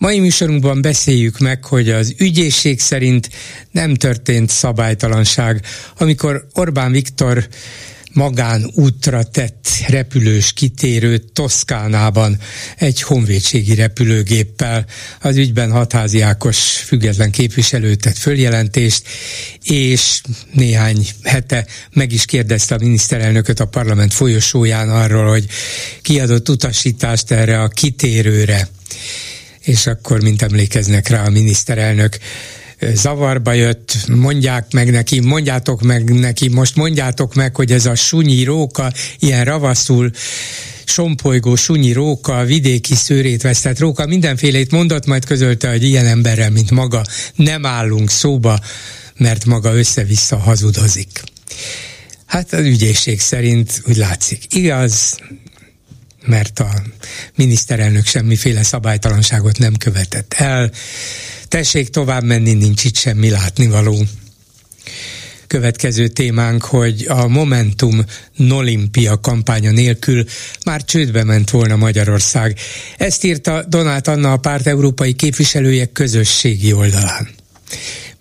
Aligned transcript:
Mai 0.00 0.18
műsorunkban 0.18 0.82
beszéljük 0.82 1.38
meg, 1.38 1.64
hogy 1.64 1.90
az 1.90 2.14
ügyészség 2.18 2.80
szerint 2.80 3.28
nem 3.70 3.94
történt 3.94 4.50
szabálytalanság, 4.50 5.64
amikor 5.98 6.46
Orbán 6.52 6.92
Viktor 6.92 7.48
magán 8.12 8.70
útra 8.74 9.22
tett 9.22 9.68
repülős 9.88 10.52
kitérőt 10.52 11.32
Toszkánában 11.32 12.38
egy 12.76 13.02
honvédségi 13.02 13.74
repülőgéppel. 13.74 14.86
Az 15.20 15.36
ügyben 15.36 15.70
Hatházi 15.70 16.20
Ákos 16.20 16.58
független 16.58 17.30
képviselő 17.30 17.94
tett 17.94 18.18
följelentést, 18.18 19.02
és 19.62 20.20
néhány 20.52 21.06
hete 21.22 21.66
meg 21.92 22.12
is 22.12 22.24
kérdezte 22.24 22.74
a 22.74 22.78
miniszterelnököt 22.78 23.60
a 23.60 23.64
parlament 23.64 24.14
folyosóján 24.14 24.90
arról, 24.90 25.28
hogy 25.28 25.46
kiadott 26.02 26.48
utasítást 26.48 27.30
erre 27.30 27.60
a 27.62 27.68
kitérőre. 27.68 28.68
És 29.64 29.86
akkor, 29.86 30.22
mint 30.22 30.42
emlékeznek 30.42 31.08
rá 31.08 31.24
a 31.24 31.30
miniszterelnök, 31.30 32.18
zavarba 32.94 33.52
jött, 33.52 33.96
mondják 34.08 34.72
meg 34.72 34.90
neki, 34.90 35.20
mondjátok 35.20 35.82
meg 35.82 36.18
neki, 36.18 36.48
most 36.48 36.76
mondjátok 36.76 37.34
meg, 37.34 37.56
hogy 37.56 37.72
ez 37.72 37.86
a 37.86 37.94
sunyi 37.94 38.44
róka, 38.44 38.92
ilyen 39.18 39.44
ravaszul 39.44 40.10
sompolygó 40.84 41.54
sunyi 41.54 41.92
róka, 41.92 42.44
vidéki 42.44 42.94
szőrét 42.94 43.42
vesztett 43.42 43.78
róka, 43.78 44.06
mindenfélét 44.06 44.70
mondott, 44.70 45.06
majd 45.06 45.24
közölte, 45.24 45.70
hogy 45.70 45.84
ilyen 45.84 46.06
emberrel, 46.06 46.50
mint 46.50 46.70
maga, 46.70 47.02
nem 47.34 47.66
állunk 47.66 48.10
szóba, 48.10 48.58
mert 49.16 49.44
maga 49.44 49.74
össze-vissza 49.74 50.36
hazudozik. 50.36 51.22
Hát 52.26 52.52
az 52.52 52.64
ügyészség 52.64 53.20
szerint 53.20 53.82
úgy 53.86 53.96
látszik, 53.96 54.54
igaz, 54.54 55.18
mert 56.26 56.58
a 56.58 56.82
miniszterelnök 57.34 58.06
semmiféle 58.06 58.62
szabálytalanságot 58.62 59.58
nem 59.58 59.76
követett 59.76 60.34
el, 60.34 60.70
Tessék 61.50 61.88
tovább 61.88 62.24
menni, 62.24 62.52
nincs 62.52 62.84
itt 62.84 62.96
semmi 62.96 63.30
látnivaló. 63.30 64.04
Következő 65.46 66.08
témánk, 66.08 66.64
hogy 66.64 67.04
a 67.08 67.28
Momentum 67.28 68.04
Nolimpia 68.36 69.20
kampánya 69.20 69.70
nélkül 69.70 70.24
már 70.64 70.84
csődbe 70.84 71.24
ment 71.24 71.50
volna 71.50 71.76
Magyarország. 71.76 72.58
Ezt 72.96 73.24
írta 73.24 73.64
Donát 73.68 74.08
Anna 74.08 74.32
a 74.32 74.36
párt 74.36 74.66
európai 74.66 75.12
képviselője 75.12 75.86
közösségi 75.86 76.72
oldalán 76.72 77.28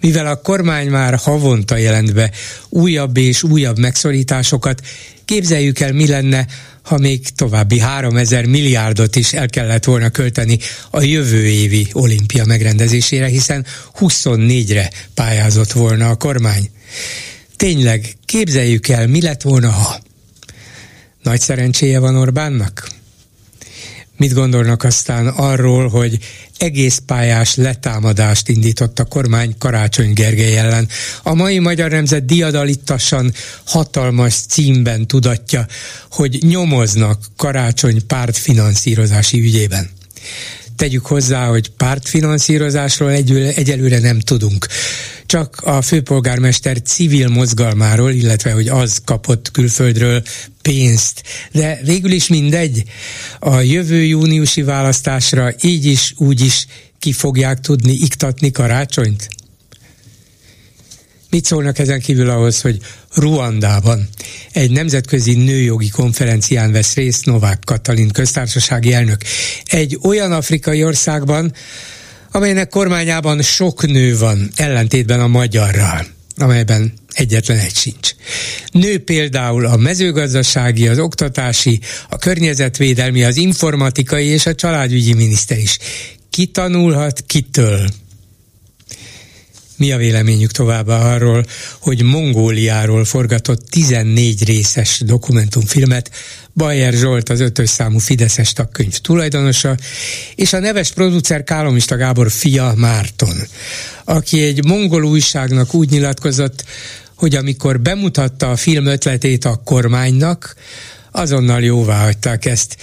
mivel 0.01 0.27
a 0.27 0.41
kormány 0.41 0.89
már 0.89 1.15
havonta 1.15 1.77
jelent 1.77 2.13
be 2.13 2.31
újabb 2.69 3.17
és 3.17 3.43
újabb 3.43 3.79
megszorításokat, 3.79 4.81
képzeljük 5.29 5.79
el, 5.79 5.93
mi 5.93 6.07
lenne, 6.07 6.45
ha 6.81 6.97
még 6.97 7.29
további 7.29 7.79
3000 7.79 8.45
milliárdot 8.45 9.15
is 9.15 9.33
el 9.33 9.49
kellett 9.49 9.83
volna 9.83 10.09
költeni 10.09 10.59
a 10.89 11.01
jövő 11.01 11.47
évi 11.47 11.87
olimpia 11.91 12.45
megrendezésére, 12.45 13.27
hiszen 13.27 13.65
24-re 13.99 14.89
pályázott 15.13 15.71
volna 15.71 16.09
a 16.09 16.15
kormány. 16.15 16.69
Tényleg, 17.55 18.15
képzeljük 18.25 18.87
el, 18.87 19.07
mi 19.07 19.21
lett 19.21 19.41
volna, 19.41 19.69
ha 19.69 19.99
nagy 21.23 21.41
szerencséje 21.41 21.99
van 21.99 22.15
Orbánnak? 22.15 22.87
Mit 24.19 24.33
gondolnak 24.33 24.83
aztán 24.83 25.27
arról, 25.27 25.87
hogy 25.87 26.17
egész 26.57 27.01
pályás 27.05 27.55
letámadást 27.55 28.49
indított 28.49 28.99
a 28.99 29.05
kormány 29.05 29.55
Karácsony 29.57 30.13
Gergely 30.13 30.57
ellen. 30.57 30.87
A 31.23 31.33
mai 31.33 31.59
Magyar 31.59 31.91
Nemzet 31.91 32.25
diadalittasan 32.25 33.33
hatalmas 33.63 34.35
címben 34.35 35.07
tudatja, 35.07 35.65
hogy 36.11 36.37
nyomoznak 36.41 37.25
Karácsony 37.35 38.05
pártfinanszírozási 38.07 39.39
ügyében. 39.39 39.89
Tegyük 40.79 41.05
hozzá, 41.05 41.47
hogy 41.47 41.69
pártfinanszírozásról 41.69 43.11
egyelőre 43.11 43.99
nem 43.99 44.19
tudunk 44.19 44.67
csak 45.25 45.61
a 45.61 45.81
főpolgármester 45.81 46.81
civil 46.81 47.27
mozgalmáról, 47.27 48.11
illetve 48.11 48.51
hogy 48.51 48.67
az 48.67 49.01
kapott 49.05 49.51
külföldről 49.51 50.23
pénzt. 50.61 51.23
De 51.51 51.79
végül 51.83 52.11
is 52.11 52.27
mindegy. 52.27 52.83
A 53.39 53.59
jövő 53.59 54.03
júniusi 54.03 54.61
választásra 54.61 55.53
így 55.61 55.85
is, 55.85 56.13
úgy 56.17 56.41
is 56.41 56.65
ki 56.99 57.11
fogják 57.11 57.59
tudni 57.59 57.91
iktatni 57.91 58.51
karácsonyt? 58.51 59.27
Mit 61.29 61.45
szólnak 61.45 61.79
ezen 61.79 61.99
kívül 61.99 62.29
ahhoz, 62.29 62.61
hogy 62.61 62.79
Ruandában 63.13 64.09
egy 64.51 64.71
nemzetközi 64.71 65.33
nőjogi 65.33 65.89
konferencián 65.89 66.71
vesz 66.71 66.93
részt 66.93 67.25
Novák 67.25 67.59
Katalin 67.65 68.09
köztársasági 68.09 68.93
elnök. 68.93 69.21
Egy 69.65 69.99
olyan 70.03 70.31
afrikai 70.31 70.83
országban, 70.83 71.53
amelynek 72.31 72.69
kormányában 72.69 73.41
sok 73.41 73.87
nő 73.87 74.17
van, 74.17 74.49
ellentétben 74.55 75.19
a 75.19 75.27
magyarral 75.27 76.05
amelyben 76.41 76.93
egyetlen 77.13 77.57
egy 77.57 77.75
sincs. 77.75 78.11
Nő 78.71 79.03
például 79.03 79.65
a 79.65 79.77
mezőgazdasági, 79.77 80.87
az 80.87 80.99
oktatási, 80.99 81.79
a 82.09 82.17
környezetvédelmi, 82.17 83.23
az 83.23 83.37
informatikai 83.37 84.25
és 84.25 84.45
a 84.45 84.55
családügyi 84.55 85.13
miniszter 85.13 85.57
is. 85.57 85.77
Ki 86.29 86.45
tanulhat 86.45 87.23
kitől? 87.25 87.89
Mi 89.79 89.91
a 89.91 89.97
véleményük 89.97 90.51
továbbá 90.51 91.13
arról, 91.13 91.45
hogy 91.79 92.03
Mongóliáról 92.03 93.05
forgatott 93.05 93.69
14 93.69 94.43
részes 94.43 95.01
dokumentumfilmet 95.05 96.11
Bayer 96.53 96.93
Zsolt 96.93 97.29
az 97.29 97.39
ötös 97.39 97.69
számú 97.69 97.97
Fideszes 97.97 98.53
tagkönyv 98.53 98.97
tulajdonosa, 98.97 99.77
és 100.35 100.53
a 100.53 100.59
neves 100.59 100.91
producer 100.91 101.43
Kálomista 101.43 101.95
Gábor 101.95 102.31
fia 102.31 102.73
Márton, 102.75 103.35
aki 104.03 104.41
egy 104.41 104.65
mongol 104.65 105.03
újságnak 105.03 105.73
úgy 105.73 105.89
nyilatkozott, 105.89 106.63
hogy 107.15 107.35
amikor 107.35 107.79
bemutatta 107.79 108.51
a 108.51 108.55
film 108.55 108.85
ötletét 108.85 109.45
a 109.45 109.61
kormánynak, 109.63 110.55
azonnal 111.11 111.63
jóvá 111.63 112.03
hagyták 112.03 112.45
ezt, 112.45 112.77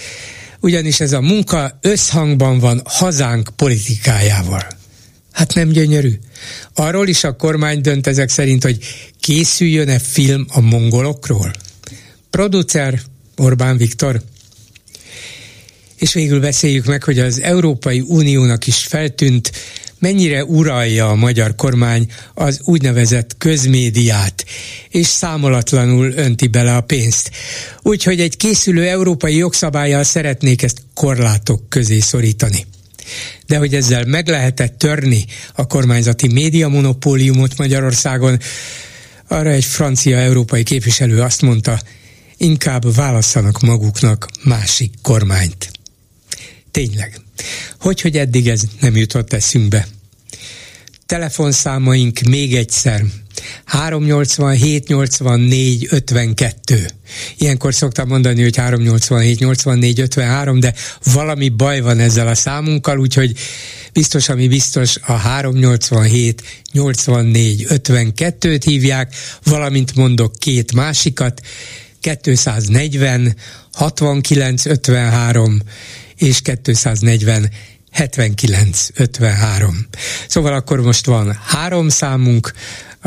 ugyanis 0.59 0.99
ez 0.99 1.13
a 1.13 1.21
munka 1.21 1.77
összhangban 1.81 2.59
van 2.59 2.81
hazánk 2.85 3.49
politikájával. 3.55 4.76
Hát 5.37 5.53
nem 5.53 5.69
gyönyörű. 5.69 6.19
Arról 6.73 7.07
is 7.07 7.23
a 7.23 7.35
kormány 7.35 7.81
dönt 7.81 8.07
ezek 8.07 8.29
szerint, 8.29 8.63
hogy 8.63 8.77
készüljön-e 9.19 9.99
film 9.99 10.45
a 10.49 10.59
mongolokról. 10.59 11.51
Producer 12.29 13.01
Orbán 13.35 13.77
Viktor. 13.77 14.21
És 15.97 16.13
végül 16.13 16.39
beszéljük 16.39 16.85
meg, 16.85 17.03
hogy 17.03 17.19
az 17.19 17.41
Európai 17.41 17.99
Uniónak 18.07 18.67
is 18.67 18.77
feltűnt, 18.77 19.51
mennyire 19.99 20.43
uralja 20.43 21.09
a 21.09 21.15
magyar 21.15 21.55
kormány 21.55 22.11
az 22.33 22.59
úgynevezett 22.63 23.37
közmédiát, 23.37 24.45
és 24.89 25.07
számolatlanul 25.07 26.11
önti 26.15 26.47
bele 26.47 26.75
a 26.75 26.81
pénzt. 26.81 27.31
Úgyhogy 27.81 28.19
egy 28.19 28.37
készülő 28.37 28.87
európai 28.87 29.35
jogszabályjal 29.35 30.03
szeretnék 30.03 30.63
ezt 30.63 30.81
korlátok 30.93 31.69
közé 31.69 31.99
szorítani 31.99 32.65
de 33.45 33.57
hogy 33.57 33.75
ezzel 33.75 34.05
meg 34.05 34.27
lehetett 34.27 34.77
törni 34.77 35.25
a 35.53 35.67
kormányzati 35.67 36.27
média 36.27 36.67
monopóliumot 36.67 37.57
Magyarországon, 37.57 38.39
arra 39.27 39.49
egy 39.49 39.65
francia 39.65 40.17
európai 40.17 40.63
képviselő 40.63 41.21
azt 41.21 41.41
mondta, 41.41 41.81
inkább 42.37 42.95
válasszanak 42.95 43.61
maguknak 43.61 44.27
másik 44.43 44.93
kormányt. 45.01 45.71
Tényleg. 46.71 47.19
Hogy, 47.79 48.01
hogy 48.01 48.17
eddig 48.17 48.47
ez 48.47 48.61
nem 48.79 48.95
jutott 48.95 49.33
eszünkbe? 49.33 49.87
Telefonszámaink 51.05 52.19
még 52.19 52.55
egyszer 52.55 53.03
387 53.65 54.87
84 54.87 55.87
52. 55.89 56.85
Ilyenkor 57.37 57.73
szoktam 57.73 58.07
mondani, 58.07 58.41
hogy 58.41 58.57
387 58.57 59.39
84 59.39 59.99
53, 59.99 60.59
de 60.59 60.73
valami 61.13 61.49
baj 61.49 61.79
van 61.79 61.99
ezzel 61.99 62.27
a 62.27 62.35
számunkkal, 62.35 62.99
úgyhogy 62.99 63.37
biztos, 63.93 64.29
ami 64.29 64.47
biztos, 64.47 64.95
a 65.01 65.13
387 65.13 66.43
84 66.71 67.65
52-t 67.69 68.61
hívják, 68.65 69.15
valamint 69.43 69.95
mondok 69.95 70.35
két 70.39 70.73
másikat, 70.73 71.41
240 71.99 73.35
69 73.71 74.65
53 74.65 75.61
és 76.15 76.41
240 76.63 77.49
79 77.91 78.87
53. 78.93 79.87
Szóval 80.27 80.53
akkor 80.53 80.81
most 80.81 81.05
van 81.05 81.39
három 81.45 81.89
számunk, 81.89 82.53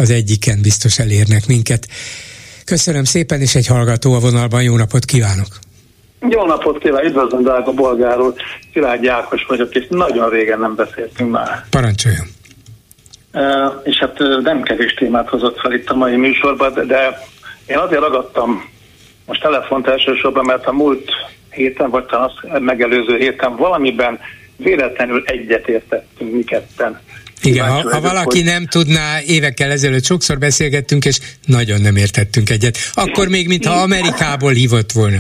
az 0.01 0.11
egyiken 0.11 0.59
biztos 0.63 0.99
elérnek 0.99 1.47
minket. 1.47 1.87
Köszönöm 2.65 3.05
szépen, 3.05 3.41
és 3.41 3.55
egy 3.55 3.67
hallgató 3.67 4.13
a 4.13 4.19
vonalban. 4.19 4.63
Jó 4.63 4.77
napot 4.77 5.05
kívánok! 5.05 5.49
Jó 6.29 6.47
napot 6.47 6.79
kívánok, 6.79 7.07
üdvözlöm 7.07 7.43
drága 7.43 7.73
bolgáról, 7.73 8.35
Szilágyi 8.73 9.07
Ákos 9.07 9.45
vagyok, 9.49 9.75
és 9.75 9.87
nagyon 9.89 10.29
régen 10.29 10.59
nem 10.59 10.75
beszéltünk 10.75 11.31
már. 11.31 11.65
Parancsoljon! 11.71 12.27
Uh, 13.33 13.43
és 13.83 13.99
hát 13.99 14.19
nem 14.43 14.63
kevés 14.63 14.95
témát 14.95 15.29
hozott 15.29 15.59
fel 15.59 15.73
itt 15.73 15.89
a 15.89 15.95
mai 15.95 16.17
műsorban, 16.17 16.75
de, 16.75 16.85
de 16.85 17.27
én 17.67 17.79
azért 17.79 18.01
ragadtam 18.01 18.71
most 19.27 19.43
telefont 19.43 19.87
elsősorban, 19.87 20.45
mert 20.45 20.67
a 20.67 20.73
múlt 20.73 21.11
héten, 21.51 21.91
vagy 21.91 22.05
talán 22.05 22.31
az 22.43 22.61
megelőző 22.61 23.17
héten 23.17 23.57
valamiben 23.57 24.19
véletlenül 24.57 25.23
egyetértettünk 25.27 26.33
mi 26.33 26.45
ketten. 26.45 27.01
Igen, 27.43 27.69
ha, 27.69 27.91
ha 27.91 28.01
valaki 28.01 28.39
hogy... 28.39 28.45
nem 28.45 28.67
tudná, 28.67 29.21
évekkel 29.27 29.71
ezelőtt 29.71 30.05
sokszor 30.05 30.39
beszélgettünk, 30.39 31.05
és 31.05 31.19
nagyon 31.47 31.81
nem 31.81 31.97
értettünk 31.97 32.51
egyet. 32.51 32.79
Akkor 32.95 33.29
még, 33.29 33.49
mintha 33.49 33.73
Amerikából 33.73 34.53
hívott 34.53 34.93
volna. 34.93 35.19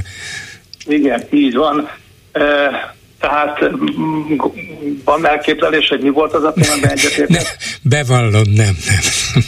Igen, 0.87 1.23
így 1.31 1.55
van. 1.55 1.89
Tehát 3.21 3.71
van 5.05 5.27
elképzelés, 5.27 5.89
hogy 5.89 6.01
mi 6.01 6.09
volt 6.09 6.33
az 6.33 6.45
a 6.45 6.53
témában 6.53 6.91
egyetértés? 6.91 7.57
Bevallom, 7.83 8.43
nem, 8.55 8.77
nem. 8.87 9.01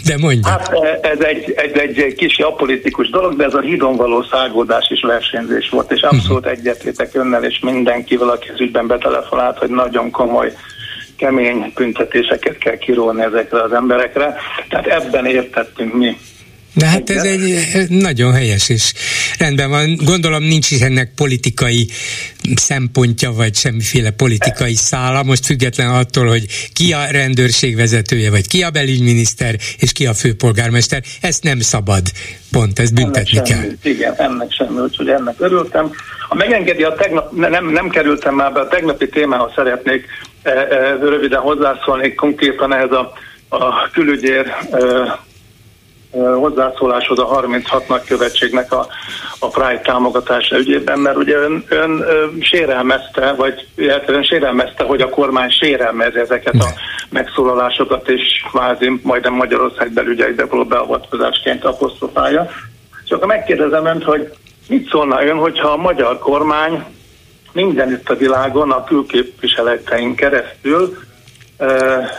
De 0.05 0.19
mondja. 0.19 0.51
Hát 0.51 0.73
ez 1.03 1.21
egy, 1.21 1.55
egy, 1.57 1.99
egy 1.99 2.15
kis 2.15 2.39
apolitikus 2.39 3.11
dolog, 3.11 3.37
de 3.37 3.45
ez 3.45 3.55
a 3.55 3.61
hídon 3.61 3.97
való 3.97 4.23
szágódás 4.31 4.91
és 4.91 5.01
versenyzés 5.01 5.69
volt, 5.69 5.93
és 5.93 6.01
abszolút 6.01 6.45
uh-huh. 6.45 6.59
egyetértek 6.59 7.15
önnel, 7.15 7.45
és 7.45 7.59
mindenkivel, 7.59 8.29
aki 8.29 8.49
az 8.49 8.61
ügyben 8.61 8.87
betelefonált, 8.87 9.59
hogy 9.59 9.71
nagyon 9.71 10.11
komoly 10.11 10.53
kemény 11.23 11.73
büntetéseket 11.75 12.59
kell 12.59 12.77
kirólni 12.77 13.23
ezekre 13.23 13.63
az 13.63 13.73
emberekre. 13.73 14.35
Tehát 14.69 14.87
ebben 14.87 15.27
értettünk 15.27 15.95
mi. 15.95 16.17
De 16.75 16.87
hát 16.87 17.11
ez 17.11 17.23
egy 17.23 17.87
nagyon 17.89 18.33
helyes, 18.33 18.69
és 18.69 18.93
rendben 19.39 19.71
van. 19.71 19.97
Gondolom 20.05 20.43
nincs 20.43 20.71
is 20.71 20.81
ennek 20.81 21.13
politikai 21.17 21.89
szempontja, 22.55 23.33
vagy 23.33 23.55
semmiféle 23.55 24.11
politikai 24.11 24.75
szála, 24.75 25.23
most 25.23 25.47
független 25.47 25.89
attól, 25.89 26.27
hogy 26.27 26.45
ki 26.73 26.93
a 26.93 27.05
rendőrség 27.11 27.77
vezetője, 27.77 28.31
vagy 28.31 28.49
ki 28.49 28.63
a 28.63 28.71
belügyminiszter, 28.71 29.55
és 29.79 29.93
ki 29.93 30.07
a 30.07 30.15
főpolgármester. 30.15 31.03
Ezt 31.21 31.43
nem 31.43 31.61
szabad, 31.61 32.03
pont, 32.53 32.79
ezt 32.79 32.95
büntetni 32.95 33.37
ennek 33.37 33.49
kell. 33.49 33.61
Semmi, 33.61 33.77
igen, 33.83 34.15
ennek 34.17 34.53
semmi, 34.53 34.81
úgyhogy 34.81 35.09
ennek 35.09 35.35
örültem. 35.39 35.91
Ha 36.29 36.35
megengedi, 36.35 36.83
a 36.83 36.93
tegnap, 36.93 37.33
nem, 37.33 37.71
nem 37.71 37.89
kerültem 37.89 38.35
már 38.35 38.53
be, 38.53 38.61
a 38.61 38.69
tegnapi 38.69 39.09
témához 39.09 39.53
szeretnék 39.55 40.07
röviden 41.01 41.41
hozzászólni, 41.41 42.15
konkrétan 42.15 42.75
ehhez 42.75 42.93
a, 42.93 43.13
a 43.49 43.91
külügyér 43.91 44.47
e, 44.71 45.19
hozzászóláshoz 46.21 47.19
a 47.19 47.25
36 47.25 47.89
nagykövetségnek 47.89 48.73
a, 48.73 48.87
a 49.39 49.49
Pride 49.49 49.81
támogatása 49.81 50.59
ügyében, 50.59 50.99
mert 50.99 51.17
ugye 51.17 51.37
ön, 51.37 51.65
ön, 51.69 52.05
sérelmezte, 52.41 53.33
vagy 53.33 53.67
ön 54.07 54.23
sérelmezte, 54.23 54.85
hogy 54.85 55.01
a 55.01 55.09
kormány 55.09 55.51
sérelmezi 55.51 56.19
ezeket 56.19 56.55
a 56.55 56.67
megszólalásokat, 57.11 58.09
és 58.09 58.45
kvázi 58.51 59.01
majdnem 59.03 59.33
Magyarország 59.33 59.93
belügyekbe 59.93 60.45
való 60.45 60.65
beavatkozásként 60.65 61.65
apostrofálja. 61.65 62.51
Akkor 63.09 63.27
megkérdezem 63.27 63.87
önt, 63.87 64.05
hogy 64.05 64.33
mit 64.69 64.89
szólna 64.91 65.25
ön, 65.25 65.37
hogyha 65.37 65.69
a 65.69 65.77
magyar 65.77 66.19
kormány 66.19 66.85
mindenütt 67.53 68.09
a 68.09 68.17
világon 68.17 68.71
a 68.71 68.85
külképviseletein 68.85 70.15
keresztül 70.15 70.99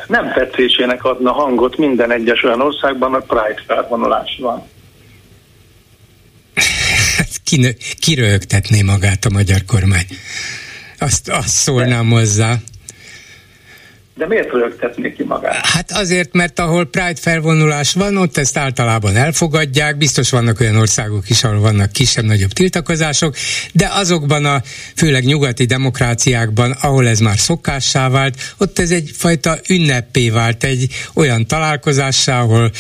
nem 0.08 0.32
tetszésének 0.34 1.04
adna 1.04 1.32
hangot 1.32 1.78
minden 1.78 2.12
egyes 2.12 2.44
olyan 2.44 2.62
országban, 2.62 3.14
a 3.14 3.20
Pride 3.20 3.62
felvonulás 3.68 4.38
van. 4.42 4.64
Kirögtetné 8.00 8.82
magát 8.82 9.26
a 9.26 9.30
magyar 9.30 9.66
kormány. 9.68 10.06
Azt, 11.00 11.30
azt 11.30 11.48
szólnám 11.48 12.10
hozzá. 12.10 12.56
De 14.16 14.28
miért 14.28 14.52
rögtetné 14.52 15.14
ki 15.14 15.24
magát? 15.24 15.66
Hát 15.66 15.92
azért, 15.92 16.34
mert 16.34 16.60
ahol 16.60 16.86
Pride 16.86 17.16
felvonulás 17.16 17.94
van, 17.94 18.18
ott 18.18 18.38
ezt 18.38 18.58
általában 18.58 19.16
elfogadják, 19.16 19.98
biztos 19.98 20.30
vannak 20.30 20.60
olyan 20.60 20.76
országok 20.76 21.30
is, 21.30 21.44
ahol 21.44 21.60
vannak 21.60 21.92
kisebb-nagyobb 21.92 22.52
tiltakozások, 22.52 23.36
de 23.72 23.90
azokban 23.92 24.46
a 24.46 24.62
főleg 24.96 25.24
nyugati 25.24 25.66
demokráciákban, 25.66 26.72
ahol 26.72 27.08
ez 27.08 27.20
már 27.20 27.38
szokássá 27.38 28.10
vált, 28.10 28.54
ott 28.58 28.80
ez 28.80 28.92
egyfajta 28.92 29.58
ünnepé 29.70 30.30
vált, 30.30 30.64
egy 30.64 30.88
olyan 31.14 31.48
találkozássá, 31.48 32.40
ahol 32.40 32.72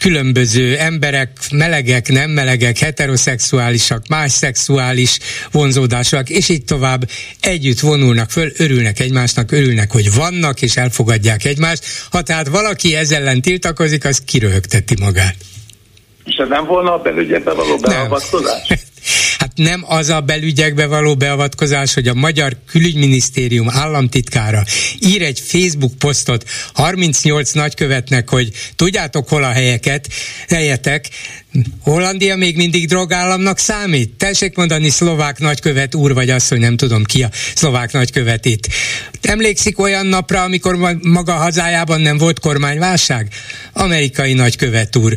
különböző 0.00 0.76
emberek, 0.76 1.30
melegek, 1.52 2.08
nem 2.08 2.30
melegek, 2.30 2.78
heteroszexuálisak, 2.78 4.08
más 4.08 4.32
szexuális 4.32 5.18
vonzódásúak, 5.52 6.30
és 6.30 6.48
így 6.48 6.64
tovább 6.64 7.08
együtt 7.40 7.80
vonulnak 7.80 8.30
föl, 8.30 8.52
örülnek 8.56 9.00
egymásnak, 9.00 9.52
örülnek, 9.52 9.92
hogy 9.92 10.14
vannak, 10.14 10.62
és 10.62 10.76
elfogadják 10.76 11.44
egymást. 11.44 11.84
Ha 12.10 12.22
tehát 12.22 12.48
valaki 12.48 12.94
ezzel 12.94 13.24
ellen 13.26 13.40
tiltakozik, 13.40 14.04
az 14.04 14.22
kiröhögteti 14.26 14.94
magát. 15.00 15.34
És 16.24 16.36
ez 16.36 16.48
nem 16.48 16.66
volna 16.66 16.94
a 16.94 16.98
belügyekbe 16.98 17.52
való 17.52 17.76
beavatkozás? 17.76 18.68
Hát 19.38 19.52
nem 19.54 19.84
az 19.86 20.08
a 20.08 20.20
belügyekbe 20.20 20.86
való 20.86 21.16
beavatkozás, 21.16 21.94
hogy 21.94 22.08
a 22.08 22.14
Magyar 22.14 22.56
Külügyminisztérium 22.66 23.70
államtitkára 23.70 24.64
ír 24.98 25.22
egy 25.22 25.40
Facebook 25.40 25.94
posztot 25.98 26.44
38 26.72 27.52
nagykövetnek, 27.52 28.28
hogy 28.28 28.50
tudjátok 28.76 29.28
hol 29.28 29.44
a 29.44 29.50
helyeket, 29.50 30.08
helyetek, 30.48 31.08
Hollandia 31.80 32.36
még 32.36 32.56
mindig 32.56 32.88
drogállamnak 32.88 33.58
számít? 33.58 34.10
Tessék 34.10 34.56
mondani 34.56 34.88
szlovák 34.88 35.38
nagykövet 35.38 35.94
úr, 35.94 36.14
vagy 36.14 36.30
asszony, 36.30 36.60
nem 36.60 36.76
tudom 36.76 37.04
ki 37.04 37.22
a 37.22 37.30
szlovák 37.54 37.92
nagykövet 37.92 38.44
itt. 38.44 38.68
Emlékszik 39.22 39.78
olyan 39.78 40.06
napra, 40.06 40.42
amikor 40.42 40.98
maga 41.02 41.32
hazájában 41.32 42.00
nem 42.00 42.18
volt 42.18 42.40
kormányválság? 42.40 43.28
Amerikai 43.72 44.32
nagykövet 44.32 44.96
úr. 44.96 45.16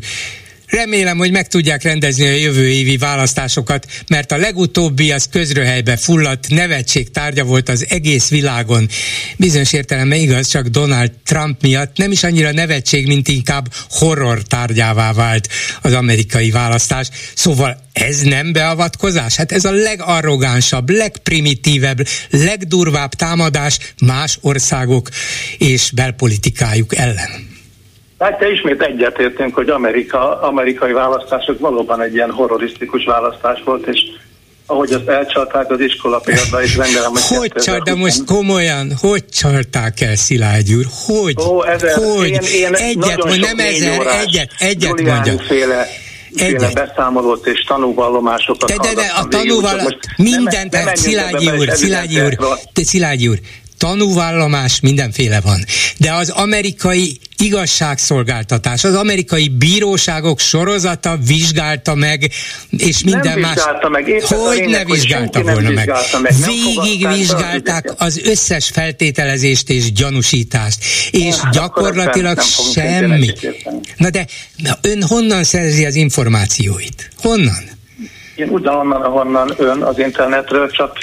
Remélem, 0.70 1.18
hogy 1.18 1.32
meg 1.32 1.48
tudják 1.48 1.84
rendezni 1.84 2.28
a 2.28 2.32
jövő 2.32 2.70
évi 2.70 2.98
választásokat, 2.98 3.88
mert 4.08 4.32
a 4.32 4.38
legutóbbi 4.38 5.12
az 5.12 5.28
közröhelybe 5.32 5.98
fulladt 5.98 6.50
nevetség 6.50 7.12
tárgya 7.12 7.44
volt 7.44 7.70
az 7.70 7.86
egész 7.90 8.30
világon. 8.30 8.90
Bizonyos 9.38 9.74
értelemben 9.74 10.20
igaz, 10.20 10.48
csak 10.48 10.68
Donald 10.68 11.12
Trump 11.26 11.62
miatt 11.62 11.98
nem 11.98 12.12
is 12.12 12.24
annyira 12.24 12.52
nevetség, 12.52 13.08
mint 13.08 13.28
inkább 13.28 13.74
horror 13.90 14.44
tárgyává 14.44 15.14
vált 15.14 15.50
az 15.82 15.94
amerikai 15.94 16.52
választás. 16.52 17.10
Szóval 17.36 17.82
ez 17.94 18.20
nem 18.20 18.52
beavatkozás? 18.52 19.36
Hát 19.36 19.52
ez 19.52 19.66
a 19.66 19.72
legarrogánsabb, 19.72 20.90
legprimitívebb, 20.90 22.08
legdurvább 22.30 23.14
támadás 23.14 23.80
más 24.06 24.38
országok 24.42 25.10
és 25.58 25.92
belpolitikájuk 25.92 26.96
ellen. 26.96 27.49
Hát 28.20 28.38
te 28.38 28.52
ismét 28.52 28.82
egyetértünk, 28.82 29.56
hogy 29.56 29.70
Amerika, 29.70 30.42
amerikai 30.42 30.92
választások 30.92 31.60
valóban 31.60 32.02
egy 32.02 32.14
ilyen 32.14 32.32
horrorisztikus 32.32 33.06
választás 33.06 33.62
volt, 33.66 33.88
és 33.88 34.00
ahogy 34.66 34.92
azt 34.92 35.08
elcsalták 35.08 35.72
az 35.72 35.80
iskola 35.80 36.20
például, 36.20 36.64
és 36.64 36.76
remélem, 36.84 37.12
hogy... 37.12 37.38
Hogy 37.38 37.52
csalt, 37.52 37.84
de 37.84 37.96
most 37.96 38.26
komolyan, 38.26 38.92
hogy 39.02 39.26
csalták 39.26 40.02
el 40.02 40.16
Szilágy 40.16 40.74
úr? 40.74 40.86
Hogy? 41.06 41.36
Ó, 41.40 41.64
ezer, 41.64 41.96
hogy? 41.96 42.30
Én, 42.30 42.40
én 42.54 42.74
egyet, 42.74 43.24
vagy 43.24 43.40
nem 43.40 43.60
ezer, 43.60 44.08
egyet, 44.08 44.52
egyet 44.58 45.02
mondja. 45.02 45.40
Féle, 45.48 45.88
féle 46.36 46.70
beszámolót 46.74 47.48
és 47.48 47.64
tanúvallomásokat 47.68 48.70
de, 48.70 48.78
de, 48.78 48.94
de 48.94 49.12
a 49.16 49.28
tanúval 49.28 50.00
mindent, 50.18 50.76
Szilágyi 50.94 51.50
úr, 51.58 51.70
Szilágyi 51.70 52.22
úr, 52.22 52.38
te 52.74 52.84
Szilágyi 52.84 53.28
úr, 53.28 53.40
tanúvallomás 53.80 54.80
mindenféle 54.80 55.40
van. 55.42 55.64
De 55.98 56.14
az 56.14 56.30
amerikai 56.30 57.20
igazságszolgáltatás, 57.38 58.84
az 58.84 58.96
amerikai 58.96 59.48
bíróságok 59.48 60.40
sorozata 60.40 61.18
vizsgálta 61.28 61.96
meg, 61.96 62.32
és 62.70 63.04
minden 63.04 63.40
nem 63.40 63.40
más. 63.40 63.58
Meg. 63.90 64.08
Éppen 64.08 64.38
hogy 64.38 64.58
lényeg, 64.58 64.88
ne 64.88 64.94
vizsgálta 64.94 65.42
volna 65.42 65.70
meg? 65.70 65.92
meg. 66.22 66.34
Végig 66.46 67.08
vizsgálták 67.08 67.94
az 67.98 68.22
összes 68.24 68.70
feltételezést 68.70 69.70
és 69.70 69.92
gyanúsítást, 69.92 70.84
és 71.12 71.36
hát 71.36 71.54
gyakorlatilag 71.54 72.42
semmi. 72.74 73.32
Na 73.98 74.10
de 74.10 74.26
na 74.56 74.78
ön 74.82 75.04
honnan 75.04 75.44
szerzi 75.44 75.86
az 75.86 75.96
információit? 75.96 77.10
Honnan? 77.18 77.78
Én 78.36 78.50
ugyanonnan, 78.50 79.02
ahonnan 79.02 79.54
ön 79.58 79.82
az 79.82 80.00
internetről, 80.00 80.72
csak 80.72 80.98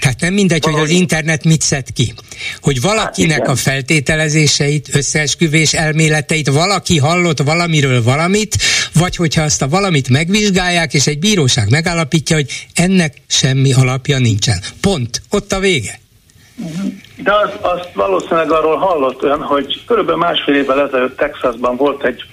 tehát 0.00 0.20
nem 0.20 0.34
mindegy, 0.34 0.64
hogy 0.64 0.80
az 0.80 0.90
internet 0.90 1.44
mit 1.44 1.60
szed 1.60 1.92
ki. 1.94 2.14
Hogy 2.60 2.80
valakinek 2.80 3.38
hát 3.38 3.48
a 3.48 3.56
feltételezéseit, 3.56 4.94
összeesküvés 4.94 5.72
elméleteit 5.72 6.48
valaki 6.48 6.98
hallott 6.98 7.42
valamiről 7.42 8.02
valamit, 8.02 8.56
vagy 8.94 9.16
hogyha 9.16 9.42
azt 9.42 9.62
a 9.62 9.68
valamit 9.68 10.08
megvizsgálják, 10.08 10.94
és 10.94 11.06
egy 11.06 11.18
bíróság 11.18 11.70
megállapítja, 11.70 12.36
hogy 12.36 12.50
ennek 12.74 13.14
semmi 13.26 13.72
alapja 13.72 14.18
nincsen. 14.18 14.60
Pont. 14.80 15.22
Ott 15.30 15.52
a 15.52 15.58
vége. 15.58 16.00
De 17.16 17.32
azt, 17.34 17.58
azt 17.60 17.88
valószínűleg 17.94 18.50
arról 18.50 18.76
hallott 18.76 19.22
ön, 19.22 19.40
hogy 19.40 19.84
körülbelül 19.86 20.20
másfél 20.20 20.54
évvel 20.54 20.86
ezelőtt 20.86 21.16
Texasban 21.16 21.76
volt 21.76 22.04
egy 22.04 22.24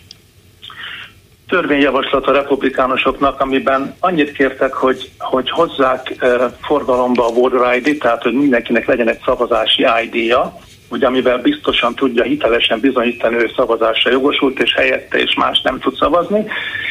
törvényjavaslat 1.49 2.27
a 2.27 2.31
republikánusoknak, 2.31 3.41
amiben 3.41 3.95
annyit 3.99 4.31
kértek, 4.31 4.73
hogy, 4.73 5.11
hogy 5.17 5.49
hozzák 5.49 6.15
e, 6.19 6.27
forgalomba 6.61 7.25
a 7.25 7.31
voter 7.31 7.75
ID, 7.75 7.97
tehát 7.97 8.23
hogy 8.23 8.33
mindenkinek 8.33 8.85
legyen 8.85 9.09
egy 9.09 9.19
szavazási 9.25 9.85
ID-ja, 10.03 10.59
ugye 10.89 11.07
amivel 11.07 11.37
biztosan 11.37 11.95
tudja 11.95 12.23
hitelesen 12.23 12.79
bizonyítani, 12.79 13.35
hogy 13.35 13.53
szavazásra 13.55 14.11
jogosult, 14.11 14.59
és 14.59 14.73
helyette 14.73 15.17
és 15.17 15.35
más 15.35 15.61
nem 15.61 15.79
tud 15.79 15.95
szavazni. 15.95 16.45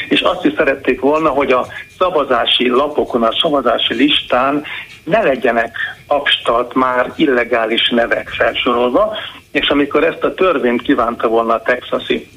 És 0.08 0.20
azt 0.20 0.44
is 0.44 0.52
szerették 0.56 1.00
volna, 1.00 1.28
hogy 1.28 1.52
a 1.52 1.66
szavazási 1.98 2.68
lapokon, 2.68 3.22
a 3.22 3.36
szavazási 3.42 3.94
listán 3.94 4.64
ne 5.04 5.22
legyenek 5.22 5.76
abstalt 6.06 6.74
már 6.74 7.12
illegális 7.16 7.88
nevek 7.88 8.28
felsorolva, 8.28 9.16
és 9.52 9.68
amikor 9.68 10.04
ezt 10.04 10.24
a 10.24 10.34
törvényt 10.34 10.82
kívánta 10.82 11.28
volna 11.28 11.54
a 11.54 11.62
texasi 11.62 12.28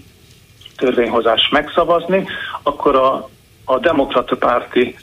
törvényhozás 0.82 1.50
megszavazni, 1.52 2.28
akkor 2.64 2.96
a, 2.96 3.30
a 3.66 3.80
demokrata 3.80 4.36
párti 4.36 4.96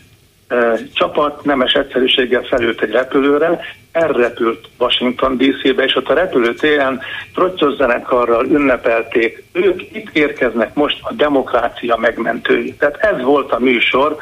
csapat 0.92 1.44
nemes 1.44 1.72
egyszerűséggel 1.72 2.42
felült 2.42 2.82
egy 2.82 2.90
repülőre, 2.90 3.60
elrepült 3.92 4.68
Washington 4.78 5.36
DC-be, 5.36 5.84
és 5.84 5.96
ott 5.96 6.08
a 6.08 6.14
repülőtéren 6.14 7.00
trottyos 7.34 7.76
zenekarral 7.76 8.46
ünnepelték. 8.46 9.44
Ők 9.52 9.82
itt 9.82 10.08
érkeznek 10.12 10.74
most 10.74 10.98
a 11.00 11.12
demokrácia 11.12 11.96
megmentői. 11.96 12.74
Tehát 12.74 12.96
ez 12.96 13.22
volt 13.22 13.52
a 13.52 13.58
műsor, 13.58 14.16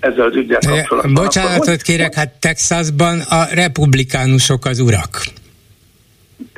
ezzel 0.00 0.26
az 0.26 0.36
ügyel 0.36 0.60
kapcsolatban. 0.66 1.14
Bocsánatot 1.14 1.82
kérek, 1.82 2.14
hát 2.14 2.32
Texasban 2.38 3.20
a 3.20 3.44
republikánusok 3.54 4.64
az 4.64 4.80
urak. 4.80 5.22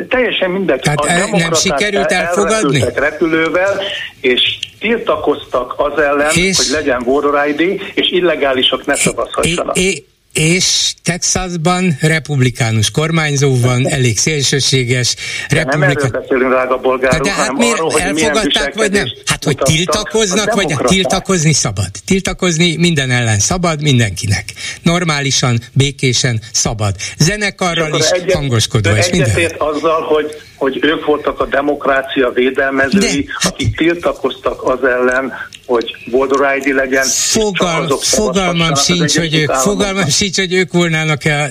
Teljesen 0.08 0.50
mindegy. 0.50 0.80
Tehát 0.80 0.98
a 0.98 1.36
nem 1.36 1.52
sikerült 1.52 2.12
elfogadni? 2.12 2.84
repülővel, 2.94 3.80
és 4.20 4.58
tiltakoztak 4.80 5.74
az 5.76 5.98
ellen, 5.98 6.30
és... 6.34 6.56
hogy 6.56 6.66
legyen 6.70 7.02
ID, 7.46 7.80
és 7.94 8.10
illegálisok 8.10 8.86
ne 8.86 8.94
szavazhassanak. 8.94 9.78
É, 9.78 9.88
é, 9.88 10.04
és 10.34 10.94
Texasban 11.02 11.96
republikánus 12.00 12.90
kormányzó 12.90 13.60
van, 13.60 13.88
elég 13.88 14.18
szélsőséges. 14.18 15.16
Republikán... 15.48 15.78
Nem 15.78 15.90
erről 15.90 16.20
beszélünk, 16.20 16.50
drága 16.50 16.76
bolgárok, 16.76 17.26
de, 17.26 17.32
hát 17.32 17.52
miért 17.52 17.78
arról, 17.78 18.00
elfogadták, 18.00 18.74
vagy 18.74 18.92
nem? 18.92 19.04
Hát, 19.26 19.44
hogy 19.44 19.56
tiltakoznak, 19.56 20.54
vagy 20.54 20.74
tiltakozni 20.84 21.52
szabad. 21.52 21.90
Tiltakozni 22.06 22.76
minden 22.76 23.10
ellen 23.10 23.38
szabad, 23.38 23.82
mindenkinek. 23.82 24.44
Normálisan, 24.82 25.58
békésen 25.72 26.40
szabad. 26.52 26.94
Zenekarral 27.18 27.94
is 27.98 28.08
egyet, 28.08 28.34
hangoskodva, 28.34 28.96
és 28.96 29.10
minden. 29.10 29.50
azzal, 29.58 30.02
hogy 30.02 30.42
hogy 30.56 30.78
ők 30.84 31.04
voltak 31.04 31.40
a 31.40 31.46
demokrácia 31.46 32.30
védelmezői, 32.30 33.22
De, 33.22 33.32
akik 33.48 33.76
tiltakoztak 33.76 34.62
az 34.62 34.84
ellen, 34.84 35.32
hogy 35.66 35.96
Border 36.10 36.56
ID 36.56 36.74
legyen. 36.74 37.04
Fogal, 37.06 37.98
fogalmam 38.00 38.74
sincs, 38.74 39.18
hogy 39.18 39.34
ők, 39.34 39.50
fogalmam 39.50 40.08
sincs, 40.08 40.36
hogy 40.36 40.52
ők 40.52 40.72
volnának 40.72 41.20
a, 41.24 41.42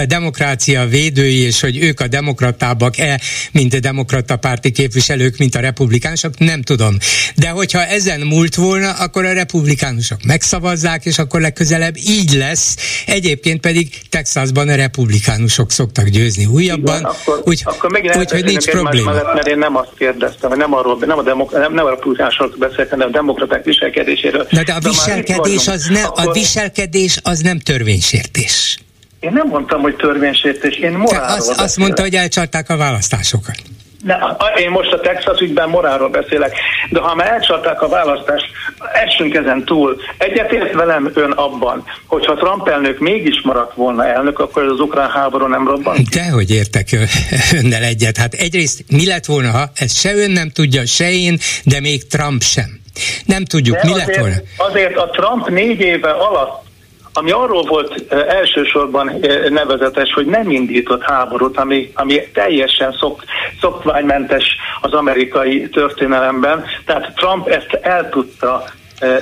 a 0.00 0.04
demokrácia 0.06 0.86
védői, 0.86 1.40
és 1.40 1.60
hogy 1.60 1.82
ők 1.82 2.00
a 2.00 2.06
demokratábbak-e, 2.06 3.20
mint 3.52 3.74
a 3.74 3.80
demokrata 3.80 4.36
párti 4.36 4.70
képviselők, 4.70 5.36
mint 5.38 5.54
a 5.54 5.60
republikánusok, 5.60 6.38
nem 6.38 6.62
tudom. 6.62 6.96
De 7.36 7.48
hogyha 7.48 7.84
ezen 7.84 8.20
múlt 8.20 8.54
volna, 8.54 8.90
akkor 8.90 9.24
a 9.24 9.32
republikánusok 9.32 10.18
megszavazzák, 10.22 11.04
és 11.04 11.18
akkor 11.18 11.40
legközelebb 11.40 11.96
így 11.96 12.32
lesz. 12.32 12.76
Egyébként 13.06 13.60
pedig 13.60 13.88
Texasban 14.08 14.68
a 14.68 14.74
republikánusok 14.74 15.70
szoktak 15.70 16.06
győzni 16.06 16.44
újabban. 16.46 16.98
Igen, 16.98 17.10
akkor, 17.10 17.42
úgy, 17.44 17.62
akkor 17.64 17.90
úgy, 18.18 18.30
hogy 18.30 18.44
nincs 18.44 18.70
probléma. 18.70 19.10
Mellett, 19.10 19.34
mert 19.34 19.46
én 19.46 19.58
nem 19.58 19.76
azt 19.76 19.92
kérdeztem, 19.98 20.50
hogy 20.50 20.58
nem 20.58 20.74
arról, 20.74 20.98
nem 21.00 21.18
a, 21.18 21.22
demok, 21.22 21.52
nem, 21.52 21.74
nem 21.74 21.84
a 21.84 21.88
republikánusok 21.88 22.58
beszéltem, 22.58 22.98
hanem 22.98 23.08
a 23.08 23.10
demokraták 23.10 23.61
viselkedéséről. 23.64 24.46
De, 24.50 24.62
de 24.62 24.72
a 24.72 24.78
viselkedés, 24.80 25.68
az 25.68 25.86
ne, 25.86 26.02
akkor... 26.02 26.28
a 26.28 26.32
viselkedés 26.32 27.18
az 27.22 27.40
nem 27.40 27.58
törvénysértés. 27.58 28.78
Én 29.20 29.32
nem 29.32 29.46
mondtam, 29.48 29.80
hogy 29.80 29.96
törvénysértés, 29.96 30.76
én 30.76 30.92
morálról 30.92 31.36
azt, 31.36 31.60
azt 31.60 31.76
mondta, 31.76 32.02
hogy 32.02 32.14
elcsalták 32.14 32.70
a 32.70 32.76
választásokat. 32.76 33.56
Ne, 34.02 34.14
én 34.62 34.70
most 34.70 34.92
a 34.92 35.00
Texas 35.00 35.40
ügyben 35.40 35.68
morálról 35.68 36.08
beszélek, 36.08 36.54
de 36.90 37.00
ha 37.00 37.14
már 37.14 37.26
elcsalták 37.26 37.82
a 37.82 37.88
választást, 37.88 38.46
essünk 38.92 39.34
ezen 39.34 39.64
túl. 39.64 40.00
Egyetért 40.18 40.72
velem 40.72 41.10
ön 41.14 41.30
abban, 41.30 41.84
hogyha 42.06 42.34
Trump 42.34 42.68
elnök 42.68 42.98
mégis 42.98 43.40
maradt 43.42 43.74
volna 43.74 44.06
elnök, 44.06 44.38
akkor 44.38 44.62
az 44.62 44.80
ukrán 44.80 45.10
háború 45.10 45.46
nem 45.46 45.68
robban? 45.68 45.96
Dehogy 46.10 46.50
értek 46.50 46.88
önnel 47.62 47.82
egyet. 47.82 48.16
Hát 48.16 48.34
egyrészt 48.34 48.84
mi 48.88 49.06
lett 49.06 49.24
volna, 49.24 49.50
ha 49.50 49.70
ezt 49.74 49.98
se 49.98 50.14
ön 50.14 50.30
nem 50.30 50.50
tudja, 50.50 50.86
se 50.86 51.12
én, 51.12 51.38
de 51.64 51.80
még 51.80 52.06
Trump 52.06 52.42
sem. 52.42 52.81
Nem 53.24 53.44
tudjuk, 53.44 53.76
de 53.76 53.82
mi 53.84 53.92
azért, 53.92 54.06
lett 54.06 54.16
volna. 54.16 54.36
Azért 54.56 54.96
a 54.96 55.10
Trump 55.10 55.48
négy 55.48 55.80
éve 55.80 56.10
alatt 56.10 56.62
ami 57.14 57.30
arról 57.30 57.62
volt 57.62 58.12
elsősorban 58.12 59.12
nevezetes, 59.48 60.12
hogy 60.12 60.26
nem 60.26 60.50
indított 60.50 61.02
háborút, 61.02 61.58
ami, 61.58 61.92
ami 61.94 62.20
teljesen 62.34 62.92
szok, 62.92 63.24
szokványmentes 63.60 64.44
az 64.80 64.92
amerikai 64.92 65.68
történelemben. 65.68 66.64
Tehát 66.86 67.14
Trump 67.14 67.48
ezt 67.48 67.78
el 67.82 68.08
tudta 68.08 68.64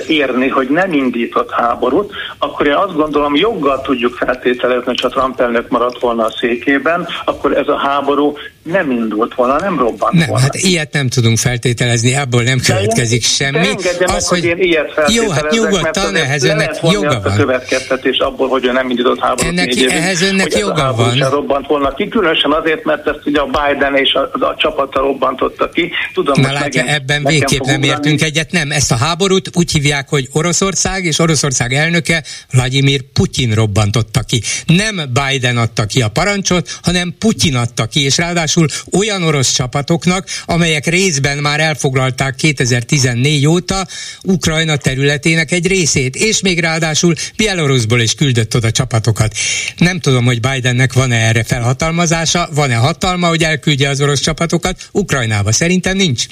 érni, 0.07 0.47
hogy 0.47 0.69
nem 0.69 0.93
indított 0.93 1.51
háborút, 1.51 2.13
akkor 2.37 2.67
én 2.67 2.73
azt 2.73 2.95
gondolom, 2.95 3.35
joggal 3.35 3.81
tudjuk 3.81 4.13
feltételezni, 4.13 4.85
hogy 4.85 5.01
ha 5.01 5.09
Trump 5.09 5.39
elnök 5.39 5.69
maradt 5.69 5.99
volna 5.99 6.25
a 6.25 6.31
székében, 6.31 7.07
akkor 7.25 7.57
ez 7.57 7.67
a 7.67 7.77
háború 7.77 8.37
nem 8.63 8.91
indult 8.91 9.35
volna, 9.35 9.59
nem 9.59 9.79
robbant 9.79 10.13
nem, 10.13 10.27
volna. 10.27 10.43
Hát 10.43 10.55
ilyet 10.55 10.93
nem 10.93 11.07
tudunk 11.07 11.37
feltételezni, 11.37 12.15
abból 12.15 12.43
nem 12.43 12.59
következik 12.59 13.23
semmi. 13.23 13.67
De 13.97 14.05
az, 14.05 14.11
meg, 14.11 14.23
hogy 14.23 14.43
én 14.43 14.57
ilyet 14.57 14.91
Jó, 15.07 15.29
hát 15.29 15.51
nyugodtan, 15.51 16.15
ehhez 16.15 16.43
önnek 16.43 16.79
joga 16.91 17.19
van. 17.19 17.31
a 17.31 17.35
következtetés 17.35 18.17
abból, 18.17 18.47
hogy 18.47 18.65
ő 18.65 18.71
nem 18.71 18.89
indított 18.89 19.19
háborút 19.19 19.51
ennek, 19.51 19.65
négy 19.65 19.85
ehhez 19.89 20.21
önnek 20.21 20.57
joga 20.57 20.93
van. 20.95 21.15
Sem 21.15 21.29
robbant 21.29 21.67
volna 21.67 21.93
ki, 21.93 22.07
különösen 22.07 22.51
azért, 22.51 22.83
mert 22.83 23.07
ezt 23.07 23.19
ugye 23.25 23.39
a 23.39 23.45
Biden 23.45 23.95
és 23.95 24.13
a, 24.13 24.45
a 24.45 24.55
csapata 24.57 24.99
robbantotta 24.99 25.69
ki. 25.69 25.91
Tudom, 26.13 26.41
Na 26.41 26.51
látja, 26.51 26.85
ebben 26.85 27.23
végképp 27.23 27.63
nem 27.63 27.83
értünk 27.83 28.21
egyet, 28.21 28.51
nem. 28.51 28.71
Ezt 28.71 28.91
a 28.91 28.95
háborút 28.95 29.49
úgy 29.53 29.71
hívják, 29.71 30.09
hogy 30.09 30.27
Oroszország 30.31 31.05
és 31.05 31.19
Oroszország 31.19 31.73
elnöke 31.73 32.23
Vladimir 32.51 33.01
Putyin 33.13 33.53
robbantotta 33.53 34.21
ki. 34.21 34.41
Nem 34.65 35.01
Biden 35.13 35.57
adta 35.57 35.85
ki 35.85 36.01
a 36.01 36.07
parancsot, 36.07 36.79
hanem 36.81 37.15
Putyin 37.19 37.55
adta 37.55 37.85
ki, 37.85 38.03
és 38.03 38.17
ráadásul 38.17 38.50
ráadásul 38.55 38.99
olyan 38.99 39.23
orosz 39.23 39.51
csapatoknak, 39.51 40.25
amelyek 40.45 40.85
részben 40.85 41.37
már 41.37 41.59
elfoglalták 41.59 42.35
2014 42.35 43.47
óta 43.47 43.87
Ukrajna 44.23 44.75
területének 44.75 45.51
egy 45.51 45.67
részét, 45.67 46.15
és 46.15 46.41
még 46.41 46.59
ráadásul 46.59 47.13
Bielorusból 47.37 47.99
is 47.99 48.13
küldött 48.13 48.55
oda 48.55 48.71
csapatokat. 48.71 49.33
Nem 49.77 49.99
tudom, 49.99 50.25
hogy 50.25 50.39
Bidennek 50.39 50.93
van-e 50.93 51.15
erre 51.15 51.43
felhatalmazása, 51.43 52.49
van-e 52.53 52.75
hatalma, 52.75 53.27
hogy 53.27 53.43
elküldje 53.43 53.89
az 53.89 54.01
orosz 54.01 54.21
csapatokat 54.21 54.89
Ukrajnába. 54.91 55.51
Szerintem 55.51 55.95
nincs. 55.97 56.25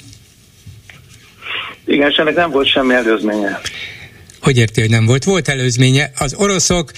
Igen, 1.86 2.10
és 2.10 2.16
ennek 2.16 2.34
nem 2.34 2.50
volt 2.50 2.68
semmi 2.68 2.94
előzménye. 2.94 3.60
Hogy 4.40 4.56
érti, 4.56 4.80
hogy 4.80 4.90
nem 4.90 5.06
volt? 5.06 5.24
Volt 5.24 5.48
előzménye. 5.48 6.10
Az 6.16 6.34
oroszok 6.34 6.92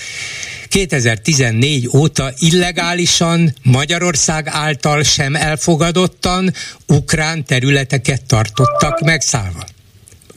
2014 0.69 1.89
óta 1.95 2.33
illegálisan 2.39 3.55
Magyarország 3.63 4.47
által 4.49 5.03
sem 5.03 5.37
elfogadottan 5.37 6.55
ukrán 6.87 7.45
területeket 7.45 8.23
tartottak 8.25 9.01
megszállva. 9.01 9.67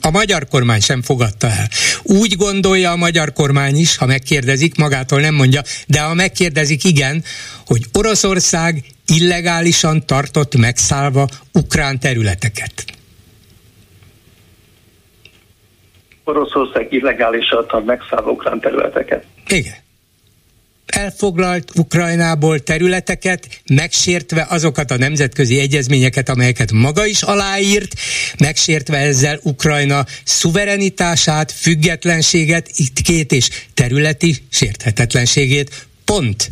A 0.02 0.10
magyar 0.10 0.48
kormány 0.48 0.82
sem 0.82 1.02
fogadta 1.02 1.48
el. 1.48 1.70
Úgy 2.04 2.36
gondolja 2.36 2.92
a 2.92 2.96
magyar 2.96 3.34
kormány 3.34 3.78
is, 3.78 3.96
ha 3.96 4.06
megkérdezik, 4.06 4.76
magától 4.76 5.20
nem 5.20 5.34
mondja, 5.34 5.62
de 5.88 6.00
ha 6.00 6.14
megkérdezik, 6.14 6.84
igen, 6.84 7.24
hogy 7.66 7.86
Oroszország 7.94 8.84
illegálisan 9.08 10.06
tartott 10.06 10.56
megszállva 10.56 11.30
ukrán 11.52 12.00
területeket. 12.00 12.95
Oroszország 16.26 16.94
illegálisan 16.94 17.68
tart 17.68 17.86
megszállva 17.86 18.32
ukrán 18.32 18.60
területeket. 18.60 19.24
Igen 19.48 19.84
elfoglalt 20.96 21.72
Ukrajnából 21.76 22.60
területeket, 22.60 23.48
megsértve 23.74 24.46
azokat 24.50 24.92
a 24.92 24.98
nemzetközi 24.98 25.60
egyezményeket, 25.60 26.30
amelyeket 26.30 26.72
maga 26.72 27.06
is 27.06 27.22
aláírt, 27.22 27.94
megsértve 28.40 28.98
ezzel 28.98 29.40
Ukrajna 29.44 30.06
szuverenitását, 30.24 31.52
függetlenséget, 31.52 32.70
itt 32.76 33.00
két 33.02 33.32
és 33.32 33.50
területi 33.74 34.36
sérthetetlenségét. 34.50 35.86
Pont 36.06 36.50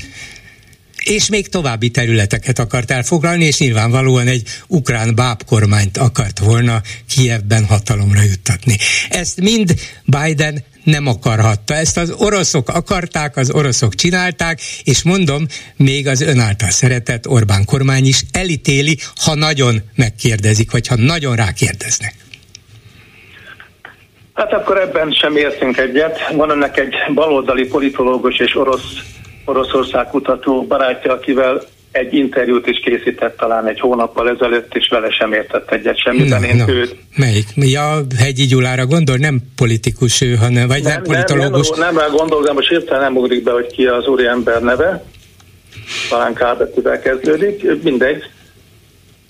és 1.03 1.29
még 1.29 1.49
további 1.49 1.89
területeket 1.89 2.59
akart 2.59 2.91
elfoglalni, 2.91 3.45
és 3.45 3.59
nyilvánvalóan 3.59 4.27
egy 4.27 4.47
ukrán 4.67 5.15
bábkormányt 5.15 5.97
akart 5.97 6.39
volna 6.39 6.81
Kievben 7.09 7.65
hatalomra 7.65 8.21
juttatni. 8.21 8.77
Ezt 9.09 9.41
mind 9.41 9.73
Biden 10.05 10.63
nem 10.83 11.07
akarhatta. 11.07 11.73
Ezt 11.73 11.97
az 11.97 12.11
oroszok 12.17 12.69
akarták, 12.69 13.37
az 13.37 13.51
oroszok 13.51 13.95
csinálták, 13.95 14.59
és 14.83 15.03
mondom, 15.03 15.45
még 15.75 16.07
az 16.07 16.21
ön 16.21 16.39
által 16.39 16.69
szeretett 16.69 17.27
Orbán 17.27 17.65
kormány 17.65 18.05
is 18.05 18.21
elítéli, 18.31 18.97
ha 19.25 19.35
nagyon 19.35 19.81
megkérdezik, 19.95 20.71
vagy 20.71 20.87
ha 20.87 20.95
nagyon 20.95 21.35
rákérdeznek. 21.35 22.15
Hát 24.33 24.53
akkor 24.53 24.77
ebben 24.77 25.11
sem 25.11 25.35
értünk 25.35 25.77
egyet. 25.77 26.19
Van 26.35 26.51
ennek 26.51 26.77
egy 26.77 26.93
baloldali 27.13 27.67
politológus 27.67 28.39
és 28.39 28.55
orosz, 28.55 28.97
Oroszország 29.45 30.07
kutató 30.07 30.65
barátja, 30.67 31.13
akivel 31.13 31.61
egy 31.91 32.13
interjút 32.13 32.67
is 32.67 32.79
készített 32.79 33.37
talán 33.37 33.67
egy 33.67 33.79
hónappal 33.79 34.29
ezelőtt, 34.29 34.75
és 34.75 34.87
vele 34.89 35.11
sem 35.11 35.33
értett 35.33 35.71
egyet 35.71 35.99
semmiben. 35.99 36.41
No, 36.41 36.47
én 36.47 36.55
no. 36.55 36.73
őt... 36.73 36.95
Melyik? 37.15 37.47
Ja, 37.55 38.01
Hegyi 38.17 38.45
Gyulára 38.45 38.85
gondol? 38.85 39.15
Nem 39.17 39.39
politikus 39.55 40.21
ő, 40.21 40.35
hanem, 40.35 40.67
vagy 40.67 40.83
nem, 40.83 40.91
nem 40.91 41.03
politológus? 41.03 41.69
Nem, 41.69 41.79
nem, 41.79 41.95
nem 41.95 42.15
gondolom, 42.15 42.43
de 42.43 42.53
most 42.53 42.69
hirtelen 42.69 43.01
nem 43.01 43.17
ugrik 43.17 43.43
be, 43.43 43.51
hogy 43.51 43.67
ki 43.67 43.85
az 43.85 44.07
úri 44.07 44.25
ember 44.25 44.61
neve. 44.61 45.03
Talán 46.09 46.33
K 46.33 46.57
betűvel 46.57 46.99
kezdődik. 46.99 47.83
Mindegy. 47.83 48.23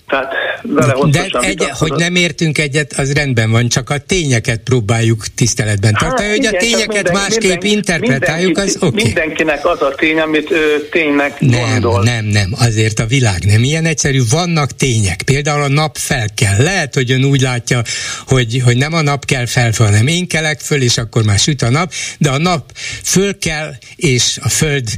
Tehát 0.08 0.32
vele 0.62 0.94
De 1.10 1.38
egy, 1.40 1.64
hogy 1.78 1.92
nem 1.92 2.14
értünk 2.14 2.58
egyet, 2.58 2.92
az 2.92 3.12
rendben 3.12 3.50
van, 3.50 3.68
csak 3.68 3.90
a 3.90 3.98
tényeket 3.98 4.60
próbáljuk 4.60 5.26
tiszteletben 5.34 5.92
tartani, 5.98 6.28
hát, 6.28 6.36
hogy 6.36 6.38
igen, 6.38 6.54
a 6.54 6.58
tényeket 6.58 6.88
minden, 6.88 7.12
másképp 7.12 7.62
minden, 7.62 7.70
interpretáljuk, 7.70 8.58
az 8.58 8.76
oké. 8.76 8.86
Okay. 8.86 9.02
Mindenkinek 9.02 9.66
az 9.66 9.82
a 9.82 9.94
tény, 9.96 10.20
amit 10.20 10.50
ő 10.50 10.88
ténynek 10.90 11.40
nem, 11.40 11.70
gondol. 11.70 12.02
Nem, 12.02 12.24
nem, 12.24 12.54
azért 12.58 12.98
a 12.98 13.06
világ 13.06 13.44
nem 13.44 13.62
ilyen 13.62 13.84
egyszerű, 13.84 14.20
vannak 14.30 14.70
tények. 14.70 15.22
Például 15.22 15.62
a 15.62 15.68
nap 15.68 15.96
fel 15.96 16.26
kell. 16.34 16.62
Lehet, 16.62 16.94
hogy 16.94 17.10
ön 17.10 17.24
úgy 17.24 17.40
látja, 17.40 17.82
hogy, 18.26 18.62
hogy 18.64 18.76
nem 18.76 18.92
a 18.92 19.02
nap 19.02 19.24
kell 19.24 19.46
fel, 19.46 19.70
hanem 19.78 20.06
én 20.06 20.28
kelek 20.28 20.60
föl, 20.60 20.82
és 20.82 20.98
akkor 20.98 21.24
már 21.24 21.38
süt 21.38 21.62
a 21.62 21.70
nap, 21.70 21.92
de 22.18 22.30
a 22.30 22.38
nap 22.38 22.72
föl 23.02 23.38
kell, 23.38 23.74
és 23.96 24.38
a 24.42 24.48
föld 24.48 24.88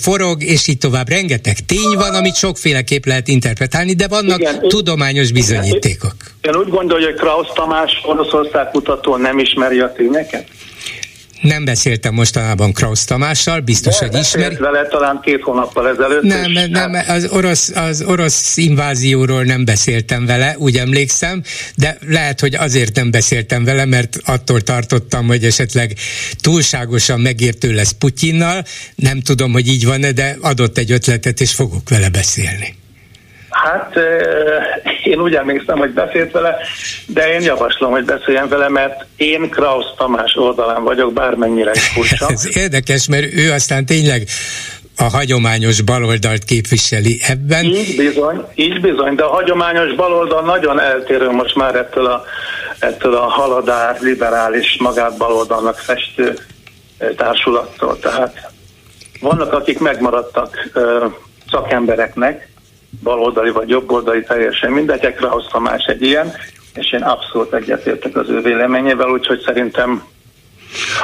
forog, 0.00 0.42
és 0.42 0.66
így 0.66 0.78
tovább. 0.78 1.08
Rengeteg 1.08 1.56
tény 1.66 1.94
van, 1.94 2.14
amit 2.14 2.36
sokféleképp 2.36 3.04
lehet 3.04 3.28
interpretálni, 3.28 3.92
de 3.92 4.08
van 4.08 4.29
vannak 4.30 4.54
igen, 4.54 4.68
tudományos 4.68 5.32
bizonyítékok. 5.32 6.14
Ön 6.40 6.56
úgy 6.56 6.68
gondolja, 6.68 7.06
hogy 7.06 7.16
Krausz 7.16 7.52
Tamás 7.54 8.00
Oroszország 8.04 8.70
kutató 8.70 9.16
nem 9.16 9.38
ismeri 9.38 9.80
a 9.80 9.92
tényeket? 9.92 10.46
Nem 11.40 11.64
beszéltem 11.64 12.14
mostanában 12.14 12.72
Krausz 12.72 13.04
Tamással, 13.04 13.60
biztos, 13.60 13.98
de 13.98 14.06
hogy 14.06 14.20
ismeri. 14.20 14.54
vele 14.54 14.86
talán 14.86 15.20
két 15.22 15.42
hónappal 15.42 15.88
ezelőtt. 15.88 16.22
Nem, 16.22 16.50
és 16.50 16.66
nem, 16.70 16.92
hát... 16.92 17.08
az 17.08 17.28
orosz, 17.30 17.68
az 17.68 18.02
orosz 18.02 18.56
invázióról 18.56 19.42
nem 19.42 19.64
beszéltem 19.64 20.26
vele, 20.26 20.54
úgy 20.58 20.76
emlékszem, 20.76 21.42
de 21.76 21.98
lehet, 22.06 22.40
hogy 22.40 22.54
azért 22.54 22.96
nem 22.96 23.10
beszéltem 23.10 23.64
vele, 23.64 23.84
mert 23.84 24.16
attól 24.24 24.60
tartottam, 24.60 25.26
hogy 25.26 25.44
esetleg 25.44 25.94
túlságosan 26.40 27.20
megértő 27.20 27.72
lesz 27.72 27.92
Putyinnal. 27.92 28.64
Nem 28.94 29.20
tudom, 29.20 29.52
hogy 29.52 29.68
így 29.68 29.86
van-e, 29.86 30.12
de 30.12 30.36
adott 30.40 30.78
egy 30.78 30.92
ötletet, 30.92 31.40
és 31.40 31.54
fogok 31.54 31.88
vele 31.88 32.08
beszélni. 32.08 32.79
Hát 33.64 33.96
én 35.04 35.20
úgy 35.20 35.34
emlékszem, 35.34 35.78
hogy 35.78 35.90
beszélt 35.90 36.32
vele, 36.32 36.56
de 37.06 37.32
én 37.32 37.42
javaslom, 37.42 37.90
hogy 37.90 38.04
beszéljen 38.04 38.48
vele, 38.48 38.68
mert 38.68 39.04
én 39.16 39.48
Krausz 39.50 39.94
Tamás 39.96 40.36
oldalán 40.36 40.82
vagyok, 40.82 41.12
bármennyire 41.12 41.70
is 41.74 41.88
furcsa. 41.88 42.26
Ez 42.32 42.56
érdekes, 42.56 43.08
mert 43.08 43.32
ő 43.32 43.52
aztán 43.52 43.86
tényleg 43.86 44.26
a 44.96 45.04
hagyományos 45.04 45.80
baloldalt 45.80 46.44
képviseli 46.44 47.20
ebben. 47.28 47.64
Így 47.64 47.96
bizony, 47.96 48.44
így 48.54 48.80
bizony, 48.80 49.14
de 49.14 49.22
a 49.22 49.28
hagyományos 49.28 49.94
baloldal 49.94 50.42
nagyon 50.42 50.80
eltérő 50.80 51.30
most 51.30 51.54
már 51.54 51.74
ettől 51.74 52.06
a, 52.06 52.24
ettől 52.78 53.14
a 53.14 53.28
haladár, 53.28 53.96
liberális, 54.00 54.76
magát 54.78 55.16
baloldalnak 55.16 55.78
festő 55.78 56.38
társulattól. 57.16 57.98
Tehát 57.98 58.50
vannak, 59.20 59.52
akik 59.52 59.78
megmaradtak 59.78 60.70
szakembereknek, 61.50 62.48
baloldali 63.02 63.50
vagy 63.50 63.68
jobboldali, 63.68 64.22
teljesen 64.22 64.72
mindegy, 64.72 65.14
Krausz 65.14 65.52
más 65.58 65.84
egy 65.84 66.02
ilyen, 66.02 66.32
és 66.74 66.92
én 66.92 67.02
abszolút 67.02 67.54
egyetértek 67.54 68.16
az 68.16 68.28
ő 68.28 68.40
véleményével, 68.40 69.10
úgyhogy 69.10 69.42
szerintem 69.44 70.02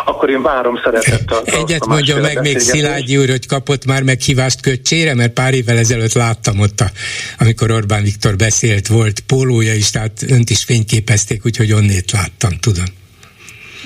akkor 0.05 0.31
én 0.31 0.43
várom 0.43 0.81
szeretettel. 0.85 1.43
Egyet 1.45 1.87
mondja 1.87 2.21
meg 2.21 2.41
még 2.41 2.59
Szilágyi 2.59 3.17
úr, 3.17 3.29
hogy 3.29 3.47
kapott 3.47 3.85
már 3.85 4.03
meghívást 4.03 4.61
köcsére, 4.61 5.15
mert 5.15 5.33
pár 5.33 5.55
évvel 5.55 5.79
ezelőtt 5.79 6.13
láttam 6.13 6.59
ott, 6.59 6.81
a, 6.81 6.91
amikor 7.39 7.71
Orbán 7.71 8.03
Viktor 8.03 8.37
beszélt, 8.37 8.87
volt 8.87 9.21
pólója 9.21 9.75
is, 9.75 9.91
tehát 9.91 10.25
önt 10.29 10.51
is 10.51 10.65
fényképezték, 10.65 11.45
úgyhogy 11.45 11.73
onnét 11.73 12.13
láttam, 12.13 12.51
tudom. 12.61 12.85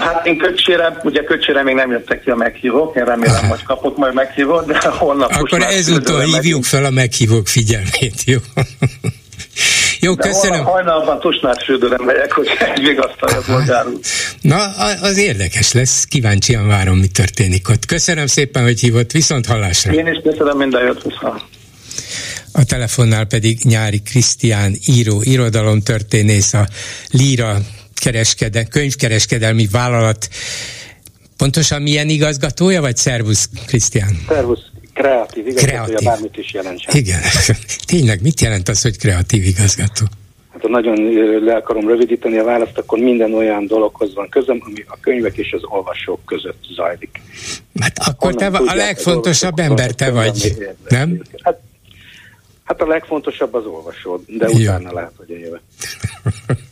Hát 0.00 0.26
én 0.26 0.38
köcsére, 0.38 1.00
ugye 1.02 1.24
köcsére 1.24 1.62
még 1.62 1.74
nem 1.74 1.90
jöttek 1.90 2.22
ki 2.22 2.30
a 2.30 2.34
meghívók, 2.34 2.96
én 2.96 3.04
remélem, 3.04 3.34
Aha. 3.34 3.46
hogy 3.46 3.62
kapok 3.62 3.96
majd 3.96 4.14
meghívót, 4.14 4.66
de 4.66 4.78
holnap 4.88 5.30
Akkor 5.32 5.62
ezúttal 5.62 6.20
hívjuk 6.20 6.64
fel 6.64 6.84
a 6.84 6.90
meghívók 6.90 7.46
figyelmét, 7.46 8.24
jó? 8.24 8.38
Jó, 10.00 10.14
De 10.14 10.28
köszönöm. 10.28 10.64
Hajnalban 10.64 11.20
tusnát 11.20 11.62
fürdőre 11.64 11.96
megyek, 12.04 12.32
hogy 12.32 12.48
egy 12.74 12.82
vigasztalja 12.86 13.40
bolgárul. 13.46 13.98
Na, 14.40 14.70
az 15.02 15.18
érdekes 15.18 15.72
lesz, 15.72 16.04
kíváncsian 16.04 16.66
várom, 16.66 16.98
mi 16.98 17.06
történik 17.06 17.68
ott. 17.68 17.86
Köszönöm 17.86 18.26
szépen, 18.26 18.62
hogy 18.62 18.80
hívott, 18.80 19.10
viszont 19.10 19.46
hallásra. 19.46 19.92
Én 19.92 20.06
is 20.06 20.20
köszönöm, 20.22 20.56
minden 20.56 20.82
jött 20.82 21.02
viszont. 21.02 21.42
A 22.52 22.64
telefonnál 22.64 23.24
pedig 23.24 23.58
Nyári 23.62 24.02
Krisztián 24.02 24.76
író, 24.86 25.22
irodalomtörténész, 25.22 26.54
a 26.54 26.66
Líra 27.10 27.56
kereskede, 28.00 28.64
könyvkereskedelmi 28.64 29.66
vállalat 29.72 30.28
pontosan 31.36 31.82
milyen 31.82 32.08
igazgatója, 32.08 32.80
vagy 32.80 32.96
szervusz, 32.96 33.48
Krisztián? 33.66 34.24
Szervusz, 34.28 34.70
kreatív 34.94 35.46
igazgatója, 35.46 35.82
kreatív. 35.84 36.08
bármit 36.08 36.36
is 36.36 36.52
jelentsen. 36.52 36.96
Igen, 36.96 37.20
tényleg 37.92 38.22
mit 38.22 38.40
jelent 38.40 38.68
az, 38.68 38.82
hogy 38.82 38.98
kreatív 38.98 39.44
igazgató? 39.44 40.06
Hát 40.52 40.62
ha 40.62 40.68
nagyon 40.68 40.96
le 41.44 41.54
akarom 41.54 41.88
rövidíteni 41.88 42.38
a 42.38 42.44
választ, 42.44 42.78
akkor 42.78 42.98
minden 42.98 43.34
olyan 43.34 43.66
dologhoz 43.66 44.14
van 44.14 44.28
közöm, 44.28 44.62
ami 44.66 44.84
a 44.86 44.98
könyvek 45.00 45.36
és 45.36 45.52
az 45.52 45.60
olvasók 45.64 46.20
között 46.24 46.64
zajlik. 46.76 47.20
Hát 47.80 47.98
akkor 47.98 48.34
Onnan 48.34 48.52
te 48.52 48.58
a 48.58 48.74
legfontosabb 48.74 49.58
ember 49.58 49.90
te 49.90 50.10
vagy, 50.10 50.56
nem? 50.88 51.22
Hát, 51.42 51.60
hát 52.64 52.80
a 52.80 52.86
legfontosabb 52.86 53.54
az 53.54 53.64
olvasó, 53.64 54.24
de 54.26 54.48
Jó. 54.48 54.58
utána 54.58 54.92
lehet, 54.92 55.12
hogy 55.16 55.30
a 55.30 55.36
jövő. 55.38 55.60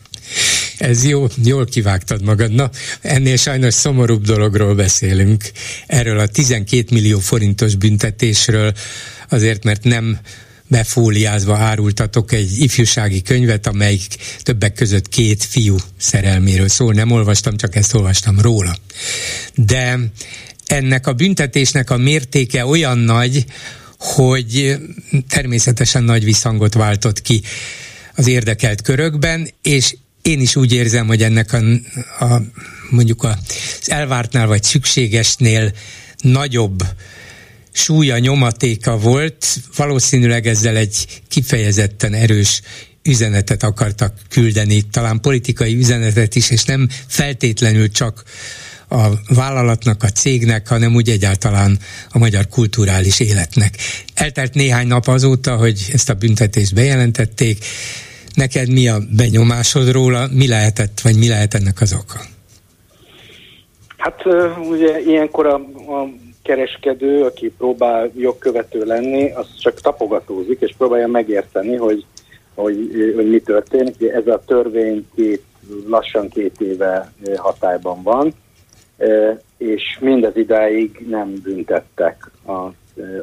Ez 0.79 1.05
jó, 1.05 1.27
jól 1.43 1.65
kivágtad 1.65 2.23
magad. 2.23 2.51
Na, 2.51 2.69
ennél 3.01 3.35
sajnos 3.35 3.73
szomorúbb 3.73 4.25
dologról 4.25 4.75
beszélünk. 4.75 5.51
Erről 5.87 6.19
a 6.19 6.27
12 6.27 6.85
millió 6.91 7.19
forintos 7.19 7.75
büntetésről, 7.75 8.73
azért 9.29 9.63
mert 9.63 9.83
nem 9.83 10.19
befóliázva 10.67 11.57
árultatok 11.57 12.31
egy 12.31 12.59
ifjúsági 12.59 13.21
könyvet, 13.21 13.67
amelyik 13.67 14.15
többek 14.41 14.73
között 14.73 15.09
két 15.09 15.43
fiú 15.43 15.75
szerelméről 15.97 16.67
szól. 16.67 16.93
Nem 16.93 17.11
olvastam, 17.11 17.57
csak 17.57 17.75
ezt 17.75 17.93
olvastam 17.93 18.39
róla. 18.39 18.75
De 19.55 19.99
ennek 20.65 21.07
a 21.07 21.13
büntetésnek 21.13 21.89
a 21.89 21.97
mértéke 21.97 22.65
olyan 22.65 22.97
nagy, 22.97 23.45
hogy 23.97 24.77
természetesen 25.29 26.03
nagy 26.03 26.23
visszhangot 26.23 26.73
váltott 26.73 27.21
ki 27.21 27.41
az 28.15 28.27
érdekelt 28.27 28.81
körökben, 28.81 29.49
és 29.61 29.95
én 30.21 30.39
is 30.39 30.55
úgy 30.55 30.73
érzem, 30.73 31.07
hogy 31.07 31.23
ennek 31.23 31.53
a, 31.53 31.57
a 32.25 32.41
mondjuk 32.89 33.23
az 33.23 33.37
elvártnál 33.85 34.47
vagy 34.47 34.63
szükségesnél 34.63 35.73
nagyobb 36.17 36.83
súlya, 37.71 38.17
nyomatéka 38.17 38.97
volt, 38.97 39.45
valószínűleg 39.75 40.47
ezzel 40.47 40.75
egy 40.75 41.21
kifejezetten 41.27 42.13
erős 42.13 42.61
üzenetet 43.03 43.63
akartak 43.63 44.13
küldeni, 44.29 44.81
talán 44.81 45.21
politikai 45.21 45.75
üzenetet 45.75 46.35
is, 46.35 46.49
és 46.49 46.63
nem 46.63 46.89
feltétlenül 47.07 47.91
csak 47.91 48.23
a 48.89 49.09
vállalatnak, 49.27 50.03
a 50.03 50.09
cégnek, 50.09 50.67
hanem 50.67 50.95
úgy 50.95 51.09
egyáltalán 51.09 51.79
a 52.09 52.17
magyar 52.17 52.47
kulturális 52.47 53.19
életnek. 53.19 53.77
Eltelt 54.13 54.53
néhány 54.53 54.87
nap 54.87 55.07
azóta, 55.07 55.55
hogy 55.55 55.85
ezt 55.93 56.09
a 56.09 56.13
büntetést 56.13 56.73
bejelentették, 56.73 57.65
Neked 58.35 58.71
mi 58.71 58.87
a 58.87 58.97
benyomásod 59.17 59.91
róla, 59.91 60.27
mi 60.31 60.47
lehetett, 60.47 60.99
vagy 60.99 61.17
mi 61.17 61.27
lehet 61.27 61.53
ennek 61.53 61.81
az 61.81 61.93
oka? 61.93 62.19
Hát 63.97 64.25
ugye 64.69 64.99
ilyenkor 64.99 65.45
a, 65.45 65.55
a 65.93 66.09
kereskedő, 66.43 67.23
aki 67.23 67.51
próbál 67.57 68.11
jogkövető 68.15 68.83
lenni, 68.85 69.31
az 69.31 69.47
csak 69.59 69.81
tapogatózik, 69.81 70.61
és 70.61 70.73
próbálja 70.77 71.07
megérteni, 71.07 71.75
hogy, 71.75 72.05
hogy, 72.55 72.89
hogy 73.15 73.29
mi 73.29 73.39
történik. 73.39 74.01
Ez 74.01 74.27
a 74.27 74.43
törvény 74.45 75.07
két, 75.15 75.43
lassan 75.87 76.29
két 76.29 76.61
éve 76.61 77.13
hatályban 77.35 78.03
van, 78.03 78.33
és 79.57 79.97
mindez 79.99 80.35
idáig 80.35 81.05
nem 81.09 81.33
büntettek 81.43 82.31
a, 82.45 82.51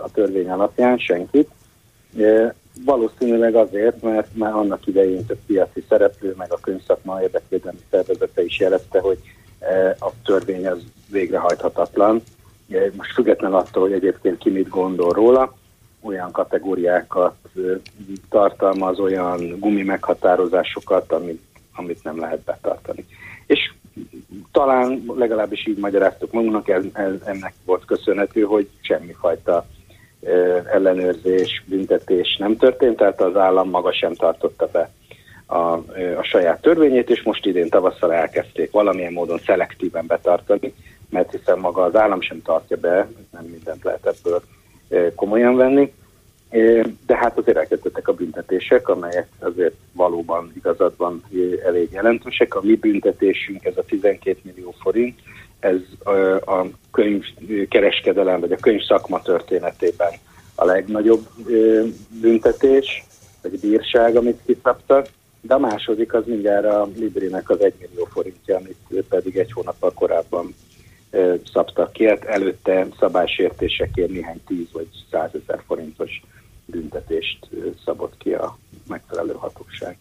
a 0.03 0.11
törvény 0.15 0.49
alapján 0.49 0.99
senkit. 0.99 1.49
Valószínűleg 2.85 3.55
azért, 3.55 4.03
mert 4.03 4.29
már 4.33 4.53
annak 4.53 4.87
idején 4.87 5.27
több 5.27 5.39
piaci 5.47 5.85
szereplő, 5.89 6.35
meg 6.39 6.53
a 6.53 6.61
könyvszakma 6.61 7.23
érdekvédelmi 7.23 7.79
szervezete 7.91 8.45
is 8.45 8.59
jelezte, 8.59 9.01
hogy 9.01 9.19
a 9.99 10.11
törvény 10.25 10.67
az 10.67 10.83
végrehajthatatlan. 11.11 12.23
Most 12.97 13.13
független 13.13 13.55
attól, 13.55 13.83
hogy 13.83 13.93
egyébként 13.93 14.39
ki 14.39 14.51
mit 14.51 14.69
gondol 14.69 15.13
róla, 15.13 15.55
olyan 16.01 16.31
kategóriákat 16.31 17.35
tartalmaz, 18.29 18.99
olyan 18.99 19.59
gumi 19.59 19.83
meghatározásokat, 19.83 21.13
amit, 21.13 21.43
amit 21.75 22.05
nem 22.05 22.19
lehet 22.19 22.41
betartani. 22.41 23.07
És 23.47 23.73
talán 24.53 25.05
legalábbis 25.17 25.67
így 25.67 25.79
magyaráztuk 25.79 26.33
magunknak, 26.33 26.69
ez, 26.69 26.85
ennek 27.25 27.55
volt 27.65 27.85
köszönhető, 27.85 28.43
hogy 28.43 28.69
semmifajta 28.81 29.67
ellenőrzés, 30.73 31.65
büntetés 31.67 32.37
nem 32.37 32.57
történt, 32.57 32.97
tehát 32.97 33.21
az 33.21 33.37
állam 33.37 33.71
maga 33.71 33.93
sem 33.93 34.15
tartotta 34.15 34.69
be 34.73 34.91
a, 35.47 35.73
a 36.17 36.23
saját 36.23 36.61
törvényét, 36.61 37.11
és 37.11 37.23
most 37.23 37.47
idén 37.47 37.69
tavasszal 37.69 38.13
elkezdték 38.13 38.71
valamilyen 38.71 39.13
módon 39.13 39.39
szelektíven 39.39 40.07
betartani, 40.07 40.75
mert 41.11 41.31
hiszen 41.31 41.59
maga 41.59 41.83
az 41.83 41.97
állam 41.97 42.21
sem 42.21 42.43
tartja 42.43 42.77
be, 42.77 43.09
nem 43.31 43.45
mindent 43.45 43.85
lehet 43.85 44.07
ebből 44.07 44.43
komolyan 45.15 45.57
venni. 45.57 45.93
De 47.07 47.17
hát 47.17 47.39
azért 47.39 47.57
elkezdődtek 47.57 48.09
a 48.09 48.15
büntetések, 48.15 48.89
amelyek 48.89 49.29
azért 49.39 49.75
valóban 49.93 50.53
igazadban 50.57 51.23
elég 51.65 51.93
jelentősek. 51.93 52.55
A 52.55 52.61
mi 52.63 52.75
büntetésünk, 52.75 53.65
ez 53.65 53.77
a 53.77 53.85
12 53.85 54.39
millió 54.43 54.75
forint, 54.81 55.19
ez 55.59 55.81
a 56.47 56.65
könyvkereskedelem, 56.91 58.41
vagy 58.41 58.53
a 58.53 58.57
könyv 58.57 58.83
szakma 58.83 59.23
történetében 59.23 60.13
a 60.55 60.65
legnagyobb 60.65 61.27
büntetés, 62.21 63.05
vagy 63.43 63.61
bírság, 63.61 64.17
amit 64.17 64.41
kiszabtak. 64.47 65.09
De 65.41 65.55
a 65.55 65.59
második 65.59 66.15
az 66.15 66.23
mindjárt 66.27 66.65
a 66.65 66.89
Librinek 66.97 67.51
az 67.51 67.61
1 67.61 67.75
millió 67.81 68.05
forintja, 68.05 68.57
amit 68.57 69.05
pedig 69.09 69.37
egy 69.37 69.53
hónappal 69.53 69.93
korábban 69.93 70.55
szabtak 71.53 71.93
ki. 71.93 72.07
Hát 72.07 72.25
előtte 72.25 72.87
szabálysértésekért 72.99 74.11
néhány 74.11 74.41
10 74.47 74.67
vagy 74.73 74.89
100 75.11 75.31
ezer 75.45 75.63
forintos 75.67 76.23
büntetést 76.65 77.49
szabott 77.85 78.17
ki 78.19 78.33
a 78.33 78.59
megfelelő 78.89 79.33
hatóság. 79.33 79.99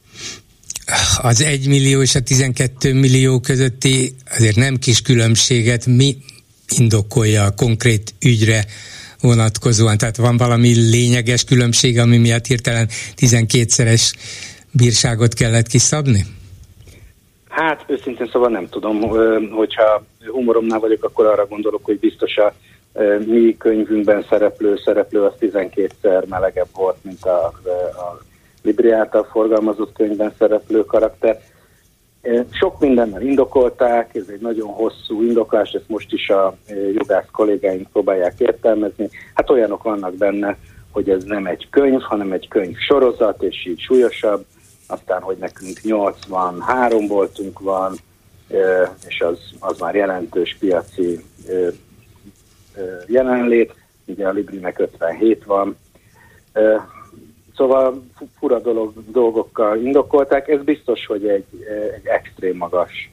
Az 1.21 1.41
1 1.41 1.67
millió 1.67 2.01
és 2.01 2.15
a 2.15 2.19
12 2.19 2.93
millió 2.93 3.39
közötti 3.39 4.15
azért 4.37 4.55
nem 4.55 4.75
kis 4.75 5.01
különbséget 5.01 5.85
mi 5.85 6.17
indokolja 6.77 7.43
a 7.43 7.53
konkrét 7.55 8.13
ügyre 8.25 8.65
vonatkozóan? 9.21 9.97
Tehát 9.97 10.17
van 10.17 10.37
valami 10.37 10.73
lényeges 10.73 11.43
különbség, 11.43 11.99
ami 11.99 12.17
miatt 12.17 12.45
hirtelen 12.45 12.87
12-szeres 13.17 14.13
bírságot 14.71 15.33
kellett 15.33 15.67
kiszabni? 15.67 16.25
Hát 17.49 17.85
őszintén 17.87 18.29
szóval 18.31 18.49
nem 18.49 18.69
tudom, 18.69 19.01
hogyha 19.51 20.05
humoromnál 20.25 20.79
vagyok, 20.79 21.03
akkor 21.03 21.25
arra 21.25 21.45
gondolok, 21.45 21.85
hogy 21.85 21.99
biztos 21.99 22.37
a 22.37 22.53
mi 23.25 23.55
könyvünkben 23.57 24.25
szereplő 24.29 24.79
szereplő 24.85 25.23
az 25.23 25.33
12-szer 25.39 26.27
melegebb 26.27 26.67
volt, 26.73 26.97
mint 27.01 27.25
a, 27.25 27.45
a 27.45 28.21
Libri 28.65 28.91
által 28.91 29.23
forgalmazott 29.23 29.93
könyvben 29.93 30.33
szereplő 30.37 30.85
karakter. 30.85 31.41
Sok 32.51 32.79
mindennel 32.79 33.21
indokolták, 33.21 34.15
ez 34.15 34.27
egy 34.27 34.41
nagyon 34.41 34.67
hosszú 34.67 35.21
indoklás, 35.21 35.71
ezt 35.71 35.89
most 35.89 36.13
is 36.13 36.29
a 36.29 36.57
jogász 36.93 37.27
kollégáink 37.31 37.91
próbálják 37.91 38.39
értelmezni. 38.39 39.09
Hát 39.33 39.49
olyanok 39.49 39.83
vannak 39.83 40.15
benne, 40.15 40.57
hogy 40.91 41.09
ez 41.09 41.23
nem 41.23 41.45
egy 41.45 41.67
könyv, 41.69 42.01
hanem 42.01 42.31
egy 42.31 42.47
könyv 42.47 42.75
sorozat, 42.77 43.43
és 43.43 43.65
így 43.65 43.79
súlyosabb. 43.79 44.45
Aztán, 44.87 45.21
hogy 45.21 45.37
nekünk 45.37 45.81
83 45.81 47.07
voltunk 47.07 47.59
van, 47.59 47.95
és 49.07 49.21
az, 49.21 49.39
az 49.59 49.79
már 49.79 49.95
jelentős 49.95 50.57
piaci 50.59 51.23
jelenlét, 53.07 53.73
ugye 54.05 54.27
a 54.27 54.31
Librinek 54.31 54.79
57 54.79 55.43
van. 55.43 55.77
Szóval 57.55 58.03
fura 58.39 58.59
dolog, 58.59 58.93
dolgokkal 59.11 59.77
indokolták. 59.77 60.47
Ez 60.47 60.63
biztos, 60.63 61.05
hogy 61.05 61.27
egy, 61.27 61.45
egy 61.95 62.05
extrém 62.05 62.57
magas 62.57 63.11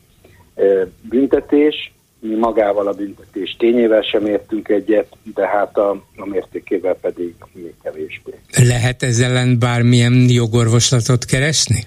büntetés. 1.00 1.92
Mi 2.18 2.34
magával 2.34 2.86
a 2.86 2.92
büntetés 2.92 3.56
tényével 3.58 4.02
sem 4.02 4.26
értünk 4.26 4.68
egyet, 4.68 5.16
de 5.34 5.46
hát 5.46 5.76
a, 5.76 5.90
a 6.16 6.26
mértékével 6.26 6.94
pedig 6.94 7.34
még 7.52 7.74
kevésbé. 7.82 8.32
Lehet 8.68 9.02
ezzel 9.02 9.30
ellen 9.30 9.58
bármilyen 9.58 10.26
jogorvoslatot 10.28 11.24
keresni? 11.24 11.84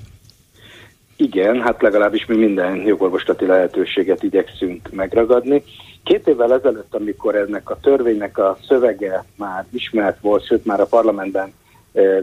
Igen, 1.15 1.61
hát 1.61 1.81
legalábbis 1.81 2.25
mi 2.25 2.35
minden 2.35 2.75
jogorvoslati 2.75 3.45
lehetőséget 3.45 4.23
igyekszünk 4.23 4.89
megragadni. 4.91 5.63
Két 6.03 6.27
évvel 6.27 6.53
ezelőtt, 6.53 6.95
amikor 6.95 7.35
ennek 7.35 7.69
a 7.69 7.79
törvénynek 7.81 8.37
a 8.37 8.57
szövege 8.67 9.25
már 9.35 9.65
ismert 9.71 10.21
volt, 10.21 10.45
sőt 10.45 10.65
már 10.65 10.79
a 10.79 10.85
parlamentben 10.85 11.53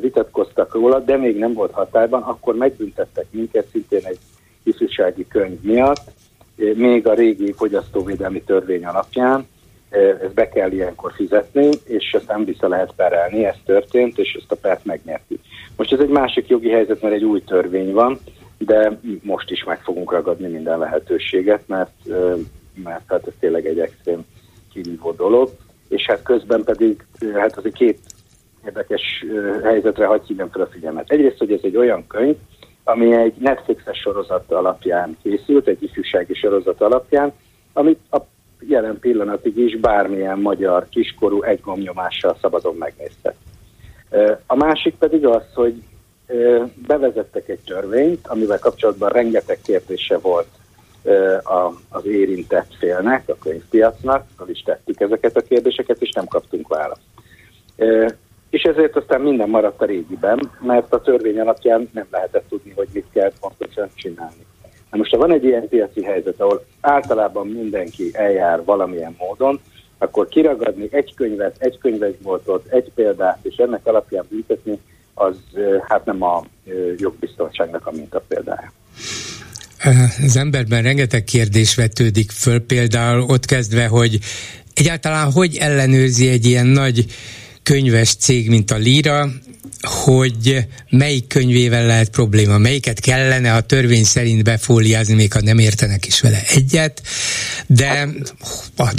vitatkoztak 0.00 0.74
róla, 0.74 0.98
de 0.98 1.16
még 1.16 1.38
nem 1.38 1.52
volt 1.52 1.72
hatályban, 1.72 2.22
akkor 2.22 2.54
megbüntettek 2.56 3.26
minket 3.30 3.66
szintén 3.70 4.04
egy 4.04 4.18
ifjúsági 4.62 5.26
könyv 5.28 5.60
miatt, 5.62 6.10
még 6.74 7.06
a 7.06 7.14
régi 7.14 7.52
fogyasztóvédelmi 7.52 8.42
törvény 8.42 8.84
alapján, 8.84 9.46
ezt 9.90 10.34
be 10.34 10.48
kell 10.48 10.70
ilyenkor 10.70 11.12
fizetni, 11.12 11.68
és 11.84 12.12
ezt 12.12 12.28
nem 12.28 12.44
vissza 12.44 12.68
lehet 12.68 12.92
perelni, 12.96 13.44
ez 13.44 13.56
történt, 13.64 14.18
és 14.18 14.36
ezt 14.40 14.52
a 14.52 14.56
pert 14.56 14.84
megnyertük. 14.84 15.40
Most 15.76 15.92
ez 15.92 16.00
egy 16.00 16.08
másik 16.08 16.48
jogi 16.48 16.70
helyzet, 16.70 17.02
mert 17.02 17.14
egy 17.14 17.24
új 17.24 17.44
törvény 17.44 17.92
van, 17.92 18.18
de 18.58 18.98
most 19.22 19.50
is 19.50 19.64
meg 19.64 19.80
fogunk 19.82 20.12
ragadni 20.12 20.48
minden 20.48 20.78
lehetőséget, 20.78 21.68
mert 21.68 21.90
mert 22.74 23.02
hát 23.06 23.26
ez 23.26 23.32
tényleg 23.40 23.66
egy 23.66 23.78
extrém 23.78 24.24
kívívó 24.72 25.12
dolog, 25.12 25.50
és 25.88 26.06
hát 26.06 26.22
közben 26.22 26.62
pedig 26.64 27.04
hát 27.34 27.56
azért 27.56 27.74
két 27.74 27.98
érdekes 28.64 29.24
helyzetre 29.62 30.06
hagy 30.06 30.26
hívjam 30.26 30.50
fel 30.50 30.62
a 30.62 30.66
figyelmet. 30.66 31.10
Egyrészt, 31.10 31.38
hogy 31.38 31.52
ez 31.52 31.60
egy 31.62 31.76
olyan 31.76 32.06
könyv, 32.06 32.36
ami 32.84 33.14
egy 33.14 33.34
Netflixes 33.38 33.98
sorozat 33.98 34.52
alapján 34.52 35.16
készült, 35.22 35.66
egy 35.66 35.82
ifjúsági 35.82 36.34
sorozat 36.34 36.80
alapján, 36.80 37.32
amit 37.72 38.00
a 38.10 38.18
jelen 38.60 38.98
pillanatig 38.98 39.56
is 39.56 39.76
bármilyen 39.76 40.38
magyar 40.38 40.88
kiskorú 40.88 41.42
egy 41.42 41.60
gomnyomással 41.60 42.36
szabadon 42.40 42.76
megnézte. 42.76 43.34
A 44.46 44.56
másik 44.56 44.94
pedig 44.94 45.26
az, 45.26 45.42
hogy 45.54 45.82
bevezettek 46.86 47.48
egy 47.48 47.60
törvényt, 47.66 48.26
amivel 48.26 48.58
kapcsolatban 48.58 49.08
rengeteg 49.08 49.58
kérdése 49.64 50.18
volt 50.18 50.48
az 51.88 52.06
érintett 52.06 52.74
félnek, 52.78 53.28
a 53.28 53.36
könyvpiacnak, 53.38 54.26
az 54.36 54.48
is 54.48 54.62
tettük 54.62 55.00
ezeket 55.00 55.36
a 55.36 55.40
kérdéseket, 55.40 56.02
és 56.02 56.10
nem 56.10 56.26
kaptunk 56.26 56.68
választ. 56.68 57.00
És 58.52 58.62
ezért 58.62 58.96
aztán 58.96 59.20
minden 59.20 59.48
maradt 59.48 59.82
a 59.82 59.84
régiben, 59.84 60.50
mert 60.60 60.92
a 60.92 61.00
törvény 61.00 61.40
alapján 61.40 61.88
nem 61.92 62.06
lehetett 62.10 62.48
tudni, 62.48 62.72
hogy 62.76 62.88
mit 62.92 63.06
kell 63.12 63.32
pontosan 63.40 63.88
csinálni. 63.94 64.46
Na 64.90 64.98
most, 64.98 65.10
ha 65.10 65.18
van 65.18 65.32
egy 65.32 65.44
ilyen 65.44 65.68
piaci 65.68 66.02
helyzet, 66.02 66.40
ahol 66.40 66.64
általában 66.80 67.46
mindenki 67.46 68.10
eljár 68.12 68.64
valamilyen 68.64 69.16
módon, 69.18 69.60
akkor 69.98 70.28
kiragadni 70.28 70.88
egy 70.90 71.14
könyvet, 71.14 71.56
egy 71.58 71.78
könyvesboltot, 71.78 72.66
egy 72.68 72.90
példát, 72.94 73.38
és 73.42 73.56
ennek 73.56 73.86
alapján 73.86 74.26
büntetni, 74.28 74.78
az 75.14 75.36
hát 75.88 76.04
nem 76.04 76.22
a 76.22 76.42
jogbiztonságnak 76.96 77.86
a 78.10 78.18
példája 78.28 78.72
az 80.24 80.36
emberben 80.36 80.82
rengeteg 80.82 81.24
kérdés 81.24 81.74
vetődik 81.74 82.30
föl, 82.30 82.60
például 82.60 83.20
ott 83.20 83.44
kezdve, 83.44 83.86
hogy 83.86 84.18
egyáltalán 84.74 85.32
hogy 85.32 85.56
ellenőrzi 85.56 86.28
egy 86.28 86.46
ilyen 86.46 86.66
nagy 86.66 87.06
könyves 87.62 88.14
cég, 88.14 88.48
mint 88.48 88.70
a 88.70 88.76
Lira, 88.76 89.32
hogy 89.80 90.66
melyik 90.90 91.26
könyvével 91.26 91.86
lehet 91.86 92.08
probléma, 92.08 92.58
melyiket 92.58 93.00
kellene 93.00 93.54
a 93.54 93.60
törvény 93.60 94.04
szerint 94.04 94.44
befóliázni, 94.44 95.14
még 95.14 95.32
ha 95.32 95.40
nem 95.40 95.58
értenek 95.58 96.06
is 96.06 96.20
vele 96.20 96.42
egyet, 96.48 97.02
de 97.66 98.08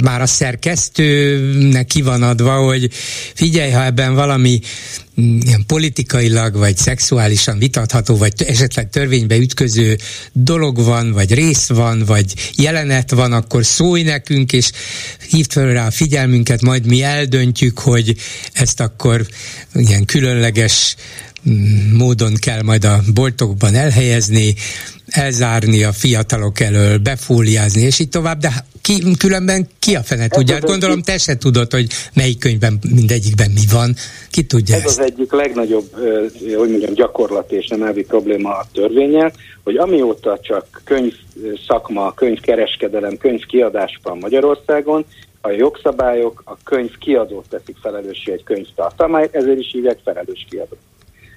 már 0.02 0.20
a 0.20 0.26
szerkesztőnek 0.26 1.86
ki 1.86 2.02
van 2.02 2.22
adva, 2.22 2.56
hogy 2.56 2.90
figyelj, 3.34 3.70
ha 3.70 3.84
ebben 3.84 4.14
valami 4.14 4.60
ilyen 5.16 5.64
politikailag 5.66 6.56
vagy 6.56 6.76
szexuálisan 6.76 7.58
vitatható, 7.58 8.16
vagy 8.16 8.32
esetleg 8.42 8.90
törvénybe 8.90 9.36
ütköző 9.36 9.98
dolog 10.32 10.76
van, 10.76 11.12
vagy 11.12 11.34
rész 11.34 11.68
van, 11.68 12.04
vagy 12.04 12.52
jelenet 12.56 13.10
van, 13.10 13.32
akkor 13.32 13.64
szólj 13.64 14.02
nekünk, 14.02 14.52
és 14.52 14.70
hívd 15.28 15.52
fel 15.52 15.72
rá 15.72 15.86
a 15.86 15.90
figyelmünket, 15.90 16.62
majd 16.62 16.86
mi 16.86 17.02
eldöntjük, 17.02 17.78
hogy 17.78 18.16
ezt 18.52 18.80
akkor 18.80 19.26
ilyen 19.74 20.04
különleges 20.04 20.96
mm, 21.48 21.96
módon 21.96 22.34
kell 22.34 22.62
majd 22.62 22.84
a 22.84 23.02
boltokban 23.14 23.74
elhelyezni, 23.74 24.54
elzárni 25.06 25.82
a 25.82 25.92
fiatalok 25.92 26.60
elől, 26.60 26.98
befóliázni, 26.98 27.82
és 27.82 27.98
így 27.98 28.08
tovább, 28.08 28.40
de 28.40 28.66
ki, 28.84 29.16
különben 29.18 29.68
ki 29.78 29.94
a 29.94 30.02
fene 30.02 30.28
tudja? 30.28 30.54
Hát 30.54 30.64
gondolom 30.64 31.02
te 31.02 31.18
se 31.18 31.36
tudod, 31.36 31.72
hogy 31.72 31.86
melyik 32.14 32.38
könyvben 32.38 32.78
mindegyikben 32.94 33.50
mi 33.50 33.64
van. 33.72 33.94
Ki 34.30 34.42
tudja 34.44 34.74
Ez 34.74 34.82
ezt? 34.84 34.98
az 34.98 35.04
egyik 35.04 35.32
legnagyobb, 35.32 35.86
hogy 36.56 36.68
mondjam, 36.68 36.94
gyakorlat 36.94 37.52
és 37.52 37.66
nem 37.68 37.82
elvi 37.82 38.04
probléma 38.04 38.50
a 38.50 38.66
törvényel, 38.72 39.32
hogy 39.64 39.76
amióta 39.76 40.38
csak 40.42 40.80
könyv 40.84 41.14
szakma, 41.66 42.14
könyvkereskedelem, 42.14 43.16
könyvkiadás 43.16 44.00
van 44.02 44.18
Magyarországon, 44.18 45.04
a 45.40 45.50
jogszabályok 45.50 46.42
a 46.44 46.56
könyv 46.64 46.98
kiadót 46.98 47.48
teszik 47.48 47.76
felelőssé 47.82 48.32
egy 48.32 48.44
könyv 48.44 48.66
tartalmáért, 48.74 49.34
ezért 49.34 49.58
is 49.58 49.70
hívják 49.72 49.98
felelős 50.04 50.46
kiadót. 50.50 50.78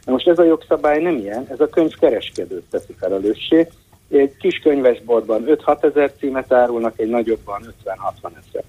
Na 0.05 0.11
most 0.11 0.27
ez 0.27 0.39
a 0.39 0.43
jogszabály 0.43 1.01
nem 1.01 1.17
ilyen, 1.17 1.47
ez 1.49 1.59
a 1.59 1.67
könyvkereskedőt 1.67 2.63
teszi 2.71 2.95
felelőssé. 2.99 3.67
Egy 4.09 4.37
kis 4.37 4.59
könyvesboltban 4.59 5.43
5-6 5.47 5.83
ezer 5.83 6.11
címet 6.19 6.51
árulnak, 6.51 6.99
egy 6.99 7.09
nagyobban 7.09 7.73
50-60 8.21 8.29
ezer. 8.47 8.63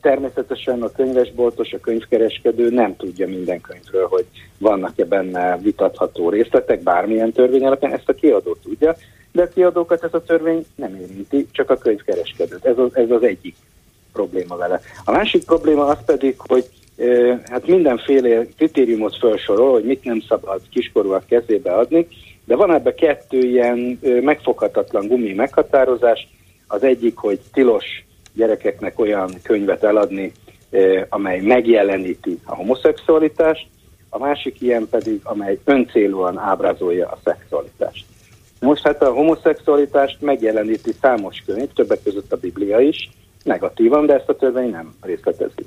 Természetesen 0.00 0.82
a 0.82 0.92
könyvesboltos, 0.92 1.72
a 1.72 1.80
könyvkereskedő 1.80 2.70
nem 2.70 2.96
tudja 2.96 3.26
minden 3.26 3.60
könyvről, 3.60 4.06
hogy 4.06 4.26
vannak-e 4.58 5.04
benne 5.04 5.58
vitatható 5.58 6.30
részletek, 6.30 6.82
bármilyen 6.82 7.32
törvény 7.32 7.64
alapján, 7.64 7.92
ezt 7.92 8.08
a 8.08 8.14
kiadó 8.14 8.56
tudja, 8.62 8.96
de 9.32 9.42
a 9.42 9.48
kiadókat 9.48 10.04
ez 10.04 10.14
a 10.14 10.22
törvény 10.22 10.66
nem 10.74 10.94
érinti, 10.94 11.46
csak 11.52 11.70
a 11.70 11.76
könyvkereskedőt. 11.76 12.64
Ez 12.64 12.78
az, 12.78 12.96
ez 12.96 13.10
az 13.10 13.22
egyik 13.22 13.56
probléma 14.12 14.56
vele. 14.56 14.80
A 15.04 15.10
másik 15.10 15.44
probléma 15.44 15.86
az 15.86 15.98
pedig, 16.04 16.34
hogy 16.38 16.64
hát 17.44 17.66
mindenféle 17.66 18.46
kritériumot 18.56 19.16
felsorol, 19.16 19.72
hogy 19.72 19.84
mit 19.84 20.04
nem 20.04 20.20
szabad 20.28 20.60
kiskorúak 20.70 21.26
kezébe 21.26 21.72
adni, 21.72 22.06
de 22.44 22.56
van 22.56 22.74
ebbe 22.74 22.94
kettő 22.94 23.38
ilyen 23.38 23.98
megfoghatatlan 24.02 25.06
gumi 25.06 25.32
meghatározás. 25.32 26.28
Az 26.66 26.82
egyik, 26.82 27.16
hogy 27.16 27.40
tilos 27.52 27.84
gyerekeknek 28.34 28.98
olyan 28.98 29.30
könyvet 29.42 29.84
eladni, 29.84 30.32
amely 31.08 31.40
megjeleníti 31.40 32.38
a 32.44 32.54
homoszexualitást, 32.54 33.66
a 34.10 34.18
másik 34.18 34.60
ilyen 34.60 34.88
pedig, 34.90 35.20
amely 35.22 35.58
öncélúan 35.64 36.38
ábrázolja 36.38 37.08
a 37.08 37.18
szexualitást. 37.24 38.04
Most 38.60 38.82
hát 38.82 39.02
a 39.02 39.12
homoszexualitást 39.12 40.20
megjeleníti 40.20 40.92
számos 41.00 41.42
könyv, 41.46 41.72
többek 41.74 42.02
között 42.02 42.32
a 42.32 42.36
Biblia 42.36 42.80
is, 42.80 43.10
negatívan, 43.42 44.06
de 44.06 44.14
ezt 44.14 44.28
a 44.28 44.36
törvény 44.36 44.70
nem 44.70 44.94
részletezi. 45.00 45.64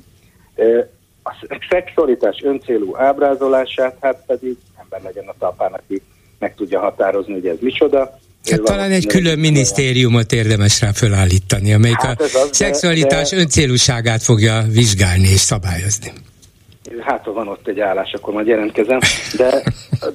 A 1.23 1.45
szexualitás 1.69 2.41
öncélú 2.43 2.97
ábrázolását, 2.97 3.97
hát 4.01 4.23
pedig 4.27 4.57
ember 4.81 5.01
legyen 5.01 5.27
a 5.27 5.33
talpán, 5.39 5.73
aki 5.73 6.01
meg 6.39 6.55
tudja 6.55 6.79
határozni, 6.79 7.33
hogy 7.33 7.47
ez 7.47 7.57
micsoda. 7.59 8.19
Hát 8.49 8.61
talán 8.61 8.91
egy 8.91 9.05
külön 9.05 9.39
minisztériumot 9.39 10.31
érdemes 10.31 10.81
rá 10.81 10.91
fölállítani, 10.91 11.73
amelyik 11.73 12.01
hát 12.01 12.21
a 12.21 12.23
az, 12.23 12.49
szexualitás 12.51 13.29
de... 13.29 13.37
öncélúságát 13.37 14.23
fogja 14.23 14.61
vizsgálni 14.71 15.27
és 15.27 15.39
szabályozni. 15.39 16.11
Hát, 16.99 17.23
ha 17.23 17.33
van 17.33 17.47
ott 17.47 17.67
egy 17.67 17.79
állás, 17.79 18.13
akkor 18.13 18.33
majd 18.33 18.47
jelentkezem. 18.47 18.99
De, 19.37 19.63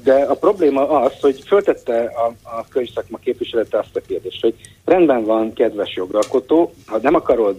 de 0.02 0.14
a 0.14 0.34
probléma 0.34 0.88
az, 0.88 1.12
hogy 1.20 1.42
föltette 1.46 1.98
a, 1.98 2.48
a 2.56 2.66
könyvszakma 2.68 3.18
képviselete 3.18 3.78
azt 3.78 3.96
a 3.96 4.00
kérdést, 4.06 4.40
hogy 4.40 4.54
rendben 4.84 5.24
van, 5.24 5.52
kedves 5.52 5.94
jogalkotó, 5.94 6.74
ha 6.86 6.98
nem 7.02 7.14
akarod 7.14 7.56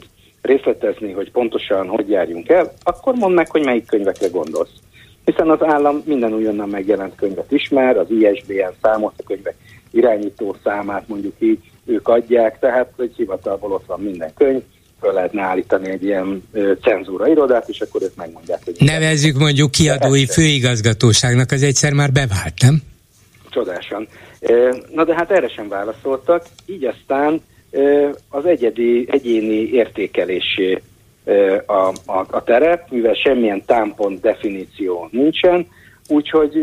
részletezni, 0.48 1.12
hogy 1.12 1.32
pontosan 1.32 1.88
hogy 1.88 2.10
járjunk 2.10 2.50
el, 2.50 2.74
akkor 2.84 3.14
mondd 3.16 3.34
meg, 3.34 3.52
hogy 3.52 3.64
melyik 3.64 3.86
könyvekre 3.86 4.28
gondolsz. 4.28 4.72
Hiszen 5.26 5.50
az 5.50 5.64
állam 5.64 6.02
minden 6.06 6.34
újonnan 6.34 6.70
megjelent 6.70 7.16
könyvet 7.16 7.52
ismer, 7.52 7.98
az 7.98 8.08
ISBN 8.10 8.74
számot, 8.82 9.14
a 9.18 9.24
könyvek 9.24 9.56
irányító 9.92 10.56
számát 10.64 11.08
mondjuk 11.08 11.34
így 11.40 11.60
ők 11.86 12.08
adják, 12.08 12.60
tehát 12.60 12.94
egy 12.98 13.14
hivatalból 13.16 13.72
ott 13.72 13.86
van 13.86 14.00
minden 14.00 14.34
könyv, 14.34 14.62
föl 15.00 15.14
lehetne 15.14 15.42
állítani 15.42 15.90
egy 15.90 16.04
ilyen 16.04 16.44
cenzúra 16.82 17.28
irodát, 17.28 17.70
és 17.70 17.82
akkor 17.82 18.02
ők 18.02 18.16
megmondják, 18.16 18.60
hogy... 18.66 18.76
Nevezzük 18.80 19.38
mondjuk 19.38 19.72
kiadói 19.72 20.26
főigazgatóságnak, 20.26 21.52
az 21.52 21.64
egyszer 21.64 21.94
már 21.94 22.12
bevált, 22.12 22.62
nem? 22.62 22.82
Csodásan. 23.50 24.08
Na 24.94 25.04
de 25.04 25.14
hát 25.14 25.32
erre 25.32 25.48
sem 25.48 25.68
válaszoltak, 25.68 26.46
így 26.66 26.86
aztán 26.86 27.42
az 28.30 28.46
egyedi, 28.46 29.08
egyéni 29.10 29.72
értékelésé 29.72 30.82
a, 31.66 31.94
a, 32.06 32.26
a 32.30 32.44
terep, 32.44 32.90
mivel 32.90 33.14
semmilyen 33.14 33.66
támpont 33.66 34.22
definíció 34.22 35.08
nincsen, 35.12 35.68
úgyhogy 36.08 36.58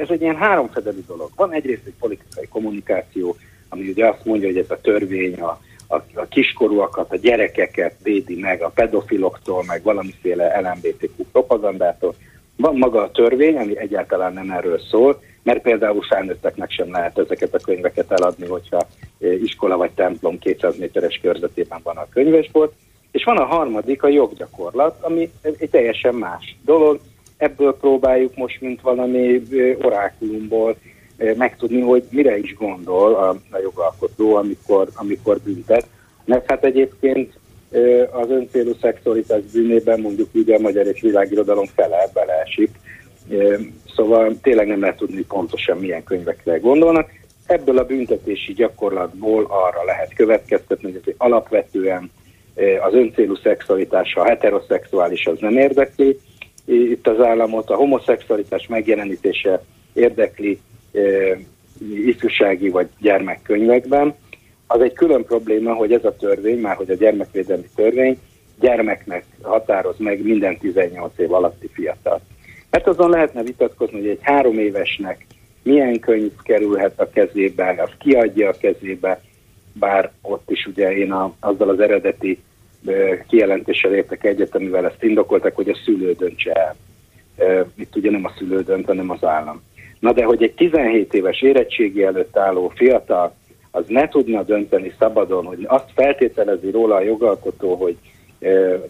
ez 0.00 0.10
egy 0.10 0.20
ilyen 0.20 0.36
háromfedelű 0.36 1.00
dolog. 1.06 1.30
Van 1.36 1.52
egyrészt 1.52 1.86
egy 1.86 1.94
politikai 1.98 2.46
kommunikáció, 2.46 3.36
ami 3.68 3.88
ugye 3.88 4.06
azt 4.06 4.24
mondja, 4.24 4.48
hogy 4.48 4.58
ez 4.58 4.70
a 4.70 4.80
törvény 4.80 5.40
a, 5.40 5.60
a, 5.86 5.94
a 6.14 6.26
kiskorúakat, 6.28 7.12
a 7.12 7.16
gyerekeket 7.16 7.94
védi 8.02 8.40
meg 8.40 8.62
a 8.62 8.68
pedofiloktól, 8.68 9.64
meg 9.66 9.82
valamiféle 9.82 10.60
LMBTQ 10.60 11.24
propagandától. 11.32 12.14
Van 12.58 12.76
maga 12.76 13.02
a 13.02 13.10
törvény, 13.10 13.56
ami 13.56 13.78
egyáltalán 13.78 14.32
nem 14.32 14.50
erről 14.50 14.80
szól, 14.90 15.22
mert 15.42 15.62
például 15.62 16.02
felnőtteknek 16.02 16.70
sem 16.70 16.90
lehet 16.90 17.18
ezeket 17.18 17.54
a 17.54 17.58
könyveket 17.58 18.12
eladni, 18.12 18.46
hogyha 18.46 18.88
iskola 19.18 19.76
vagy 19.76 19.90
templom 19.90 20.38
200 20.38 20.78
méteres 20.78 21.18
körzetében 21.22 21.80
van 21.82 21.96
a 21.96 22.08
könyvesbolt. 22.08 22.72
És 23.10 23.24
van 23.24 23.36
a 23.36 23.44
harmadik, 23.44 24.02
a 24.02 24.08
joggyakorlat, 24.08 25.02
ami 25.02 25.30
egy 25.42 25.70
teljesen 25.70 26.14
más 26.14 26.56
dolog. 26.64 27.00
Ebből 27.36 27.76
próbáljuk 27.76 28.36
most, 28.36 28.60
mint 28.60 28.80
valami 28.80 29.42
orákulumból 29.82 30.76
megtudni, 31.36 31.80
hogy 31.80 32.04
mire 32.10 32.38
is 32.38 32.54
gondol 32.54 33.14
a, 33.14 33.28
a 33.28 33.58
jogalkotó, 33.62 34.34
amikor, 34.34 34.88
amikor 34.94 35.38
büntet. 35.38 35.86
Mert 36.24 36.50
hát 36.50 36.64
egyébként 36.64 37.38
az 38.10 38.30
öncélú 38.30 38.72
szexualitás 38.80 39.42
bűnében 39.52 40.00
mondjuk 40.00 40.28
ugye 40.34 40.54
a 40.54 40.60
magyar 40.60 40.86
és 40.86 41.00
világirodalom 41.00 41.66
fele 41.66 42.08
beleesik. 42.14 42.70
Szóval 43.94 44.36
tényleg 44.42 44.66
nem 44.66 44.80
lehet 44.80 44.96
tudni 44.96 45.22
pontosan 45.22 45.78
milyen 45.78 46.04
könyvekre 46.04 46.58
gondolnak. 46.58 47.10
Ebből 47.46 47.78
a 47.78 47.84
büntetési 47.84 48.52
gyakorlatból 48.52 49.44
arra 49.44 49.84
lehet 49.84 50.14
következtetni, 50.14 50.92
hogy 50.92 51.14
alapvetően 51.18 52.10
az 52.80 52.94
öncélú 52.94 53.34
szexualitás, 53.34 54.12
ha 54.12 54.24
heteroszexuális, 54.24 55.26
az 55.26 55.38
nem 55.40 55.56
érdekli. 55.56 56.18
Itt 56.64 57.06
az 57.06 57.20
államot 57.20 57.70
a 57.70 57.76
homoszexualitás 57.76 58.66
megjelenítése 58.66 59.62
érdekli 59.92 60.60
ifjúsági 62.04 62.68
vagy 62.68 62.88
gyermekkönyvekben. 63.00 64.14
Az 64.70 64.80
egy 64.80 64.92
külön 64.92 65.24
probléma, 65.24 65.74
hogy 65.74 65.92
ez 65.92 66.04
a 66.04 66.16
törvény, 66.16 66.58
már 66.58 66.76
hogy 66.76 66.90
a 66.90 66.94
gyermekvédelmi 66.94 67.68
törvény 67.74 68.18
gyermeknek 68.60 69.24
határoz 69.42 69.98
meg 69.98 70.22
minden 70.22 70.58
18 70.58 71.18
év 71.18 71.32
alatti 71.32 71.68
fiatal. 71.72 72.20
Mert 72.70 72.86
azon 72.86 73.10
lehetne 73.10 73.42
vitatkozni, 73.42 73.98
hogy 73.98 74.08
egy 74.08 74.18
három 74.22 74.58
évesnek 74.58 75.26
milyen 75.62 76.00
könyv 76.00 76.32
kerülhet 76.42 77.00
a 77.00 77.10
kezébe, 77.10 77.82
az 77.82 77.90
kiadja 77.98 78.48
a 78.48 78.56
kezébe, 78.60 79.20
bár 79.72 80.12
ott 80.22 80.50
is 80.50 80.66
ugye 80.66 80.96
én 80.96 81.12
a, 81.12 81.34
azzal 81.40 81.68
az 81.68 81.80
eredeti 81.80 82.42
kijelentéssel 83.28 83.94
értek 83.94 84.24
egyet, 84.24 84.54
amivel 84.54 84.86
ezt 84.86 85.02
indokoltak, 85.02 85.54
hogy 85.54 85.68
a 85.68 85.78
szülő 85.84 86.12
döntse 86.12 86.52
el. 86.52 86.76
Itt 87.74 87.96
ugye 87.96 88.10
nem 88.10 88.24
a 88.24 88.32
szülő 88.38 88.62
dönt, 88.62 88.86
hanem 88.86 89.10
az 89.10 89.24
állam. 89.24 89.62
Na 90.00 90.12
de 90.12 90.24
hogy 90.24 90.42
egy 90.42 90.54
17 90.54 91.14
éves 91.14 91.42
érettségi 91.42 92.02
előtt 92.02 92.36
álló 92.36 92.72
fiatal, 92.74 93.34
az 93.70 93.84
ne 93.88 94.08
tudna 94.08 94.42
dönteni 94.42 94.94
szabadon, 94.98 95.44
hogy 95.44 95.64
azt 95.66 95.90
feltételezi 95.94 96.70
róla 96.70 96.94
a 96.94 97.02
jogalkotó, 97.02 97.74
hogy 97.74 97.96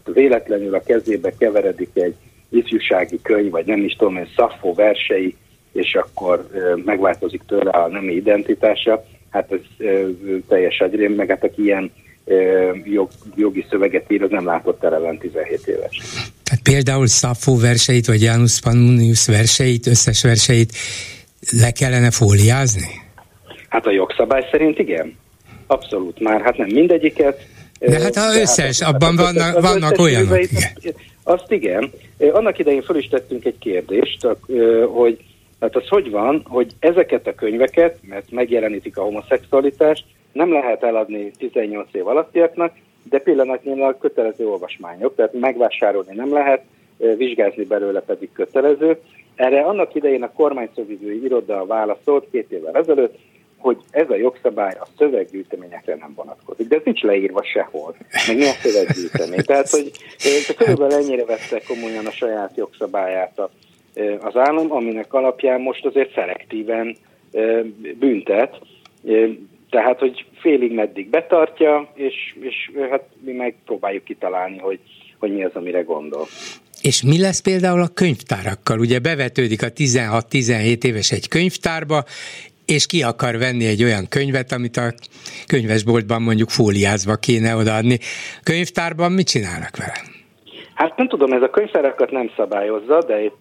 véletlenül 0.04 0.74
a 0.74 0.82
kezébe 0.86 1.32
keveredik 1.38 1.90
egy 1.92 2.14
ifjúsági 2.48 3.20
könyv, 3.22 3.50
vagy 3.50 3.66
nem 3.66 3.84
is 3.84 3.92
tudom, 3.92 4.16
egy 4.16 4.32
szaffó 4.36 4.74
versei, 4.74 5.36
és 5.72 5.94
akkor 5.94 6.48
megváltozik 6.84 7.42
tőle 7.46 7.70
a 7.70 7.88
nemi 7.88 8.14
identitása, 8.14 9.04
hát 9.30 9.52
ez 9.52 9.86
teljes 10.48 10.80
agyrém, 10.80 11.12
meg 11.12 11.28
hát 11.28 11.44
aki 11.44 11.62
ilyen 11.62 11.92
jog, 12.84 13.08
jogi 13.34 13.66
szöveget 13.70 14.12
ír, 14.12 14.22
az 14.22 14.30
nem 14.30 14.44
látott 14.44 14.84
eleve 14.84 15.16
17 15.20 15.66
éves. 15.66 16.00
Tehát 16.44 16.62
például 16.62 17.06
Szafó 17.06 17.56
verseit, 17.56 18.06
vagy 18.06 18.22
Janus 18.22 18.60
Pannonius 18.60 19.26
verseit, 19.26 19.86
összes 19.86 20.22
verseit 20.22 20.72
le 21.50 21.70
kellene 21.70 22.10
fóliázni? 22.10 23.06
Hát 23.68 23.86
a 23.86 23.90
jogszabály 23.90 24.48
szerint 24.50 24.78
igen. 24.78 25.16
Abszolút 25.66 26.20
már, 26.20 26.40
hát 26.40 26.56
nem 26.56 26.68
mindegyiket. 26.72 27.40
De 27.78 28.00
hát 28.00 28.16
ha 28.16 28.40
összes, 28.40 28.80
hát, 28.82 28.94
abban 28.94 29.16
hát, 29.16 29.26
vannak, 29.26 29.60
vannak 29.60 29.92
összes 29.92 30.04
olyanok. 30.04 30.28
Műveit, 30.28 30.50
igen. 30.50 30.94
Azt 31.22 31.52
igen. 31.52 31.90
Annak 32.18 32.58
idején 32.58 32.82
föl 32.82 32.96
is 32.96 33.08
tettünk 33.08 33.44
egy 33.44 33.58
kérdést, 33.58 34.26
hogy 34.88 35.18
hát 35.60 35.76
az 35.76 35.88
hogy 35.88 36.10
van, 36.10 36.42
hogy 36.48 36.72
ezeket 36.78 37.26
a 37.26 37.34
könyveket, 37.34 37.98
mert 38.02 38.30
megjelenítik 38.30 38.96
a 38.96 39.02
homoszexualitást, 39.02 40.04
nem 40.32 40.52
lehet 40.52 40.82
eladni 40.82 41.30
18 41.38 41.88
év 41.92 42.06
alattiaknak, 42.06 42.72
de 43.02 43.18
pillanatnyilag 43.18 43.98
kötelező 43.98 44.46
olvasmányok, 44.46 45.14
tehát 45.14 45.32
megvásárolni 45.32 46.14
nem 46.14 46.32
lehet, 46.32 46.62
vizsgázni 47.16 47.64
belőle 47.64 48.00
pedig 48.00 48.28
kötelező. 48.32 49.00
Erre 49.34 49.60
annak 49.60 49.94
idején 49.94 50.22
a 50.22 50.32
kormányszövizői 50.32 51.24
iroda 51.24 51.66
válaszolt 51.66 52.26
két 52.30 52.50
évvel 52.50 52.74
ezelőtt, 52.74 53.18
hogy 53.58 53.76
ez 53.90 54.10
a 54.10 54.16
jogszabály 54.16 54.76
a 54.80 54.86
szöveggyűjteményekre 54.98 55.94
nem 55.94 56.12
vonatkozik. 56.14 56.68
De 56.68 56.76
ez 56.76 56.82
nincs 56.84 57.02
leírva 57.02 57.44
sehol, 57.44 57.96
meg 58.26 58.36
mi 58.36 58.42
szöveggyűjtemény. 58.42 59.44
Tehát, 59.44 59.70
hogy 59.70 59.90
körülbelül 60.56 60.94
ennyire 60.94 61.24
vette 61.24 61.60
komolyan 61.68 62.06
a 62.06 62.10
saját 62.10 62.56
jogszabályát 62.56 63.40
az 64.20 64.36
állam, 64.36 64.72
aminek 64.72 65.12
alapján 65.12 65.60
most 65.60 65.84
azért 65.84 66.14
szelektíven 66.14 66.96
büntet, 67.98 68.58
tehát, 69.70 69.98
hogy 69.98 70.24
félig 70.40 70.72
meddig 70.72 71.08
betartja, 71.08 71.92
és, 71.94 72.36
és 72.40 72.70
hát 72.90 73.02
mi 73.24 73.32
meg 73.32 73.54
próbáljuk 73.64 74.04
kitalálni, 74.04 74.58
hogy, 74.58 74.78
hogy 75.18 75.32
mi 75.32 75.44
az, 75.44 75.54
amire 75.54 75.80
gondol. 75.80 76.26
És 76.82 77.02
mi 77.02 77.20
lesz 77.20 77.40
például 77.40 77.80
a 77.80 77.88
könyvtárakkal? 77.88 78.78
Ugye 78.78 78.98
bevetődik 78.98 79.62
a 79.62 79.66
16-17 79.66 80.84
éves 80.84 81.12
egy 81.12 81.28
könyvtárba, 81.28 82.04
és 82.74 82.86
ki 82.86 83.02
akar 83.02 83.38
venni 83.38 83.66
egy 83.66 83.82
olyan 83.82 84.08
könyvet, 84.08 84.52
amit 84.52 84.76
a 84.76 84.92
könyvesboltban 85.46 86.22
mondjuk 86.22 86.50
fóliázva 86.50 87.14
kéne 87.14 87.56
odaadni. 87.56 87.98
Könyvtárban 88.42 89.12
mit 89.12 89.26
csinálnak 89.26 89.76
vele? 89.76 89.98
Hát 90.74 90.96
nem 90.96 91.08
tudom, 91.08 91.32
ez 91.32 91.42
a 91.42 91.50
könyvtárakat 91.50 92.10
nem 92.10 92.30
szabályozza, 92.36 93.02
de 93.02 93.32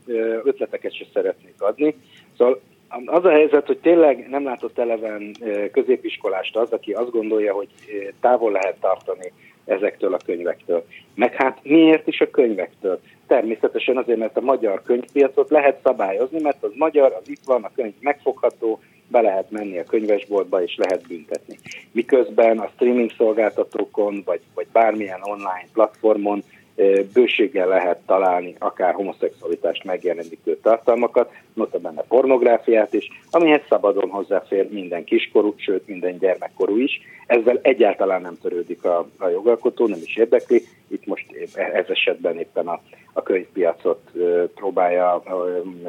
ötleteket 0.43 0.95
sem 0.95 1.07
szeretnék 1.13 1.61
adni. 1.61 1.95
Szóval 2.37 2.61
az 3.05 3.25
a 3.25 3.29
helyzet, 3.29 3.65
hogy 3.65 3.77
tényleg 3.77 4.27
nem 4.29 4.43
látott 4.43 4.79
eleven 4.79 5.35
középiskolást 5.71 6.55
az, 6.55 6.71
aki 6.71 6.91
azt 6.91 7.11
gondolja, 7.11 7.53
hogy 7.53 7.67
távol 8.21 8.51
lehet 8.51 8.77
tartani 8.81 9.31
ezektől 9.65 10.13
a 10.13 10.19
könyvektől. 10.25 10.85
Meg 11.15 11.33
hát 11.33 11.59
miért 11.63 12.07
is 12.07 12.21
a 12.21 12.29
könyvektől? 12.29 12.99
Természetesen 13.27 13.97
azért, 13.97 14.19
mert 14.19 14.37
a 14.37 14.41
magyar 14.41 14.81
könyvpiacot 14.83 15.49
lehet 15.49 15.79
szabályozni, 15.83 16.41
mert 16.41 16.63
az 16.63 16.71
magyar, 16.75 17.17
az 17.21 17.29
itt 17.29 17.43
van, 17.45 17.63
a 17.63 17.71
könyv 17.75 17.93
megfogható, 17.99 18.79
be 19.07 19.21
lehet 19.21 19.51
menni 19.51 19.77
a 19.77 19.83
könyvesboltba, 19.83 20.63
és 20.63 20.75
lehet 20.75 21.07
büntetni. 21.07 21.57
Miközben 21.91 22.59
a 22.59 22.69
streaming 22.75 23.11
szolgáltatókon, 23.17 24.21
vagy, 24.25 24.41
vagy 24.53 24.67
bármilyen 24.71 25.19
online 25.21 25.67
platformon 25.73 26.43
bőséggel 27.13 27.67
lehet 27.67 27.99
találni 28.05 28.55
akár 28.59 28.93
homoszexualitást 28.93 29.83
megjelenítő 29.83 30.57
tartalmakat, 30.61 31.31
benne 31.81 32.01
pornográfiát 32.07 32.93
is, 32.93 33.07
amihez 33.31 33.61
szabadon 33.69 34.09
hozzáfér 34.09 34.69
minden 34.71 35.03
kiskorú, 35.03 35.53
sőt 35.57 35.87
minden 35.87 36.17
gyermekkorú 36.17 36.77
is. 36.77 37.01
Ezzel 37.27 37.59
egyáltalán 37.61 38.21
nem 38.21 38.37
törődik 38.41 38.83
a, 38.83 39.07
a 39.17 39.27
jogalkotó, 39.27 39.87
nem 39.87 39.99
is 40.03 40.15
érdekli. 40.15 40.63
Itt 40.87 41.05
most 41.05 41.25
ez 41.53 41.85
esetben 41.89 42.39
éppen 42.39 42.67
a, 42.67 42.81
a 43.13 43.23
könyvpiacot 43.23 44.11
próbálja 44.55 45.23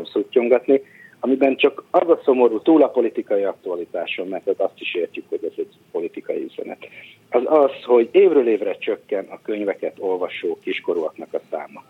szuttyongatni 0.05 0.83
amiben 1.21 1.57
csak 1.57 1.83
az 1.91 2.09
a 2.09 2.21
szomorú 2.25 2.61
túl 2.61 2.83
a 2.83 2.89
politikai 2.89 3.43
aktualitáson, 3.43 4.29
mert 4.29 4.49
azt 4.49 4.81
is 4.81 4.95
értjük, 4.95 5.25
hogy 5.29 5.45
ez 5.45 5.53
egy 5.57 5.75
politikai 5.91 6.45
üzenet, 6.45 6.89
az 7.31 7.43
az, 7.45 7.71
hogy 7.85 8.09
évről 8.13 8.49
évre 8.49 8.77
csökken 8.79 9.27
a 9.31 9.41
könyveket 9.43 9.97
olvasó 9.99 10.59
kiskorúaknak 10.63 11.35
a 11.35 11.41
száma. 11.51 11.85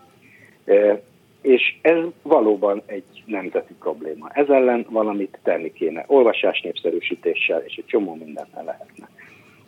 E, 0.65 1.03
és 1.41 1.77
ez 1.83 1.99
valóban 2.23 2.83
egy 2.87 3.23
nemzeti 3.25 3.75
probléma. 3.75 4.31
Ez 4.33 4.49
ellen 4.49 4.87
valamit 4.91 5.39
tenni 5.43 5.73
kéne. 5.73 6.05
Olvasás 6.07 6.61
népszerűsítéssel 6.61 7.63
és 7.67 7.77
egy 7.77 7.87
csomó 7.87 8.15
mindennel 8.15 8.65
lehetne. 8.65 9.09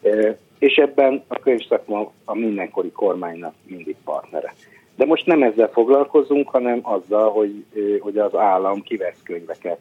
E, 0.02 0.38
és 0.58 0.74
ebben 0.74 1.24
a 1.28 1.38
könyvszakma 1.38 2.12
a 2.24 2.34
mindenkori 2.34 2.92
kormánynak 2.92 3.54
mindig 3.66 3.96
partnere. 4.04 4.54
De 5.00 5.06
most 5.06 5.26
nem 5.26 5.42
ezzel 5.42 5.70
foglalkozunk, 5.72 6.48
hanem 6.48 6.80
azzal, 6.82 7.30
hogy, 7.30 7.64
hogy 8.00 8.18
az 8.18 8.34
állam 8.34 8.82
kivesz 8.82 9.20
könyveket 9.24 9.78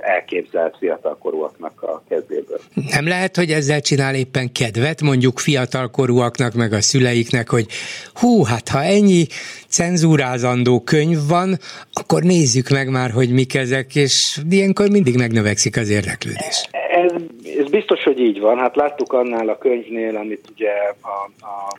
elképzelt 0.00 0.76
fiatalkorúaknak 0.78 1.82
a 1.82 2.02
kezéből. 2.08 2.60
Nem 2.90 3.08
lehet, 3.08 3.36
hogy 3.36 3.50
ezzel 3.50 3.80
csinál 3.80 4.14
éppen 4.14 4.52
kedvet 4.52 5.00
mondjuk 5.02 5.38
fiatalkorúaknak, 5.38 6.54
meg 6.54 6.72
a 6.72 6.80
szüleiknek, 6.80 7.50
hogy 7.50 7.66
hú, 8.14 8.44
hát 8.44 8.68
ha 8.68 8.82
ennyi 8.82 9.26
cenzúrázandó 9.68 10.80
könyv 10.80 11.18
van, 11.28 11.58
akkor 11.92 12.22
nézzük 12.22 12.68
meg 12.68 12.88
már, 12.88 13.10
hogy 13.10 13.32
mik 13.32 13.54
ezek, 13.54 13.94
és 13.94 14.38
ilyenkor 14.50 14.88
mindig 14.90 15.16
megnövekszik 15.16 15.76
az 15.76 15.90
érdeklődés. 15.90 16.68
Ez, 17.04 17.12
ez 17.58 17.70
biztos, 17.70 18.02
hogy 18.02 18.20
így 18.20 18.40
van. 18.40 18.58
Hát 18.58 18.76
láttuk 18.76 19.12
annál 19.12 19.48
a 19.48 19.58
könyvnél, 19.58 20.16
amit 20.16 20.44
ugye 20.52 20.70
a, 21.00 21.06
a, 21.40 21.46
a 21.46 21.78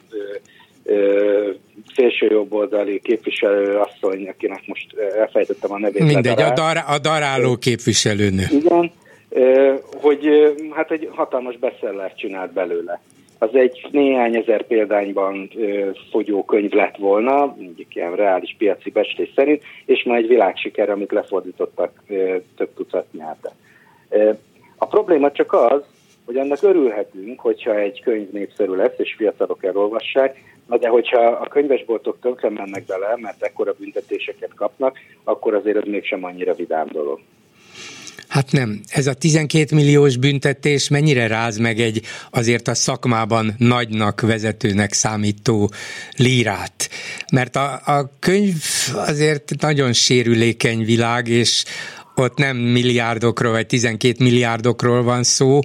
szélső 1.96 2.28
jobboldali 2.30 3.00
képviselő 3.00 3.78
asszony, 3.78 4.28
akinek 4.28 4.62
most 4.66 4.96
elfejtettem 4.98 5.72
a 5.72 5.80
nevét. 5.80 6.04
Mindegy, 6.04 6.42
a, 6.42 6.54
dar, 6.54 6.78
a 6.88 7.00
daráló 7.00 7.56
képviselőnő. 7.56 8.44
Igen, 8.52 8.92
hogy 10.02 10.28
hát 10.72 10.92
egy 10.92 11.10
hatalmas 11.12 11.58
beszellert 11.58 12.18
csinált 12.18 12.54
belőle. 12.54 13.02
Az 13.38 13.50
egy 13.54 13.88
néhány 13.92 14.36
ezer 14.36 14.64
példányban 14.64 15.52
fogyó 16.12 16.46
könyv 16.46 16.72
lett 16.72 16.98
volna, 16.98 17.46
mondjuk 17.46 17.96
ilyen 17.96 18.16
reális 18.16 18.56
piaci 18.58 18.90
becslés 18.90 19.32
szerint, 19.36 19.64
és 19.86 20.04
már 20.04 20.18
egy 20.18 20.28
világsiker, 20.28 20.90
amit 20.90 21.12
lefordítottak 21.12 22.04
több 22.58 22.74
tucat 22.76 23.06
nyelvre. 23.12 23.52
A 24.78 24.88
probléma 24.88 25.32
csak 25.32 25.54
az, 25.54 25.82
hogy 26.26 26.38
annak 26.38 26.64
örülhetünk, 26.64 27.40
hogyha 27.40 27.80
egy 27.80 28.02
könyv 28.02 28.32
népszerű 28.32 28.76
lesz, 28.76 28.98
és 28.98 29.14
fiatalok 29.18 29.64
elolvassák, 29.64 30.38
Na 30.72 30.78
de 30.78 30.88
hogyha 30.88 31.20
a 31.20 31.48
könyvesboltok 31.48 32.18
tönkre 32.22 32.50
mennek 32.50 32.86
bele, 32.86 33.18
mert 33.22 33.44
ekkora 33.44 33.74
büntetéseket 33.80 34.54
kapnak, 34.56 34.98
akkor 35.24 35.54
azért 35.54 35.78
ez 35.78 35.84
mégsem 35.86 36.24
annyira 36.24 36.54
vidám 36.54 36.88
dolog. 36.92 37.20
Hát 38.28 38.52
nem. 38.52 38.82
Ez 38.88 39.08
a 39.08 39.14
12 39.14 39.76
milliós 39.76 40.18
büntetés 40.18 40.90
mennyire 40.90 41.28
ráz 41.28 41.58
meg 41.58 41.80
egy 41.80 42.02
azért 42.30 42.68
a 42.68 42.74
szakmában 42.74 43.54
nagynak, 43.58 44.22
vezetőnek 44.22 44.94
számító 44.94 45.70
lírát? 46.18 46.90
Mert 47.34 47.56
a, 47.56 47.74
a 47.86 48.12
könyv 48.20 48.64
azért 48.96 49.54
nagyon 49.60 49.94
sérülékeny 49.94 50.86
világ, 50.86 51.28
és 51.28 51.64
ott 52.16 52.38
nem 52.38 52.58
milliárdokról 52.58 53.52
vagy 53.52 53.68
12 53.68 54.24
milliárdokról 54.24 55.04
van 55.04 55.24
szó, 55.24 55.60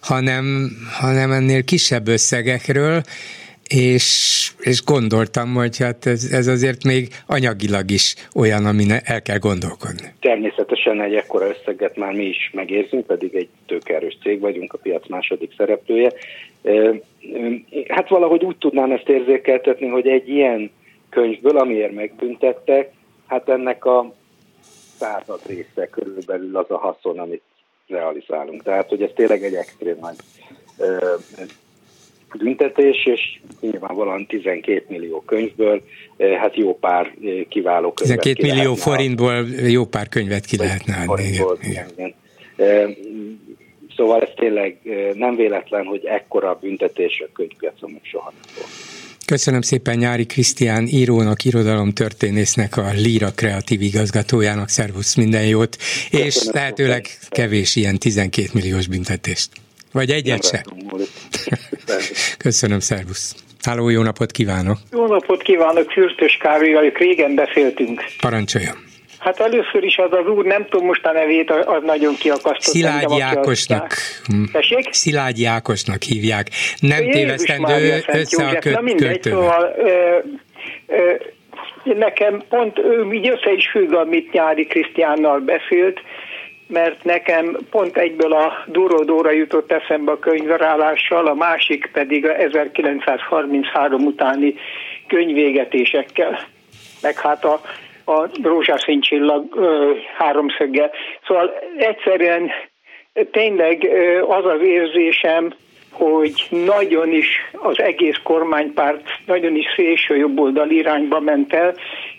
hanem, 0.00 0.70
hanem 1.00 1.32
ennél 1.32 1.64
kisebb 1.64 2.08
összegekről, 2.08 3.02
és, 3.74 4.50
és 4.58 4.84
gondoltam, 4.84 5.54
hogy 5.54 5.78
hát 5.78 6.06
ez, 6.06 6.24
ez 6.32 6.46
azért 6.46 6.84
még 6.84 7.08
anyagilag 7.26 7.90
is 7.90 8.14
olyan, 8.34 8.66
amin 8.66 8.90
el 9.04 9.22
kell 9.22 9.38
gondolkodni. 9.38 10.12
Természetesen 10.20 11.00
egy 11.02 11.14
ekkora 11.14 11.48
összeget 11.48 11.96
már 11.96 12.12
mi 12.12 12.24
is 12.24 12.50
megérzünk, 12.54 13.06
pedig 13.06 13.34
egy 13.34 13.48
tőkerős 13.66 14.18
cég 14.22 14.40
vagyunk, 14.40 14.72
a 14.72 14.78
piac 14.78 15.08
második 15.08 15.54
szereplője. 15.56 16.12
Hát 17.88 18.08
valahogy 18.08 18.44
úgy 18.44 18.56
tudnám 18.56 18.92
ezt 18.92 19.08
érzékeltetni, 19.08 19.88
hogy 19.88 20.06
egy 20.06 20.28
ilyen 20.28 20.70
könyvből, 21.10 21.58
amiért 21.58 21.94
megbüntettek, 21.94 22.92
hát 23.26 23.48
ennek 23.48 23.84
a 23.84 24.14
század 24.98 25.40
része 25.46 25.86
körülbelül 25.90 26.56
az 26.56 26.70
a 26.70 26.78
haszon, 26.78 27.18
amit 27.18 27.42
realizálunk. 27.88 28.62
Tehát, 28.62 28.88
hogy 28.88 29.02
ez 29.02 29.10
tényleg 29.14 29.44
egy 29.44 29.54
extrém 29.54 29.96
nagy 30.00 30.16
büntetés, 32.38 33.06
és 33.06 33.40
nyilvánvalóan 33.60 34.26
12 34.26 34.84
millió 34.88 35.20
könyvből, 35.20 35.82
eh, 36.16 36.38
hát 36.38 36.56
jó 36.56 36.78
pár 36.78 37.14
eh, 37.24 37.32
kiváló 37.48 37.92
könyvet 37.92 38.20
12 38.20 38.54
millió 38.54 38.74
forintból 38.74 39.46
jó 39.66 39.84
pár 39.84 40.08
könyvet 40.08 40.44
ki 40.44 40.56
lehetne 40.56 41.04
adni. 41.06 41.26
Igen. 41.26 41.46
Igen. 41.62 41.86
Igen. 41.96 42.14
Eh, 42.56 42.90
szóval 43.96 44.20
ez 44.20 44.28
tényleg 44.36 44.76
nem 45.14 45.36
véletlen, 45.36 45.84
hogy 45.84 46.04
ekkora 46.04 46.58
büntetés 46.60 47.22
a 47.26 47.32
könyvpiacon 47.32 47.90
még 47.90 48.00
soha 48.02 48.32
nem 48.32 48.54
volt. 48.56 48.70
Köszönöm 49.26 49.60
szépen 49.60 49.98
Nyári 49.98 50.26
Krisztián 50.26 50.86
írónak, 50.86 51.44
irodalomtörténésznek, 51.44 52.76
a 52.76 52.90
Líra 52.94 53.30
kreatív 53.30 53.80
igazgatójának, 53.80 54.68
szervusz, 54.68 55.14
minden 55.14 55.46
jót, 55.46 55.76
Köszönöm 55.76 56.26
és 56.26 56.48
lehetőleg 56.52 57.06
kevés 57.28 57.76
ilyen 57.76 57.98
12 57.98 58.48
milliós 58.52 58.86
büntetést. 58.86 59.48
Vagy 59.92 60.10
egyet 60.10 60.44
se. 60.44 60.64
Köszönöm, 62.38 62.80
szervusz. 62.80 63.34
Háló, 63.62 63.88
jó 63.88 64.02
napot 64.02 64.30
kívánok! 64.30 64.78
Jó 64.92 65.06
napot 65.06 65.42
kívánok, 65.42 65.90
Fürtös 65.90 66.36
Károly, 66.40 66.92
régen 66.94 67.34
beszéltünk. 67.34 68.04
Parancsoljon! 68.20 68.74
Hát 69.18 69.40
először 69.40 69.84
is 69.84 69.96
az 69.96 70.12
az 70.12 70.26
úr, 70.26 70.44
nem 70.44 70.66
tudom 70.68 70.86
most 70.86 71.04
a 71.06 71.12
nevét, 71.12 71.50
az 71.50 71.82
nagyon 71.82 72.14
kiakasztott. 72.14 72.60
Szilágyi 72.60 73.20
Ákosnak. 73.20 73.94
Hm. 74.26 74.44
Tessék? 74.52 74.92
Szilágyi 74.92 75.44
Ákosnak 75.44 76.02
hívják. 76.02 76.48
Nem 76.80 77.10
tévesztendő 77.10 78.02
össze 78.06 78.46
a 78.46 78.58
köt, 78.58 78.74
Na 78.74 78.80
mindegy, 78.80 79.22
szóval 79.22 79.74
ö, 79.78 80.18
ö, 80.86 81.14
nekem 81.84 82.42
pont 82.48 82.78
ő 82.78 83.12
így 83.12 83.28
össze 83.28 83.52
is 83.52 83.68
függ, 83.70 83.92
amit 83.92 84.32
Nyári 84.32 84.66
Krisztiánnal 84.66 85.40
beszélt, 85.40 86.00
mert 86.72 87.04
nekem 87.04 87.56
pont 87.70 87.96
egyből 87.96 88.32
a 88.32 88.52
Durodóra 88.66 89.30
jutott 89.30 89.72
eszembe 89.72 90.12
a 90.12 90.18
könyvrálással, 90.18 91.26
a 91.26 91.34
másik 91.34 91.90
pedig 91.92 92.26
a 92.26 92.36
1933 92.36 94.04
utáni 94.04 94.54
könyvégetésekkel, 95.06 96.40
meg 97.02 97.20
hát 97.20 97.44
a, 97.44 97.60
a 98.04 98.28
rózsaszín 98.42 99.00
csillag 99.00 99.56
ö, 99.56 99.92
háromszöggel. 100.16 100.90
Szóval 101.26 101.52
egyszerűen 101.76 102.50
tényleg 103.30 103.88
az 104.28 104.44
az 104.44 104.60
érzésem, 104.60 105.52
hogy 105.90 106.46
nagyon 106.50 107.12
is 107.12 107.28
az 107.52 107.80
egész 107.80 108.16
kormánypárt 108.22 109.08
nagyon 109.26 109.56
is 109.56 109.66
szélső 109.76 110.16
jobboldal 110.16 110.70
irányba 110.70 111.20
ment 111.20 111.52
el, 111.52 111.74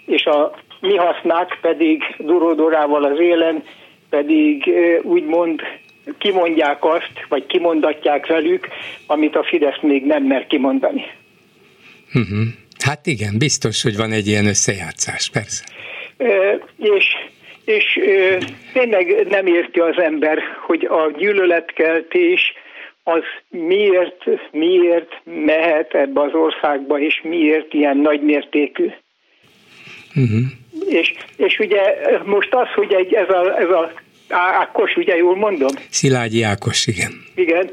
és 0.06 0.26
a 0.26 0.52
mi 0.80 0.96
hasznák 0.96 1.58
pedig 1.62 2.04
Durodorával 2.18 3.04
az 3.04 3.20
élen 3.20 3.64
pedig 4.16 4.70
úgymond 5.02 5.62
kimondják 6.18 6.84
azt, 6.86 7.26
vagy 7.30 7.46
kimondatják 7.46 8.28
velük, 8.28 8.68
amit 9.08 9.36
a 9.36 9.44
Fidesz 9.44 9.82
még 9.82 10.06
nem 10.06 10.24
mer 10.24 10.48
kimondani. 10.48 11.06
Uh-huh. 12.14 12.48
Hát 12.86 13.08
igen, 13.08 13.38
biztos, 13.38 13.84
hogy 13.84 13.98
van 13.98 14.12
egy 14.12 14.28
ilyen 14.28 14.46
összejátszás, 14.46 15.30
persze. 15.30 15.64
E, 16.18 16.60
és 16.78 17.06
és 17.66 17.96
e, 17.96 18.38
tényleg 18.74 19.28
nem 19.30 19.48
érti 19.48 19.80
az 19.80 19.98
ember, 19.98 20.40
hogy 20.66 20.86
a 20.86 21.12
gyűlöletkeltés 21.18 22.54
az 23.04 23.24
miért, 23.50 24.24
miért 24.52 25.22
mehet 25.46 25.94
ebbe 25.94 26.22
az 26.22 26.34
országba, 26.34 27.00
és 27.00 27.22
miért 27.24 27.74
ilyen 27.74 27.98
nagymértékű. 27.98 28.86
Uh-huh. 30.16 30.46
És, 30.90 31.14
és 31.38 31.60
ugye 31.60 31.82
most 32.26 32.54
az, 32.54 32.68
hogy 32.76 32.94
egy, 32.94 33.14
ez 33.14 33.30
a, 33.30 33.60
ez 33.60 33.70
a 33.70 33.92
Ákos, 34.30 34.96
ugye 34.96 35.16
jól 35.16 35.36
mondom? 35.36 35.72
Szilágyi 35.90 36.44
Ákos, 36.44 36.88
igen. 36.88 37.12
Igen, 37.36 37.70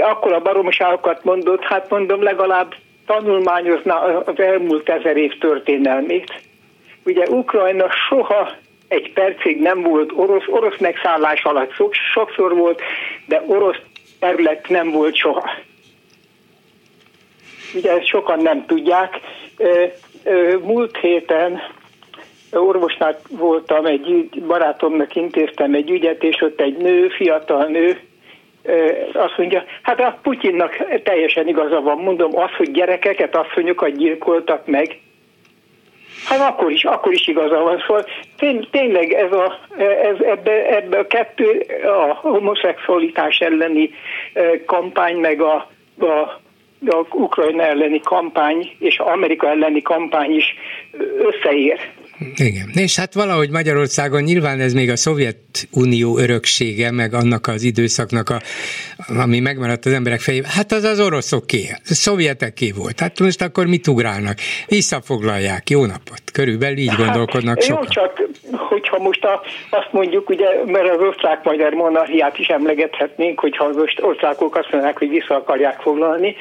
akkor 0.00 0.32
a 0.32 0.40
baromságokat 0.40 1.24
mondott, 1.24 1.62
hát 1.62 1.90
mondom 1.90 2.22
legalább 2.22 2.74
tanulmányozna 3.06 3.94
az 4.00 4.40
elmúlt 4.40 4.88
ezer 4.88 5.16
év 5.16 5.38
történelmét. 5.38 6.42
Ugye 7.04 7.24
Ukrajna 7.28 7.90
soha 8.08 8.50
egy 8.88 9.12
percig 9.12 9.60
nem 9.60 9.82
volt 9.82 10.12
orosz, 10.14 10.44
orosz 10.46 10.78
megszállás 10.78 11.42
alatt 11.42 11.72
sokszor 12.12 12.54
volt, 12.56 12.80
de 13.26 13.42
orosz 13.46 13.78
terület 14.18 14.68
nem 14.68 14.90
volt 14.90 15.16
soha. 15.16 15.50
Ugye 17.74 17.92
ezt 17.92 18.06
sokan 18.06 18.42
nem 18.42 18.66
tudják. 18.66 19.20
Múlt 20.62 20.96
héten 20.96 21.60
orvosnál 22.52 23.18
voltam, 23.30 23.86
egy 23.86 24.28
barátomnak 24.46 25.14
intéztem 25.14 25.74
egy 25.74 25.90
ügyet, 25.90 26.22
és 26.22 26.40
ott 26.42 26.60
egy 26.60 26.76
nő, 26.76 27.08
fiatal 27.08 27.64
nő, 27.64 28.00
azt 29.12 29.38
mondja, 29.38 29.64
hát 29.82 30.00
a 30.00 30.18
Putyinnak 30.22 31.02
teljesen 31.02 31.48
igaza 31.48 31.80
van, 31.80 31.98
mondom, 31.98 32.36
az, 32.36 32.50
hogy 32.56 32.70
gyerekeket, 32.70 33.36
asszonyokat 33.36 33.96
gyilkoltak 33.96 34.66
meg, 34.66 34.98
Hát 36.24 36.50
akkor 36.50 36.70
is, 36.70 36.84
akkor 36.84 37.12
is 37.12 37.28
igaza 37.28 37.58
van. 37.58 37.82
Szóval 37.86 38.06
tény, 38.36 38.68
tényleg 38.70 39.12
ez 39.12 39.32
a, 39.32 39.58
ez 40.02 40.16
ebbe, 40.20 40.76
ebbe 40.76 40.98
a 40.98 41.06
kettő, 41.06 41.66
a 41.84 42.14
homoszexualitás 42.14 43.38
elleni 43.38 43.90
kampány, 44.66 45.16
meg 45.16 45.40
a, 45.40 45.54
a 45.98 46.40
a 46.86 47.04
Ukrajna 47.10 47.62
elleni 47.62 48.00
kampány 48.00 48.76
és 48.78 48.98
Amerika 48.98 49.48
elleni 49.48 49.82
kampány 49.82 50.34
is 50.34 50.54
összeér. 51.18 51.80
Igen, 52.36 52.70
és 52.74 52.96
hát 52.96 53.14
valahogy 53.14 53.50
Magyarországon 53.50 54.22
nyilván 54.22 54.60
ez 54.60 54.72
még 54.72 54.90
a 54.90 54.96
Szovjetunió 54.96 56.18
öröksége, 56.18 56.90
meg 56.90 57.14
annak 57.14 57.46
az 57.46 57.62
időszaknak, 57.62 58.28
a, 58.30 58.40
ami 59.20 59.40
megmaradt 59.40 59.84
az 59.84 59.92
emberek 59.92 60.20
fejében, 60.20 60.50
hát 60.50 60.72
az 60.72 60.84
az 60.84 61.00
oroszoké, 61.00 61.68
a 61.72 61.94
szovjeteké 61.94 62.70
volt. 62.70 63.00
Hát 63.00 63.20
most 63.20 63.42
akkor 63.42 63.66
mit 63.66 63.86
ugrálnak? 63.86 64.38
Visszafoglalják, 64.66 65.70
jó 65.70 65.80
napot. 65.80 66.22
Körülbelül 66.32 66.76
így 66.78 66.88
hát, 66.88 66.98
gondolkodnak 66.98 67.60
sokan. 67.60 67.82
Jó, 67.82 67.88
csak 67.88 68.28
hogyha 68.68 68.98
most 68.98 69.24
a, 69.24 69.42
azt 69.70 69.88
mondjuk, 69.90 70.28
ugye, 70.28 70.46
mert 70.66 70.90
az 70.90 71.00
osztrák-magyar 71.00 71.72
monarchiát 71.72 72.38
is 72.38 72.46
emlegethetnénk, 72.46 73.40
hogyha 73.40 73.64
az 73.64 73.76
osztrákok 74.00 74.56
azt 74.56 74.68
mondják, 74.70 74.98
hogy 74.98 75.08
vissza 75.08 75.34
akarják 75.34 75.80
foglalni, 75.80 76.36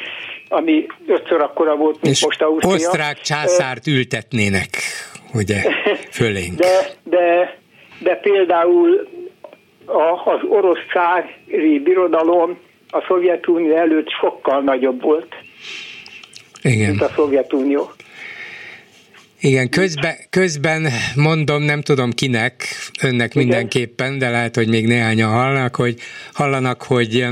ami 0.50 0.86
ötször 1.08 1.42
akkora 1.42 1.76
volt, 1.76 2.02
mint 2.02 2.16
és 2.16 2.24
most 2.24 2.42
Ausztria. 2.42 2.74
osztrák 2.74 3.22
császárt 3.22 3.88
ültetnének 3.88 4.70
ugye, 5.34 5.62
fölénk. 6.12 6.56
De, 6.56 6.90
de, 7.04 7.58
de 8.00 8.16
például 8.16 9.08
a, 9.86 10.32
az 10.32 10.40
orosz 10.50 10.86
cári 10.92 11.80
birodalom 11.80 12.58
a 12.90 13.04
Szovjetunió 13.08 13.76
előtt 13.76 14.10
sokkal 14.10 14.62
nagyobb 14.62 15.02
volt, 15.02 15.36
Igen. 16.62 16.90
mint 16.90 17.02
a 17.02 17.12
Szovjetunió. 17.16 17.92
Igen, 19.40 19.70
közben, 19.70 20.16
közben 20.30 20.88
mondom, 21.16 21.64
nem 21.64 21.82
tudom 21.82 22.12
kinek, 22.12 22.64
önnek 23.02 23.36
Igen. 23.36 23.48
mindenképpen, 23.48 24.18
de 24.18 24.30
lehet, 24.30 24.56
hogy 24.56 24.68
még 24.68 24.88
néhányan 24.88 25.32
hallanak, 25.32 25.76
hogy, 25.76 25.96
hallanak, 26.34 26.84
hogy 26.84 27.26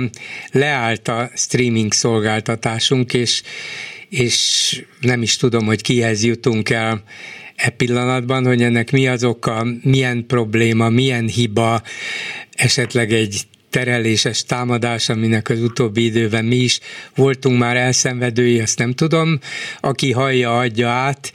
leállt 0.52 1.08
a 1.08 1.30
streaming 1.34 1.94
szolgáltatásunk, 1.94 3.14
és, 3.14 3.42
és 4.10 4.84
nem 5.02 5.22
is 5.22 5.38
tudom, 5.38 5.66
hogy 5.66 5.82
kihez 5.82 6.24
jutunk 6.24 6.70
el 6.70 7.04
e 7.56 7.70
pillanatban, 7.70 8.46
hogy 8.46 8.62
ennek 8.62 8.92
mi 8.92 9.08
az 9.08 9.24
oka, 9.24 9.66
milyen 9.82 10.26
probléma, 10.28 10.90
milyen 10.90 11.28
hiba, 11.28 11.82
esetleg 12.56 13.14
egy 13.14 13.42
tereléses 13.70 14.44
támadás, 14.44 15.10
aminek 15.10 15.50
az 15.50 15.62
utóbbi 15.62 16.04
időben 16.04 16.46
mi 16.46 16.56
is 16.56 16.80
voltunk 17.16 17.60
már 17.60 17.76
elszenvedői, 17.76 18.60
azt 18.60 18.80
nem 18.80 18.94
tudom, 18.94 19.40
aki 19.80 20.12
hallja, 20.12 20.58
adja 20.58 20.90
át, 20.90 21.34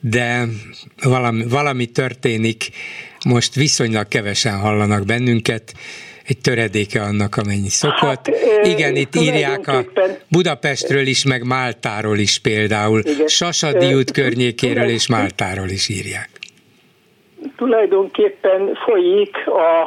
de 0.00 0.48
valami, 1.02 1.44
valami 1.48 1.86
történik, 1.86 2.68
most 3.24 3.54
viszonylag 3.54 4.08
kevesen 4.08 4.58
hallanak 4.58 5.04
bennünket, 5.04 5.74
egy 6.26 6.38
töredéke 6.38 7.02
annak, 7.02 7.36
amennyi 7.36 7.68
szokott. 7.68 8.02
Hát, 8.02 8.30
Igen, 8.62 8.96
itt 8.96 9.14
írják 9.14 9.68
a 9.68 9.84
Budapestről 10.28 11.06
is, 11.06 11.24
meg 11.24 11.46
Máltáról 11.46 12.18
is 12.18 12.38
például. 12.38 13.00
Igen. 13.04 13.26
Sasadi 13.26 13.94
út 13.94 14.10
környékéről 14.10 14.88
és 14.88 15.08
Máltáról 15.08 15.68
is 15.68 15.88
írják. 15.88 16.28
Tulajdonképpen 17.56 18.78
folyik 18.84 19.36
a, 19.46 19.80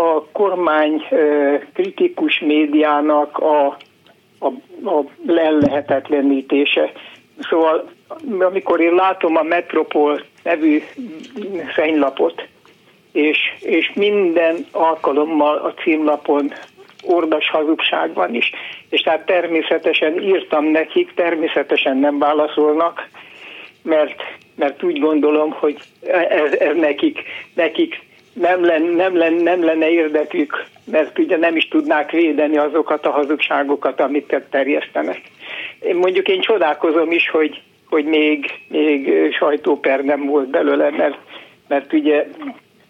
a 0.00 0.24
kormány 0.32 1.02
kritikus 1.72 2.40
médiának 2.40 3.38
a, 3.38 3.66
a, 4.38 4.46
a 4.88 5.04
lellehetetlenítése. 5.26 6.92
Szóval 7.40 7.90
amikor 8.38 8.80
én 8.80 8.94
látom 8.94 9.36
a 9.36 9.42
Metropol 9.42 10.24
nevű 10.42 10.82
fénylapot, 11.74 12.48
és, 13.16 13.38
és 13.60 13.92
minden 13.94 14.66
alkalommal 14.70 15.56
a 15.56 15.74
címlapon 15.82 16.52
ordas 17.02 17.50
hazugság 17.50 18.14
van 18.14 18.34
is. 18.34 18.50
És 18.90 19.00
tehát 19.00 19.26
természetesen 19.26 20.22
írtam 20.22 20.64
nekik, 20.64 21.14
természetesen 21.14 21.96
nem 21.96 22.18
válaszolnak, 22.18 23.08
mert, 23.82 24.22
mert 24.54 24.82
úgy 24.82 24.98
gondolom, 24.98 25.50
hogy 25.50 25.78
ez, 26.28 26.52
ez 26.52 26.76
nekik, 26.76 27.22
nekik 27.54 28.00
nem, 28.32 28.64
lenne, 28.64 28.94
nem, 28.94 29.16
lenne, 29.16 29.42
nem 29.42 29.64
lenne 29.64 29.90
érdekük, 29.90 30.64
mert 30.84 31.18
ugye 31.18 31.36
nem 31.36 31.56
is 31.56 31.68
tudnák 31.68 32.10
védeni 32.10 32.56
azokat 32.56 33.06
a 33.06 33.10
hazugságokat, 33.10 34.00
amit 34.00 34.42
terjesztenek. 34.50 35.20
Én 35.80 35.96
mondjuk 35.96 36.28
én 36.28 36.40
csodálkozom 36.40 37.12
is, 37.12 37.30
hogy, 37.30 37.62
hogy 37.88 38.04
még, 38.04 38.50
még 38.68 39.32
sajtóper 39.32 40.04
nem 40.04 40.26
volt 40.26 40.48
belőle, 40.48 40.90
mert, 40.90 41.18
mert 41.68 41.92
ugye 41.92 42.26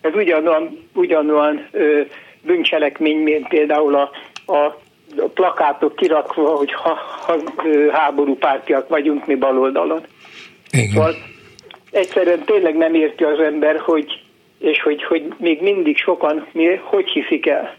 ez 0.06 0.14
ugyanolyan, 0.14 0.88
ugyanolyan 0.94 1.66
ö, 1.70 2.00
bűncselekmény, 2.42 3.18
mint 3.18 3.48
például 3.48 3.94
a, 3.94 4.10
a 4.46 4.78
plakátok 5.34 5.96
kirakva, 5.96 6.56
hogy 6.56 6.72
ha, 6.72 6.98
ha, 7.26 7.36
háború 7.92 8.36
pártiak 8.36 8.88
vagyunk 8.88 9.26
mi 9.26 9.34
baloldalon. 9.34 10.00
Igen. 10.70 10.88
Szóval 10.88 11.14
egyszerűen 11.90 12.44
tényleg 12.44 12.76
nem 12.76 12.94
érti 12.94 13.24
az 13.24 13.40
ember, 13.40 13.78
hogy 13.78 14.20
és 14.58 14.82
hogy, 14.82 15.04
hogy 15.04 15.26
még 15.38 15.62
mindig 15.62 15.96
sokan 15.96 16.46
mi, 16.52 16.74
hogy 16.74 17.08
hiszik 17.08 17.46
el. 17.46 17.74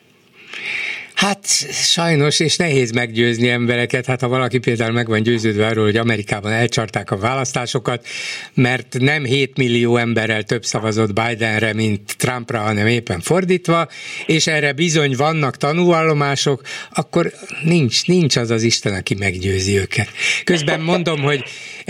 Hát 1.17 1.47
sajnos, 1.71 2.39
és 2.39 2.55
nehéz 2.55 2.91
meggyőzni 2.91 3.49
embereket, 3.49 4.05
hát 4.05 4.21
ha 4.21 4.27
valaki 4.27 4.57
például 4.57 4.91
meg 4.91 5.07
van 5.07 5.21
győződve 5.21 5.65
arról, 5.65 5.85
hogy 5.85 5.97
Amerikában 5.97 6.51
elcsarták 6.51 7.11
a 7.11 7.17
választásokat, 7.17 8.07
mert 8.53 8.95
nem 8.99 9.23
7 9.23 9.57
millió 9.57 9.97
emberrel 9.97 10.43
több 10.43 10.65
szavazott 10.65 11.13
Bidenre, 11.13 11.73
mint 11.73 12.17
Trumpra, 12.17 12.59
hanem 12.59 12.87
éppen 12.87 13.21
fordítva, 13.21 13.87
és 14.25 14.47
erre 14.47 14.73
bizony 14.73 15.15
vannak 15.15 15.57
tanúvallomások, 15.57 16.61
akkor 16.91 17.33
nincs, 17.63 18.05
nincs 18.05 18.35
az 18.35 18.49
az 18.49 18.63
Isten, 18.63 18.93
aki 18.93 19.15
meggyőzi 19.15 19.77
őket. 19.77 20.09
Közben 20.43 20.79
mondom, 20.79 21.21
hogy 21.21 21.43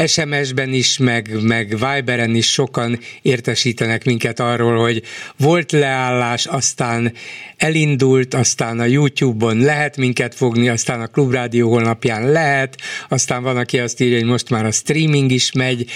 SMS-ben 0.06 0.74
is, 0.74 0.98
meg, 0.98 1.30
meg 1.41 1.68
Viberen 1.70 2.36
is 2.36 2.52
sokan 2.52 3.00
értesítenek 3.22 4.06
minket 4.06 4.39
arról, 4.39 4.78
hogy 4.78 5.02
volt 5.38 5.72
leállás, 5.72 6.45
aztán 6.45 7.12
elindult, 7.58 8.34
aztán 8.34 8.80
a 8.80 8.86
YouTube-on 8.86 9.58
lehet 9.58 9.98
minket 9.98 10.36
fogni, 10.36 10.70
aztán 10.70 11.02
a 11.02 11.08
Klubrádió 11.08 11.70
honlapján 11.70 12.32
lehet, 12.32 12.76
aztán 13.10 13.43
van, 13.43 13.58
aki 13.58 13.80
azt 13.80 14.02
írja, 14.02 14.18
hogy 14.18 14.28
most 14.28 14.50
már 14.50 14.66
a 14.66 14.72
streaming 14.72 15.32
is 15.32 15.52
megy, 15.52 15.89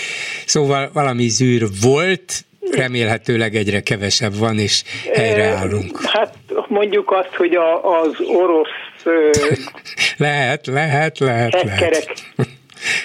szóval 0.45 0.89
valami 0.93 1.27
zűr 1.27 1.67
volt, 1.81 2.45
remélhetőleg 2.71 3.55
egyre 3.55 3.81
kevesebb 3.81 4.35
van, 4.35 4.59
és 4.59 4.83
helyreállunk. 5.13 6.01
Hát 6.05 6.35
mondjuk 6.67 7.11
azt, 7.11 7.35
hogy 7.35 7.55
a, 7.55 7.99
az 8.01 8.15
orosz... 8.19 8.69
lehet, 10.17 10.67
lehet, 10.67 11.19
lehet, 11.19 11.63
lehet. 11.63 12.13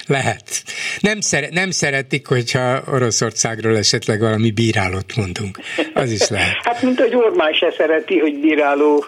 Lehet. 0.07 0.63
Nem, 1.01 1.21
szere, 1.21 1.49
nem 1.51 1.71
szeretik, 1.71 2.27
hogyha 2.27 2.83
Oroszországról 2.93 3.77
esetleg 3.77 4.21
valami 4.21 4.51
bírálót 4.51 5.17
mondunk. 5.17 5.59
Az 5.95 6.11
is 6.13 6.29
lehet. 6.29 6.57
hát, 6.69 6.83
mint 6.83 7.01
hogy 7.01 7.15
Orbán 7.15 7.53
se 7.53 7.75
szereti, 7.77 8.19
hogy 8.19 8.41
bíráló 8.41 9.05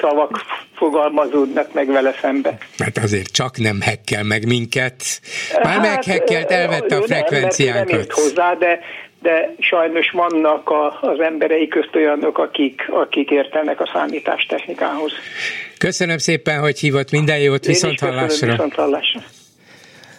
szavak 0.00 0.40
fogalmazódnak 0.74 1.72
meg 1.72 1.86
vele 1.86 2.14
szembe. 2.20 2.58
Hát 2.78 2.98
azért 2.98 3.32
csak 3.32 3.58
nem 3.58 3.80
hekkel 3.80 4.22
meg 4.22 4.46
minket. 4.46 5.02
Már 5.62 5.72
hát, 5.72 5.80
meghekkelt, 5.80 6.50
elvette 6.50 6.96
a 6.96 7.02
frekvenciánkat. 7.02 7.90
Nem, 7.90 7.98
nem 7.98 8.06
hozzá, 8.10 8.54
de, 8.54 8.80
de 9.22 9.54
sajnos 9.58 10.10
vannak 10.10 10.70
a, 10.70 10.98
az 11.00 11.20
emberei 11.20 11.68
közt 11.68 11.94
olyanok, 11.94 12.38
akik, 12.38 12.88
akik 12.90 13.30
értenek 13.30 13.80
a 13.80 13.90
számítástechnikához. 13.92 15.12
Köszönöm 15.78 16.18
szépen, 16.18 16.60
hogy 16.60 16.78
hívott 16.78 17.10
minden 17.10 17.38
jót, 17.38 17.64
viszont 17.64 18.00
hallásra. 18.00 18.50
Viszont 18.50 18.74
hallásra. 18.74 19.20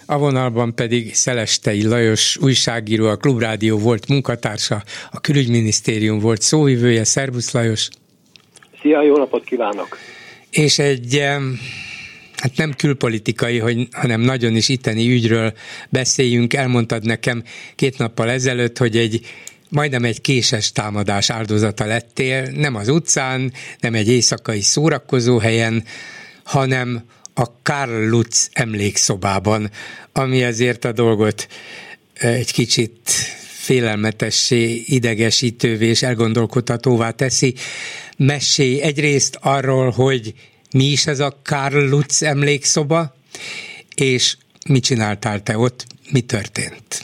A 0.10 0.18
vonalban 0.18 0.76
pedig 0.76 1.16
Szelestei 1.16 1.84
Lajos 1.84 2.38
újságíró, 2.38 3.08
a 3.08 3.16
Klubrádió 3.16 3.78
volt 3.78 4.08
munkatársa, 4.08 4.84
a 5.12 5.20
Külügyminisztérium 5.20 6.20
volt 6.20 6.42
szóvivője. 6.42 7.04
Szervusz 7.04 7.52
Lajos! 7.52 7.90
Szia, 8.82 9.02
jó 9.02 9.18
napot 9.18 9.44
kívánok! 9.44 9.98
És 10.50 10.80
egy 10.80 11.20
hát 12.36 12.56
nem 12.56 12.74
külpolitikai, 12.74 13.60
hogy, 13.60 13.88
hanem 13.92 14.22
nagyon 14.22 14.56
is 14.56 14.70
itteni 14.70 15.12
ügyről 15.12 15.54
beszéljünk. 15.90 16.54
Elmondtad 16.54 17.06
nekem 17.06 17.44
két 17.76 17.98
nappal 17.98 18.30
ezelőtt, 18.30 18.78
hogy 18.78 18.98
egy 18.98 19.26
majdnem 19.70 20.04
egy 20.04 20.22
késes 20.22 20.72
támadás 20.72 21.30
áldozata 21.30 21.86
lettél, 21.86 22.50
nem 22.52 22.76
az 22.76 22.88
utcán, 22.88 23.54
nem 23.80 23.94
egy 23.94 24.08
éjszakai 24.08 24.62
helyen, 25.42 25.84
hanem 26.44 27.04
a 27.40 27.46
Karl 27.64 28.10
Lutz 28.10 28.50
emlékszobában, 28.54 29.70
ami 30.14 30.44
azért 30.44 30.86
a 30.86 30.92
dolgot 30.92 31.48
egy 32.14 32.52
kicsit 32.52 33.00
félelmetessé, 33.70 34.84
idegesítővé 34.86 35.88
és 35.88 36.04
elgondolkodhatóvá 36.04 37.12
teszi. 37.12 37.54
Mesélj 38.18 38.82
egyrészt 38.82 39.38
arról, 39.42 39.90
hogy 39.90 40.34
mi 40.74 40.84
is 40.84 41.08
ez 41.08 41.20
a 41.20 41.40
Karl 41.44 41.90
Lutz 41.90 42.24
emlékszoba, 42.24 43.16
és 43.96 44.38
mit 44.70 44.84
csináltál 44.84 45.44
te 45.44 45.58
ott, 45.58 45.86
mi 46.12 46.22
történt? 46.22 47.04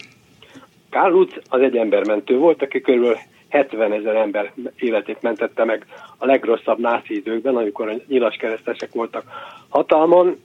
Karl 0.89 1.11
Lutz 1.11 1.33
az 1.47 1.61
egy 1.61 1.75
embermentő 1.75 2.37
volt, 2.37 2.61
aki 2.61 2.81
körülbelül 2.81 3.17
70 3.55 3.91
ezer 3.91 4.15
ember 4.15 4.51
életét 4.79 5.21
mentette 5.21 5.63
meg 5.63 5.85
a 6.17 6.25
legrosszabb 6.25 6.79
náci 6.79 7.15
időkben, 7.15 7.55
amikor 7.55 7.89
a 7.89 7.95
nyilas 8.07 8.35
keresztesek 8.35 8.93
voltak 8.93 9.23
hatalmon, 9.69 10.35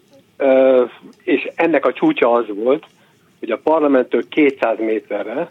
és 1.23 1.51
ennek 1.55 1.87
a 1.87 1.93
csúcsa 1.93 2.33
az 2.33 2.45
volt, 2.49 2.87
hogy 3.39 3.51
a 3.51 3.59
parlamenttől 3.59 4.29
200 4.29 4.79
méterre, 4.79 5.51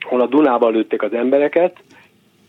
ahol 0.00 0.20
a 0.20 0.26
Dunában 0.26 0.72
lőtték 0.72 1.02
az 1.02 1.12
embereket, 1.12 1.76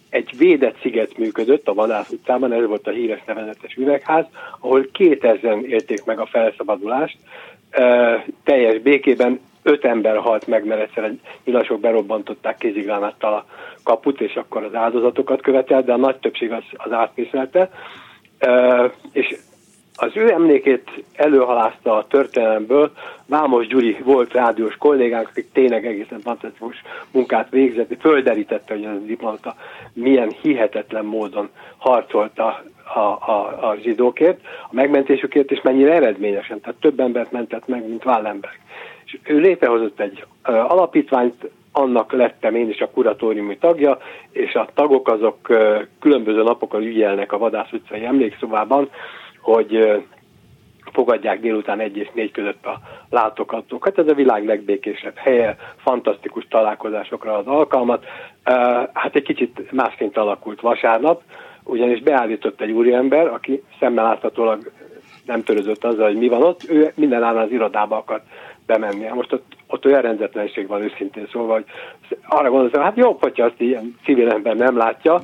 egy 0.09 0.37
védett 0.37 0.79
sziget 0.81 1.17
működött 1.17 1.67
a 1.67 1.73
Vadász 1.73 2.11
utcában, 2.11 2.53
ez 2.53 2.65
volt 2.65 2.87
a 2.87 2.91
híres 2.91 3.23
nevezetes 3.25 3.75
üvegház, 3.75 4.25
ahol 4.59 4.87
2000 4.91 5.57
élték 5.63 6.05
meg 6.05 6.19
a 6.19 6.25
felszabadulást, 6.25 7.17
teljes 8.43 8.79
békében 8.81 9.39
öt 9.67 9.85
ember 9.85 10.17
halt 10.17 10.47
meg, 10.47 10.65
mert 10.65 10.81
egyszer 10.81 11.03
egy 11.03 11.19
nyilasok 11.45 11.79
berobbantották 11.79 12.57
kézigránáttal 12.57 13.33
a 13.33 13.45
kaput, 13.83 14.21
és 14.21 14.35
akkor 14.35 14.63
az 14.63 14.75
áldozatokat 14.75 15.41
követelt, 15.41 15.85
de 15.85 15.93
a 15.93 15.97
nagy 15.97 16.17
többség 16.17 16.51
az, 16.51 16.63
az 16.77 16.91
átmészelte. 16.91 17.69
És 19.11 19.37
az 19.99 20.11
ő 20.13 20.31
emlékét 20.31 20.89
előhalázta 21.13 21.95
a 21.95 22.07
történelemből 22.07 22.91
Vámos 23.25 23.67
Gyuri 23.67 23.97
volt 24.03 24.33
rádiós 24.33 24.75
kollégánk, 24.75 25.27
aki 25.27 25.45
tényleg 25.53 25.85
egészen 25.85 26.19
fantasztikus 26.19 26.81
munkát 27.11 27.49
végzett, 27.49 27.91
földerítette, 27.99 28.73
hogy 28.73 28.83
ez 28.83 28.91
a 28.91 29.05
diplomata 29.05 29.55
milyen 29.93 30.29
hihetetlen 30.41 31.05
módon 31.05 31.49
harcolt 31.77 32.39
a, 32.39 32.63
a, 32.93 32.99
a, 32.99 33.69
a 33.69 33.75
zsidókért, 33.81 34.39
a 34.63 34.69
megmentésükért, 34.71 35.51
és 35.51 35.61
mennyire 35.61 35.93
eredményesen, 35.93 36.61
tehát 36.61 36.79
több 36.79 36.99
embert 36.99 37.31
mentett 37.31 37.67
meg, 37.67 37.87
mint 37.87 38.05
Wallenberg. 38.05 38.59
És 39.07 39.19
ő 39.23 39.39
létrehozott 39.39 39.99
egy 39.99 40.25
alapítványt, 40.43 41.49
annak 41.71 42.11
lettem 42.11 42.55
én 42.55 42.69
is 42.69 42.79
a 42.79 42.89
kuratóriumi 42.89 43.57
tagja, 43.57 43.97
és 44.31 44.53
a 44.53 44.69
tagok 44.73 45.07
azok 45.07 45.37
különböző 45.99 46.43
napokkal 46.43 46.83
ügyelnek 46.83 47.31
a 47.31 47.37
Vadász 47.37 47.71
utcai 47.71 48.05
emlékszobában, 48.05 48.89
hogy 49.41 50.03
fogadják 50.91 51.39
délután 51.39 51.79
egy 51.79 51.97
és 51.97 52.09
négy 52.13 52.31
között 52.31 52.65
a 52.65 52.79
látogatókat. 53.09 53.97
Ez 53.97 54.07
a 54.07 54.13
világ 54.13 54.45
legbékésebb 54.45 55.15
helye, 55.15 55.57
fantasztikus 55.77 56.47
találkozásokra 56.49 57.37
az 57.37 57.47
alkalmat. 57.47 58.05
Hát 58.93 59.15
egy 59.15 59.23
kicsit 59.23 59.71
másként 59.71 60.17
alakult 60.17 60.61
vasárnap, 60.61 61.21
ugyanis 61.63 62.01
beállított 62.01 62.61
egy 62.61 62.71
úriember, 62.71 63.27
aki 63.27 63.63
szemmel 63.79 64.03
láthatólag 64.03 64.71
nem 65.25 65.43
törözött 65.43 65.83
azzal, 65.83 66.07
hogy 66.07 66.17
mi 66.17 66.27
van 66.27 66.43
ott, 66.43 66.69
ő 66.69 66.91
minden 66.95 67.23
állán 67.23 67.43
az 67.43 67.51
irodába 67.51 67.97
akart 67.97 68.23
bemenni. 68.67 69.07
Most 69.13 69.33
ott, 69.33 69.45
ott 69.67 69.85
olyan 69.85 70.01
rendetlenség 70.01 70.67
van 70.67 70.81
őszintén 70.81 71.27
szóval, 71.31 71.53
hogy 71.53 71.65
arra 72.27 72.49
gondoltam, 72.49 72.83
hát 72.83 72.97
jobb, 72.97 73.21
hogyha 73.21 73.45
azt 73.45 73.61
ilyen 73.61 73.95
civil 74.03 74.29
ember 74.29 74.55
nem 74.55 74.77
látja, 74.77 75.21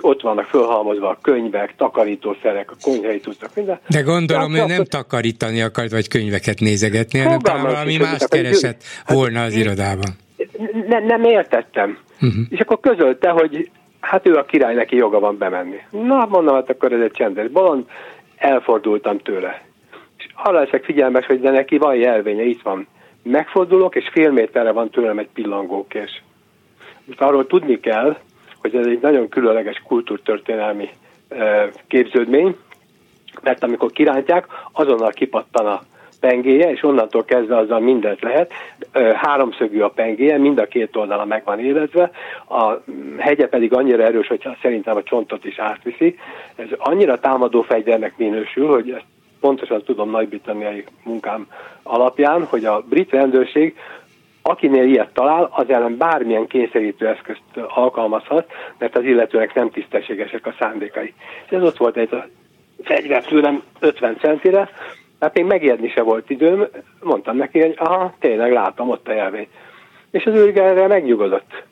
ott 0.00 0.20
vannak 0.20 0.44
fölhalmozva 0.44 1.08
a 1.08 1.18
könyvek, 1.22 1.74
takarítószerek, 1.76 2.70
a 2.70 2.74
konyhai 2.82 3.20
tudtak 3.20 3.50
minden. 3.54 3.78
De 3.88 4.00
gondolom, 4.00 4.54
ő 4.54 4.64
nem 4.66 4.84
takarítani 4.84 5.62
akart, 5.62 5.90
vagy 5.90 6.08
könyveket 6.08 6.60
nézegetni, 6.60 7.18
hanem 7.18 7.38
talán 7.38 7.62
valami 7.62 7.96
más 7.96 8.24
keresett 8.28 8.82
volna 9.06 9.42
az 9.42 9.54
irodában. 9.54 10.10
Nem, 10.88 11.04
nem 11.04 11.24
értettem. 11.24 11.98
Uh-huh. 12.14 12.44
És 12.48 12.60
akkor 12.60 12.80
közölte, 12.80 13.28
hogy 13.28 13.70
hát 14.00 14.26
ő 14.26 14.34
a 14.34 14.44
király, 14.44 14.74
neki 14.74 14.96
joga 14.96 15.18
van 15.18 15.38
bemenni. 15.38 15.80
Na, 15.90 16.26
mondom, 16.30 16.54
hát 16.54 16.70
akkor 16.70 16.92
ez 16.92 17.00
egy 17.00 17.12
csendes 17.12 17.48
bolond, 17.48 17.84
elfordultam 18.36 19.18
tőle. 19.18 19.62
Arra 20.42 20.58
leszek 20.58 20.84
figyelmes, 20.84 21.26
hogy 21.26 21.40
de 21.40 21.50
neki 21.50 21.78
van 21.78 21.94
jelvénye, 21.94 22.42
itt 22.42 22.62
van. 22.62 22.86
Megfordulok, 23.22 23.94
és 23.94 24.08
fél 24.12 24.30
méterre 24.30 24.70
van 24.70 24.90
tőlem 24.90 25.18
egy 25.18 25.28
pillangókés. 25.34 26.22
Most 27.04 27.20
arról 27.20 27.46
tudni 27.46 27.80
kell, 27.80 28.16
hogy 28.60 28.74
ez 28.74 28.86
egy 28.86 29.00
nagyon 29.00 29.28
különleges 29.28 29.82
kultúrtörténelmi 29.86 30.88
képződmény, 31.86 32.56
mert 33.42 33.62
amikor 33.62 33.90
kirántják, 33.90 34.46
azonnal 34.72 35.10
kipattan 35.10 35.66
a 35.66 35.80
pengéje, 36.20 36.70
és 36.70 36.82
onnantól 36.82 37.24
kezdve 37.24 37.56
azzal 37.56 37.80
mindent 37.80 38.20
lehet. 38.20 38.52
Háromszögű 39.14 39.80
a 39.80 39.88
pengéje, 39.88 40.38
mind 40.38 40.58
a 40.58 40.66
két 40.66 40.96
oldala 40.96 41.24
meg 41.24 41.44
van 41.44 41.58
élezve, 41.58 42.10
a 42.48 42.72
hegye 43.18 43.48
pedig 43.48 43.72
annyira 43.72 44.02
erős, 44.02 44.26
hogy 44.26 44.48
szerintem 44.62 44.96
a 44.96 45.02
csontot 45.02 45.44
is 45.44 45.58
átviszi. 45.58 46.18
Ez 46.56 46.68
annyira 46.78 47.18
támadó 47.18 47.62
fegyvernek 47.62 48.16
minősül, 48.16 48.66
hogy 48.68 48.90
ezt 48.90 49.04
pontosan 49.40 49.82
tudom 49.82 50.10
nagy-britanniai 50.10 50.84
munkám 51.04 51.46
alapján, 51.82 52.44
hogy 52.44 52.64
a 52.64 52.80
brit 52.88 53.10
rendőrség 53.10 53.76
akinél 54.42 54.84
ilyet 54.84 55.12
talál, 55.12 55.48
az 55.52 55.70
ellen 55.70 55.96
bármilyen 55.96 56.46
kényszerítő 56.46 57.06
eszközt 57.06 57.42
alkalmazhat, 57.68 58.50
mert 58.78 58.96
az 58.96 59.04
illetőnek 59.04 59.54
nem 59.54 59.70
tisztességesek 59.70 60.46
a 60.46 60.54
szándékai. 60.58 61.14
És 61.44 61.50
ez 61.50 61.62
ott 61.62 61.76
volt 61.76 61.96
egy 61.96 62.14
a 62.14 62.26
fegyver 62.82 63.24
tőlem 63.24 63.62
50 63.78 64.16
centire, 64.18 64.68
hát 65.20 65.34
még 65.34 65.44
megijedni 65.44 65.88
se 65.88 66.02
volt 66.02 66.30
időm, 66.30 66.66
mondtam 67.00 67.36
neki, 67.36 67.60
hogy 67.60 67.74
aha, 67.76 68.14
tényleg 68.18 68.52
látom 68.52 68.88
ott 68.88 69.08
a 69.08 69.12
jelvény. 69.12 69.48
És 70.10 70.24
az 70.24 70.34
őrge 70.34 70.62
erre 70.62 70.86
megnyugodott. 70.86 71.62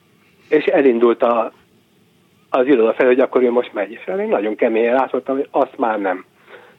És 0.49 0.64
elindult 0.64 1.23
a, 1.23 1.53
az 2.51 2.66
iroda 2.66 2.93
fel, 2.93 3.07
hogy 3.07 3.21
akkor 3.21 3.43
ő 3.43 3.51
most 3.51 3.73
megy. 3.73 3.91
És 3.91 4.07
én 4.07 4.29
nagyon 4.29 4.55
keményen 4.55 4.95
látottam, 4.95 5.37
hogy 5.37 5.49
azt 5.51 5.79
már 5.79 6.01
nem. 6.01 6.25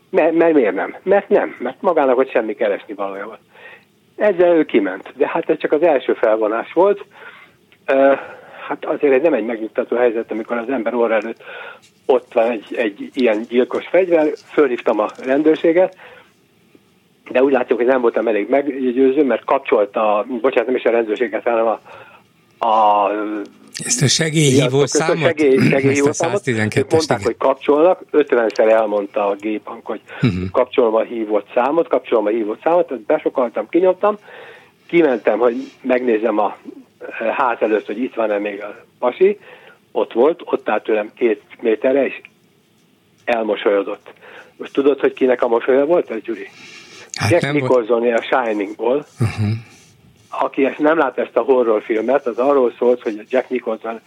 Mert, 0.10 0.34
mert 0.34 0.54
miért 0.54 0.76
nem? 0.76 0.96
Mert 1.04 1.30
nem, 1.30 1.56
mert 1.60 1.82
magának 1.82 2.16
hogy 2.16 2.30
semmi 2.30 2.54
keresni 2.54 2.94
valója 2.94 3.26
volt. 3.26 3.40
Ezzel 4.16 4.56
ő 4.56 4.66
kiment, 4.66 5.14
de 5.16 5.28
hát 5.28 5.50
ez 5.50 5.58
csak 5.58 5.72
az 5.72 5.82
első 5.82 6.14
felvonás 6.14 6.74
volt. 6.74 7.06
Hát 8.68 8.86
azért 8.86 9.14
ez 9.14 9.22
nem 9.22 9.34
egy 9.34 9.46
megnyugtató 9.46 9.96
helyzet, 9.96 10.32
amikor 10.32 10.58
az 10.58 10.70
ember 10.70 10.94
orra 10.94 11.14
előtt 11.14 11.44
ott 12.06 12.34
van 12.34 12.52
egy, 12.52 12.76
egy 12.76 13.10
ilyen 13.14 13.42
gyilkos 13.50 13.88
fegyver, 13.88 14.28
fölhívtam 14.52 15.00
a 15.00 15.08
rendőrséget, 15.26 15.98
de 17.32 17.44
úgy 17.44 17.52
látjuk, 17.52 17.78
hogy 17.78 17.88
nem 17.88 18.02
voltam 18.02 18.28
elég 18.28 18.50
meggyőző, 18.50 19.24
mert 19.24 19.46
kapcsolta, 19.46 20.26
bocsánat, 20.42 20.68
nem 20.68 20.76
is 20.76 20.84
a 20.84 20.90
rendőrséget, 20.90 21.44
hanem 21.44 21.68
a, 21.68 21.80
a 22.66 23.12
ezt 23.86 24.02
a 24.02 24.08
segélyhívó 24.08 24.86
számot? 24.86 25.26
Segély, 25.26 25.58
segélyhívó 25.70 26.12
számot. 26.12 26.46
Mondták, 26.46 26.88
igen. 26.88 27.22
hogy 27.24 27.38
kapcsolnak, 27.38 28.02
50-szer 28.12 28.72
elmondta 28.72 29.28
a 29.28 29.36
géphank, 29.36 29.86
hogy 29.86 30.02
uh-huh. 30.22 30.50
kapcsolom 30.52 30.96
a 30.96 31.02
hívott 31.02 31.48
számot, 31.54 31.88
kapcsolom 31.88 32.26
a 32.26 32.30
hívott 32.30 32.62
számot, 32.64 32.92
ezt 32.92 33.02
besokaltam, 33.02 33.70
kinyomtam, 33.70 34.18
kimentem, 34.88 35.40
hogy 35.40 35.72
megnézem 35.82 36.38
a 36.38 36.58
eh, 37.00 37.36
ház 37.36 37.58
előtt, 37.60 37.86
hogy 37.86 38.02
itt 38.04 38.14
van-e 38.14 38.38
még 38.38 38.62
a 38.62 38.86
pasi, 39.00 39.40
ott 39.92 40.14
volt, 40.14 40.42
ott 40.46 40.70
állt 40.70 40.84
tőlem 40.84 41.12
két 41.16 41.42
méterre, 41.62 42.06
és 42.06 42.22
elmosolyodott. 43.26 44.14
Most 44.58 44.74
tudod, 44.74 45.00
hogy 45.00 45.14
kinek 45.14 45.42
a 45.42 45.48
mosolya 45.48 45.86
volt 45.86 46.12
ez, 46.12 46.22
Gyuri? 46.22 46.48
Hát 47.14 47.30
Jack 47.32 47.54
Nicholson 47.54 48.14
a 48.14 48.22
Shiningból, 48.22 49.06
uh-huh. 49.20 49.50
Aki 50.30 50.66
ezt 50.66 50.80
nem 50.80 50.98
lát 50.98 51.18
ezt 51.18 51.36
a 51.36 51.42
horrorfilmet, 51.42 52.26
az 52.26 52.38
arról 52.38 52.74
szólt, 52.78 53.02
hogy 53.02 53.26
Jack 53.30 53.50
Nicholson 53.50 54.00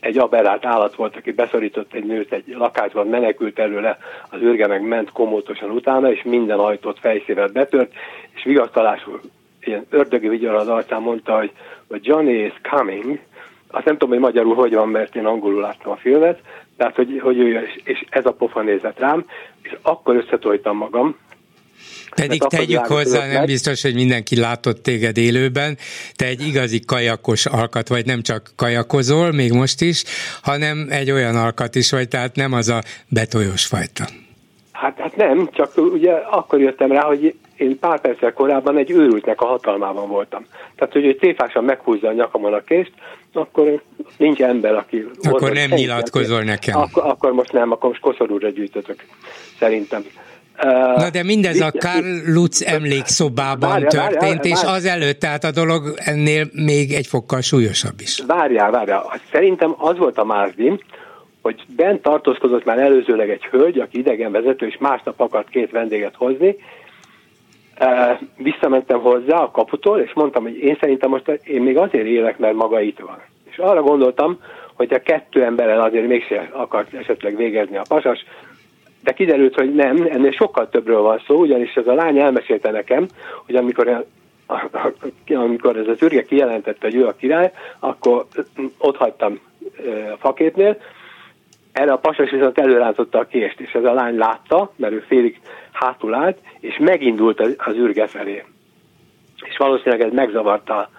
egy 0.00 0.18
aberrált 0.18 0.64
állat 0.64 0.94
volt, 0.94 1.16
aki 1.16 1.32
beszorított 1.32 1.92
egy 1.92 2.04
nőt 2.04 2.32
egy 2.32 2.44
lakásban, 2.56 3.06
menekült 3.06 3.58
előle, 3.58 3.98
az 4.30 4.40
űrge 4.40 4.66
meg 4.66 4.82
ment 4.82 5.12
komótosan 5.12 5.70
utána, 5.70 6.12
és 6.12 6.22
minden 6.22 6.58
ajtót 6.58 6.98
fejszével 6.98 7.48
betört, 7.48 7.92
és 8.34 8.44
vigasztalásul 8.44 9.20
ilyen 9.60 9.86
ördögi 9.90 10.28
vigyar 10.28 10.54
az 10.54 10.68
arcán 10.68 11.02
mondta, 11.02 11.36
hogy 11.36 11.52
Johnny 12.06 12.44
is 12.44 12.54
coming, 12.70 13.18
azt 13.70 13.84
nem 13.84 13.96
tudom, 13.96 14.08
hogy 14.08 14.18
magyarul 14.22 14.54
hogy 14.54 14.74
van, 14.74 14.88
mert 14.88 15.16
én 15.16 15.26
angolul 15.26 15.60
láttam 15.60 15.92
a 15.92 15.96
filmet, 15.96 16.40
tehát 16.76 16.94
hogy, 16.94 17.20
hogy 17.22 17.38
ő, 17.38 17.68
és 17.84 18.04
ez 18.10 18.26
a 18.26 18.32
pofa 18.32 18.62
nézett 18.62 18.98
rám, 18.98 19.24
és 19.62 19.76
akkor 19.82 20.16
összetoltam 20.16 20.76
magam, 20.76 21.16
pedig 22.14 22.42
tegyük 22.42 22.86
hozzá, 22.86 23.26
nem 23.26 23.44
biztos, 23.44 23.82
hogy 23.82 23.94
mindenki 23.94 24.40
látott 24.40 24.82
téged 24.82 25.16
élőben. 25.16 25.78
Te 26.16 26.26
egy 26.26 26.46
igazi 26.46 26.80
kajakos 26.80 27.46
alkat 27.46 27.88
vagy, 27.88 28.06
nem 28.06 28.22
csak 28.22 28.50
kajakozol, 28.56 29.32
még 29.32 29.52
most 29.52 29.80
is, 29.80 30.04
hanem 30.42 30.86
egy 30.90 31.10
olyan 31.10 31.36
alkat 31.36 31.74
is 31.74 31.90
vagy, 31.90 32.08
tehát 32.08 32.36
nem 32.36 32.52
az 32.52 32.68
a 32.68 32.82
betolyos 33.08 33.66
fajta. 33.66 34.04
Hát, 34.72 34.98
hát 34.98 35.16
nem, 35.16 35.48
csak 35.52 35.76
ugye 35.76 36.12
akkor 36.12 36.60
jöttem 36.60 36.92
rá, 36.92 37.00
hogy 37.00 37.34
én 37.56 37.78
pár 37.78 38.00
perccel 38.00 38.32
korábban 38.32 38.76
egy 38.76 38.90
őrültnek 38.90 39.40
a 39.40 39.46
hatalmában 39.46 40.08
voltam. 40.08 40.46
Tehát, 40.76 40.92
hogy 40.92 41.06
egy 41.06 41.16
tréfásan 41.16 41.64
meghúzza 41.64 42.08
a 42.08 42.12
nyakamon 42.12 42.52
a 42.52 42.60
kést, 42.60 42.92
akkor 43.32 43.82
nincs 44.16 44.40
ember, 44.40 44.74
aki... 44.74 45.06
Akkor 45.22 45.52
nem 45.52 45.70
nyilatkozol 45.70 46.42
nekem. 46.42 46.78
Akkor, 46.78 47.02
akkor 47.06 47.32
most 47.32 47.52
nem, 47.52 47.72
akkor 47.72 47.88
most 47.88 48.00
koszorúra 48.00 48.48
gyűjtötök, 48.48 49.04
szerintem. 49.58 50.04
Na 50.96 51.10
de 51.10 51.22
mindez 51.22 51.60
a 51.60 51.70
Karl 51.78 52.32
Lutz 52.32 52.62
emlékszobában 52.62 53.70
várjál, 53.70 53.90
történt, 53.90 54.20
várjál, 54.20 54.44
és 54.44 54.54
várjál. 54.54 54.74
az 54.74 54.84
előtt, 54.84 55.18
tehát 55.18 55.44
a 55.44 55.50
dolog 55.50 55.92
ennél 55.96 56.46
még 56.52 56.92
egy 56.92 57.06
fokkal 57.06 57.40
súlyosabb 57.40 58.00
is. 58.00 58.22
Várjál, 58.26 58.70
várjál. 58.70 59.20
Szerintem 59.32 59.74
az 59.78 59.98
volt 59.98 60.18
a 60.18 60.24
másdim, 60.24 60.78
hogy 61.42 61.64
bent 61.76 62.02
tartózkodott 62.02 62.64
már 62.64 62.78
előzőleg 62.78 63.30
egy 63.30 63.44
hölgy, 63.44 63.78
aki 63.78 63.98
idegen 63.98 64.32
vezető, 64.32 64.66
és 64.66 64.76
másnap 64.78 65.20
akart 65.20 65.48
két 65.48 65.70
vendéget 65.70 66.14
hozni. 66.16 66.56
Visszamentem 68.36 69.00
hozzá 69.00 69.36
a 69.36 69.50
kaputól, 69.50 70.00
és 70.00 70.12
mondtam, 70.14 70.42
hogy 70.42 70.56
én 70.56 70.76
szerintem 70.80 71.10
most 71.10 71.28
én 71.44 71.62
még 71.62 71.76
azért 71.76 72.06
élek, 72.06 72.38
mert 72.38 72.54
maga 72.54 72.80
itt 72.80 72.98
van. 72.98 73.18
És 73.50 73.58
arra 73.58 73.82
gondoltam, 73.82 74.40
hogy 74.74 74.92
a 74.92 75.02
kettő 75.02 75.44
emberrel 75.44 75.80
azért 75.80 76.06
mégsem 76.06 76.48
akart 76.52 76.94
esetleg 76.94 77.36
végezni 77.36 77.76
a 77.76 77.84
pasas, 77.88 78.24
de 79.02 79.12
kiderült, 79.12 79.54
hogy 79.54 79.74
nem, 79.74 80.06
ennél 80.10 80.32
sokkal 80.32 80.68
többről 80.68 81.00
van 81.00 81.22
szó, 81.26 81.38
ugyanis 81.38 81.74
ez 81.74 81.86
a 81.86 81.94
lány 81.94 82.18
elmesélte 82.18 82.70
nekem, 82.70 83.08
hogy 83.46 83.54
amikor 83.54 84.06
amikor 85.28 85.76
ez 85.76 85.86
az 85.86 86.02
ürge 86.02 86.24
kijelentette, 86.24 86.86
hogy 86.86 86.94
ő 86.94 87.06
a 87.06 87.16
király, 87.16 87.52
akkor 87.78 88.26
ott 88.78 88.96
hagytam 88.96 89.40
a 90.12 90.16
faképnél, 90.18 90.76
erre 91.72 91.92
a 91.92 91.98
pasas 91.98 92.30
viszont 92.30 92.58
előrántotta 92.58 93.18
a 93.18 93.26
kést, 93.26 93.60
és 93.60 93.72
ez 93.72 93.84
a 93.84 93.92
lány 93.92 94.16
látta, 94.16 94.72
mert 94.76 94.92
ő 94.92 95.04
félig 95.08 95.40
hátul 95.72 96.14
állt, 96.14 96.38
és 96.60 96.78
megindult 96.78 97.40
az, 97.40 97.74
ürge 97.74 98.06
felé. 98.06 98.44
És 99.48 99.56
valószínűleg 99.56 100.00
ez 100.00 100.12
megzavarta 100.12 100.90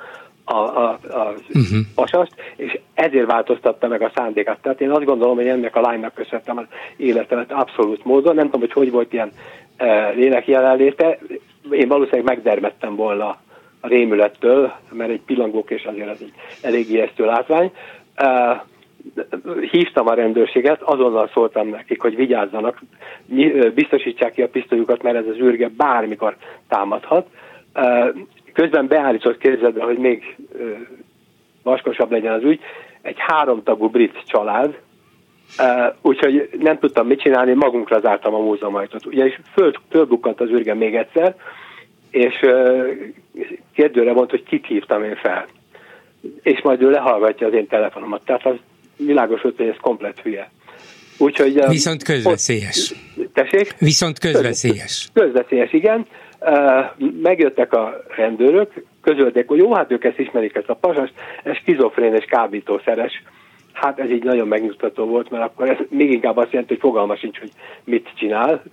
a, 0.50 0.78
a, 0.78 1.00
a 1.10 1.34
uh-huh. 1.54 1.80
pasast, 1.95 2.32
és 2.56 2.80
ezért 2.93 3.26
változtatta 3.26 3.88
meg 3.88 4.02
a 4.02 4.12
szándékát. 4.16 4.60
Tehát 4.62 4.82
én 4.82 4.91
azt 4.91 5.06
gondolom, 5.06 5.36
hogy 5.36 5.47
ennek 5.47 5.76
a 5.76 5.82
lánynak 5.82 6.14
köszöntem 6.14 6.58
az 6.58 6.66
életemet 6.97 7.52
abszolút 7.52 8.06
módon. 8.06 8.36
Nem 8.36 8.45
tudom, 8.45 8.60
hogy 8.60 8.72
hogy 8.72 8.91
volt 8.91 9.14
ilyen 9.14 9.32
e, 9.78 10.10
lélek 10.10 10.47
jelenléte. 10.47 11.20
Én 11.72 11.88
valószínűleg 11.88 12.26
megdermettem 12.26 12.95
volna 12.95 13.38
a 13.80 13.88
rémülettől, 13.88 14.74
mert 14.91 15.10
egy 15.10 15.22
pillangók 15.26 15.72
és 15.72 15.84
azért 15.84 16.10
ez 16.10 16.22
egy 16.22 16.34
elég 16.62 16.89
ijesztő 16.89 17.26
látvány. 17.26 17.72
E, 18.16 18.66
hívtam 19.72 20.08
a 20.08 20.14
rendőrséget, 20.14 20.82
azonnal 20.82 21.30
szóltam 21.34 21.68
nekik, 21.68 22.02
hogy 22.02 22.16
vigyázzanak, 22.16 22.82
biztosítsák 23.74 24.34
ki 24.34 24.41
a 24.41 24.50
pisztolyukat, 24.50 25.04
mert 25.04 25.16
ez 25.16 25.28
az 25.28 25.39
űrge 25.39 25.70
bármikor 25.78 26.36
támadhat. 26.68 27.28
Közben 28.54 28.88
beállított 28.88 29.38
képzetbe, 29.38 29.84
hogy 29.84 29.97
még 29.97 30.36
vaskosabb 31.64 32.12
legyen 32.12 32.34
az 32.34 32.43
ügy, 32.43 32.60
egy 33.02 33.18
háromtagú 33.18 33.89
brit 33.89 34.24
család, 34.26 34.80
úgyhogy 36.02 36.50
nem 36.60 36.80
tudtam 36.80 37.08
mit 37.08 37.22
csinálni, 37.22 37.54
magunkra 37.54 38.00
zártam 38.00 38.34
a 38.34 38.39
múzeumajtót. 38.39 39.06
Ugyanis 39.06 39.39
föl, 39.54 39.74
fölbukkant 39.89 40.41
az 40.41 40.50
űrge 40.50 40.74
még 40.74 40.95
egyszer, 40.95 41.36
és 42.12 42.45
kérdőre 43.74 44.14
mondta, 44.14 44.36
hogy 44.36 44.45
kit 44.45 44.66
hívtam 44.66 45.04
én 45.04 45.16
fel. 45.16 45.45
És 46.41 46.62
majd 46.62 46.82
ő 46.82 46.89
lehallgatja 46.89 47.47
az 47.47 47.54
én 47.54 47.68
telefonomat. 47.68 48.22
Tehát 48.26 48.45
az 48.45 48.56
világos 48.97 49.41
volt, 49.41 49.58
hogy 49.58 49.68
ez 49.68 49.76
komplet 49.82 50.20
hülye. 50.20 50.52
Úgyhogy, 51.18 51.68
Viszont 51.68 52.04
közveszélyes. 52.04 52.93
Tessék? 53.34 53.76
Viszont 53.80 54.20
közveszélyes. 54.20 55.10
Közveszélyes, 55.14 55.74
igen. 55.74 56.06
Megjöttek 57.22 57.74
a 57.74 58.02
rendőrök, 58.16 58.84
közölték, 59.02 59.48
hogy 59.48 59.58
jó, 59.58 59.74
hát 59.74 59.92
ők 59.92 60.04
ezt 60.04 60.20
ismerik, 60.20 60.56
ezt 60.56 60.70
a 60.70 60.76
pasast, 60.76 61.14
ez 61.44 61.56
skizofrén 61.56 62.14
és 62.14 62.26
kábítószeres. 62.26 63.24
Hát 63.74 64.00
ez 64.00 64.10
így 64.10 64.24
nagyon 64.24 64.48
megnyugtató 64.48 65.06
volt, 65.06 65.30
mert 65.30 65.44
akkor 65.44 65.70
ez 65.70 65.78
még 65.90 66.12
inkább 66.12 66.38
azt 66.38 66.52
jelenti, 66.52 66.74
hogy 66.74 66.82
fogalma 66.82 67.16
sincs, 67.16 67.40
hogy 67.40 67.52
mit 67.84 68.10
csinál. 68.16 68.64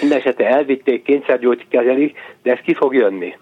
Minden 0.00 0.18
esetre 0.18 0.48
elvitték, 0.48 1.02
kényszergyógyt 1.02 1.68
kezelik, 1.68 2.18
de 2.42 2.52
ez 2.52 2.58
ki 2.58 2.74
fog 2.74 2.94
jönni 2.94 3.34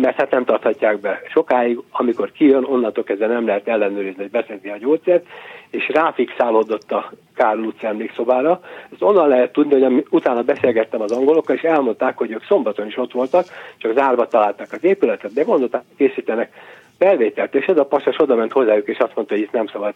mert 0.00 0.16
hát 0.16 0.30
nem 0.30 0.44
tarthatják 0.44 1.00
be. 1.00 1.20
Sokáig, 1.32 1.80
amikor 1.90 2.32
kijön, 2.32 2.64
onnantól 2.64 3.04
kezdve 3.04 3.26
nem 3.26 3.46
lehet 3.46 3.68
ellenőrizni, 3.68 4.22
hogy 4.22 4.30
beszedi 4.30 4.68
a 4.68 4.76
gyógyszert, 4.76 5.26
és 5.70 5.88
ráfixálódott 5.88 6.92
a 6.92 7.12
Kárl 7.34 7.60
Lutz 7.60 7.84
emlékszobára. 7.84 8.60
Ezt 8.92 9.02
onnan 9.02 9.28
lehet 9.28 9.52
tudni, 9.52 9.82
hogy 9.82 10.06
utána 10.10 10.42
beszélgettem 10.42 11.00
az 11.00 11.12
angolokkal, 11.12 11.56
és 11.56 11.62
elmondták, 11.62 12.16
hogy 12.16 12.30
ők 12.30 12.44
szombaton 12.44 12.86
is 12.86 12.96
ott 12.96 13.12
voltak, 13.12 13.44
csak 13.78 13.92
zárva 13.92 14.26
találták 14.26 14.72
az 14.72 14.84
épületet, 14.84 15.32
de 15.32 15.42
gondolták, 15.42 15.82
készítenek 15.96 16.52
felvételt, 16.98 17.54
és 17.54 17.66
ez 17.66 17.78
a 17.78 17.84
pasas 17.84 18.18
oda 18.18 18.34
ment 18.34 18.52
hozzájuk, 18.52 18.88
és 18.88 18.98
azt 18.98 19.14
mondta, 19.14 19.34
hogy 19.34 19.42
itt 19.42 19.52
nem 19.52 19.66
szabad 19.66 19.94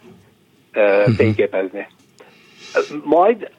uh, 0.75 1.15
fényképezni. 1.15 1.87
Majd 3.03 3.49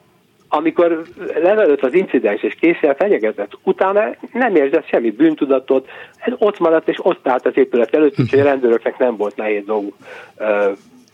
amikor 0.47 1.01
levelőtt 1.41 1.81
az 1.81 1.93
incidens 1.93 2.41
és 2.41 2.55
készsel 2.59 2.95
fenyegetett, 2.95 3.57
utána 3.63 4.15
nem 4.31 4.55
érzett 4.55 4.87
semmi 4.87 5.11
bűntudatot, 5.11 5.87
ez 6.17 6.33
ott 6.37 6.59
maradt 6.59 6.87
és 6.87 6.97
ott 7.01 7.27
állt 7.27 7.45
az 7.45 7.57
épület 7.57 7.95
előtt, 7.95 8.19
úgyhogy 8.19 8.39
a 8.39 8.43
rendőröknek 8.43 8.97
nem 8.97 9.15
volt 9.15 9.35
nehéz 9.35 9.65
dolguk 9.65 9.95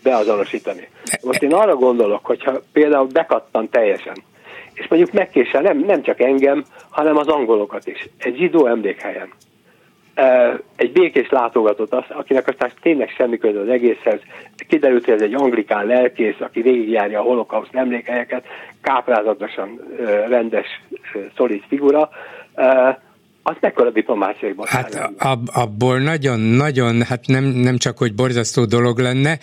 beazonosítani. 0.03 0.87
Most 1.21 1.43
én 1.43 1.53
arra 1.53 1.75
gondolok, 1.75 2.25
hogyha 2.25 2.61
például 2.73 3.07
bekattan 3.13 3.69
teljesen, 3.69 4.15
és 4.73 4.87
mondjuk 4.87 5.11
megkésel 5.11 5.61
nem, 5.61 5.77
nem 5.77 6.01
csak 6.01 6.21
engem, 6.21 6.63
hanem 6.89 7.17
az 7.17 7.27
angolokat 7.27 7.87
is, 7.87 8.07
egy 8.17 8.35
zsidó 8.35 8.65
emlékhelyen, 8.65 9.29
egy 10.75 10.91
békés 10.91 11.29
látogatót, 11.29 11.93
akinek 11.93 12.47
aztán 12.47 12.71
tényleg 12.81 13.09
semmi 13.09 13.37
köze 13.37 13.59
az 13.59 13.67
egészhez, 13.67 14.19
kiderült, 14.67 15.05
hogy 15.05 15.13
ez 15.13 15.21
egy 15.21 15.33
anglikán 15.33 15.85
lelkész, 15.85 16.39
aki 16.39 16.61
végigjárja 16.61 17.19
a 17.19 17.23
holokauszt 17.23 17.75
emlékhelyeket, 17.75 18.45
káprázatosan 18.81 19.79
rendes, 20.27 20.81
szolid 21.35 21.63
figura, 21.67 22.09
az 23.43 23.55
mekkora 23.59 23.89
diplomáciai 23.89 24.55
Hát 24.65 25.11
ab, 25.17 25.49
abból 25.53 25.99
nagyon-nagyon, 25.99 27.01
hát 27.03 27.27
nem, 27.27 27.43
nem 27.43 27.77
csak, 27.77 27.97
hogy 27.97 28.15
borzasztó 28.15 28.65
dolog 28.65 28.99
lenne, 28.99 29.37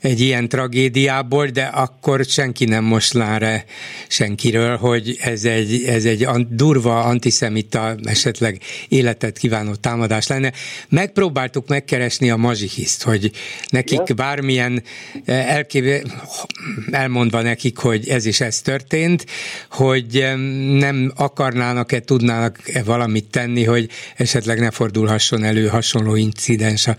egy 0.00 0.20
ilyen 0.20 0.48
tragédiából, 0.48 1.46
de 1.46 1.62
akkor 1.62 2.24
senki 2.24 2.64
nem 2.64 2.84
moslá 2.84 3.38
re 3.38 3.64
senkiről, 4.08 4.76
hogy 4.76 5.16
ez 5.20 5.44
egy, 5.44 5.84
ez 5.84 6.04
egy 6.04 6.28
durva 6.48 7.00
antiszemita, 7.00 7.96
esetleg 8.02 8.60
életet 8.88 9.38
kívánó 9.38 9.74
támadás 9.74 10.26
lenne. 10.26 10.52
Megpróbáltuk 10.88 11.68
megkeresni 11.68 12.30
a 12.30 12.36
mazsihiszt, 12.36 13.02
hogy 13.02 13.30
nekik 13.68 14.00
ja. 14.06 14.14
bármilyen 14.14 14.82
eh, 15.24 15.54
elkéve, 15.54 16.02
elmondva 16.90 17.42
nekik, 17.42 17.78
hogy 17.78 18.08
ez 18.08 18.26
is 18.26 18.40
ez 18.40 18.60
történt, 18.60 19.26
hogy 19.70 20.24
nem 20.78 21.12
akarnának-e, 21.16 22.00
tudnának-e 22.00 22.82
valamit 22.82 23.30
tenni, 23.30 23.64
hogy 23.64 23.88
esetleg 24.16 24.60
ne 24.60 24.70
fordulhasson 24.70 25.44
elő 25.44 25.66
hasonló 25.66 26.14
incidens 26.16 26.86
a 26.86 26.96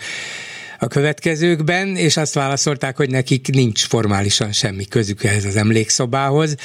a 0.84 0.88
következőkben, 0.88 1.88
és 1.96 2.18
azt 2.18 2.34
válaszolták, 2.34 2.98
hogy 2.98 3.10
nekik 3.10 3.48
nincs 3.54 3.88
formálisan 3.88 4.52
semmi 4.52 4.86
közük 4.86 5.24
ehhez 5.24 5.46
az 5.46 5.56
emlékszobához, 5.56 6.56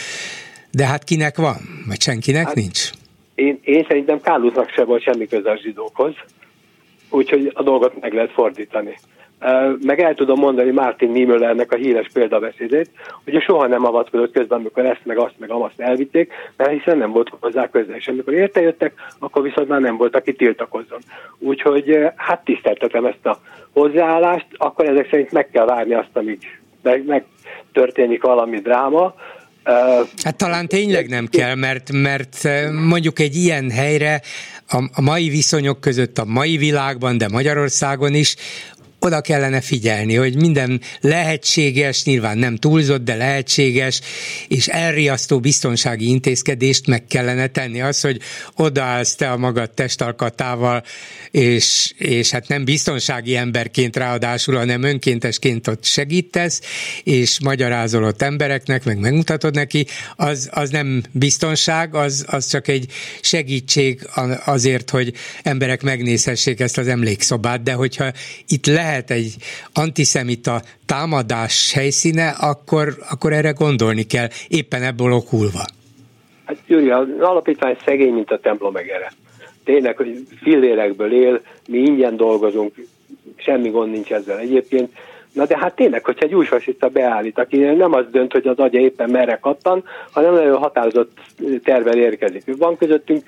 de 0.71 0.87
hát 0.87 1.05
kinek 1.05 1.37
van? 1.37 1.57
Vagy 1.87 2.01
senkinek 2.01 2.47
hát, 2.47 2.55
nincs? 2.55 2.91
Én, 3.35 3.59
én 3.63 3.85
szerintem 3.89 4.21
Kálusznak 4.21 4.71
se 4.71 4.85
volt 4.85 5.03
semmi 5.03 5.27
köze 5.27 5.51
a 5.51 5.59
zsidókhoz, 5.63 6.15
úgyhogy 7.11 7.51
a 7.55 7.63
dolgot 7.63 8.01
meg 8.01 8.13
lehet 8.13 8.33
fordítani. 8.33 8.99
Meg 9.81 10.01
el 10.01 10.15
tudom 10.15 10.39
mondani 10.39 10.71
Martin 10.71 11.11
Niemöllernek 11.11 11.73
a 11.73 11.77
híres 11.77 12.07
példabeszédét, 12.13 12.91
hogy 13.25 13.43
soha 13.43 13.67
nem 13.67 13.85
avatkozott 13.85 14.33
közben, 14.33 14.59
amikor 14.59 14.85
ezt, 14.85 15.05
meg 15.05 15.19
azt, 15.19 15.35
meg 15.37 15.51
amazt 15.51 15.81
elvitték, 15.81 16.33
mert 16.57 16.71
hiszen 16.71 16.99
nem 16.99 17.11
volt 17.11 17.33
hozzá 17.41 17.69
közel. 17.69 17.97
És 17.97 18.09
amikor 18.09 18.33
értejöttek, 18.33 18.93
akkor 19.19 19.43
viszont 19.43 19.69
már 19.69 19.81
nem 19.81 19.97
volt, 19.97 20.17
aki 20.17 20.35
tiltakozzon. 20.35 21.01
Úgyhogy 21.39 21.99
hát 22.17 22.45
tiszteltetem 22.45 23.05
ezt 23.05 23.27
a 23.27 23.41
hozzáállást, 23.73 24.47
akkor 24.57 24.89
ezek 24.89 25.11
szerint 25.11 25.33
meg 25.33 25.51
kell 25.51 25.65
várni 25.65 25.95
azt, 25.95 26.11
amíg 26.13 26.39
meg, 26.83 27.07
meg 27.07 27.25
történik 27.73 28.23
valami 28.23 28.59
dráma, 28.59 29.15
Hát 30.23 30.37
talán 30.37 30.69
tényleg 30.69 31.09
nem 31.09 31.27
kell, 31.27 31.55
mert, 31.55 31.93
mert 31.93 32.49
mondjuk 32.89 33.19
egy 33.19 33.37
ilyen 33.37 33.71
helyre 33.71 34.23
a, 34.69 34.85
a 34.93 35.01
mai 35.01 35.29
viszonyok 35.29 35.81
között, 35.81 36.19
a 36.19 36.25
mai 36.25 36.57
világban, 36.57 37.19
de 37.19 37.29
Magyarországon 37.29 38.15
is 38.15 38.37
oda 39.07 39.21
kellene 39.21 39.61
figyelni, 39.61 40.15
hogy 40.15 40.37
minden 40.37 40.81
lehetséges, 41.01 42.05
nyilván 42.05 42.39
nem 42.39 42.57
túlzott, 42.57 43.05
de 43.05 43.15
lehetséges, 43.15 44.01
és 44.49 44.67
elriasztó 44.67 45.41
biztonsági 45.41 46.09
intézkedést 46.09 46.87
meg 46.87 47.07
kellene 47.07 47.47
tenni. 47.47 47.81
Az, 47.81 48.01
hogy 48.01 48.21
odaállsz 48.57 49.15
te 49.15 49.31
a 49.31 49.37
magad 49.37 49.71
testalkatával, 49.71 50.83
és, 51.31 51.93
és 51.99 52.31
hát 52.31 52.49
nem 52.49 52.65
biztonsági 52.65 53.37
emberként 53.37 53.97
ráadásul, 53.97 54.57
hanem 54.57 54.83
önkéntesként 54.83 55.67
ott 55.69 55.85
segítesz, 55.85 56.61
és 57.05 57.41
magyarázol 57.41 58.05
ott 58.05 58.23
embereknek, 58.23 58.85
meg 58.85 58.99
megmutatod 58.99 59.55
neki, 59.55 59.87
az, 60.17 60.49
az 60.53 60.71
nem 60.71 61.03
biztonság, 61.13 61.95
az, 61.95 62.25
az 62.29 62.47
csak 62.47 62.69
egy 62.69 62.93
segítség 63.21 64.09
azért, 64.45 64.91
hogy 64.91 65.13
emberek 65.43 65.83
megnézhessék 65.83 66.61
ezt 66.61 66.79
az 66.79 66.89
emlékszobát, 66.89 67.63
de 67.63 67.73
hogyha 67.73 68.13
itt 68.49 68.67
lehet 68.67 68.96
lehet 68.97 69.11
egy 69.11 69.35
antiszemita 69.75 70.61
támadás 70.87 71.73
helyszíne, 71.73 72.29
akkor, 72.29 72.89
akkor 73.11 73.33
erre 73.33 73.51
gondolni 73.51 74.03
kell, 74.03 74.29
éppen 74.49 74.83
ebből 74.83 75.13
okulva. 75.13 75.65
Hát 76.45 76.57
Gyuri, 76.67 76.91
az 76.91 77.07
alapítvány 77.21 77.77
szegény, 77.85 78.13
mint 78.13 78.31
a 78.31 78.39
templom 78.39 78.73
megere. 78.73 79.13
Tényleg, 79.65 79.97
hogy 79.97 80.27
fillérekből 80.43 81.13
él, 81.13 81.41
mi 81.69 81.79
ingyen 81.79 82.17
dolgozunk, 82.17 82.75
semmi 83.37 83.69
gond 83.69 83.91
nincs 83.93 84.13
ezzel 84.13 84.39
egyébként. 84.39 84.93
Na 85.33 85.47
de 85.47 85.59
hát 85.59 85.75
tényleg, 85.75 86.05
hogyha 86.05 86.25
egy 86.25 86.35
új 86.35 86.45
fasiszta 86.45 86.89
beállít, 86.89 87.39
aki 87.39 87.57
nem 87.57 87.93
az 87.93 88.05
dönt, 88.11 88.33
hogy 88.33 88.47
az 88.47 88.59
agya 88.59 88.79
éppen 88.79 89.11
merre 89.11 89.39
kattan, 89.41 89.85
hanem 90.11 90.35
nagyon 90.35 90.59
határozott 90.59 91.19
tervel 91.65 91.99
érkezik. 91.99 92.57
Van 92.57 92.77
közöttünk 92.77 93.25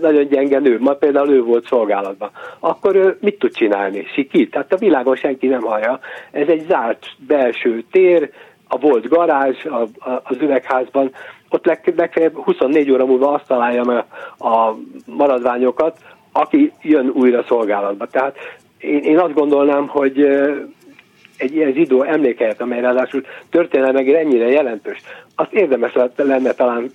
nagyon 0.00 0.26
gyenge 0.26 0.58
nő, 0.58 0.78
ma 0.80 0.92
például 0.94 1.30
ő 1.30 1.42
volt 1.42 1.66
szolgálatban, 1.66 2.30
akkor 2.60 2.96
ő 2.96 3.16
mit 3.20 3.38
tud 3.38 3.52
csinálni? 3.52 4.06
Sikít? 4.14 4.50
Tehát 4.50 4.72
a 4.72 4.76
világon 4.76 5.16
senki 5.16 5.46
nem 5.46 5.62
hallja. 5.62 6.00
Ez 6.30 6.48
egy 6.48 6.64
zárt 6.68 7.06
belső 7.26 7.84
tér, 7.90 8.30
a 8.68 8.78
volt 8.78 9.08
garázs 9.08 9.64
a, 9.64 9.80
a, 9.80 10.20
az 10.24 10.36
üvegházban, 10.40 11.10
ott 11.50 11.66
legfeljebb 11.96 12.34
24 12.34 12.90
óra 12.90 13.06
múlva 13.06 13.32
azt 13.32 13.46
találja 13.46 13.84
meg 13.84 14.04
a 14.38 14.74
maradványokat, 15.06 15.98
aki 16.32 16.72
jön 16.82 17.08
újra 17.14 17.44
szolgálatba. 17.48 18.06
Tehát 18.06 18.36
én, 18.78 18.98
én 18.98 19.18
azt 19.18 19.34
gondolnám, 19.34 19.86
hogy 19.86 20.20
egy 21.36 21.54
ilyen 21.54 21.72
zsidó 21.72 22.02
emlékhelyet, 22.02 22.60
amely 22.60 22.80
ráadásul 22.80 23.22
történelmileg 23.50 24.08
ennyire 24.08 24.48
jelentős, 24.48 24.98
azt 25.34 25.52
érdemes 25.52 25.92
lenne 26.16 26.52
talán 26.52 26.90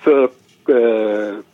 föl 0.00 0.30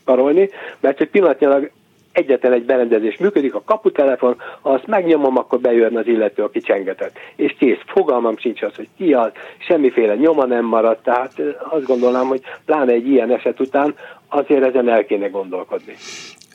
karolni, 0.04 0.50
mert 0.80 0.98
hogy 0.98 1.08
pillanatnyilag 1.08 1.70
egyetlen 2.16 2.52
egy 2.52 2.64
berendezés 2.64 3.16
működik, 3.16 3.54
a 3.54 3.62
kaputelefon, 3.64 4.36
ha 4.60 4.70
azt 4.70 4.86
megnyomom, 4.86 5.36
akkor 5.36 5.60
bejön 5.60 5.96
az 5.96 6.06
illető, 6.06 6.42
aki 6.42 6.60
csengetett. 6.60 7.16
És 7.36 7.54
kész, 7.58 7.78
fogalmam 7.86 8.38
sincs 8.38 8.62
az, 8.62 8.74
hogy 8.74 8.88
ki 8.96 9.12
az, 9.12 9.30
semmiféle 9.58 10.14
nyoma 10.14 10.44
nem 10.44 10.64
maradt, 10.64 11.02
tehát 11.02 11.32
azt 11.70 11.84
gondolom, 11.84 12.28
hogy 12.28 12.40
pláne 12.64 12.92
egy 12.92 13.08
ilyen 13.08 13.32
eset 13.32 13.60
után 13.60 13.94
azért 14.28 14.64
ezen 14.64 14.88
el 14.88 15.04
kéne 15.04 15.26
gondolkodni. 15.26 15.96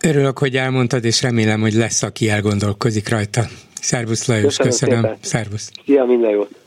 Örülök, 0.03 0.37
hogy 0.37 0.55
elmondtad, 0.55 1.05
és 1.05 1.21
remélem, 1.21 1.61
hogy 1.61 1.73
lesz, 1.73 2.03
aki 2.03 2.29
elgondolkozik 2.29 3.09
rajta. 3.09 3.41
Szervusz 3.73 4.27
Lajos, 4.27 4.57
köszönöm. 4.57 5.01
köszönöm. 5.01 5.17
Szervusz. 5.21 5.71
Szia, 5.85 6.05
minden 6.05 6.31
jót. 6.31 6.60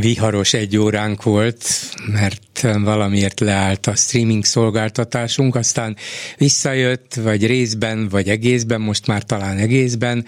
Viharos 0.00 0.52
egy 0.52 0.76
óránk 0.76 1.22
volt, 1.22 1.64
mert 2.06 2.66
valamiért 2.82 3.40
leállt 3.40 3.86
a 3.86 3.94
streaming 3.94 4.44
szolgáltatásunk, 4.44 5.54
aztán 5.54 5.96
visszajött, 6.36 7.14
vagy 7.14 7.46
részben, 7.46 8.08
vagy 8.08 8.28
egészben, 8.28 8.80
most 8.80 9.06
már 9.06 9.22
talán 9.22 9.58
egészben, 9.58 10.26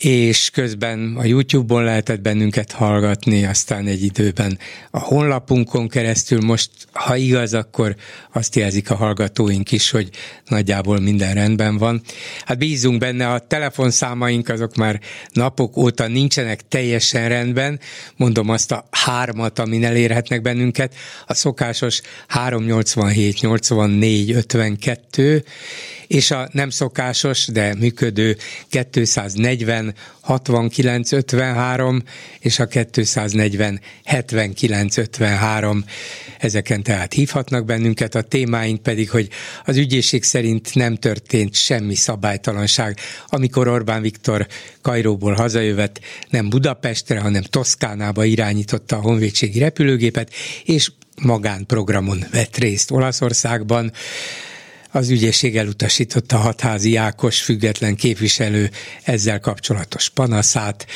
és 0.00 0.50
közben 0.50 1.16
a 1.16 1.24
YouTube-on 1.24 1.84
lehetett 1.84 2.20
bennünket 2.20 2.72
hallgatni, 2.72 3.44
aztán 3.44 3.86
egy 3.86 4.02
időben 4.02 4.58
a 4.90 4.98
honlapunkon 4.98 5.88
keresztül. 5.88 6.40
Most, 6.40 6.70
ha 6.92 7.16
igaz, 7.16 7.54
akkor 7.54 7.96
azt 8.32 8.56
jelzik 8.56 8.90
a 8.90 8.94
hallgatóink 8.94 9.72
is, 9.72 9.90
hogy 9.90 10.10
nagyjából 10.46 11.00
minden 11.00 11.34
rendben 11.34 11.78
van. 11.78 12.02
Hát 12.44 12.58
bízunk 12.58 12.98
benne, 12.98 13.28
a 13.28 13.38
telefonszámaink 13.38 14.48
azok 14.48 14.74
már 14.74 15.00
napok 15.32 15.76
óta 15.76 16.08
nincsenek 16.08 16.68
teljesen 16.68 17.28
rendben, 17.28 17.80
mondom 18.16 18.48
azt 18.48 18.72
a 18.72 18.88
hármat, 18.90 19.58
amin 19.58 19.84
elérhetnek 19.84 20.42
bennünket, 20.42 20.94
a 21.26 21.34
szokásos 21.34 22.00
387 22.28 23.40
84 23.40 24.30
52, 24.30 25.44
és 26.10 26.30
a 26.30 26.48
nem 26.52 26.70
szokásos, 26.70 27.46
de 27.46 27.74
működő 27.74 28.36
240 28.68 29.94
69 30.20 31.12
53 31.12 32.02
és 32.40 32.58
a 32.58 32.66
240 32.66 33.80
79 34.04 34.96
53. 34.96 35.84
Ezeken 36.38 36.82
tehát 36.82 37.12
hívhatnak 37.12 37.64
bennünket, 37.64 38.14
a 38.14 38.22
témáink 38.22 38.82
pedig, 38.82 39.10
hogy 39.10 39.28
az 39.64 39.76
ügyészség 39.76 40.22
szerint 40.22 40.74
nem 40.74 40.96
történt 40.96 41.54
semmi 41.54 41.94
szabálytalanság, 41.94 42.98
amikor 43.26 43.68
Orbán 43.68 44.02
Viktor 44.02 44.46
Kajróból 44.82 45.32
hazajövet, 45.32 46.00
nem 46.28 46.48
Budapestre, 46.48 47.20
hanem 47.20 47.42
Toszkánába 47.42 48.24
irányította 48.24 48.96
a 48.96 49.00
honvédségi 49.00 49.58
repülőgépet, 49.58 50.32
és 50.64 50.90
magánprogramon 51.22 52.24
vett 52.30 52.56
részt 52.56 52.90
Olaszországban 52.90 53.92
az 54.90 55.10
ügyészség 55.10 55.56
elutasította 55.56 56.36
hatházi 56.36 56.96
Ákos 56.96 57.42
független 57.42 57.96
képviselő 57.96 58.70
ezzel 59.02 59.40
kapcsolatos 59.40 60.08
panaszát. 60.08 60.86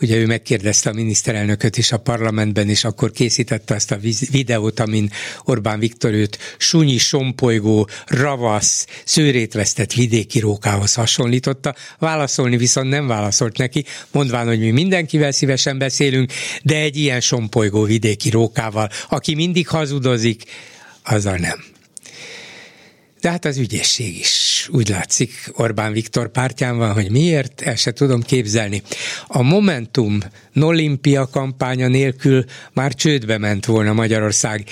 Ugye 0.00 0.16
ő 0.16 0.26
megkérdezte 0.26 0.90
a 0.90 0.92
miniszterelnököt 0.92 1.76
is 1.76 1.92
a 1.92 1.98
parlamentben, 1.98 2.68
és 2.68 2.84
akkor 2.84 3.10
készítette 3.10 3.74
azt 3.74 3.90
a 3.90 3.98
videót, 4.30 4.80
amin 4.80 5.10
Orbán 5.44 5.78
Viktor 5.78 6.12
őt 6.12 6.38
sunyi, 6.58 6.98
sompolygó, 6.98 7.88
ravasz, 8.06 8.86
szőrét 9.04 9.52
vesztett 9.52 9.92
vidéki 9.92 10.38
rókához 10.38 10.94
hasonlította. 10.94 11.74
Válaszolni 11.98 12.56
viszont 12.56 12.88
nem 12.88 13.06
válaszolt 13.06 13.58
neki, 13.58 13.84
mondván, 14.12 14.46
hogy 14.46 14.58
mi 14.58 14.70
mindenkivel 14.70 15.32
szívesen 15.32 15.78
beszélünk, 15.78 16.32
de 16.62 16.76
egy 16.76 16.96
ilyen 16.96 17.20
sompolygó 17.20 17.84
vidéki 17.84 18.30
rókával, 18.30 18.88
aki 19.08 19.34
mindig 19.34 19.68
hazudozik, 19.68 20.42
azzal 21.02 21.36
nem. 21.36 21.64
De 23.20 23.30
hát 23.30 23.44
az 23.44 23.56
ügyészség 23.56 24.18
is 24.18 24.68
úgy 24.72 24.88
látszik 24.88 25.32
Orbán 25.52 25.92
Viktor 25.92 26.30
pártján 26.30 26.76
van, 26.76 26.92
hogy 26.92 27.10
miért, 27.10 27.60
el 27.60 27.76
se 27.76 27.92
tudom 27.92 28.22
képzelni. 28.22 28.82
A 29.26 29.42
Momentum 29.42 30.18
Nolimpia 30.52 31.26
kampánya 31.26 31.88
nélkül 31.88 32.44
már 32.72 32.94
csődbe 32.94 33.38
ment 33.38 33.66
volna 33.66 33.92
Magyarország. 33.92 34.64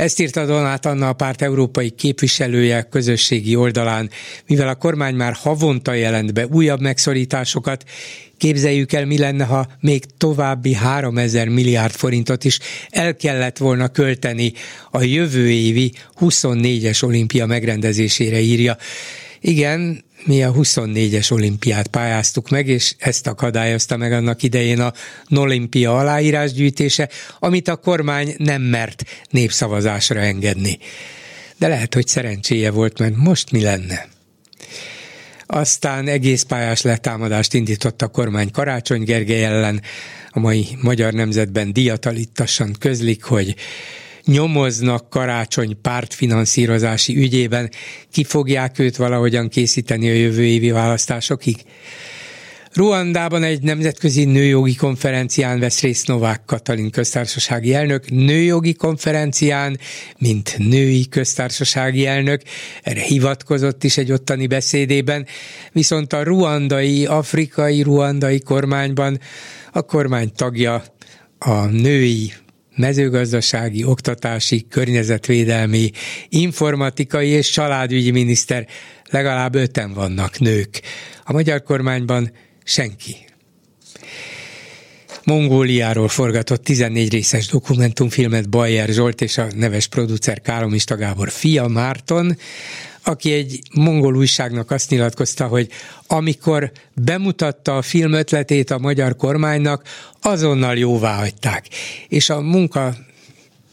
Ezt 0.00 0.20
írta 0.20 0.46
Donát 0.46 0.86
Anna 0.86 1.08
a 1.08 1.12
párt 1.12 1.42
európai 1.42 1.90
képviselője 1.90 2.82
közösségi 2.82 3.56
oldalán, 3.56 4.10
mivel 4.46 4.68
a 4.68 4.74
kormány 4.74 5.14
már 5.14 5.32
havonta 5.32 5.92
jelent 5.92 6.32
be 6.32 6.46
újabb 6.46 6.80
megszorításokat, 6.80 7.84
Képzeljük 8.36 8.92
el, 8.92 9.04
mi 9.04 9.18
lenne, 9.18 9.44
ha 9.44 9.66
még 9.80 10.04
további 10.18 10.74
3000 10.74 11.48
milliárd 11.48 11.92
forintot 11.92 12.44
is 12.44 12.58
el 12.88 13.16
kellett 13.16 13.56
volna 13.56 13.88
költeni 13.88 14.52
a 14.90 15.02
jövő 15.02 15.50
évi 15.50 15.92
24-es 16.20 17.04
olimpia 17.04 17.46
megrendezésére 17.46 18.40
írja. 18.40 18.76
Igen, 19.40 20.04
mi 20.24 20.42
a 20.42 20.52
24-es 20.52 21.32
olimpiát 21.32 21.86
pályáztuk 21.86 22.48
meg, 22.48 22.68
és 22.68 22.94
ezt 22.98 23.26
akadályozta 23.26 23.96
meg 23.96 24.12
annak 24.12 24.42
idején 24.42 24.80
a 24.80 24.92
Nolimpia 25.26 25.98
aláírásgyűjtése, 25.98 27.08
amit 27.38 27.68
a 27.68 27.76
kormány 27.76 28.34
nem 28.38 28.62
mert 28.62 29.04
népszavazásra 29.30 30.20
engedni. 30.20 30.78
De 31.58 31.68
lehet, 31.68 31.94
hogy 31.94 32.06
szerencséje 32.06 32.70
volt, 32.70 32.98
mert 32.98 33.16
most 33.16 33.50
mi 33.50 33.62
lenne? 33.62 34.08
Aztán 35.46 36.08
egész 36.08 36.42
pályás 36.42 36.82
letámadást 36.82 37.54
indított 37.54 38.02
a 38.02 38.08
kormány 38.08 38.50
Karácsony 38.50 39.02
Gergely 39.02 39.44
ellen. 39.44 39.82
A 40.30 40.38
mai 40.38 40.66
Magyar 40.80 41.12
Nemzetben 41.12 41.72
diatalítassan 41.72 42.74
közlik, 42.78 43.22
hogy 43.22 43.54
nyomoznak 44.24 45.10
karácsony 45.10 45.80
pártfinanszírozási 45.82 47.16
ügyében, 47.16 47.70
ki 48.12 48.24
fogják 48.24 48.78
őt 48.78 48.96
valahogyan 48.96 49.48
készíteni 49.48 50.08
a 50.08 50.12
jövő 50.12 50.44
évi 50.44 50.70
választásokig? 50.70 51.56
Ruandában 52.72 53.42
egy 53.42 53.62
nemzetközi 53.62 54.24
nőjogi 54.24 54.74
konferencián 54.74 55.58
vesz 55.60 55.80
részt 55.80 56.06
Novák 56.06 56.44
Katalin 56.44 56.90
köztársasági 56.90 57.74
elnök, 57.74 58.10
nőjogi 58.10 58.74
konferencián, 58.74 59.78
mint 60.18 60.54
női 60.58 61.08
köztársasági 61.08 62.06
elnök, 62.06 62.42
erre 62.82 63.00
hivatkozott 63.00 63.84
is 63.84 63.96
egy 63.96 64.12
ottani 64.12 64.46
beszédében, 64.46 65.26
viszont 65.72 66.12
a 66.12 66.22
ruandai, 66.22 67.06
afrikai 67.06 67.82
ruandai 67.82 68.40
kormányban 68.40 69.20
a 69.72 69.82
kormány 69.82 70.32
tagja 70.36 70.84
a 71.38 71.64
női 71.64 72.32
mezőgazdasági, 72.80 73.84
oktatási, 73.84 74.66
környezetvédelmi, 74.68 75.90
informatikai 76.28 77.28
és 77.28 77.50
családügyi 77.50 78.10
miniszter, 78.10 78.66
legalább 79.10 79.54
öten 79.54 79.92
vannak 79.92 80.38
nők. 80.38 80.80
A 81.24 81.32
magyar 81.32 81.62
kormányban 81.62 82.32
senki. 82.64 83.16
Mongóliáról 85.24 86.08
forgatott 86.08 86.64
14 86.64 87.12
részes 87.12 87.46
dokumentumfilmet 87.46 88.48
Bayer 88.48 88.88
Zsolt 88.88 89.20
és 89.20 89.38
a 89.38 89.46
neves 89.56 89.86
producer 89.86 90.40
Kálomista 90.40 90.96
Gábor 90.96 91.30
fia 91.30 91.66
Márton, 91.66 92.36
aki 93.02 93.32
egy 93.32 93.60
mongol 93.74 94.16
újságnak 94.16 94.70
azt 94.70 94.90
nyilatkozta, 94.90 95.46
hogy 95.46 95.68
amikor 96.06 96.72
bemutatta 96.94 97.76
a 97.76 97.82
film 97.82 98.12
ötletét 98.12 98.70
a 98.70 98.78
magyar 98.78 99.16
kormánynak, 99.16 99.82
azonnal 100.20 100.76
jóvá 100.76 101.16
hagyták. 101.16 101.66
És 102.08 102.30
a 102.30 102.40
munka 102.40 102.94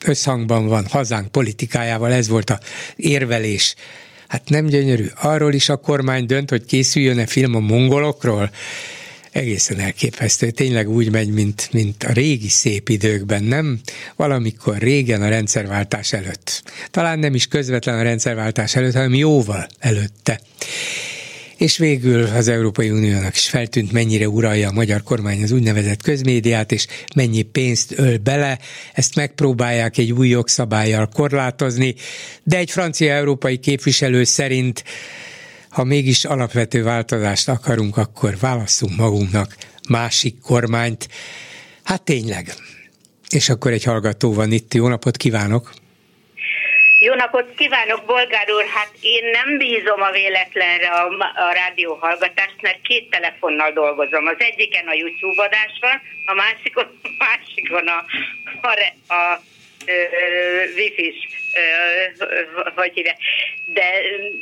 összhangban 0.06 0.68
van 0.68 0.86
hazánk 0.90 1.32
politikájával, 1.32 2.12
ez 2.12 2.28
volt 2.28 2.50
a 2.50 2.60
érvelés. 2.96 3.76
Hát 4.28 4.50
nem 4.50 4.66
gyönyörű. 4.66 5.06
Arról 5.22 5.54
is 5.54 5.70
a 5.70 5.76
kormány 5.76 6.26
dönt, 6.26 6.50
hogy 6.50 6.66
készüljön-e 6.66 7.26
film 7.26 7.56
a 7.56 7.60
mongolokról 7.60 8.52
egészen 9.38 9.80
elképesztő. 9.80 10.52
Tényleg 10.52 10.90
úgy 10.90 11.12
megy, 11.12 11.30
mint, 11.30 11.70
mint 11.72 12.04
a 12.04 12.12
régi 12.12 12.48
szép 12.48 12.90
időkben, 12.90 13.44
nem? 13.44 13.80
Valamikor 14.16 14.78
régen 14.78 15.22
a 15.22 15.30
rendszerváltás 15.30 16.14
előtt. 16.14 16.64
Talán 16.92 17.20
nem 17.20 17.34
is 17.36 17.48
közvetlen 17.48 18.00
a 18.00 18.02
rendszerváltás 18.02 18.76
előtt, 18.76 18.94
hanem 18.94 19.14
jóval 19.14 19.68
előtte. 19.80 20.40
És 21.58 21.78
végül 21.78 22.24
az 22.24 22.48
Európai 22.48 22.90
Uniónak 22.90 23.36
is 23.36 23.50
feltűnt, 23.50 23.92
mennyire 23.92 24.28
uralja 24.30 24.70
a 24.70 24.72
magyar 24.72 25.04
kormány 25.04 25.44
az 25.44 25.52
úgynevezett 25.52 26.02
közmédiát, 26.02 26.72
és 26.72 26.88
mennyi 27.16 27.42
pénzt 27.42 27.94
öl 28.00 28.18
bele. 28.18 28.60
Ezt 28.94 29.16
megpróbálják 29.16 29.98
egy 29.98 30.12
új 30.12 30.28
jogszabályjal 30.28 31.08
korlátozni, 31.14 31.96
de 32.44 32.58
egy 32.58 32.72
francia 32.72 33.14
európai 33.14 33.58
képviselő 33.58 34.24
szerint 34.24 34.84
ha 35.78 35.84
mégis 35.84 36.26
alapvető 36.26 36.84
változást 36.84 37.48
akarunk, 37.48 37.98
akkor 37.98 38.34
válasszunk 38.42 38.96
magunknak 38.96 39.56
másik 39.90 40.36
kormányt. 40.42 41.08
Hát 41.84 42.04
tényleg. 42.04 42.46
És 43.30 43.50
akkor 43.50 43.72
egy 43.72 43.84
hallgató 43.84 44.34
van 44.34 44.52
itt. 44.52 44.74
Jó 44.74 44.88
napot 44.88 45.18
kívánok! 45.18 45.72
Jó 47.00 47.14
napot 47.14 47.54
kívánok, 47.56 48.06
Bolgár 48.06 48.52
úr! 48.52 48.66
Hát 48.76 48.92
én 49.02 49.24
nem 49.30 49.58
bízom 49.58 50.02
a 50.02 50.12
véletlenre 50.12 50.88
a, 50.88 51.04
a 51.48 51.54
rádió 51.54 51.94
hallgatást, 51.94 52.62
mert 52.62 52.82
két 52.82 53.10
telefonnal 53.10 53.72
dolgozom. 53.72 54.26
Az 54.26 54.40
egyiken 54.40 54.88
a 54.88 54.94
YouTube 54.94 55.44
adás 55.44 55.74
van, 55.82 56.02
a 56.26 56.34
másikon, 56.34 56.88
a 57.04 57.10
másikon 57.26 57.88
a, 57.88 58.06
a, 58.62 58.74
a, 59.14 59.14
a 59.14 59.42
wifi-s, 60.76 61.20
hívják. 62.94 63.18
De 63.66 63.92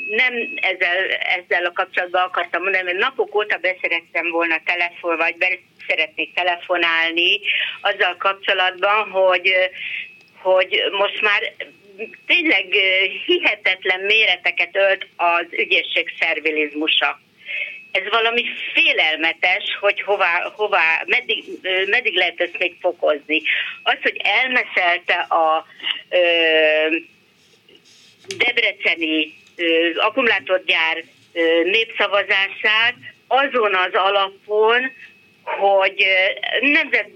nem 0.10 0.34
ezzel, 0.56 1.06
ezzel 1.10 1.66
a 1.66 1.72
kapcsolatban 1.72 2.22
akartam 2.22 2.62
mondani, 2.62 2.84
mert 2.84 2.98
napok 2.98 3.36
óta 3.36 3.58
beszerettem 3.58 4.30
volna 4.32 4.62
telefon, 4.66 5.18
vagy 5.18 5.36
szeretnék 5.88 6.34
telefonálni 6.34 7.40
azzal 7.82 8.16
kapcsolatban, 8.18 9.10
hogy 9.10 9.54
hogy 10.42 10.82
most 10.92 11.22
már 11.22 11.54
tényleg 12.28 12.66
hihetetlen 13.26 14.00
méreteket 14.00 14.76
ölt 14.76 15.08
az 15.16 15.46
ügyészség 15.52 16.14
szervilizmusa 16.20 17.20
ez 17.96 18.10
valami 18.10 18.46
félelmetes, 18.74 19.64
hogy 19.80 20.02
hová, 20.02 20.52
hová 20.56 21.04
meddig, 21.06 21.44
meddig 21.88 22.16
lehet 22.16 22.42
ezt 22.42 22.58
még 22.58 22.76
fokozni. 22.82 23.42
Az, 23.84 23.98
hogy 24.02 24.22
elmeszelte 24.24 25.14
a 25.14 25.66
ö, 26.10 26.18
debreceni 28.38 29.34
ö, 29.56 29.90
akkumulátorgyár 30.00 31.04
ö, 31.34 31.64
népszavazását 31.64 32.96
azon 33.28 33.76
az 33.76 33.94
alapon, 33.94 34.92
hogy 35.44 36.06
nemzet, 36.62 37.10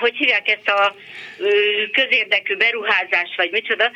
hogy 0.00 0.16
hívják 0.16 0.48
ezt 0.48 0.68
a 0.68 0.94
közérdekű 1.92 2.56
beruházás, 2.56 3.34
vagy 3.36 3.50
micsoda, 3.50 3.90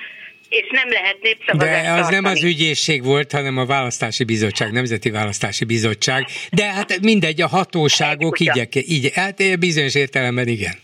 és 0.61 0.66
nem 0.70 0.90
lehet 0.90 1.16
népszavazást 1.22 1.82
De 1.82 1.90
az 1.90 1.96
tartani. 1.96 2.14
nem 2.14 2.24
az 2.24 2.42
ügyészség 2.42 3.05
volt, 3.05 3.32
hanem 3.32 3.59
a 3.59 3.66
választási 3.66 4.24
bizottság, 4.24 4.72
Nemzeti 4.72 5.11
Választási 5.11 5.64
Bizottság. 5.64 6.26
De 6.50 6.64
hát 6.64 7.00
mindegy, 7.00 7.40
a 7.40 7.46
hatóságok 7.48 8.40
így, 8.40 8.68
így, 8.72 9.11
hát 9.14 9.59
bizonyos 9.59 9.94
értelemben 9.94 10.48
igen. 10.48 10.84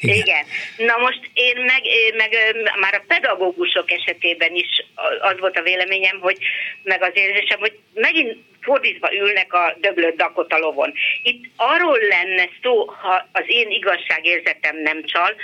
Igen. 0.00 0.16
Igen. 0.16 0.44
Na 0.76 0.96
most 0.96 1.20
én 1.34 1.56
meg, 1.56 1.82
meg 2.16 2.36
már 2.80 2.94
a 2.94 3.04
pedagógusok 3.06 3.90
esetében 3.90 4.54
is 4.54 4.84
az 5.20 5.38
volt 5.38 5.56
a 5.56 5.62
véleményem, 5.62 6.18
hogy 6.20 6.38
meg 6.82 7.02
az 7.02 7.12
érzésem, 7.14 7.58
hogy 7.58 7.78
megint 7.94 8.36
fordítva 8.60 9.14
ülnek 9.14 9.52
a 9.52 9.76
döglött 9.80 10.16
Dakota 10.16 10.58
lovon. 10.58 10.92
Itt 11.22 11.44
arról 11.56 11.98
lenne 11.98 12.48
szó, 12.62 12.84
ha 12.84 13.28
az 13.32 13.44
én 13.46 13.70
igazságérzetem 13.70 14.76
nem 14.76 15.04
csal, 15.04 15.34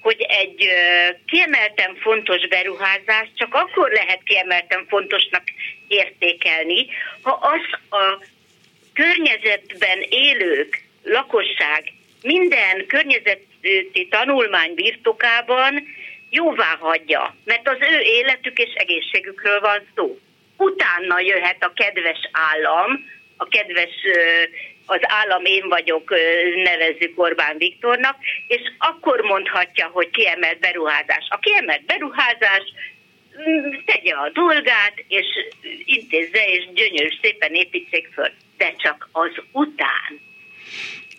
hogy 0.00 0.26
egy 0.28 0.68
kiemelten 1.26 1.96
fontos 2.00 2.48
beruházás 2.48 3.28
csak 3.34 3.54
akkor 3.54 3.90
lehet 3.90 4.20
kiemelten 4.24 4.86
fontosnak 4.88 5.42
értékelni, 5.88 6.86
ha 7.22 7.30
az 7.30 7.98
a 8.00 8.24
környezetben 8.92 10.00
élők, 10.08 10.82
lakosság 11.02 11.92
minden 12.24 12.86
környezeti 12.86 14.08
tanulmány 14.10 14.74
birtokában 14.74 15.82
jóvá 16.30 16.76
hagyja, 16.80 17.36
mert 17.44 17.68
az 17.68 17.76
ő 17.80 18.00
életük 18.00 18.58
és 18.58 18.72
egészségükről 18.74 19.60
van 19.60 19.86
szó. 19.94 20.18
Utána 20.56 21.20
jöhet 21.20 21.64
a 21.64 21.72
kedves 21.74 22.28
állam, 22.32 23.04
a 23.36 23.48
kedves 23.48 23.90
az 24.86 25.00
állam 25.00 25.44
én 25.44 25.68
vagyok, 25.68 26.14
nevezzük 26.62 27.12
Orbán 27.14 27.56
Viktornak, 27.56 28.16
és 28.46 28.60
akkor 28.78 29.20
mondhatja, 29.20 29.86
hogy 29.86 30.10
kiemelt 30.10 30.58
beruházás. 30.58 31.26
A 31.28 31.38
kiemelt 31.38 31.84
beruházás 31.84 32.62
mm, 33.48 33.70
tegye 33.84 34.14
a 34.14 34.30
dolgát, 34.30 35.04
és 35.08 35.26
intézze, 35.84 36.44
és 36.46 36.68
gyönyörű 36.74 37.08
szépen 37.22 37.54
építsék 37.54 38.08
föl. 38.14 38.30
De 38.56 38.74
csak 38.76 39.08
az 39.12 39.32
után. 39.52 40.20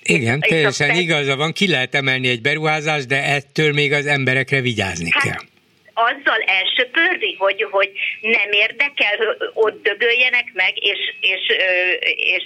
Igen, 0.07 0.39
teljesen 0.39 0.95
igaza 0.95 1.35
van, 1.35 1.51
ki 1.51 1.67
lehet 1.67 1.95
emelni 1.95 2.27
egy 2.27 2.41
beruházást, 2.41 3.07
de 3.07 3.23
ettől 3.23 3.73
még 3.73 3.91
az 3.91 4.05
emberekre 4.05 4.61
vigyázni 4.61 5.09
hát, 5.11 5.23
kell. 5.23 5.41
azzal 5.93 6.41
elsöpörni, 6.45 7.35
hogy, 7.37 7.67
hogy 7.71 7.91
nem 8.21 8.51
érdekel, 8.51 9.37
ott 9.53 9.83
dögöljenek 9.83 10.51
meg, 10.53 10.73
és, 10.75 10.99
és, 11.19 11.41
és, 11.99 12.13
és 12.15 12.43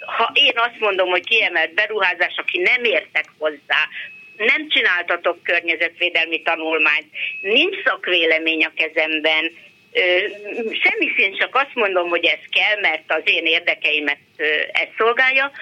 ha 0.00 0.30
én 0.34 0.52
azt 0.54 0.78
mondom, 0.78 1.08
hogy 1.08 1.24
kiemelt 1.24 1.74
beruházás, 1.74 2.34
aki 2.36 2.58
nem 2.58 2.84
értek 2.84 3.24
hozzá, 3.38 3.88
nem 4.36 4.68
csináltatok 4.68 5.42
környezetvédelmi 5.42 6.42
tanulmányt, 6.42 7.06
nincs 7.40 7.76
szakvélemény 7.84 8.64
a 8.64 8.72
kezemben, 8.76 9.52
semmi 10.82 11.12
szint 11.16 11.38
csak 11.38 11.54
azt 11.54 11.74
mondom, 11.74 12.08
hogy 12.08 12.24
ez 12.24 12.44
kell, 12.50 12.80
mert 12.80 13.04
az 13.06 13.22
én 13.24 13.46
érdekeimet 13.46 14.18
ez 14.72 14.88
szolgálja, 14.96 15.52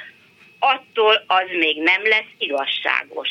attól 0.58 1.24
az 1.26 1.46
még 1.58 1.82
nem 1.82 2.06
lesz 2.06 2.32
igazságos. 2.38 3.28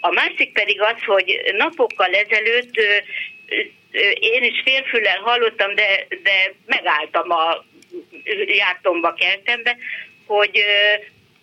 A 0.00 0.12
másik 0.12 0.52
pedig 0.52 0.80
az, 0.80 1.02
hogy 1.06 1.52
napokkal 1.56 2.14
ezelőtt 2.14 2.74
én 4.20 4.42
is 4.42 4.60
félfüllel 4.64 5.18
hallottam, 5.18 5.74
de, 5.74 6.06
de 6.22 6.54
megálltam 6.66 7.30
a 7.30 7.64
jártomba, 8.46 9.14
keltembe, 9.14 9.76
hogy 10.26 10.64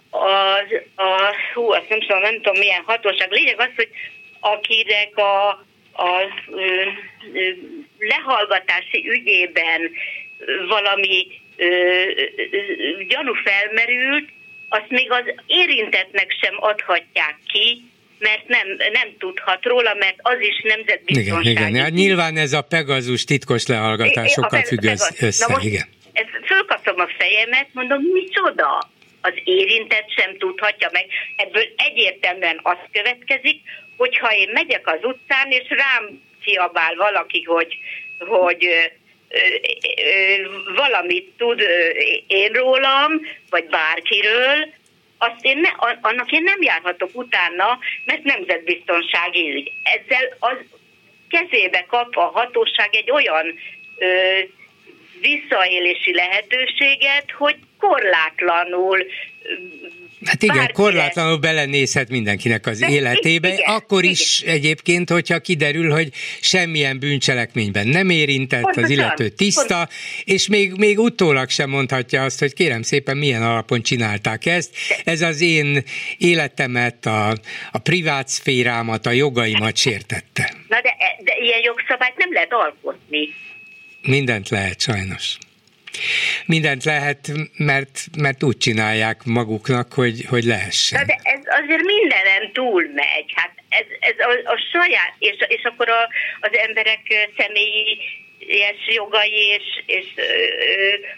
az, 0.10 0.82
a, 0.96 1.36
hú, 1.54 1.72
azt 1.72 1.90
nem 1.90 2.00
tudom, 2.00 2.22
nem 2.22 2.36
tudom 2.36 2.58
milyen 2.58 2.84
hatóság. 2.86 3.32
Lényeg 3.32 3.60
az, 3.60 3.70
hogy 3.76 3.90
akinek 4.40 5.18
a, 5.18 5.48
a 5.94 6.22
lehallgatási 8.00 9.10
ügyében 9.10 9.92
valami 10.68 11.28
ö, 11.58 12.04
gyanú 13.08 13.34
felmerült, 13.34 14.30
azt 14.70 14.90
még 14.90 15.12
az 15.12 15.24
érintetnek 15.46 16.36
sem 16.42 16.56
adhatják 16.60 17.36
ki, 17.48 17.84
mert 18.20 18.48
nem, 18.48 18.68
nem 18.92 19.16
tudhat 19.20 19.66
róla, 19.66 19.94
mert 19.94 20.16
az 20.22 20.40
is 20.40 20.62
nemzetbiztonsági. 20.64 21.50
Igen, 21.50 21.68
igen. 21.68 21.82
Hát 21.82 21.92
nyilván 21.92 22.38
ez 22.38 22.54
a 22.54 22.62
Pegazus 22.62 23.24
titkos 23.24 23.68
lehallgatásokkal 23.68 24.62
függ 24.62 24.84
össze, 24.84 25.46
Na 25.48 25.54
most 25.54 25.66
igen. 25.66 25.88
Ez, 26.14 26.26
fölkaptam 26.46 27.00
a 27.00 27.08
fejemet, 27.18 27.68
mondom, 27.72 28.02
micsoda? 28.14 28.90
Az 29.22 29.34
érintett 29.44 30.12
sem 30.18 30.38
tudhatja 30.38 30.90
meg. 30.92 31.06
Ebből 31.36 31.64
egyértelműen 31.76 32.60
az 32.64 32.78
következik, 32.92 33.62
hogyha 33.98 34.34
én 34.34 34.50
megyek 34.54 34.88
az 34.88 35.00
utcán, 35.02 35.52
és 35.52 35.68
rám 35.70 36.22
kiabál 36.44 36.96
valaki, 36.96 37.44
hogy, 37.44 37.78
hogy 38.18 38.92
valamit 40.76 41.34
tud 41.38 41.62
én 42.28 42.52
rólam, 42.52 43.12
vagy 43.50 43.66
bárkiről, 43.66 44.74
azt 45.18 45.46
én 45.46 45.58
ne, 45.58 45.70
annak 46.02 46.32
én 46.32 46.44
nem 46.44 46.62
járhatok 46.62 47.10
utána, 47.14 47.80
mert 48.06 48.24
nemzetbiztonsági 48.24 49.52
ügy. 49.52 49.72
Ezzel 49.84 50.36
az 50.40 50.58
kezébe 51.30 51.86
kap 51.88 52.18
a 52.18 52.22
hatóság 52.22 52.96
egy 52.96 53.12
olyan 53.12 53.60
ö, 53.98 54.40
visszaélési 55.22 56.14
lehetőséget, 56.14 57.32
hogy 57.32 57.56
korlátlanul 57.80 59.06
Hát 60.26 60.44
igen, 60.44 60.56
Bárki 60.56 60.74
korlátlanul 60.74 61.38
belenézhet 61.38 62.10
mindenkinek 62.10 62.66
az 62.66 62.84
életébe, 62.98 63.54
igen, 63.54 63.76
akkor 63.76 64.00
igen. 64.00 64.12
is 64.12 64.42
egyébként, 64.42 65.10
hogyha 65.10 65.40
kiderül, 65.40 65.92
hogy 65.92 66.10
semmilyen 66.42 67.00
bűncselekményben 67.00 67.88
nem 67.88 68.10
érintett, 68.10 68.62
Pontosan. 68.62 68.84
az 68.84 68.90
illető 68.90 69.30
tiszta, 69.30 69.76
Pont. 69.76 69.90
és 70.24 70.48
még, 70.48 70.74
még 70.74 71.00
utólag 71.00 71.50
sem 71.50 71.70
mondhatja 71.70 72.24
azt, 72.24 72.40
hogy 72.40 72.54
kérem 72.54 72.82
szépen, 72.82 73.18
milyen 73.18 73.44
alapon 73.44 73.82
csinálták 73.82 74.46
ezt. 74.46 74.76
Ez 75.04 75.22
az 75.22 75.42
én 75.42 75.84
életemet, 76.18 77.06
a, 77.06 77.30
a 77.72 77.78
privát 77.78 78.28
szférámat, 78.28 79.06
a 79.06 79.12
jogaimat 79.12 79.78
sértette. 79.78 80.54
Na 80.68 80.82
de, 80.82 80.96
de 81.24 81.34
ilyen 81.42 81.60
jogszabályt 81.64 82.18
nem 82.18 82.34
lehet 82.34 82.54
alkotni. 82.54 83.30
Mindent 84.02 84.50
lehet, 84.50 84.82
sajnos 84.82 85.38
mindent 86.46 86.84
lehet, 86.84 87.32
mert, 87.58 88.06
mert 88.18 88.44
úgy 88.44 88.58
csinálják 88.58 89.24
maguknak, 89.24 89.94
hogy, 89.94 90.26
hogy 90.30 90.44
lehessen. 90.44 91.06
De 91.06 91.20
ez 91.24 91.40
azért 91.64 91.84
mindenen 91.84 92.52
túl 92.54 92.84
megy. 92.94 93.34
Hát 93.36 93.52
ez, 93.70 93.86
ez 94.00 94.16
a, 94.18 94.52
a 94.52 94.58
saját, 94.72 95.14
és, 95.20 95.36
és 95.48 95.64
akkor 95.64 95.90
a, 95.90 96.10
az 96.40 96.58
emberek 96.68 97.02
személyi 97.38 97.98
ilyes 98.50 98.96
jogai 98.96 99.32
és, 99.58 99.84
és 99.86 100.06
ö, 100.16 100.22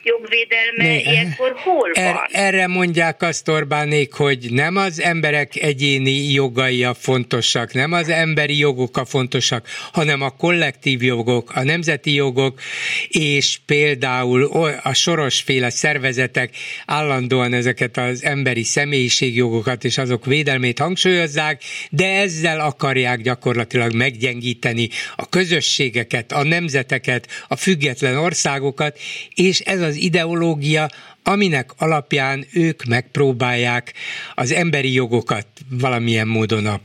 jogvédelme 0.03 0.83
ne, 0.83 0.99
ilyenkor 0.99 1.53
hol 1.55 1.91
er, 1.93 2.13
van? 2.13 2.27
Erre 2.31 2.67
mondják 2.67 3.21
azt 3.21 3.47
Orbánék, 3.47 4.13
hogy 4.13 4.47
nem 4.49 4.75
az 4.75 5.01
emberek 5.01 5.55
egyéni 5.55 6.31
jogai 6.31 6.83
a 6.83 6.93
fontosak, 6.93 7.73
nem 7.73 7.91
az 7.91 8.09
emberi 8.09 8.57
jogok 8.57 8.97
a 8.97 9.05
fontosak, 9.05 9.67
hanem 9.91 10.21
a 10.21 10.29
kollektív 10.29 11.03
jogok, 11.03 11.51
a 11.55 11.63
nemzeti 11.63 12.13
jogok, 12.13 12.59
és 13.07 13.59
például 13.65 14.43
a 14.83 14.93
sorosféle 14.93 15.69
szervezetek 15.69 16.55
állandóan 16.85 17.53
ezeket 17.53 17.97
az 17.97 18.23
emberi 18.23 18.63
személyiségjogokat 18.63 19.83
és 19.83 19.97
azok 19.97 20.25
védelmét 20.25 20.79
hangsúlyozzák, 20.79 21.61
de 21.89 22.07
ezzel 22.07 22.59
akarják 22.59 23.21
gyakorlatilag 23.21 23.93
meggyengíteni 23.93 24.89
a 25.15 25.29
közösségeket, 25.29 26.31
a 26.31 26.43
nemzeteket, 26.43 27.20
a 27.47 27.55
független 27.55 28.17
országokat, 28.17 28.99
és 29.35 29.59
ez 29.59 29.81
az 29.81 29.95
ideológia 29.95 30.89
aminek 31.23 31.69
alapján 31.77 32.45
ők 32.53 32.83
megpróbálják 32.83 33.93
az 34.35 34.51
emberi 34.51 34.93
jogokat 34.93 35.47
valamilyen 35.69 36.27
módon 36.27 36.65
a 36.65 36.79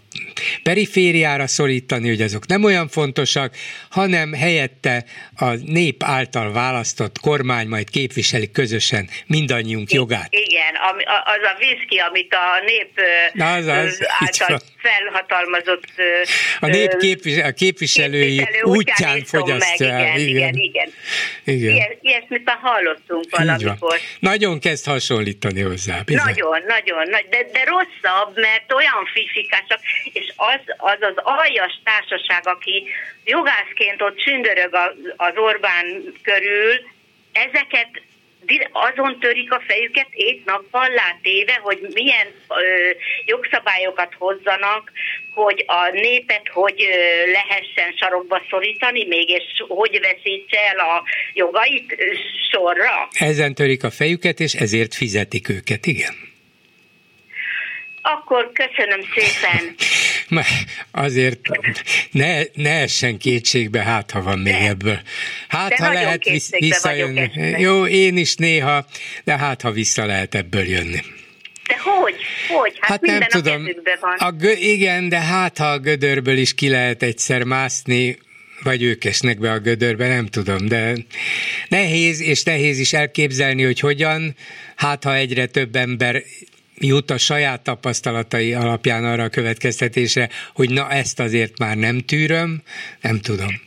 perifériára 0.63 1.47
szorítani, 1.47 2.09
hogy 2.09 2.21
azok 2.21 2.47
nem 2.47 2.65
olyan 2.65 2.89
fontosak, 2.89 3.55
hanem 3.91 4.33
helyette 4.33 5.05
a 5.37 5.51
nép 5.51 6.03
által 6.03 6.53
választott 6.53 7.19
kormány 7.19 7.69
majd 7.69 7.91
képviseli 7.91 8.51
közösen 8.51 9.09
mindannyiunk 9.27 9.93
jogát. 9.93 10.29
Igen, 10.31 10.75
az 11.25 11.43
a 11.43 11.59
viszki, 11.59 11.97
amit 11.99 12.35
a 12.35 12.65
nép 12.67 13.01
Na, 13.33 13.53
az 13.53 13.67
az, 13.67 14.07
által 14.19 14.61
felhatalmazott 14.79 15.85
a 16.61 16.67
nép 16.67 16.97
képvisel, 16.97 17.49
a 17.49 17.53
képviselői 17.53 18.37
képviselő 18.37 18.63
útján 18.63 19.25
fogyasztja. 19.25 19.93
Meg, 19.93 20.19
igen, 20.19 20.29
igen, 20.29 20.55
igen. 20.55 20.89
igen. 21.45 21.75
igen. 21.75 21.99
Ilyesmit 22.01 22.45
már 22.45 22.59
hallottunk 22.61 23.25
valamikor. 23.31 23.99
Nagyon 24.33 24.61
kezd 24.61 24.85
hasonlítani 24.87 25.61
hozzá. 25.61 26.01
Bizony. 26.05 26.25
Nagyon, 26.25 26.63
nagyon, 26.67 27.11
de, 27.31 27.41
de 27.53 27.65
rosszabb, 27.65 28.39
mert 28.39 28.73
olyan 28.73 29.05
fifikásak, 29.15 29.81
és 30.13 30.33
az 30.37 30.61
az, 30.77 30.99
az 31.01 31.17
aljas 31.17 31.81
társaság, 31.85 32.43
aki 32.47 32.85
jogászként 33.25 34.03
ott 34.03 34.17
csündörög 34.17 34.75
az 35.17 35.33
Orbán 35.37 35.87
körül, 36.23 36.75
ezeket 37.33 37.91
azon 38.73 39.19
törik 39.21 39.53
a 39.53 39.63
fejüket 39.67 40.09
ét 40.11 40.45
nappal 40.45 40.89
látéve, 40.89 41.61
hogy 41.63 41.79
milyen 41.93 42.27
ö, 42.49 42.91
jogszabályokat 43.25 44.15
hozzanak, 44.19 44.93
hogy 45.35 45.65
a 45.67 45.91
népet 45.93 46.49
hogy 46.49 46.83
ö, 46.83 47.31
lehessen 47.31 47.93
sarokba 48.01 48.43
szorítani 48.51 49.07
még, 49.07 49.29
és 49.29 49.43
hogy 49.69 50.01
veszítse 50.01 50.59
el 50.69 50.79
a 50.79 51.03
jogait 51.35 51.97
sorra. 52.51 53.09
Ezen 53.13 53.55
törik 53.55 53.85
a 53.85 53.91
fejüket, 53.91 54.41
és 54.41 54.53
ezért 54.53 54.95
fizetik 54.95 55.49
őket, 55.49 55.87
igen. 55.87 56.35
Akkor 58.15 58.53
köszönöm 58.53 59.01
szépen. 59.15 59.75
Azért 60.91 61.41
ne, 62.11 62.43
ne 62.55 62.71
essen 62.71 63.19
kétségbe, 63.19 63.83
hát 63.83 64.11
ha 64.11 64.23
van 64.23 64.39
még 64.39 64.53
de. 64.53 64.69
ebből. 64.69 65.01
Hát 65.49 65.69
de 65.69 65.85
ha 65.85 65.93
lehet 65.93 66.25
visszajönni. 66.59 67.31
Jó, 67.59 67.87
én 67.87 68.17
is 68.17 68.35
néha, 68.35 68.87
de 69.25 69.37
hát 69.37 69.63
ha 69.63 69.71
vissza 69.71 70.05
lehet 70.05 70.35
ebből 70.35 70.63
jönni. 70.69 71.01
De 71.67 71.77
hogy? 71.79 72.15
Hogy? 72.49 72.77
Hát, 72.81 72.91
hát 72.91 73.01
minden 73.01 73.27
nem 73.31 73.43
tudom. 73.43 73.65
A 73.65 73.99
van. 74.01 74.17
A 74.19 74.33
gö- 74.33 74.59
igen, 74.59 75.09
de 75.09 75.21
hát 75.21 75.59
ha 75.59 75.67
a 75.67 75.79
gödörből 75.79 76.37
is 76.37 76.55
ki 76.55 76.69
lehet 76.69 77.03
egyszer 77.03 77.43
mászni, 77.43 78.19
vagy 78.63 78.83
ők 78.83 79.05
esnek 79.05 79.39
be 79.39 79.51
a 79.51 79.59
gödörbe, 79.59 80.09
nem 80.09 80.27
tudom, 80.27 80.69
de 80.69 80.95
nehéz, 81.69 82.21
és 82.21 82.43
nehéz 82.43 82.79
is 82.79 82.93
elképzelni, 82.93 83.63
hogy 83.65 83.81
hogyan, 83.81 84.37
hát 84.77 85.05
ha 85.05 85.15
egyre 85.15 85.47
több 85.47 85.77
ember 85.77 86.23
jut 86.79 87.11
a 87.11 87.19
saját 87.19 87.63
tapasztalatai 87.63 88.55
alapján 88.55 89.05
arra 89.05 89.23
a 89.23 89.29
következtetésre, 89.29 90.29
hogy 90.55 90.71
na 90.71 90.91
ezt 90.91 91.21
azért 91.21 91.59
már 91.59 91.77
nem 91.77 91.99
tűröm, 91.99 92.63
nem 93.01 93.21
tudom. 93.21 93.61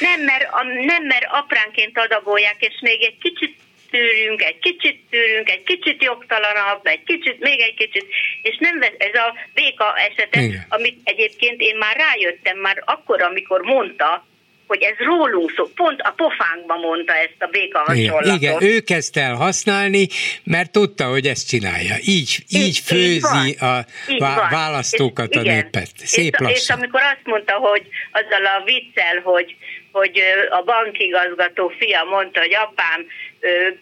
Nem, 0.00 0.20
mert, 0.20 0.46
nem, 0.84 1.04
mert 1.06 1.26
apránként 1.28 1.98
adagolják, 1.98 2.56
és 2.58 2.74
még 2.80 3.02
egy 3.02 3.18
kicsit 3.20 3.56
tűrünk, 3.90 4.42
egy 4.42 4.58
kicsit 4.58 5.00
tűrünk, 5.10 5.48
egy 5.48 5.62
kicsit 5.62 6.02
jogtalanabb, 6.02 6.86
egy 6.86 7.02
kicsit, 7.04 7.38
még 7.40 7.60
egy 7.60 7.74
kicsit, 7.74 8.06
és 8.42 8.56
nem 8.58 8.78
vesz, 8.78 8.98
ez 8.98 9.14
a 9.14 9.34
béka 9.54 9.94
esete, 9.96 10.40
Igen. 10.42 10.66
amit 10.68 10.98
egyébként 11.04 11.60
én 11.60 11.76
már 11.76 11.96
rájöttem 11.96 12.58
már 12.58 12.82
akkor, 12.84 13.22
amikor 13.22 13.60
mondta, 13.60 14.26
hogy 14.66 14.82
ez 14.82 15.06
rólunk 15.06 15.52
szó. 15.56 15.64
Pont 15.74 16.00
a 16.00 16.10
pofánkba 16.10 16.76
mondta 16.76 17.14
ezt 17.14 17.36
a 17.38 17.46
béka 17.46 17.78
hasonlatot. 17.78 18.34
Igen, 18.34 18.62
ő 18.62 18.80
kezdte 18.80 19.20
el 19.20 19.34
használni, 19.34 20.08
mert 20.44 20.72
tudta, 20.72 21.04
hogy 21.04 21.26
ezt 21.26 21.48
csinálja. 21.48 21.94
Így, 22.00 22.44
így, 22.48 22.62
így 22.62 22.78
főzi 22.78 23.48
így 23.48 23.62
a 23.62 23.84
így 24.08 24.18
választókat 24.50 25.30
és, 25.30 25.36
a 25.36 25.40
igen. 25.40 25.54
népet. 25.54 25.90
Szép 25.96 26.36
és, 26.40 26.60
és 26.60 26.68
amikor 26.68 27.00
azt 27.00 27.24
mondta, 27.24 27.52
hogy 27.52 27.82
azzal 28.12 28.46
a 28.46 28.64
viccel, 28.64 29.20
hogy, 29.22 29.56
hogy 29.92 30.22
a 30.50 30.62
bankigazgató 30.62 31.72
fia 31.78 32.04
mondta, 32.04 32.40
hogy 32.40 32.54
apám, 32.54 33.06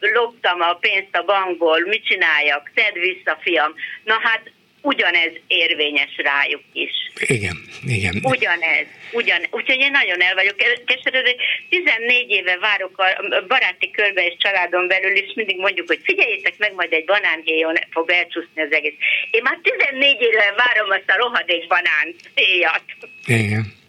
loptam 0.01 0.61
a 0.61 0.74
pénzt 0.74 1.16
a 1.16 1.22
bankból, 1.22 1.80
mit 1.80 2.05
csináljak, 2.05 2.70
tedd 2.74 2.95
vissza, 2.95 3.39
fiam. 3.41 3.74
Na 4.05 4.18
hát 4.22 4.43
ugyanez 4.83 5.33
érvényes 5.47 6.16
rájuk 6.16 6.62
is. 6.72 6.91
Igen, 7.26 7.57
igen. 7.87 8.14
Ugyanez, 8.22 8.87
ugyan, 9.12 9.41
úgyhogy 9.51 9.80
én 9.80 9.91
nagyon 9.91 10.22
el 10.22 10.35
vagyok 10.35 10.57
keseredve. 10.87 11.35
14 11.68 12.30
éve 12.30 12.57
várok 12.59 12.99
a 12.99 13.07
baráti 13.49 13.91
körbe 13.91 14.26
és 14.26 14.35
családon 14.39 14.89
belül, 14.89 15.16
és 15.16 15.33
mindig 15.35 15.59
mondjuk, 15.59 15.87
hogy 15.87 16.01
figyeljétek 16.03 16.55
meg, 16.59 16.74
majd 16.74 16.93
egy 16.93 17.05
banánhéjon 17.05 17.74
fog 17.91 18.11
elcsúszni 18.11 18.62
az 18.62 18.72
egész. 18.72 18.95
Én 19.30 19.43
már 19.43 19.59
14 19.62 20.16
éve 20.20 20.55
várom 20.57 20.91
azt 20.91 21.11
a 21.11 21.16
rohadék 21.16 21.66
banán 21.66 22.14
héjat. 22.35 22.85
Igen. 23.26 23.80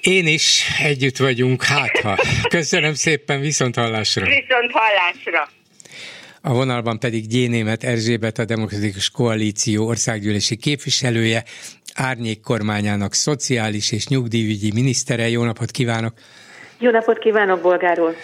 Én 0.00 0.26
is 0.26 0.64
együtt 0.82 1.16
vagyunk, 1.16 1.64
hát 1.64 1.98
ha. 1.98 2.18
Köszönöm 2.56 2.94
szépen, 2.94 3.40
viszont 3.40 3.74
hallásra. 3.74 4.24
Viszont 4.24 4.70
hallásra. 4.72 5.48
A 6.42 6.52
vonalban 6.52 6.98
pedig 6.98 7.26
Gyénémet 7.26 7.84
Erzsébet, 7.84 8.38
a 8.38 8.44
Demokratikus 8.44 9.10
Koalíció 9.10 9.86
országgyűlési 9.86 10.56
képviselője, 10.56 11.44
árnyék 11.94 12.40
kormányának 12.40 13.14
szociális 13.14 13.92
és 13.92 14.06
nyugdíjügyi 14.06 14.70
minisztere. 14.74 15.28
Jó 15.28 15.44
napot 15.44 15.70
kívánok! 15.70 16.14
Jó 16.78 16.90
napot 16.90 17.18
kívánok, 17.18 17.60
bolgáról! 17.60 18.14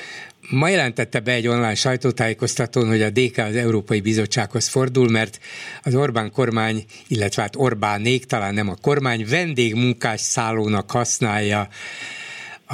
Ma 0.50 0.68
jelentette 0.68 1.20
be 1.20 1.32
egy 1.32 1.46
online 1.46 1.74
sajtótájékoztatón, 1.74 2.86
hogy 2.86 3.02
a 3.02 3.10
DK 3.10 3.38
az 3.38 3.56
Európai 3.56 4.00
Bizottsághoz 4.00 4.68
fordul, 4.68 5.08
mert 5.08 5.38
az 5.82 5.94
Orbán 5.94 6.30
kormány, 6.32 6.84
illetve 7.08 7.42
hát 7.42 7.56
Orbánék, 7.56 8.24
talán 8.24 8.54
nem 8.54 8.68
a 8.68 8.76
kormány, 8.80 9.26
vendégmunkás 9.28 10.20
szállónak 10.20 10.90
használja 10.90 11.68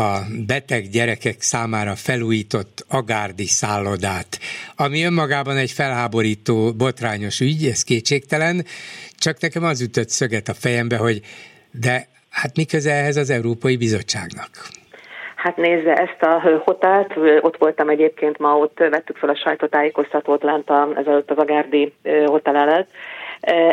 a 0.01 0.21
beteg 0.47 0.83
gyerekek 0.89 1.41
számára 1.41 1.95
felújított 1.95 2.85
agárdi 2.89 3.47
szállodát, 3.47 4.39
ami 4.77 5.05
önmagában 5.05 5.57
egy 5.57 5.71
felháborító, 5.71 6.73
botrányos 6.73 7.41
ügy, 7.41 7.65
ez 7.65 7.83
kétségtelen, 7.83 8.65
csak 9.19 9.41
nekem 9.41 9.65
az 9.65 9.81
ütött 9.81 10.09
szöget 10.09 10.49
a 10.49 10.55
fejembe, 10.55 10.97
hogy 10.97 11.21
de 11.71 12.07
hát 12.31 12.57
mi 12.57 12.65
köze 12.65 12.93
ehhez 12.93 13.17
az 13.17 13.31
Európai 13.31 13.77
Bizottságnak? 13.77 14.51
Hát 15.37 15.57
nézze, 15.57 15.93
ezt 15.93 16.23
a 16.23 16.61
hotelt, 16.65 17.13
ott 17.41 17.57
voltam 17.57 17.89
egyébként 17.89 18.39
ma, 18.39 18.57
ott 18.57 18.79
vettük 18.79 19.17
fel 19.17 19.29
a 19.29 19.37
sajtótájékoztatót 19.37 20.43
lent 20.43 20.71
a, 20.71 20.89
ezelőtt 20.97 21.31
az 21.31 21.39
Agárdi 21.39 21.93
hotel 22.27 22.57
előtt, 22.57 22.89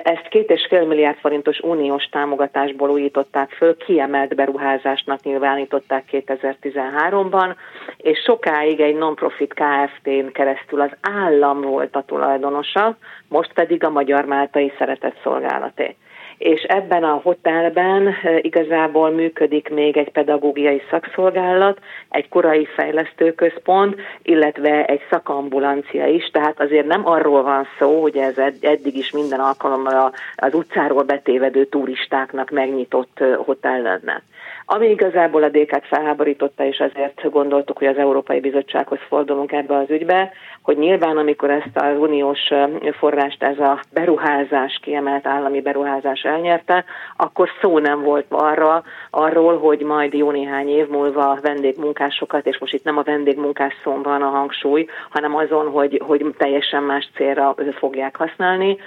ezt 0.03 0.27
két 0.29 0.49
és 0.49 0.65
fél 0.69 0.85
milliárd 0.85 1.17
forintos 1.17 1.59
uniós 1.59 2.03
támogatásból 2.03 2.89
újították 2.89 3.49
föl, 3.49 3.77
kiemelt 3.77 4.35
beruházásnak 4.35 5.23
nyilvánították 5.23 6.03
2013-ban, 6.11 7.55
és 7.97 8.19
sokáig 8.19 8.79
egy 8.79 8.95
non-profit 8.95 9.53
KFT-n 9.53 10.31
keresztül 10.31 10.81
az 10.81 10.91
állam 11.01 11.61
volt 11.61 11.95
a 11.95 12.03
tulajdonosa, 12.03 12.97
most 13.27 13.53
pedig 13.53 13.83
a 13.83 13.89
Magyar 13.89 14.25
Máltai 14.25 14.73
Szeretett 14.77 15.19
Szolgálaté 15.23 15.95
és 16.37 16.61
ebben 16.61 17.03
a 17.03 17.19
hotelben 17.23 18.15
igazából 18.41 19.09
működik 19.09 19.69
még 19.69 19.97
egy 19.97 20.09
pedagógiai 20.09 20.81
szakszolgálat, 20.89 21.79
egy 22.09 22.29
korai 22.29 22.65
fejlesztőközpont, 22.65 23.95
illetve 24.21 24.85
egy 24.85 25.01
szakambulancia 25.09 26.05
is, 26.05 26.29
tehát 26.31 26.59
azért 26.61 26.87
nem 26.87 27.07
arról 27.07 27.43
van 27.43 27.67
szó, 27.79 28.01
hogy 28.01 28.17
ez 28.17 28.37
eddig 28.61 28.97
is 28.97 29.11
minden 29.11 29.39
alkalommal 29.39 30.13
az 30.35 30.53
utcáról 30.53 31.03
betévedő 31.03 31.65
turistáknak 31.65 32.49
megnyitott 32.49 33.23
hotel 33.45 33.81
lenne. 33.81 34.23
Ami 34.69 34.89
igazából 34.89 35.43
a 35.43 35.49
DK-t 35.49 35.85
felháborította, 35.87 36.63
és 36.63 36.77
ezért 36.77 37.29
gondoltuk, 37.29 37.77
hogy 37.77 37.87
az 37.87 37.97
Európai 37.97 38.39
Bizottsághoz 38.39 38.99
fordulunk 39.07 39.51
ebbe 39.51 39.75
az 39.75 39.89
ügybe, 39.89 40.31
hogy 40.61 40.77
nyilván 40.77 41.17
amikor 41.17 41.49
ezt 41.49 41.71
az 41.73 41.97
uniós 41.97 42.49
forrást 42.97 43.43
ez 43.43 43.59
a 43.59 43.79
beruházás, 43.93 44.79
kiemelt 44.81 45.27
állami 45.27 45.61
beruházás 45.61 46.21
elnyerte, 46.21 46.85
akkor 47.17 47.49
szó 47.61 47.79
nem 47.79 48.01
volt 48.01 48.25
arra, 48.29 48.83
arról, 49.09 49.57
hogy 49.57 49.79
majd 49.79 50.13
jó 50.13 50.31
néhány 50.31 50.69
év 50.69 50.87
múlva 50.87 51.37
vendégmunkásokat, 51.41 52.45
és 52.45 52.57
most 52.57 52.73
itt 52.73 52.83
nem 52.83 52.97
a 52.97 53.03
vendégmunkás 53.03 53.73
szó 53.83 54.01
van 54.03 54.21
a 54.21 54.29
hangsúly, 54.29 54.85
hanem 55.09 55.35
azon, 55.35 55.69
hogy, 55.69 56.01
hogy 56.05 56.25
teljesen 56.37 56.83
más 56.83 57.09
célra 57.15 57.55
fogják 57.79 58.15
használni. 58.15 58.77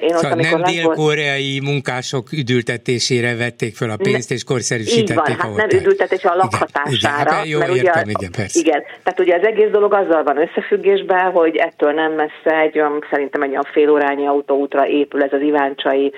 Én 0.00 0.08
szóval 0.08 0.38
ott, 0.38 0.50
nem 0.50 0.62
dél-koreai 0.62 1.60
munkások 1.62 2.32
üdültetésére 2.32 3.36
vették 3.36 3.76
fel 3.76 3.90
a 3.90 3.96
pénzt, 3.96 4.28
ne, 4.28 4.34
és 4.34 4.44
korszerűsítették 4.44 5.42
van, 5.42 5.52
a 5.52 5.60
hát 5.60 5.70
nem 5.70 5.80
üdültetés 5.80 6.24
a 6.24 6.34
lakhatására. 6.34 7.30
Igen, 7.30 7.44
igen, 7.44 7.46
jó, 7.46 7.58
mert 7.58 7.74
értem, 7.74 8.02
ugye, 8.02 8.12
igen, 8.18 8.30
persze. 8.30 8.58
Igen, 8.58 8.82
tehát 9.02 9.20
ugye 9.20 9.34
az 9.34 9.46
egész 9.46 9.70
dolog 9.70 9.94
azzal 9.94 10.22
van 10.22 10.38
összefüggésben, 10.38 11.30
hogy 11.30 11.56
ettől 11.56 11.92
nem 11.92 12.12
messze 12.12 12.60
egy 12.60 12.78
olyan, 12.78 13.04
szerintem 13.10 13.42
egy 13.42 13.50
olyan 13.50 13.68
félórányi 13.72 14.26
autóútra 14.26 14.86
épül 14.86 15.22
ez 15.22 15.32
az 15.32 15.40
Iváncsai 15.40 16.12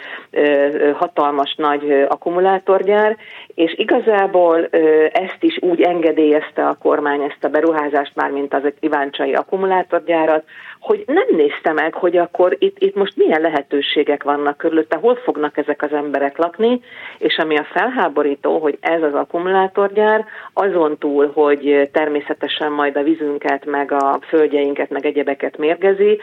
hatalmas 0.94 1.54
nagy 1.56 2.06
akkumulátorgyár, 2.08 3.16
és 3.56 3.74
igazából 3.78 4.66
ezt 5.12 5.38
is 5.40 5.58
úgy 5.60 5.80
engedélyezte 5.80 6.66
a 6.68 6.78
kormány, 6.82 7.22
ezt 7.22 7.44
a 7.44 7.48
beruházást 7.48 8.14
már, 8.14 8.30
mint 8.30 8.54
az 8.54 8.62
Iváncsai 8.80 9.34
akkumulátorgyárat, 9.34 10.44
hogy 10.80 11.04
nem 11.06 11.26
nézte 11.30 11.72
meg, 11.72 11.94
hogy 11.94 12.16
akkor 12.16 12.56
itt, 12.58 12.76
itt 12.78 12.94
most 12.94 13.16
milyen 13.16 13.40
lehetőségek 13.40 14.22
vannak 14.22 14.56
körülötte, 14.56 14.96
hol 14.96 15.14
fognak 15.14 15.56
ezek 15.56 15.82
az 15.82 15.92
emberek 15.92 16.36
lakni, 16.36 16.80
és 17.18 17.38
ami 17.38 17.56
a 17.56 17.66
felháborító, 17.72 18.58
hogy 18.58 18.78
ez 18.80 19.02
az 19.02 19.14
akkumulátorgyár 19.14 20.24
azon 20.52 20.98
túl, 20.98 21.30
hogy 21.34 21.88
természetesen 21.92 22.72
majd 22.72 22.96
a 22.96 23.02
vízünket, 23.02 23.64
meg 23.64 23.92
a 23.92 24.18
földjeinket, 24.28 24.90
meg 24.90 25.06
egyebeket 25.06 25.58
mérgezi, 25.58 26.20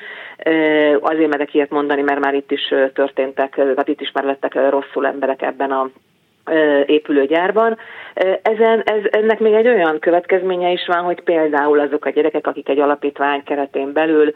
azért 0.99 1.29
merek 1.29 1.53
ilyet 1.53 1.69
mondani, 1.69 2.01
mert 2.01 2.19
már 2.19 2.34
itt 2.34 2.51
is 2.51 2.73
történtek, 2.93 3.53
tehát 3.53 3.88
itt 3.88 4.01
is 4.01 4.11
már 4.11 4.23
lettek 4.23 4.69
rosszul 4.69 5.05
emberek 5.05 5.41
ebben 5.41 5.71
a 5.71 5.89
épülőgyárban. 6.85 7.77
Ezen, 8.41 8.81
ez, 8.85 9.01
ennek 9.09 9.39
még 9.39 9.53
egy 9.53 9.67
olyan 9.67 9.99
következménye 9.99 10.71
is 10.71 10.85
van, 10.87 11.03
hogy 11.03 11.21
például 11.21 11.79
azok 11.79 12.05
a 12.05 12.09
gyerekek, 12.09 12.47
akik 12.47 12.69
egy 12.69 12.79
alapítvány 12.79 13.43
keretén 13.43 13.93
belül 13.93 14.33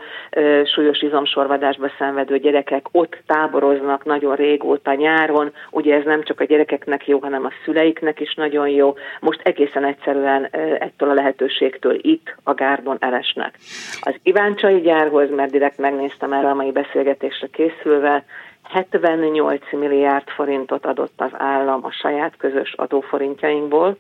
súlyos 0.74 1.02
izomsorvadásba 1.02 1.92
szenvedő 1.98 2.38
gyerekek 2.38 2.86
ott 2.92 3.18
táboroznak 3.26 4.06
nagyon 4.06 4.36
régóta 4.36 4.94
nyáron, 4.94 5.52
ugye 5.72 5.96
ez 5.96 6.04
nem 6.04 6.24
csak 6.24 6.40
a 6.40 6.44
gyerekeknek 6.44 7.08
jó, 7.08 7.20
hanem 7.20 7.46
a 7.46 7.52
szüleiknek 7.66 8.20
is 8.20 8.34
nagyon 8.34 8.70
jó. 8.70 8.94
Most 9.20 9.42
egészen 9.44 9.86
egyszerűen 9.86 10.48
ettől 10.80 11.10
a 11.10 11.14
lehetőségtől 11.14 11.98
itt 12.02 12.36
a 12.44 12.54
gárdon 12.54 12.98
elesnek. 13.00 13.56
Az 14.02 14.16
Iváncsai 14.24 14.82
gyárhoz, 14.82 15.30
mert 15.36 15.52
direkt 15.52 15.78
megnéztem 15.78 16.34
erre 16.34 16.50
a 16.50 16.54
mai 16.54 16.72
beszélgetésre 16.72 17.48
készülve, 17.52 18.24
78 18.70 19.62
milliárd 19.72 20.28
forintot 20.30 20.86
adott 20.86 21.14
az 21.22 21.32
állam 21.34 21.86
a 21.86 21.92
saját 21.92 22.34
közös 22.38 22.74
adóforintjainkból, 22.74 23.98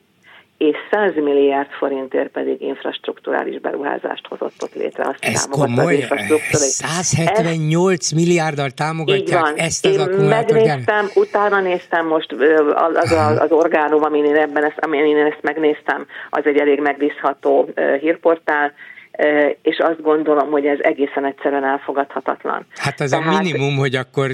és 0.58 0.76
100 0.92 1.16
milliárd 1.16 1.70
forintért 1.70 2.30
pedig 2.30 2.62
infrastruktúrális 2.62 3.60
beruházást 3.60 4.28
hozott 4.28 4.64
ott 4.64 4.74
létre. 4.74 5.08
Azt 5.08 5.26
Ez 5.26 5.48
komoly, 5.48 6.08
178 6.52 8.06
ez, 8.06 8.12
milliárddal 8.12 8.70
támogatják 8.70 9.42
van. 9.42 9.54
ezt 9.56 9.86
az 9.86 10.08
Én 10.08 10.26
megnéztem, 10.26 11.10
utána 11.16 11.62
néztem 11.62 12.08
most 12.08 12.32
az, 12.74 13.12
az, 13.12 13.40
az 13.40 13.52
orgánum, 13.52 14.04
amin 14.04 14.26
én 14.26 14.36
ebben 14.36 14.64
ezt, 14.64 14.78
amin 14.80 15.06
én 15.06 15.26
ezt 15.26 15.42
megnéztem, 15.42 16.06
az 16.30 16.46
egy 16.46 16.58
elég 16.58 16.80
megbízható 16.80 17.70
hírportál, 18.00 18.74
és 19.62 19.78
azt 19.78 20.02
gondolom, 20.02 20.52
hogy 20.52 20.66
ez 20.66 20.78
egészen 20.82 21.26
egyszerűen 21.26 21.64
elfogadhatatlan. 21.64 22.66
Hát 22.76 23.00
az 23.00 23.10
Tehát... 23.10 23.28
a 23.28 23.42
minimum, 23.42 23.76
hogy 23.76 23.96
akkor 23.96 24.32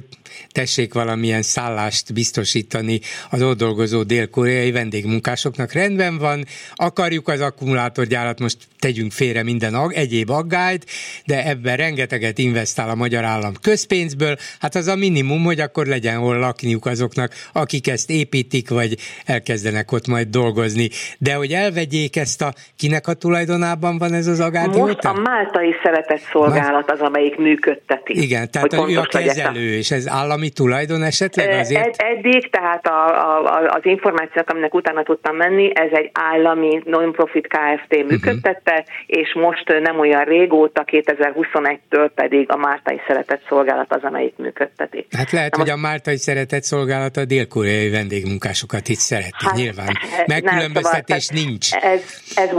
tessék 0.52 0.94
valamilyen 0.94 1.42
szállást 1.42 2.14
biztosítani 2.14 3.00
az 3.30 3.42
ott 3.42 3.58
dolgozó 3.58 4.04
dél-koreai 4.04 4.72
vendégmunkásoknak. 4.72 5.72
Rendben 5.72 6.18
van, 6.18 6.44
akarjuk 6.74 7.28
az 7.28 7.42
akkumulátorgyárat, 7.42 8.40
most 8.40 8.58
tegyünk 8.80 9.12
félre 9.12 9.44
minden 9.44 9.74
ag, 9.74 9.94
egyéb 9.94 10.30
aggályt, 10.30 10.86
de 11.26 11.48
ebben 11.48 11.78
rengeteget 11.78 12.38
investál 12.38 12.90
a 12.90 12.96
magyar 12.96 13.24
állam 13.24 13.54
közpénzből, 13.62 14.36
hát 14.60 14.76
az 14.76 14.88
a 14.88 14.96
minimum, 14.96 15.44
hogy 15.44 15.60
akkor 15.60 15.86
legyen 15.86 16.18
hol 16.18 16.38
lakniuk 16.38 16.86
azoknak, 16.86 17.34
akik 17.54 17.88
ezt 17.88 18.10
építik, 18.10 18.70
vagy 18.70 18.98
elkezdenek 19.26 19.92
ott 19.92 20.08
majd 20.08 20.28
dolgozni. 20.28 20.90
De 21.18 21.34
hogy 21.34 21.52
elvegyék 21.52 22.16
ezt 22.16 22.42
a, 22.42 22.54
kinek 22.78 23.08
a 23.08 23.14
tulajdonában 23.14 23.98
van 23.98 24.14
ez 24.14 24.28
az 24.28 24.40
agár 24.40 24.72
most 24.78 25.06
a 25.06 25.14
Máltai 25.14 25.76
Szeretett 25.84 26.22
Szolgálat 26.32 26.92
az, 26.92 27.00
amelyik 27.00 27.38
működteti. 27.38 28.22
Igen, 28.22 28.52
tehát 28.52 28.74
ő 28.90 28.98
a 28.98 29.06
kezelő, 29.06 29.74
és 29.76 29.92
ez 29.92 30.08
állami 30.10 30.50
tulajdon 30.50 31.04
esetleg 31.04 31.60
azért? 31.60 32.02
Ed, 32.02 32.18
eddig, 32.18 32.50
tehát 32.50 32.88
a, 32.88 33.08
a, 33.46 33.70
az 33.70 33.86
információk, 33.86 34.50
aminek 34.50 34.74
utána 34.74 35.04
tudtam 35.04 35.36
menni, 35.36 35.72
ez 35.76 35.90
egy 35.92 36.10
állami 36.14 36.82
non-profit 36.86 37.48
Kft. 37.48 37.96
Mhm. 37.98 38.06
működtette, 38.08 38.72
uh-huh. 38.72 39.22
és 39.22 39.34
most 39.34 39.68
nem 39.82 40.00
olyan 40.00 40.24
régóta, 40.24 40.84
2021-től 40.86 42.10
pedig 42.16 42.52
a 42.52 42.58
Máltai 42.58 43.02
Szeretett 43.08 43.42
Szolgálat 43.48 43.94
az, 43.94 44.04
amelyik 44.04 44.34
működteti. 44.38 45.06
Hát 45.18 45.32
lehet, 45.32 45.56
Na, 45.56 45.62
hogy 45.62 45.70
a 45.70 45.78
Máltai 45.78 46.18
Szeretett 46.18 46.64
Szolgálat 46.64 47.18
a 47.18 47.26
dél-koreai 47.26 47.90
vendégmunkásokat 47.90 48.88
itt 48.88 48.98
szereti, 48.98 49.46
hát, 49.46 49.56
nyilván. 49.56 49.98
Megkülönböztetés 50.26 51.28
nem, 51.28 51.38
szóval, 51.38 51.44
nincs. 51.44 51.74
Ez, 51.74 52.02
ez 52.36 52.50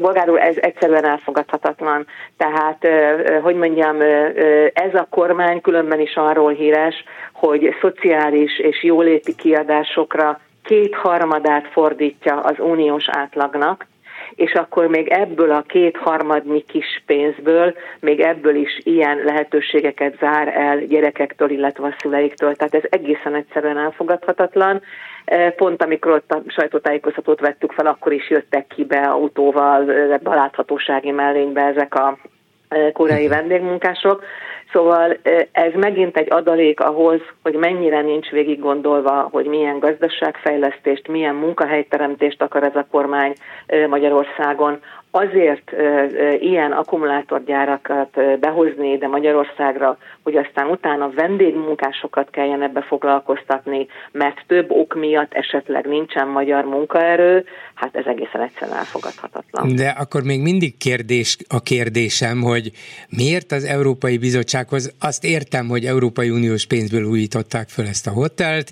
bolgárul, 0.00 0.38
ez 0.38 0.56
egyszerűen 0.60 1.04
elfogadható 1.04 1.57
elfogadhatatlan. 1.62 2.06
Tehát, 2.36 2.86
hogy 3.42 3.54
mondjam, 3.54 4.00
ez 4.72 4.94
a 4.94 5.06
kormány 5.10 5.60
különben 5.60 6.00
is 6.00 6.14
arról 6.14 6.52
híres, 6.52 7.04
hogy 7.32 7.76
szociális 7.80 8.58
és 8.58 8.82
jóléti 8.82 9.34
kiadásokra 9.34 10.40
kétharmadát 10.64 11.66
fordítja 11.66 12.40
az 12.40 12.54
uniós 12.58 13.04
átlagnak, 13.08 13.86
és 14.34 14.52
akkor 14.52 14.86
még 14.86 15.08
ebből 15.08 15.50
a 15.50 15.62
kétharmadnyi 15.62 16.64
kis 16.68 17.02
pénzből, 17.06 17.74
még 18.00 18.20
ebből 18.20 18.54
is 18.54 18.80
ilyen 18.84 19.18
lehetőségeket 19.24 20.16
zár 20.20 20.48
el 20.48 20.78
gyerekektől, 20.78 21.50
illetve 21.50 21.86
a 21.86 21.96
szüleiktől. 21.98 22.54
Tehát 22.54 22.74
ez 22.74 22.82
egészen 22.90 23.34
egyszerűen 23.34 23.78
elfogadhatatlan. 23.78 24.82
Pont 25.56 25.82
amikor 25.82 26.12
ott 26.12 26.30
a 26.30 26.42
sajtótájékoztatót 26.46 27.40
vettük 27.40 27.72
fel, 27.72 27.86
akkor 27.86 28.12
is 28.12 28.30
jöttek 28.30 28.66
ki 28.66 28.84
be 28.84 29.00
autóval, 29.00 29.90
ebbe 29.90 30.30
a 30.30 30.34
láthatósági 30.34 31.10
mellénybe 31.10 31.62
ezek 31.62 31.94
a 31.94 32.18
koreai 32.92 33.26
mhm. 33.26 33.34
vendégmunkások. 33.34 34.22
Szóval 34.72 35.16
ez 35.52 35.72
megint 35.74 36.16
egy 36.16 36.32
adalék 36.32 36.80
ahhoz, 36.80 37.20
hogy 37.42 37.54
mennyire 37.54 38.00
nincs 38.00 38.30
végig 38.30 38.60
gondolva, 38.60 39.28
hogy 39.32 39.46
milyen 39.46 39.78
gazdaságfejlesztést, 39.78 41.08
milyen 41.08 41.34
munkahelyteremtést 41.34 42.42
akar 42.42 42.62
ez 42.62 42.76
a 42.76 42.86
kormány 42.90 43.32
Magyarországon, 43.88 44.80
azért 45.10 45.72
ilyen 46.40 46.72
akkumulátorgyárakat 46.72 48.38
behozni 48.40 48.92
ide 48.92 49.06
Magyarországra, 49.06 49.98
hogy 50.22 50.36
aztán 50.36 50.70
utána 50.70 51.10
vendégmunkásokat 51.10 52.30
kelljen 52.30 52.62
ebbe 52.62 52.82
foglalkoztatni, 52.82 53.86
mert 54.12 54.44
több 54.46 54.70
ok 54.70 54.94
miatt 54.94 55.32
esetleg 55.34 55.86
nincsen 55.86 56.28
magyar 56.28 56.64
munkaerő, 56.64 57.44
hát 57.74 57.96
ez 57.96 58.04
egészen 58.06 58.40
egyszerűen 58.40 58.76
elfogadhatatlan. 58.76 59.74
De 59.76 59.88
akkor 59.88 60.22
még 60.22 60.42
mindig 60.42 60.76
kérdés 60.76 61.36
a 61.48 61.60
kérdésem, 61.60 62.42
hogy 62.42 62.70
miért 63.08 63.52
az 63.52 63.64
Európai 63.64 64.18
Bizottsághoz, 64.18 64.94
azt 65.00 65.24
értem, 65.24 65.68
hogy 65.68 65.84
Európai 65.84 66.30
Uniós 66.30 66.66
pénzből 66.66 67.04
újították 67.04 67.68
föl 67.68 67.86
ezt 67.86 68.06
a 68.06 68.10
hotelt, 68.10 68.70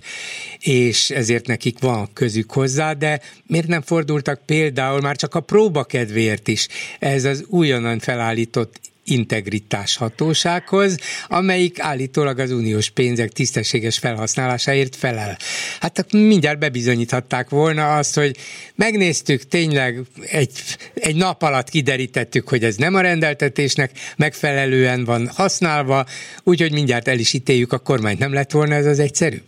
és 0.61 1.11
ezért 1.11 1.47
nekik 1.47 1.81
van 1.81 2.07
közük 2.15 2.53
hozzá, 2.53 2.93
de 2.93 3.21
miért 3.47 3.67
nem 3.67 3.83
fordultak 3.83 4.41
például 4.47 5.01
már 5.01 5.17
csak 5.17 5.35
a 5.35 5.41
próba 5.41 5.85
kedvéért 5.85 6.25
is 6.44 6.69
ez 6.98 7.24
az 7.24 7.44
újonnan 7.48 7.98
felállított 7.98 8.81
integritás 9.07 9.97
hatósághoz, 9.97 10.97
amelyik 11.28 11.81
állítólag 11.81 12.39
az 12.39 12.51
uniós 12.51 12.90
pénzek 12.90 13.32
tisztességes 13.32 13.98
felhasználásáért 13.98 14.97
felel. 14.97 15.39
Hát 15.81 16.12
mindjárt 16.12 16.59
bebizonyíthatták 16.59 17.48
volna 17.48 17.97
azt, 17.97 18.15
hogy 18.15 18.36
megnéztük, 18.74 19.48
tényleg 19.48 20.01
egy, 20.31 20.51
egy 20.94 21.16
nap 21.16 21.43
alatt 21.43 21.69
kiderítettük, 21.69 22.48
hogy 22.48 22.65
ez 22.65 22.77
nem 22.77 22.94
a 22.94 23.01
rendeltetésnek 23.01 23.90
megfelelően 24.16 25.05
van 25.05 25.31
használva, 25.35 26.07
úgyhogy 26.43 26.73
mindjárt 26.73 27.09
el 27.09 27.19
is 27.19 27.32
ítéljük 27.32 27.73
a 27.73 27.78
kormányt. 27.78 28.19
Nem 28.19 28.32
lett 28.32 28.51
volna 28.51 28.74
ez 28.74 28.86
az 28.86 28.98
egyszerűbb? 28.98 29.44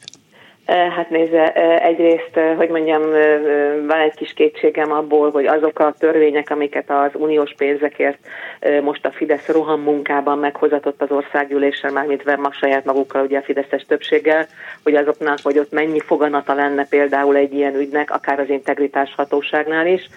Hát 0.68 1.10
nézze, 1.10 1.52
egyrészt, 1.82 2.40
hogy 2.56 2.68
mondjam, 2.68 3.02
van 3.86 4.00
egy 4.00 4.14
kis 4.14 4.32
kétségem 4.32 4.92
abból, 4.92 5.30
hogy 5.30 5.46
azok 5.46 5.78
a 5.78 5.94
törvények, 5.98 6.50
amiket 6.50 6.90
az 6.90 7.10
uniós 7.14 7.54
pénzekért 7.56 8.18
most 8.82 9.06
a 9.06 9.10
Fidesz 9.10 9.46
roham 9.46 9.80
munkában 9.80 10.38
meghozatott 10.38 11.02
az 11.02 11.10
országgyűléssel, 11.10 11.92
mármint 11.92 12.36
ma 12.36 12.52
saját 12.52 12.84
magukkal, 12.84 13.24
ugye 13.24 13.38
a 13.38 13.42
Fideszes 13.42 13.82
többséggel, 13.82 14.46
hogy 14.82 14.94
azoknak, 14.94 15.38
hogy 15.42 15.58
ott 15.58 15.72
mennyi 15.72 16.00
foganata 16.00 16.54
lenne 16.54 16.86
például 16.86 17.36
egy 17.36 17.54
ilyen 17.54 17.74
ügynek, 17.74 18.10
akár 18.10 18.40
az 18.40 18.48
integritás 18.48 19.14
hatóságnál 19.16 19.86
is, 19.86 20.08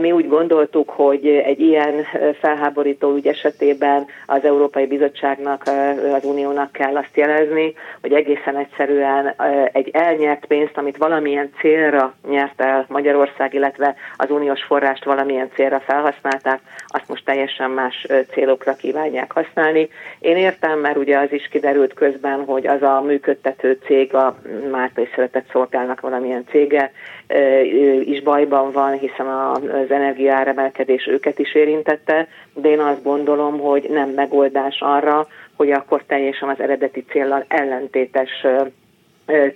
mi 0.00 0.12
úgy 0.12 0.28
gondoltuk, 0.28 0.90
hogy 0.90 1.26
egy 1.26 1.60
ilyen 1.60 2.06
felháborító 2.40 3.14
ügy 3.14 3.26
esetében 3.26 4.06
az 4.26 4.44
Európai 4.44 4.86
Bizottságnak, 4.86 5.62
az 6.14 6.24
Uniónak 6.24 6.72
kell 6.72 6.96
azt 6.96 7.16
jelezni, 7.16 7.74
hogy 8.00 8.12
egészen 8.12 8.56
egyszerűen 8.56 9.34
egy 9.76 9.90
elnyert 9.92 10.46
pénzt, 10.46 10.76
amit 10.76 10.96
valamilyen 10.96 11.50
célra 11.60 12.14
nyert 12.28 12.60
el 12.60 12.84
Magyarország, 12.88 13.54
illetve 13.54 13.94
az 14.16 14.30
uniós 14.30 14.62
forrást 14.62 15.04
valamilyen 15.04 15.50
célra 15.54 15.80
felhasználták, 15.80 16.60
azt 16.86 17.08
most 17.08 17.24
teljesen 17.24 17.70
más 17.70 18.06
célokra 18.30 18.74
kívánják 18.74 19.32
használni. 19.32 19.88
Én 20.18 20.36
értem, 20.36 20.78
mert 20.78 20.96
ugye 20.96 21.18
az 21.18 21.32
is 21.32 21.48
kiderült 21.48 21.94
közben, 21.94 22.44
hogy 22.44 22.66
az 22.66 22.82
a 22.82 23.00
működtető 23.00 23.78
cég, 23.84 24.14
a 24.14 24.36
Márta 24.70 25.00
és 25.00 25.08
Szeretett 25.14 25.50
Szolgálnak 25.50 26.00
valamilyen 26.00 26.44
cége 26.50 26.92
is 28.04 28.22
bajban 28.22 28.72
van, 28.72 28.92
hiszen 28.98 29.26
az 29.26 29.90
energiaáremelkedés 29.90 31.06
őket 31.06 31.38
is 31.38 31.54
érintette, 31.54 32.28
de 32.54 32.68
én 32.68 32.80
azt 32.80 33.02
gondolom, 33.02 33.58
hogy 33.58 33.86
nem 33.90 34.08
megoldás 34.08 34.80
arra, 34.80 35.26
hogy 35.56 35.70
akkor 35.70 36.02
teljesen 36.06 36.48
az 36.48 36.60
eredeti 36.60 37.04
céllal 37.08 37.44
ellentétes 37.48 38.46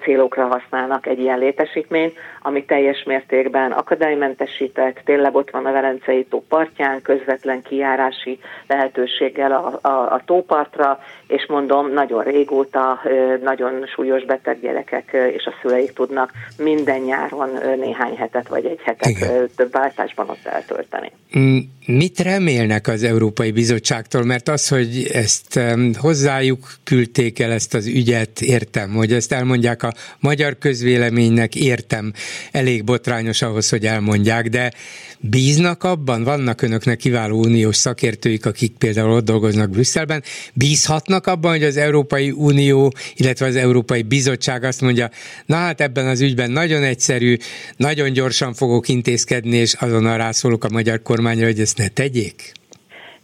célokra 0.03 0.47
használnak 0.47 1.07
egy 1.07 1.19
ilyen 1.19 1.39
létesítményt, 1.39 2.19
ami 2.43 2.65
teljes 2.65 3.03
mértékben 3.03 3.73
akadálymentesített, 3.73 5.01
tényleg 5.05 5.35
ott 5.35 5.51
van 5.51 5.67
a 5.67 5.73
Velencei 5.73 6.25
tó 6.25 6.45
partján, 6.49 7.03
közvetlen 7.03 7.63
kijárási 7.63 8.39
lehetőséggel 8.67 9.53
a, 9.53 9.89
a, 9.89 10.13
a 10.13 10.23
tópartra, 10.25 10.99
és 11.31 11.47
mondom, 11.49 11.93
nagyon 11.93 12.23
régóta 12.23 13.01
nagyon 13.43 13.87
súlyos 13.95 14.25
beteg 14.25 14.61
gyerekek 14.61 15.17
és 15.37 15.45
a 15.45 15.55
szüleik 15.63 15.93
tudnak 15.93 16.31
minden 16.59 17.01
nyáron 17.01 17.51
néhány 17.79 18.17
hetet 18.17 18.49
vagy 18.49 18.65
egy 18.65 18.81
hetet 18.83 19.09
Igen. 19.11 19.51
több 19.57 19.73
váltásban 19.73 20.29
ott 20.29 20.45
eltölteni. 20.45 21.13
Mm, 21.39 21.59
mit 21.87 22.19
remélnek 22.19 22.89
az 22.89 23.03
Európai 23.03 23.51
Bizottságtól? 23.51 24.25
Mert 24.25 24.49
az, 24.49 24.69
hogy 24.69 25.09
ezt 25.13 25.61
hozzájuk 25.99 26.73
küldték 26.85 27.39
el 27.39 27.51
ezt 27.51 27.75
az 27.75 27.87
ügyet, 27.87 28.41
értem, 28.41 28.91
hogy 28.91 29.13
ezt 29.13 29.33
elmondják 29.33 29.83
a 29.83 29.93
magyar 30.21 30.59
közvéleménynek, 30.59 31.55
értem, 31.55 32.13
elég 32.53 32.85
botrányos 32.85 33.43
ahhoz, 33.43 33.71
hogy 33.71 33.87
elmondják, 33.87 34.49
de 34.49 34.73
bíznak 35.21 35.85
abban? 35.85 36.25
Vannak 36.25 36.63
önöknek 36.63 36.97
kiváló 36.97 37.39
uniós 37.39 37.77
szakértőik, 37.77 38.47
akik 38.47 38.73
például 38.79 39.11
ott 39.11 39.25
dolgoznak 39.25 39.71
Brüsszelben, 39.71 40.23
bízhatnak 40.55 41.20
abban, 41.27 41.51
hogy 41.51 41.63
az 41.63 41.77
Európai 41.77 42.31
Unió, 42.31 42.93
illetve 43.15 43.47
az 43.47 43.57
Európai 43.57 44.03
Bizottság 44.03 44.65
azt 44.65 44.81
mondja, 44.81 45.09
na 45.47 45.57
hát 45.57 45.81
ebben 45.81 46.07
az 46.07 46.21
ügyben 46.21 46.51
nagyon 46.51 46.83
egyszerű, 46.83 47.37
nagyon 47.77 48.13
gyorsan 48.13 48.53
fogok 48.53 48.89
intézkedni, 48.89 49.57
és 49.57 49.75
azonnal 49.81 50.17
rászólok 50.17 50.65
a 50.65 50.69
magyar 50.73 51.03
kormányra, 51.03 51.45
hogy 51.45 51.61
ezt 51.61 51.79
ne 51.79 51.89
tegyék? 51.89 52.53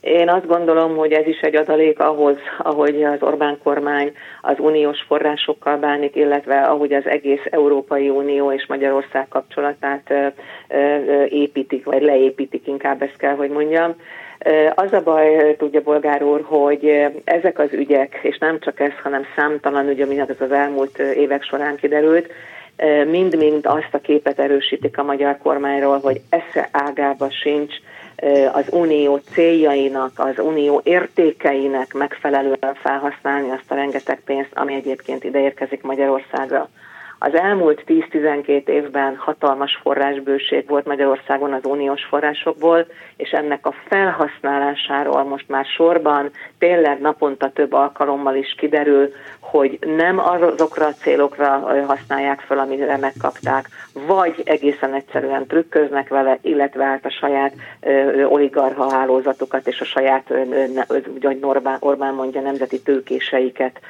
Én 0.07 0.29
azt 0.29 0.47
gondolom, 0.47 0.97
hogy 0.97 1.13
ez 1.13 1.27
is 1.27 1.41
egy 1.41 1.57
adalék 1.57 1.99
ahhoz, 1.99 2.37
ahogy 2.59 3.05
az 3.05 3.19
Orbán 3.21 3.59
kormány 3.63 4.13
az 4.43 4.55
uniós 4.59 5.03
forrásokkal 5.07 5.77
bánik, 5.77 6.17
illetve 6.17 6.61
ahogy 6.61 6.93
az 6.93 7.07
egész 7.07 7.43
Európai 7.51 8.09
Unió 8.09 8.53
és 8.53 8.67
Magyarország 8.67 9.29
kapcsolatát 9.29 10.13
építik, 11.29 11.85
vagy 11.85 12.03
leépítik, 12.03 12.67
inkább 12.67 13.03
ezt 13.03 13.17
kell, 13.17 13.35
hogy 13.35 13.51
mondjam. 13.51 13.95
Az 14.75 14.93
a 14.93 15.03
baj, 15.03 15.57
tudja 15.59 15.81
Bolgár 15.81 16.23
úr, 16.23 16.43
hogy 16.45 17.07
ezek 17.25 17.59
az 17.59 17.73
ügyek, 17.73 18.19
és 18.23 18.39
nem 18.39 18.61
csak 18.61 18.81
ez, 18.81 18.93
hanem 19.03 19.23
számtalan 19.37 19.89
ügy, 19.89 20.01
ami 20.01 20.21
az 20.21 20.53
elmúlt 20.53 20.99
évek 20.99 21.43
során 21.43 21.77
kiderült, 21.77 22.33
mind-mind 23.07 23.67
azt 23.67 23.95
a 23.95 23.99
képet 23.99 24.39
erősítik 24.39 24.99
a 24.99 25.03
magyar 25.03 25.39
kormányról, 25.39 25.99
hogy 25.99 26.21
esze 26.29 26.69
ágába 26.73 27.31
sincs 27.31 27.75
az 28.53 28.67
unió 28.71 29.17
céljainak, 29.17 30.13
az 30.17 30.39
unió 30.39 30.81
értékeinek 30.85 31.93
megfelelően 31.93 32.75
felhasználni 32.75 33.51
azt 33.51 33.71
a 33.71 33.75
rengeteg 33.75 34.21
pénzt, 34.25 34.51
ami 34.55 34.75
egyébként 34.75 35.25
ide 35.25 35.41
érkezik 35.41 35.83
Magyarországra. 35.83 36.69
Az 37.19 37.35
elmúlt 37.35 37.83
10-12 37.87 38.69
évben 38.69 39.17
hatalmas 39.17 39.79
forrásbőség 39.83 40.69
volt 40.69 40.87
Magyarországon 40.87 41.53
az 41.53 41.65
uniós 41.65 42.05
forrásokból, 42.05 42.87
és 43.17 43.31
ennek 43.31 43.67
a 43.67 43.75
felhasználásáról 43.89 45.25
most 45.25 45.49
már 45.49 45.65
sorban 45.65 46.31
tényleg 46.59 47.01
naponta 47.01 47.51
több 47.51 47.73
alkalommal 47.73 48.35
is 48.35 48.55
kiderül, 48.59 49.13
hogy 49.41 49.79
nem 49.97 50.19
azokra 50.19 50.87
a 50.87 50.93
célokra 50.93 51.49
használják 51.87 52.41
fel, 52.41 52.59
amire 52.59 52.97
megkapták, 52.97 53.69
vagy 54.07 54.43
egészen 54.45 54.95
egyszerűen 54.95 55.47
trükköznek 55.47 56.09
vele, 56.09 56.39
illetve 56.41 56.85
át 56.85 57.05
a 57.05 57.11
saját 57.11 57.53
oligarha 58.29 58.91
hálózatukat 58.91 59.67
és 59.67 59.81
a 59.81 59.85
saját, 59.85 60.33
hogy 60.87 61.39
Orbán 61.81 62.15
mondja, 62.15 62.41
nemzeti 62.41 62.83
tőkéseiket 62.83 63.81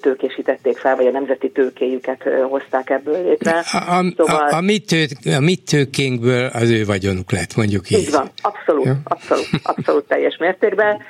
tőkésítették 0.00 0.76
fel, 0.76 0.96
vagy 0.96 1.06
a 1.06 1.10
nemzeti 1.10 1.50
tőkéjüket 1.50 2.22
hozták 2.48 2.90
ebből 2.90 3.24
létre. 3.24 3.50
A, 3.72 3.96
a, 3.96 4.04
szóval... 4.16 4.48
a, 4.48 4.56
a, 4.56 4.60
mi, 4.60 4.78
tő, 4.78 5.04
a 5.36 5.40
mi 5.40 5.56
tőkénkből 5.56 6.50
az 6.52 6.70
ő 6.70 6.84
vagyonuk 6.84 7.32
lett, 7.32 7.56
mondjuk 7.56 7.90
így. 7.90 7.98
Így 7.98 8.10
van, 8.10 8.30
abszolút, 8.42 8.84
ja. 8.84 8.96
abszolút, 9.04 9.48
abszolút 9.62 10.04
teljes 10.04 10.36
mértékben 10.36 11.00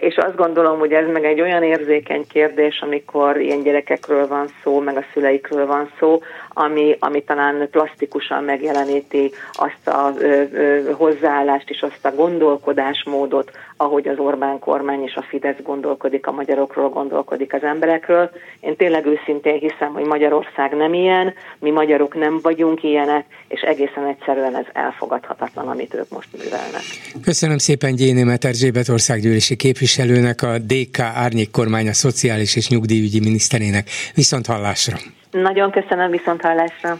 és 0.00 0.16
azt 0.16 0.36
gondolom, 0.36 0.78
hogy 0.78 0.92
ez 0.92 1.06
meg 1.12 1.24
egy 1.24 1.40
olyan 1.40 1.62
érzékeny 1.62 2.26
kérdés, 2.28 2.80
amikor 2.80 3.40
ilyen 3.40 3.62
gyerekekről 3.62 4.26
van 4.26 4.48
szó, 4.62 4.80
meg 4.80 4.96
a 4.96 5.04
szüleikről 5.12 5.66
van 5.66 5.90
szó, 5.98 6.20
ami, 6.48 6.96
ami 6.98 7.22
talán 7.24 7.68
plastikusan 7.70 8.44
megjeleníti 8.44 9.32
azt 9.52 9.88
a 9.88 10.12
ö, 10.18 10.42
ö, 10.52 10.90
hozzáállást 10.92 11.70
és 11.70 11.80
azt 11.80 12.04
a 12.04 12.14
gondolkodásmódot, 12.14 13.50
ahogy 13.76 14.08
az 14.08 14.18
Orbán 14.18 14.58
kormány 14.58 15.02
és 15.02 15.14
a 15.14 15.22
Fidesz 15.22 15.62
gondolkodik, 15.62 16.26
a 16.26 16.32
magyarokról 16.32 16.88
gondolkodik 16.88 17.52
az 17.52 17.62
emberekről. 17.62 18.30
Én 18.60 18.76
tényleg 18.76 19.06
őszintén 19.06 19.58
hiszem, 19.58 19.92
hogy 19.92 20.04
Magyarország 20.04 20.76
nem 20.76 20.94
ilyen, 20.94 21.34
mi 21.58 21.70
magyarok 21.70 22.14
nem 22.14 22.38
vagyunk 22.42 22.82
ilyenek, 22.82 23.24
és 23.48 23.60
egészen 23.60 24.06
egyszerűen 24.06 24.56
ez 24.56 24.64
elfogadhatatlan, 24.72 25.68
amit 25.68 25.94
ők 25.94 26.08
most 26.08 26.28
művelnek. 26.38 26.82
Köszönöm 27.22 27.58
szépen 27.58 27.94
Gyénémet 27.94 28.44
Erzsébet 28.44 28.88
országgyűlési 28.88 29.56
képviselőnek, 29.56 30.42
a 30.42 30.58
DK 30.58 30.98
árnyék 30.98 31.50
kormánya 31.50 31.92
szociális 31.92 32.56
és 32.56 32.68
nyugdíjügyi 32.68 33.20
miniszterének. 33.20 33.88
Viszont 34.14 34.46
hallásra! 34.46 34.96
Nagyon 35.30 35.70
köszönöm, 35.70 36.10
viszont 36.10 36.40
hallásra! 36.40 36.98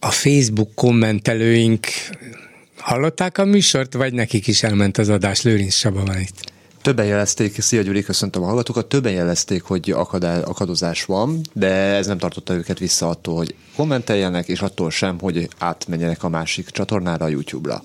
A 0.00 0.10
Facebook 0.10 0.74
kommentelőink 0.74 1.86
hallották 2.88 3.38
a 3.38 3.44
műsort, 3.44 3.94
vagy 3.94 4.12
nekik 4.12 4.46
is 4.46 4.62
elment 4.62 4.98
az 4.98 5.08
adás? 5.08 5.42
Lőrinc 5.42 5.74
Saba 5.74 6.04
van 6.04 6.18
itt. 6.18 6.52
Többen 6.82 7.06
jelezték, 7.06 7.60
szia 7.60 7.82
Gyuri, 7.82 8.02
köszöntöm 8.02 8.42
a 8.42 8.46
hallgatókat, 8.46 8.86
többen 8.86 9.12
jelezték, 9.12 9.62
hogy 9.62 9.90
akadá, 9.90 10.40
akadozás 10.40 11.04
van, 11.04 11.40
de 11.52 11.68
ez 11.68 12.06
nem 12.06 12.18
tartotta 12.18 12.54
őket 12.54 12.78
vissza 12.78 13.08
attól, 13.08 13.36
hogy 13.36 13.54
kommenteljenek, 13.76 14.48
és 14.48 14.60
attól 14.60 14.90
sem, 14.90 15.18
hogy 15.20 15.48
átmenjenek 15.58 16.22
a 16.22 16.28
másik 16.28 16.68
csatornára, 16.68 17.24
a 17.24 17.28
YouTube-ra. 17.28 17.82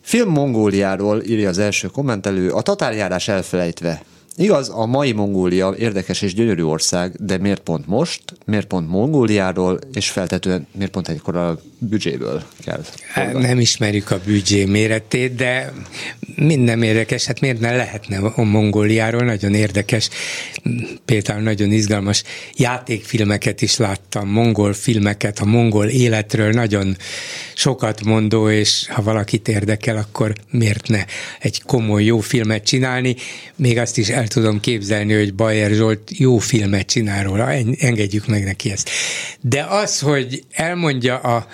Film 0.00 0.28
Mongóliáról 0.28 1.22
írja 1.22 1.48
az 1.48 1.58
első 1.58 1.88
kommentelő, 1.88 2.50
a 2.50 2.62
tatárjárás 2.62 3.28
elfelejtve. 3.28 4.02
Igaz, 4.36 4.70
a 4.74 4.86
mai 4.86 5.12
Mongólia 5.12 5.74
érdekes 5.78 6.22
és 6.22 6.34
gyönyörű 6.34 6.62
ország, 6.62 7.12
de 7.18 7.38
miért 7.38 7.60
pont 7.60 7.86
most, 7.86 8.22
miért 8.44 8.66
pont 8.66 8.88
Mongóliáról, 8.88 9.78
és 9.92 10.10
feltetően 10.10 10.66
miért 10.72 10.90
pont 10.90 11.08
egykor 11.08 11.36
a 11.36 11.60
büdzséből 11.78 12.42
kell? 12.64 12.84
Hát 13.12 13.32
nem 13.32 13.60
ismerjük 13.60 14.10
a 14.10 14.20
büdzsé 14.24 14.64
méretét, 14.64 15.34
de 15.34 15.72
minden 16.36 16.82
érdekes, 16.82 17.24
hát 17.24 17.40
miért 17.40 17.60
ne 17.60 17.76
lehetne 17.76 18.18
a 18.18 18.42
Mongóliáról, 18.42 19.24
nagyon 19.24 19.54
érdekes, 19.54 20.08
például 21.04 21.42
nagyon 21.42 21.72
izgalmas 21.72 22.22
játékfilmeket 22.56 23.62
is 23.62 23.76
láttam, 23.76 24.28
mongol 24.28 24.72
filmeket, 24.72 25.38
a 25.38 25.44
mongol 25.44 25.86
életről, 25.86 26.50
nagyon 26.50 26.96
sokat 27.54 28.04
mondó, 28.04 28.50
és 28.50 28.86
ha 28.88 29.02
valakit 29.02 29.48
érdekel, 29.48 29.96
akkor 29.96 30.32
miért 30.50 30.88
ne 30.88 31.04
egy 31.40 31.62
komoly, 31.62 32.04
jó 32.04 32.18
filmet 32.18 32.64
csinálni, 32.64 33.16
még 33.56 33.78
azt 33.78 33.98
is 33.98 34.08
el 34.20 34.28
tudom 34.28 34.60
képzelni, 34.60 35.14
hogy 35.14 35.34
Bayer 35.34 35.70
Zsolt 35.70 36.18
jó 36.18 36.38
filmet 36.38 36.86
csinál 36.86 37.24
róla, 37.24 37.52
engedjük 37.78 38.26
meg 38.26 38.44
neki 38.44 38.70
ezt. 38.70 38.90
De 39.40 39.64
az, 39.64 39.98
hogy 39.98 40.44
elmondja 40.52 41.18
a 41.18 41.46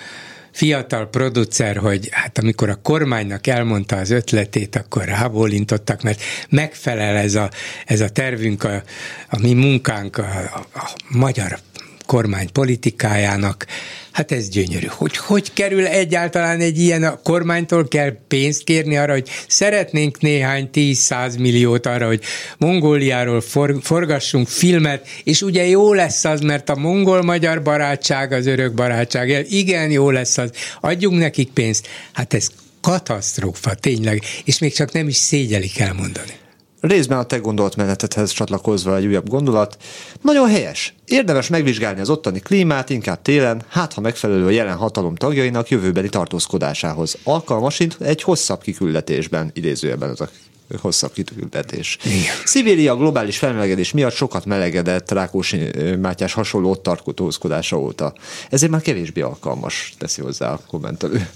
fiatal 0.51 1.09
producer, 1.09 1.77
hogy 1.77 2.07
hát 2.11 2.37
amikor 2.37 2.69
a 2.69 2.81
kormánynak 2.81 3.47
elmondta 3.47 3.95
az 3.95 4.09
ötletét, 4.09 4.75
akkor 4.75 5.05
rábólintottak, 5.05 6.01
mert 6.01 6.21
megfelel 6.49 7.15
ez 7.15 7.35
a, 7.35 7.49
ez 7.85 8.01
a 8.01 8.09
tervünk, 8.09 8.63
a, 8.63 8.83
a 9.29 9.39
mi 9.39 9.53
munkánk, 9.53 10.17
a, 10.17 10.27
a, 10.53 10.77
a 10.79 10.91
magyar 11.09 11.59
kormány 12.05 12.51
politikájának, 12.51 13.65
Hát 14.17 14.31
ez 14.31 14.49
gyönyörű. 14.49 14.85
Hogy 14.89 15.17
hogy 15.17 15.53
kerül 15.53 15.85
egyáltalán 15.85 16.59
egy 16.59 16.79
ilyen, 16.79 17.03
a 17.03 17.19
kormánytól 17.23 17.87
kell 17.87 18.15
pénzt 18.27 18.63
kérni 18.63 18.97
arra, 18.97 19.11
hogy 19.11 19.29
szeretnénk 19.47 20.21
néhány 20.21 20.69
10-100 20.73 21.39
milliót 21.39 21.85
arra, 21.85 22.07
hogy 22.07 22.21
Mongóliáról 22.57 23.41
for, 23.41 23.75
forgassunk 23.81 24.47
filmet, 24.47 25.07
és 25.23 25.41
ugye 25.41 25.67
jó 25.67 25.93
lesz 25.93 26.25
az, 26.25 26.41
mert 26.41 26.69
a 26.69 26.75
mongol-magyar 26.75 27.61
barátság, 27.61 28.31
az 28.31 28.45
örök 28.45 28.73
barátság, 28.73 29.45
igen, 29.49 29.91
jó 29.91 30.09
lesz 30.09 30.37
az, 30.37 30.51
adjunk 30.81 31.19
nekik 31.19 31.49
pénzt. 31.49 31.87
Hát 32.13 32.33
ez 32.33 32.49
katasztrófa, 32.81 33.73
tényleg, 33.73 34.23
és 34.45 34.59
még 34.59 34.73
csak 34.73 34.91
nem 34.91 35.07
is 35.07 35.15
szégyelik 35.15 35.79
elmondani. 35.79 36.33
Részben 36.87 37.17
a 37.17 37.23
te 37.23 37.37
gondolatmenetedhez 37.37 38.31
csatlakozva 38.31 38.95
egy 38.95 39.05
újabb 39.05 39.29
gondolat. 39.29 39.77
Nagyon 40.21 40.49
helyes. 40.49 40.93
Érdemes 41.05 41.47
megvizsgálni 41.47 41.99
az 41.99 42.09
ottani 42.09 42.39
klímát, 42.39 42.89
inkább 42.89 43.21
télen, 43.21 43.63
hát 43.67 43.93
ha 43.93 44.01
megfelelő 44.01 44.45
a 44.45 44.49
jelen 44.49 44.75
hatalom 44.75 45.15
tagjainak 45.15 45.69
jövőbeli 45.69 46.09
tartózkodásához. 46.09 47.17
Alkalmasint 47.23 47.97
egy 47.99 48.21
hosszabb 48.21 48.61
kiküldetésben, 48.61 49.51
idézőjelben 49.53 50.09
az 50.09 50.21
a 50.21 50.29
hosszabb 50.81 51.13
kitültetés. 51.13 51.97
Szibéria 52.45 52.95
globális 52.95 53.37
felmelegedés 53.37 53.91
miatt 53.91 54.13
sokat 54.13 54.45
melegedett 54.45 55.11
Rákósi 55.11 55.69
Mátyás 56.01 56.33
hasonló 56.33 56.69
ott 56.69 56.83
tartózkodása 56.83 57.79
óta. 57.79 58.13
Ezért 58.49 58.71
már 58.71 58.81
kevésbé 58.81 59.21
alkalmas, 59.21 59.93
teszi 59.97 60.21
hozzá 60.21 60.51
a 60.51 60.59
kommentelő. 60.67 61.29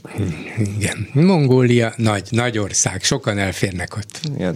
Igen. 0.77 1.07
Mongólia 1.13 1.93
nagy, 1.97 2.27
nagy 2.29 2.57
ország, 2.57 3.03
sokan 3.03 3.37
elférnek 3.37 3.95
ott. 3.95 4.19
Igen. 4.35 4.55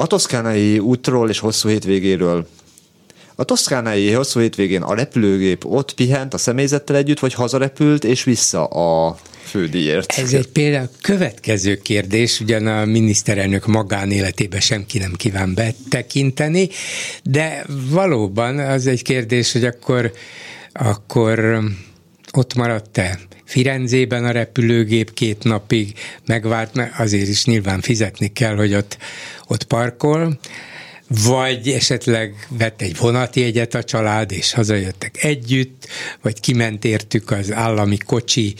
A 0.00 0.06
toszkánai 0.06 0.78
útról 0.78 1.28
és 1.28 1.38
hosszú 1.38 1.68
hétvégéről 1.68 2.46
a 3.34 3.44
toszkánai 3.44 4.10
hosszú 4.10 4.40
hétvégén 4.40 4.82
a 4.82 4.94
repülőgép 4.94 5.64
ott 5.64 5.94
pihent 5.94 6.34
a 6.34 6.38
személyzettel 6.38 6.96
együtt, 6.96 7.18
vagy 7.18 7.34
hazarepült 7.34 8.04
és 8.04 8.24
vissza 8.24 8.64
a 8.64 9.16
fődíjért? 9.42 10.12
Ez 10.12 10.32
egy 10.32 10.48
például 10.48 10.88
következő 11.02 11.76
kérdés, 11.76 12.40
ugyan 12.40 12.66
a 12.66 12.84
miniszterelnök 12.84 13.66
magánéletébe 13.66 14.60
senki 14.60 14.98
nem 14.98 15.12
kíván 15.16 15.54
betekinteni, 15.54 16.68
de 17.22 17.64
valóban 17.90 18.58
az 18.58 18.86
egy 18.86 19.02
kérdés, 19.02 19.52
hogy 19.52 19.64
akkor, 19.64 20.12
akkor 20.72 21.60
ott 22.32 22.54
maradt-e 22.54 23.18
Firenzében 23.48 24.24
a 24.24 24.30
repülőgép 24.30 25.14
két 25.14 25.44
napig 25.44 25.92
megvárt, 26.26 26.74
mert 26.74 26.98
azért 26.98 27.28
is 27.28 27.44
nyilván 27.44 27.80
fizetni 27.80 28.32
kell, 28.32 28.56
hogy 28.56 28.74
ott, 28.74 28.98
ott 29.48 29.64
parkol, 29.64 30.38
vagy 31.08 31.68
esetleg 31.68 32.46
vett 32.48 32.82
egy 32.82 32.96
vonatjegyet 32.96 33.74
a 33.74 33.84
család, 33.84 34.32
és 34.32 34.52
hazajöttek 34.52 35.24
együtt, 35.24 35.86
vagy 36.22 36.40
kiment 36.40 36.84
értük 36.84 37.30
az 37.30 37.52
állami 37.52 37.96
kocsi, 37.96 38.54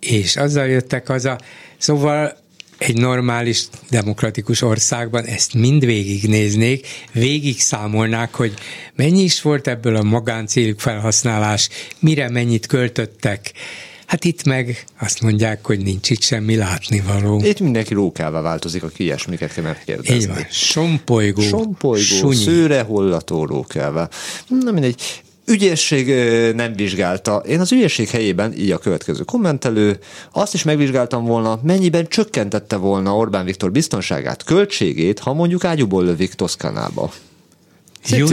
és 0.00 0.36
azzal 0.36 0.66
jöttek 0.66 1.06
haza. 1.06 1.38
Szóval 1.78 2.40
egy 2.78 2.96
normális 2.96 3.64
demokratikus 3.90 4.62
országban 4.62 5.24
ezt 5.24 5.54
mind 5.54 5.84
végignéznék, 5.84 6.86
végig 7.12 7.60
számolnák, 7.60 8.34
hogy 8.34 8.54
mennyi 8.94 9.22
is 9.22 9.42
volt 9.42 9.68
ebből 9.68 9.96
a 9.96 10.02
magáncéljuk 10.02 10.80
felhasználás, 10.80 11.68
mire 11.98 12.30
mennyit 12.30 12.66
költöttek, 12.66 13.52
Hát 14.12 14.24
itt 14.24 14.44
meg 14.44 14.84
azt 15.00 15.20
mondják, 15.20 15.66
hogy 15.66 15.78
nincs 15.78 16.10
itt 16.10 16.20
semmi 16.20 16.56
látnivaló. 16.56 17.40
Itt 17.44 17.60
mindenki 17.60 17.94
rókává 17.94 18.40
változik, 18.40 18.82
aki 18.82 19.02
ilyesmiket 19.02 19.52
kell 19.52 19.64
megkérdezni. 19.64 20.14
Így 20.14 20.26
van. 20.26 20.46
Sompolygó, 20.50 21.40
Sompolygó, 21.40 22.04
sunyi. 22.04 22.34
szőre 22.34 22.82
hollató 22.82 23.44
rókává. 23.44 24.08
Na 24.48 24.70
mindegy. 24.70 25.00
Ügyészség 25.46 26.06
nem 26.54 26.72
vizsgálta. 26.72 27.36
Én 27.36 27.60
az 27.60 27.72
ügyészség 27.72 28.08
helyében, 28.08 28.52
így 28.58 28.70
a 28.70 28.78
következő 28.78 29.22
kommentelő, 29.22 29.98
azt 30.32 30.54
is 30.54 30.62
megvizsgáltam 30.62 31.24
volna, 31.24 31.60
mennyiben 31.62 32.06
csökkentette 32.08 32.76
volna 32.76 33.16
Orbán 33.16 33.44
Viktor 33.44 33.72
biztonságát, 33.72 34.44
költségét, 34.44 35.18
ha 35.18 35.32
mondjuk 35.32 35.64
ágyúból 35.64 36.04
lövik 36.04 36.34
Toszkánába. 36.34 37.12
Jó, 38.08 38.26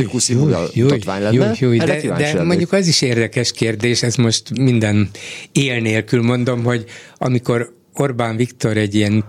jó, 0.73 0.87
jó, 1.31 1.43
jó, 1.59 1.71
jó, 1.71 1.83
de, 1.85 2.01
de 2.17 2.43
mondjuk 2.43 2.73
az 2.73 2.87
is 2.87 3.01
érdekes 3.01 3.51
kérdés, 3.51 4.03
ez 4.03 4.15
most 4.15 4.57
minden 4.59 5.09
él 5.51 5.81
nélkül 5.81 6.21
mondom, 6.21 6.63
hogy 6.63 6.85
amikor 7.17 7.73
Orbán 7.93 8.35
Viktor 8.35 8.77
egy 8.77 8.95
ilyen 8.95 9.25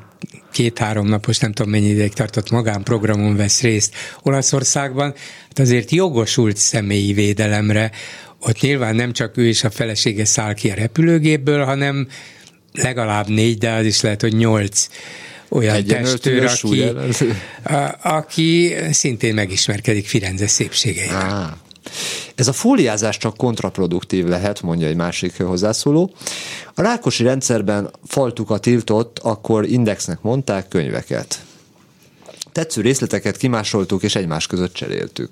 két-három 0.52 1.06
napos, 1.06 1.38
nem 1.38 1.52
tudom 1.52 1.70
mennyi 1.70 1.88
ideig 1.88 2.12
tartott 2.12 2.50
magánprogramon 2.50 3.36
vesz 3.36 3.60
részt 3.60 3.94
Olaszországban, 4.22 5.14
hát 5.48 5.58
azért 5.58 5.90
jogosult 5.90 6.56
személyi 6.56 7.12
védelemre, 7.12 7.90
ott 8.40 8.60
nyilván 8.60 8.94
nem 8.94 9.12
csak 9.12 9.36
ő 9.36 9.46
és 9.46 9.64
a 9.64 9.70
felesége 9.70 10.24
száll 10.24 10.54
ki 10.54 10.70
a 10.70 10.74
repülőgépből, 10.74 11.64
hanem 11.64 12.08
legalább 12.72 13.28
négy, 13.28 13.58
de 13.58 13.70
az 13.70 13.84
is 13.84 14.00
lehet, 14.00 14.20
hogy 14.20 14.36
nyolc 14.36 14.88
olyan 15.50 15.84
testőr, 15.84 16.44
aki, 16.44 16.82
a, 17.64 17.94
aki 18.02 18.74
szintén 18.90 19.34
megismerkedik 19.34 20.06
Firenze 20.06 20.46
szépségeivel. 20.46 21.42
Ah. 21.42 21.50
Ez 22.34 22.48
a 22.48 22.52
fóliázás 22.52 23.16
csak 23.16 23.36
kontraproduktív 23.36 24.26
lehet, 24.26 24.62
mondja 24.62 24.86
egy 24.86 24.96
másik 24.96 25.42
hozzászóló. 25.42 26.14
A 26.74 26.82
Rákosi 26.82 27.22
rendszerben 27.22 27.90
faltukat 28.06 28.60
tiltott, 28.60 29.18
akkor 29.18 29.66
indexnek 29.66 30.20
mondták 30.22 30.68
könyveket. 30.68 31.44
Tetsző 32.52 32.80
részleteket 32.80 33.36
kimásoltuk 33.36 34.02
és 34.02 34.14
egymás 34.14 34.46
között 34.46 34.74
cseréltük. 34.74 35.30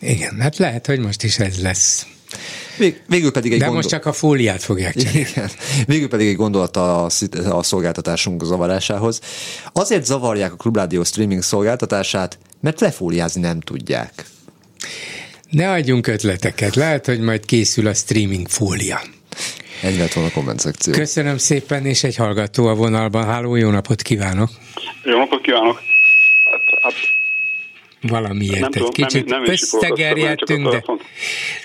Igen, 0.00 0.40
hát 0.40 0.56
lehet, 0.56 0.86
hogy 0.86 0.98
most 0.98 1.22
is 1.22 1.38
ez 1.38 1.62
lesz. 1.62 2.06
Vég, 2.78 3.02
végül 3.08 3.32
pedig 3.32 3.52
egy 3.52 3.58
De 3.58 3.64
gondol... 3.64 3.82
most 3.82 3.94
csak 3.94 4.06
a 4.06 4.12
fóliát 4.12 4.62
fogják 4.62 4.94
csinálni. 5.00 5.18
Igen. 5.18 5.50
Végül 5.86 6.08
pedig 6.08 6.28
egy 6.28 6.36
gondolat 6.36 6.76
a, 6.76 7.04
a 7.50 7.62
szolgáltatásunk 7.62 8.44
zavarásához. 8.44 9.20
Azért 9.72 10.04
zavarják 10.04 10.52
a 10.52 10.56
Klubrádió 10.56 11.04
streaming 11.04 11.42
szolgáltatását, 11.42 12.38
mert 12.60 12.80
lefóliázni 12.80 13.40
nem 13.40 13.60
tudják. 13.60 14.24
Ne 15.50 15.70
adjunk 15.70 16.06
ötleteket, 16.06 16.74
lehet, 16.74 17.06
hogy 17.06 17.20
majd 17.20 17.44
készül 17.44 17.86
a 17.86 17.94
streaming 17.94 18.48
fólia. 18.48 19.00
Ennyi 19.82 19.98
lett 19.98 20.12
volna 20.12 20.30
a 20.30 20.32
komment 20.32 20.60
szekció. 20.60 20.92
Köszönöm 20.92 21.38
szépen, 21.38 21.86
és 21.86 22.04
egy 22.04 22.16
hallgató 22.16 22.66
a 22.66 22.74
vonalban. 22.74 23.24
Háló, 23.24 23.56
jó 23.56 23.70
napot 23.70 24.02
kívánok! 24.02 24.50
Jó 25.04 25.18
napot 25.18 25.40
kívánok! 25.40 25.80
Hát, 26.50 26.82
hát 26.82 26.94
valamiért 28.02 28.60
nem 28.60 28.70
egy 28.72 28.82
tudom, 28.82 28.90
kicsit 28.90 29.24
nem, 29.24 29.42
nem 29.42 29.52
összegerjedtünk, 29.52 30.68
de, 30.68 30.84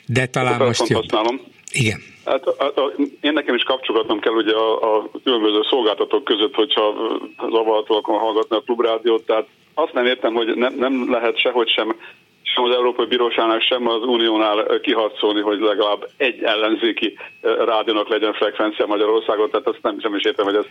de 0.05 0.25
talán 0.25 0.65
most 0.65 0.87
jobb. 0.87 1.01
Használom. 1.01 1.41
Igen. 1.71 1.99
Hát, 2.25 2.43
hát, 2.59 2.73
én 3.21 3.33
nekem 3.33 3.55
is 3.55 3.63
kapcsolatom 3.63 4.19
kell 4.19 4.33
ugye 4.33 4.53
a, 4.53 4.95
a 4.95 5.09
különböző 5.23 5.59
szolgáltatók 5.69 6.23
között, 6.23 6.53
hogyha 6.53 6.93
zavarhatóak 7.37 8.05
hallgatni 8.05 8.55
a 8.55 8.61
klubrádiót, 8.61 9.25
tehát 9.25 9.47
azt 9.73 9.93
nem 9.93 10.05
értem, 10.05 10.33
hogy 10.33 10.55
nem, 10.55 10.73
nem 10.75 11.11
lehet 11.11 11.39
sehogy 11.39 11.69
sem 11.69 11.95
sem 12.43 12.63
az 12.63 12.75
Európai 12.75 13.05
Bíróságnál, 13.05 13.59
sem 13.59 13.87
az 13.87 14.01
Uniónál 14.03 14.79
kiharcolni, 14.81 15.41
hogy 15.41 15.59
legalább 15.59 16.09
egy 16.17 16.43
ellenzéki 16.43 17.17
rádiónak 17.41 18.09
legyen 18.09 18.33
frekvencia 18.33 18.85
Magyarországon, 18.85 19.49
tehát 19.49 19.67
azt 19.67 19.79
nem, 19.81 19.99
sem 19.99 20.15
is 20.15 20.23
értem, 20.23 20.45
hogy 20.45 20.55
ez 20.55 20.65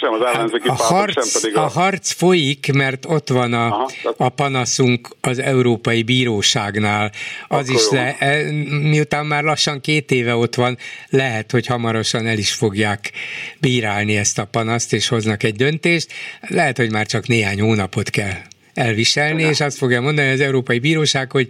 sem 0.00 0.12
az 0.12 0.20
ellenzéki 0.34 0.68
a 0.68 0.72
pártok, 0.72 0.96
harc, 0.96 1.30
sem 1.30 1.40
pedig 1.42 1.56
a... 1.56 1.64
a 1.64 1.68
harc 1.68 2.12
folyik, 2.12 2.72
mert 2.72 3.06
ott 3.08 3.28
van 3.28 3.52
a, 3.52 3.66
Aha, 3.66 3.90
tehát- 4.02 4.20
a 4.20 4.28
panaszunk 4.28 5.08
az 5.20 5.38
Európai 5.38 6.02
Bíróságnál. 6.02 7.12
Az 7.48 7.68
Akkor 7.68 7.74
is 7.74 7.86
jó. 7.90 7.98
le, 7.98 8.16
e, 8.18 8.52
miután 8.82 9.26
már 9.26 9.42
lassan 9.42 9.80
két 9.80 10.10
éve 10.10 10.34
ott 10.36 10.54
van, 10.54 10.78
lehet, 11.08 11.50
hogy 11.50 11.66
hamarosan 11.66 12.26
el 12.26 12.38
is 12.38 12.52
fogják 12.52 13.10
bírálni 13.58 14.16
ezt 14.16 14.38
a 14.38 14.44
panaszt, 14.44 14.92
és 14.92 15.08
hoznak 15.08 15.42
egy 15.42 15.56
döntést. 15.56 16.12
Lehet, 16.40 16.76
hogy 16.76 16.90
már 16.90 17.06
csak 17.06 17.26
néhány 17.26 17.60
hónapot 17.60 18.10
kell 18.10 18.36
elviselni, 18.74 19.42
és 19.42 19.60
azt 19.60 19.76
fogja 19.76 20.00
mondani 20.00 20.30
az 20.30 20.40
Európai 20.40 20.78
Bíróság, 20.78 21.30
hogy 21.30 21.48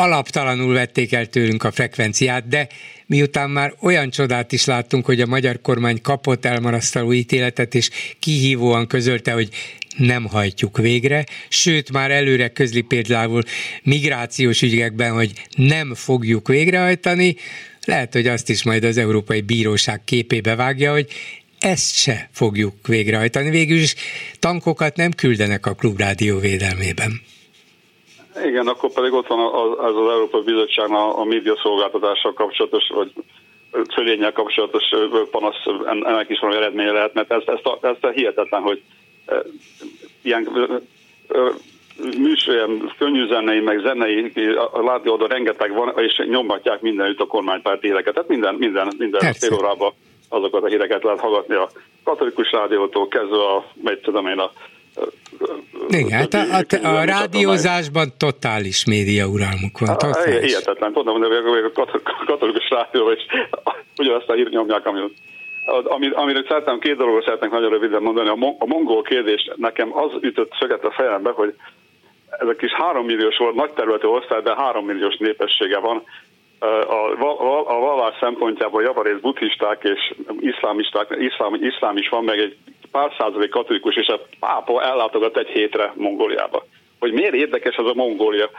alaptalanul 0.00 0.72
vették 0.72 1.12
el 1.12 1.26
tőlünk 1.26 1.64
a 1.64 1.70
frekvenciát, 1.70 2.48
de 2.48 2.68
miután 3.06 3.50
már 3.50 3.74
olyan 3.80 4.10
csodát 4.10 4.52
is 4.52 4.64
láttunk, 4.64 5.04
hogy 5.04 5.20
a 5.20 5.26
magyar 5.26 5.60
kormány 5.60 6.00
kapott 6.00 6.44
elmarasztaló 6.44 7.12
ítéletet, 7.12 7.74
és 7.74 7.90
kihívóan 8.18 8.86
közölte, 8.86 9.32
hogy 9.32 9.48
nem 9.96 10.26
hajtjuk 10.26 10.78
végre, 10.78 11.24
sőt 11.48 11.92
már 11.92 12.10
előre 12.10 12.48
közli 12.48 12.80
például 12.80 13.42
migrációs 13.82 14.62
ügyekben, 14.62 15.12
hogy 15.12 15.32
nem 15.56 15.94
fogjuk 15.94 16.48
végrehajtani, 16.48 17.36
lehet, 17.84 18.12
hogy 18.12 18.26
azt 18.26 18.48
is 18.48 18.62
majd 18.62 18.84
az 18.84 18.96
Európai 18.96 19.40
Bíróság 19.40 20.04
képébe 20.04 20.54
vágja, 20.54 20.92
hogy 20.92 21.06
ezt 21.58 21.94
se 21.94 22.28
fogjuk 22.32 22.86
végrehajtani. 22.86 23.50
Végül 23.50 23.78
is 23.78 23.94
tankokat 24.38 24.96
nem 24.96 25.10
küldenek 25.10 25.66
a 25.66 25.74
klubrádió 25.74 26.38
védelmében. 26.38 27.20
Igen, 28.44 28.68
akkor 28.68 28.92
pedig 28.92 29.12
ott 29.12 29.26
van 29.26 29.38
az, 29.54 29.78
az, 29.78 29.96
Európai 30.10 30.42
Bizottságnak 30.42 31.16
a 31.16 31.24
média 31.24 31.56
szolgáltatással 31.62 32.32
kapcsolatos, 32.32 32.88
vagy 32.94 33.12
fölénnyel 33.92 34.32
kapcsolatos 34.32 34.82
panasz, 35.30 35.66
en- 35.86 36.06
ennek 36.06 36.28
is 36.28 36.38
valami 36.38 36.58
eredménye 36.58 36.92
lehet, 36.92 37.14
mert 37.14 37.32
ez, 37.32 37.42
ez, 37.46 37.58
a, 37.62 37.78
ez 37.86 37.96
a 38.00 38.08
hihetetlen, 38.08 38.62
hogy 38.62 38.82
e, 39.26 39.42
ilyen 40.22 40.48
ö, 40.54 40.76
ö, 41.28 41.50
műsor, 42.18 42.54
ilyen 42.54 42.92
könnyű 42.98 43.26
zenei, 43.26 43.60
meg 43.60 43.80
zenei, 43.80 44.32
a- 44.56 44.70
a 44.72 44.82
látni 44.84 45.10
oda 45.10 45.26
rengeteg 45.26 45.74
van, 45.74 45.92
és 45.96 46.22
nyomatják 46.28 46.80
mindenütt 46.80 47.20
a 47.20 47.26
kormánypárt 47.26 47.80
híreket. 47.80 48.14
Tehát 48.14 48.28
minden, 48.28 48.54
minden, 48.54 48.92
minden 48.98 49.32
fél 49.32 49.54
órában 49.54 49.92
azokat 50.28 50.62
a 50.62 50.66
híreket 50.66 51.02
lehet 51.02 51.20
hallgatni 51.20 51.54
a 51.54 51.68
katolikus 52.04 52.50
rádiótól 52.50 53.08
kezdve 53.08 53.44
a, 53.46 53.64
mit 53.74 54.02
tudom 54.02 54.26
én, 54.26 54.38
a 54.38 54.52
Igen, 55.88 56.18
hát 56.18 56.34
a, 56.34 56.42
a, 56.82 56.96
a 56.96 57.04
rádiózásban 57.04 58.12
totális 58.18 58.84
média 58.86 59.26
uralmuk 59.26 59.78
van. 59.78 59.88
Ah, 59.88 59.96
Totális. 59.96 60.44
Hihetetlen, 60.44 60.92
tudom, 60.92 61.20
hogy 61.20 61.64
a 61.64 61.72
kat- 61.72 62.02
katolikus 62.26 62.68
rádió, 62.68 63.10
és 63.10 63.22
ugyanazt 64.02 64.28
a 64.28 64.32
hírt 64.32 64.50
nyomják, 64.50 64.86
ami 64.86 65.00
amit, 65.84 66.14
amiről 66.14 66.44
szeretném, 66.48 66.78
két 66.78 66.96
dolgot 66.96 67.24
szeretnék 67.24 67.50
nagyon 67.50 67.70
röviden 67.70 68.02
mondani. 68.02 68.28
A, 68.28 68.34
mo- 68.34 68.56
a 68.58 68.66
mongol 68.66 69.02
kérdés 69.02 69.50
nekem 69.56 69.96
az 69.96 70.12
ütött 70.20 70.52
szöget 70.60 70.84
a 70.84 70.90
fejembe, 70.90 71.30
hogy 71.30 71.54
ez 72.38 72.48
a 72.48 72.54
kis 72.54 72.72
három 72.72 73.04
milliós 73.06 73.36
volt, 73.36 73.54
nagy 73.54 73.70
területű 73.70 74.06
ország, 74.06 74.42
de 74.42 74.54
három 74.56 74.86
milliós 74.86 75.16
népessége 75.16 75.78
van. 75.78 76.02
A, 76.88 77.16
val- 77.18 77.66
a 77.68 77.78
vallás 77.78 78.14
szempontjából 78.20 78.82
javarész 78.82 79.20
buddhisták 79.20 79.82
és 79.82 80.14
iszlámisták, 80.40 81.16
iszlám, 81.18 81.54
iszlám 81.54 81.96
is 81.96 82.08
van, 82.08 82.24
meg 82.24 82.38
egy 82.38 82.56
pár 82.90 83.10
százalék 83.18 83.50
katolikus, 83.50 83.96
és 83.96 84.06
a 84.06 84.20
pápa 84.40 84.82
ellátogat 84.82 85.36
egy 85.36 85.48
hétre 85.48 85.92
Mongóliába. 85.96 86.66
Hogy 86.98 87.12
miért 87.12 87.34
érdekes 87.34 87.76
az 87.76 87.86
a 87.86 87.94
Mongólia? 87.94 88.50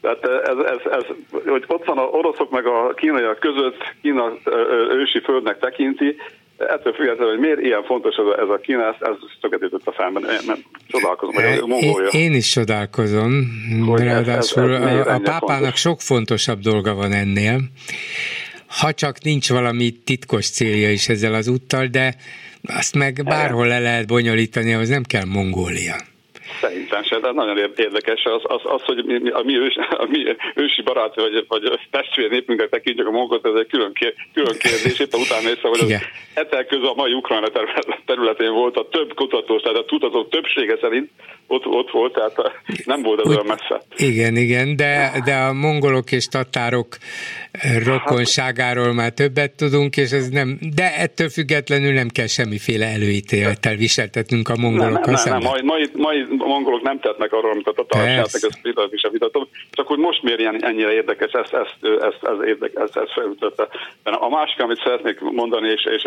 Tehát 0.00 0.24
ez, 0.24 0.56
ez, 0.64 0.92
ez, 0.92 1.04
hogy 1.46 1.64
ott 1.66 1.84
van 1.84 1.98
a 1.98 2.02
oroszok 2.02 2.50
meg 2.50 2.66
a 2.66 2.94
kínaiak 2.94 3.38
között, 3.38 3.76
Kína 4.02 4.32
ö, 4.44 4.50
ö, 4.50 4.92
ősi 4.94 5.20
földnek 5.20 5.58
tekinti, 5.58 6.16
ettől 6.58 6.92
függetlenül, 6.92 7.28
hogy 7.32 7.40
miért 7.40 7.60
ilyen 7.60 7.84
fontos 7.84 8.16
ez 8.16 8.24
a, 8.26 8.40
ez 8.40 8.48
a 8.48 8.56
Kína, 8.62 8.86
ez, 8.86 8.94
ez 9.00 9.60
ütött 9.62 9.86
a 9.86 9.92
fejemben, 9.92 10.22
én 10.22 10.64
csodálkozom, 10.88 11.34
hogy 11.34 11.44
a 11.44 11.48
Én, 11.48 11.62
Mongólia. 11.66 12.08
én 12.08 12.32
is 12.34 12.50
csodálkozom, 12.50 13.32
Hogy 13.86 14.00
ez- 14.00 14.06
ráadásul 14.06 14.74
ez- 14.74 14.82
ez 14.82 14.90
miért 14.92 15.06
a, 15.06 15.14
a 15.14 15.18
pápának 15.18 15.60
fontos? 15.62 15.80
sok 15.80 16.00
fontosabb 16.00 16.58
dolga 16.58 16.94
van 16.94 17.12
ennél, 17.12 17.58
ha 18.68 18.92
csak 18.92 19.22
nincs 19.22 19.48
valami 19.48 19.90
titkos 20.04 20.50
célja 20.50 20.90
is 20.90 21.08
ezzel 21.08 21.34
az 21.34 21.48
úttal, 21.48 21.86
de 21.86 22.14
azt 22.78 22.94
meg 22.94 23.20
bárhol 23.24 23.66
le 23.66 23.78
lehet 23.78 24.06
bonyolítani, 24.06 24.72
ahhoz 24.72 24.88
nem 24.88 25.02
kell 25.02 25.24
Mongólia. 25.24 25.96
Szerintem 26.60 27.02
sem, 27.02 27.20
de 27.20 27.30
nagyon 27.32 27.58
ér- 27.58 27.78
érdekes 27.78 28.24
az, 28.24 28.42
az, 28.42 28.60
az 28.64 28.82
hogy 28.82 28.98
a, 29.32 29.42
mi 29.42 29.58
ős, 29.58 29.76
a 29.76 30.06
mi 30.10 30.36
ősi 30.54 30.82
barát 30.82 31.14
vagy, 31.14 31.44
vagy 31.48 31.62
testvér 31.90 32.30
népünket 32.30 32.70
tekintjük 32.70 33.06
a 33.06 33.10
mongolt, 33.10 33.46
ez 33.46 33.54
egy 33.54 33.66
külön, 33.66 33.92
kér, 33.92 34.14
külön 34.32 34.58
kérdés. 34.58 34.98
Éppen 34.98 35.20
utána 35.20 35.48
nézve, 35.48 35.68
hogy 35.68 35.80
az 35.80 36.02
etel 36.34 36.64
közül 36.66 36.86
a 36.88 36.94
mai 36.94 37.12
Ukrajna 37.12 37.48
terület- 37.48 38.02
területén 38.06 38.52
volt 38.52 38.76
a 38.76 38.88
több 38.88 39.14
kutatós, 39.14 39.62
tehát 39.62 39.78
a 39.78 39.84
kutatók 39.84 40.30
többsége 40.30 40.76
szerint 40.80 41.10
ott, 41.48 41.66
ott 41.66 41.90
volt, 41.90 42.12
tehát 42.12 42.52
nem 42.84 43.02
volt 43.02 43.20
ez 43.20 43.26
olyan 43.26 43.46
messze. 43.46 43.82
Igen, 43.96 44.36
igen, 44.36 44.76
de, 44.76 45.12
de 45.24 45.34
a 45.34 45.52
mongolok 45.52 46.12
és 46.12 46.26
tatárok 46.26 46.86
eh, 47.50 47.84
rokonságáról 47.84 48.92
már 48.92 49.10
többet 49.10 49.52
tudunk, 49.56 49.96
és 49.96 50.10
ez 50.10 50.28
nem, 50.28 50.58
de 50.74 50.96
ettől 50.96 51.28
függetlenül 51.28 51.92
nem 51.92 52.08
kell 52.08 52.26
semmiféle 52.26 52.86
előítélettel 52.86 53.76
viseltetnünk 53.76 54.48
a 54.48 54.52
Nem, 54.52 54.60
nem, 54.60 54.70
mongolokkal 54.70 55.12
nem, 55.12 55.12
nem, 55.12 55.40
szemben. 55.40 55.50
mai, 55.50 55.62
mai, 55.62 55.90
mai 55.94 56.26
mongolok 56.36 56.82
nem 56.82 57.00
tettnek 57.00 57.32
arról, 57.32 57.50
amit 57.50 57.66
a 57.66 57.72
tatárok 57.72 58.08
tettek, 58.08 58.42
ezt 58.42 58.62
vitat 58.62 58.92
is 58.92 59.06
vitatom. 59.10 59.48
Csak 59.70 59.86
hogy 59.86 59.98
most 59.98 60.22
miért 60.22 60.40
ilyen, 60.40 60.64
ennyire 60.64 60.92
érdekes, 60.92 61.32
ezt, 61.32 61.54
ezt, 61.54 61.76
ezt, 62.00 62.22
ez, 62.22 62.46
érdekes, 62.46 62.90
felütötte. 63.14 63.68
De 64.02 64.10
A 64.10 64.28
másik, 64.28 64.60
amit 64.60 64.80
szeretnék 64.84 65.20
mondani, 65.20 65.68
és, 65.68 65.84
és 65.96 66.02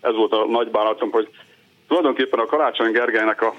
ez 0.00 0.14
volt 0.14 0.32
a 0.32 0.46
nagy 0.48 0.70
bánatom, 0.70 1.10
hogy 1.10 1.28
tulajdonképpen 1.88 2.40
a 2.40 2.46
Karácsony 2.46 2.92
Gergelynek 2.92 3.42
a 3.42 3.54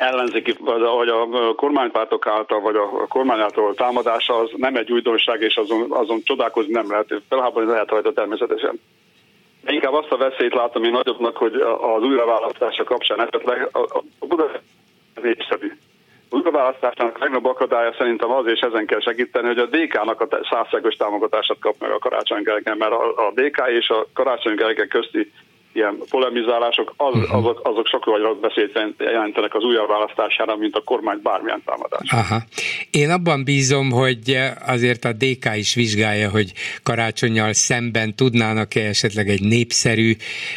ellenzéki, 0.00 0.54
vagy 0.58 1.08
a, 1.08 1.54
kormánypártok 1.54 2.26
által, 2.26 2.60
vagy 2.60 2.76
a 2.76 3.06
kormány 3.08 3.40
által 3.40 3.74
támadása 3.74 4.38
az 4.38 4.50
nem 4.56 4.76
egy 4.76 4.92
újdonság, 4.92 5.40
és 5.40 5.56
azon, 5.56 5.86
azon 5.88 6.22
csodálkozni 6.22 6.72
nem 6.72 6.90
lehet, 6.90 7.22
felháborodni 7.28 7.72
lehet 7.72 7.90
rajta 7.90 8.12
természetesen. 8.12 8.80
De 9.64 9.72
inkább 9.72 9.92
azt 9.92 10.12
a 10.12 10.16
veszélyt 10.16 10.54
látom 10.54 10.84
én 10.84 10.90
nagyobbnak, 10.90 11.36
hogy 11.36 11.54
az 11.80 12.02
újraválasztása 12.02 12.84
kapcsán 12.84 13.20
esetleg 13.20 13.68
a, 13.72 13.78
a, 13.78 14.02
a 14.18 14.26
Budapest 14.26 14.62
népszerű. 15.22 15.72
Az 16.30 16.38
újraválasztásának 16.38 17.16
a 17.16 17.18
legnagyobb 17.20 17.50
akadálya 17.50 17.94
szerintem 17.98 18.30
az, 18.30 18.46
és 18.46 18.60
ezen 18.60 18.86
kell 18.86 19.00
segíteni, 19.00 19.46
hogy 19.46 19.58
a 19.58 19.66
DK-nak 19.66 20.20
a 20.20 20.28
százszergos 20.50 20.94
támogatását 20.94 21.58
kap 21.58 21.74
meg 21.78 21.90
a 21.90 21.98
Karácsony 21.98 22.42
Gergely, 22.42 22.76
mert 22.78 22.92
a, 22.92 23.26
a 23.26 23.32
DK 23.34 23.62
és 23.66 23.88
a 23.88 24.06
Karácsony 24.14 24.54
Gergely 24.54 24.86
közti 24.86 25.32
ilyen 25.72 25.98
polemizálások, 26.10 26.94
az, 26.96 27.14
azok, 27.28 27.60
azok 27.62 27.86
sokkal 27.86 28.18
nagyobb 28.18 28.40
beszélt 28.40 28.78
jelentenek 28.98 29.54
az 29.54 29.64
újraválasztására, 29.64 30.56
mint 30.56 30.76
a 30.76 30.80
kormány 30.80 31.20
bármilyen 31.22 31.62
támadás. 31.64 32.10
Aha. 32.10 32.42
Én 32.90 33.10
abban 33.10 33.44
bízom, 33.44 33.90
hogy 33.90 34.38
azért 34.66 35.04
a 35.04 35.12
DK 35.12 35.56
is 35.56 35.74
vizsgálja, 35.74 36.30
hogy 36.30 36.52
karácsonyjal 36.82 37.52
szemben 37.52 38.14
tudnának-e 38.14 38.80
esetleg 38.80 39.28
egy 39.28 39.42
népszerű, 39.42 40.12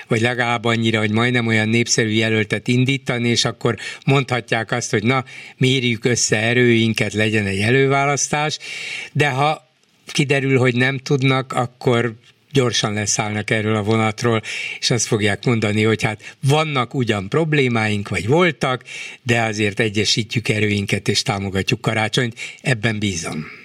vagy 0.07 0.21
legalább 0.21 0.65
annyira, 0.65 0.99
hogy 0.99 1.11
majdnem 1.11 1.47
olyan 1.47 1.69
népszerű 1.69 2.09
jelöltet 2.09 2.67
indítani, 2.67 3.29
és 3.29 3.45
akkor 3.45 3.75
mondhatják 4.05 4.71
azt, 4.71 4.91
hogy 4.91 5.03
na, 5.03 5.23
mérjük 5.57 6.05
össze 6.05 6.37
erőinket, 6.37 7.13
legyen 7.13 7.45
egy 7.45 7.59
előválasztás, 7.59 8.57
de 9.13 9.29
ha 9.29 9.71
kiderül, 10.11 10.57
hogy 10.57 10.75
nem 10.75 10.97
tudnak, 10.97 11.53
akkor 11.53 12.13
gyorsan 12.53 12.93
leszállnak 12.93 13.49
erről 13.49 13.75
a 13.75 13.83
vonatról, 13.83 14.41
és 14.79 14.91
azt 14.91 15.07
fogják 15.07 15.45
mondani, 15.45 15.83
hogy 15.83 16.03
hát 16.03 16.35
vannak 16.49 16.93
ugyan 16.93 17.29
problémáink, 17.29 18.09
vagy 18.09 18.27
voltak, 18.27 18.81
de 19.23 19.41
azért 19.41 19.79
egyesítjük 19.79 20.49
erőinket, 20.49 21.07
és 21.07 21.21
támogatjuk 21.21 21.81
karácsonyt, 21.81 22.33
ebben 22.61 22.99
bízom. 22.99 23.61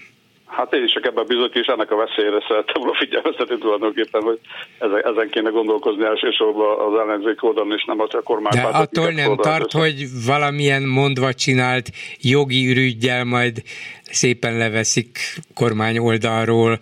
Hát 0.59 0.73
én 0.73 0.85
is 0.85 0.93
csak 0.93 1.07
ebben 1.07 1.25
bizonyos, 1.27 1.55
és 1.55 1.67
ennek 1.67 1.91
a 1.91 1.97
veszélyre 1.97 2.45
szerettem 2.49 2.83
volna 2.83 2.99
figyelmeztetni 2.99 3.59
tulajdonképpen, 3.59 4.23
hogy 4.23 4.39
ezen, 4.79 5.29
kéne 5.31 5.51
gondolkozni 5.51 6.05
elsősorban 6.05 6.79
az 6.79 6.99
ellenzék 6.99 7.43
oldalon, 7.43 7.73
és 7.73 7.85
nem 7.85 8.01
az 8.01 8.09
a 8.11 8.17
De 8.17 8.23
kormánypártok. 8.23 8.81
attól 8.81 9.11
nem 9.13 9.31
oldalon 9.31 9.59
tart, 9.59 9.73
hogy 9.73 10.07
valamilyen 10.27 10.83
mondva 10.83 11.35
csinált 11.35 11.91
jogi 12.21 12.71
ürügyjel 12.71 13.25
majd 13.25 13.63
szépen 14.03 14.57
leveszik 14.57 15.19
kormány 15.55 15.99
oldalról, 15.99 16.79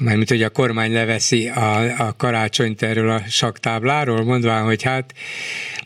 mármint, 0.00 0.28
hogy 0.28 0.42
a 0.42 0.50
kormány 0.50 0.92
leveszi 0.92 1.48
a, 1.48 2.06
a 2.06 2.14
karácsonyt 2.16 2.82
erről 2.82 3.10
a 3.10 3.22
saktábláról, 3.28 4.24
mondván, 4.24 4.64
hogy 4.64 4.82
hát 4.82 5.14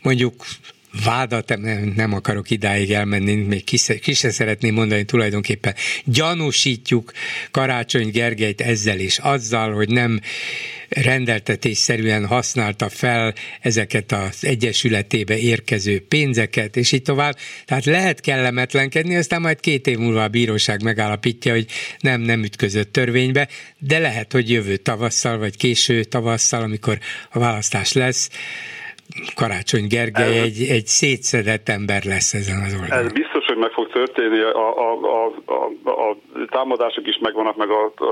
mondjuk 0.01 0.45
vádat 1.03 1.57
nem, 1.95 2.13
akarok 2.13 2.49
idáig 2.49 2.91
elmenni, 2.91 3.35
még 3.35 3.63
ki, 3.63 3.77
ki 3.99 4.13
se 4.13 4.31
szeretném 4.31 4.73
mondani 4.73 5.03
tulajdonképpen. 5.03 5.75
Gyanúsítjuk 6.03 7.11
Karácsony 7.51 8.09
Gergelyt 8.09 8.61
ezzel 8.61 8.99
és 8.99 9.17
azzal, 9.17 9.73
hogy 9.73 9.89
nem 9.89 10.19
rendeltetésszerűen 10.89 12.25
használta 12.25 12.89
fel 12.89 13.33
ezeket 13.61 14.11
az 14.11 14.45
egyesületébe 14.45 15.37
érkező 15.37 16.05
pénzeket, 16.07 16.77
és 16.77 16.91
így 16.91 17.01
tovább. 17.01 17.37
Tehát 17.65 17.85
lehet 17.85 18.21
kellemetlenkedni, 18.21 19.15
aztán 19.15 19.41
majd 19.41 19.59
két 19.59 19.87
év 19.87 19.97
múlva 19.97 20.23
a 20.23 20.27
bíróság 20.27 20.83
megállapítja, 20.83 21.53
hogy 21.53 21.65
nem, 21.99 22.21
nem 22.21 22.43
ütközött 22.43 22.91
törvénybe, 22.91 23.47
de 23.77 23.99
lehet, 23.99 24.31
hogy 24.31 24.49
jövő 24.49 24.77
tavasszal, 24.77 25.37
vagy 25.37 25.57
késő 25.57 26.03
tavasszal, 26.03 26.61
amikor 26.61 26.99
a 27.31 27.39
választás 27.39 27.93
lesz, 27.93 28.29
Karácsony 29.35 29.87
Gergely 29.87 30.39
egy, 30.39 30.67
egy 30.69 30.85
szétszedett 30.85 31.69
ember 31.69 32.03
lesz 32.03 32.33
ezen 32.33 32.61
az 32.65 32.73
oldalon. 32.73 33.05
Ez 33.05 33.11
biztos, 33.11 33.45
hogy 33.45 33.57
meg 33.57 33.71
fog 33.71 33.87
történni. 33.91 34.39
A, 34.39 34.67
a, 34.87 34.89
a, 35.17 35.25
a, 35.45 36.09
a 36.09 36.17
támadások 36.49 37.07
is 37.07 37.17
megvannak, 37.21 37.55
meg 37.55 37.69
a, 37.69 37.93
a, 37.95 38.05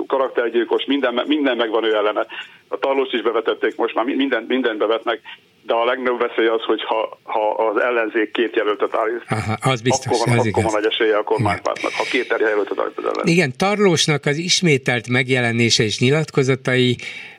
a 0.00 0.04
karaktergyilkos, 0.06 0.84
minden, 0.84 1.22
minden 1.26 1.56
megvan 1.56 1.84
ő 1.84 1.94
ellene. 1.94 2.26
A 2.68 2.78
tarlós 2.78 3.12
is 3.12 3.22
bevetették, 3.22 3.76
most 3.76 3.94
már 3.94 4.04
minden, 4.04 4.44
minden 4.48 4.78
bevetnek, 4.78 5.20
de 5.66 5.74
a 5.74 5.84
legnagyobb 5.84 6.20
veszély 6.20 6.46
az, 6.46 6.62
hogy 6.62 6.82
ha, 6.84 7.18
ha 7.22 7.50
az 7.50 7.80
ellenzék 7.82 8.30
két 8.32 8.56
jelöltet 8.56 8.94
állít, 8.94 9.22
Aha, 9.28 9.56
az 9.72 9.80
biztos, 9.80 10.06
akkor 10.06 10.28
van, 10.28 10.38
az 10.38 10.46
akkor 10.46 10.62
igaz. 10.62 10.72
van 10.72 10.82
egy 10.82 10.88
esélye 10.92 11.16
a 11.16 11.22
kormánypártnak, 11.22 11.92
ha 11.92 12.02
két 12.10 12.34
jelöltet 12.38 12.78
állít 12.78 12.98
az 12.98 13.04
ellen. 13.04 13.26
Igen, 13.26 13.52
Tarlósnak 13.56 14.26
az 14.26 14.36
ismételt 14.36 15.08
megjelenése 15.08 15.82
és 15.82 16.00
nyilatkozatai, 16.00 16.96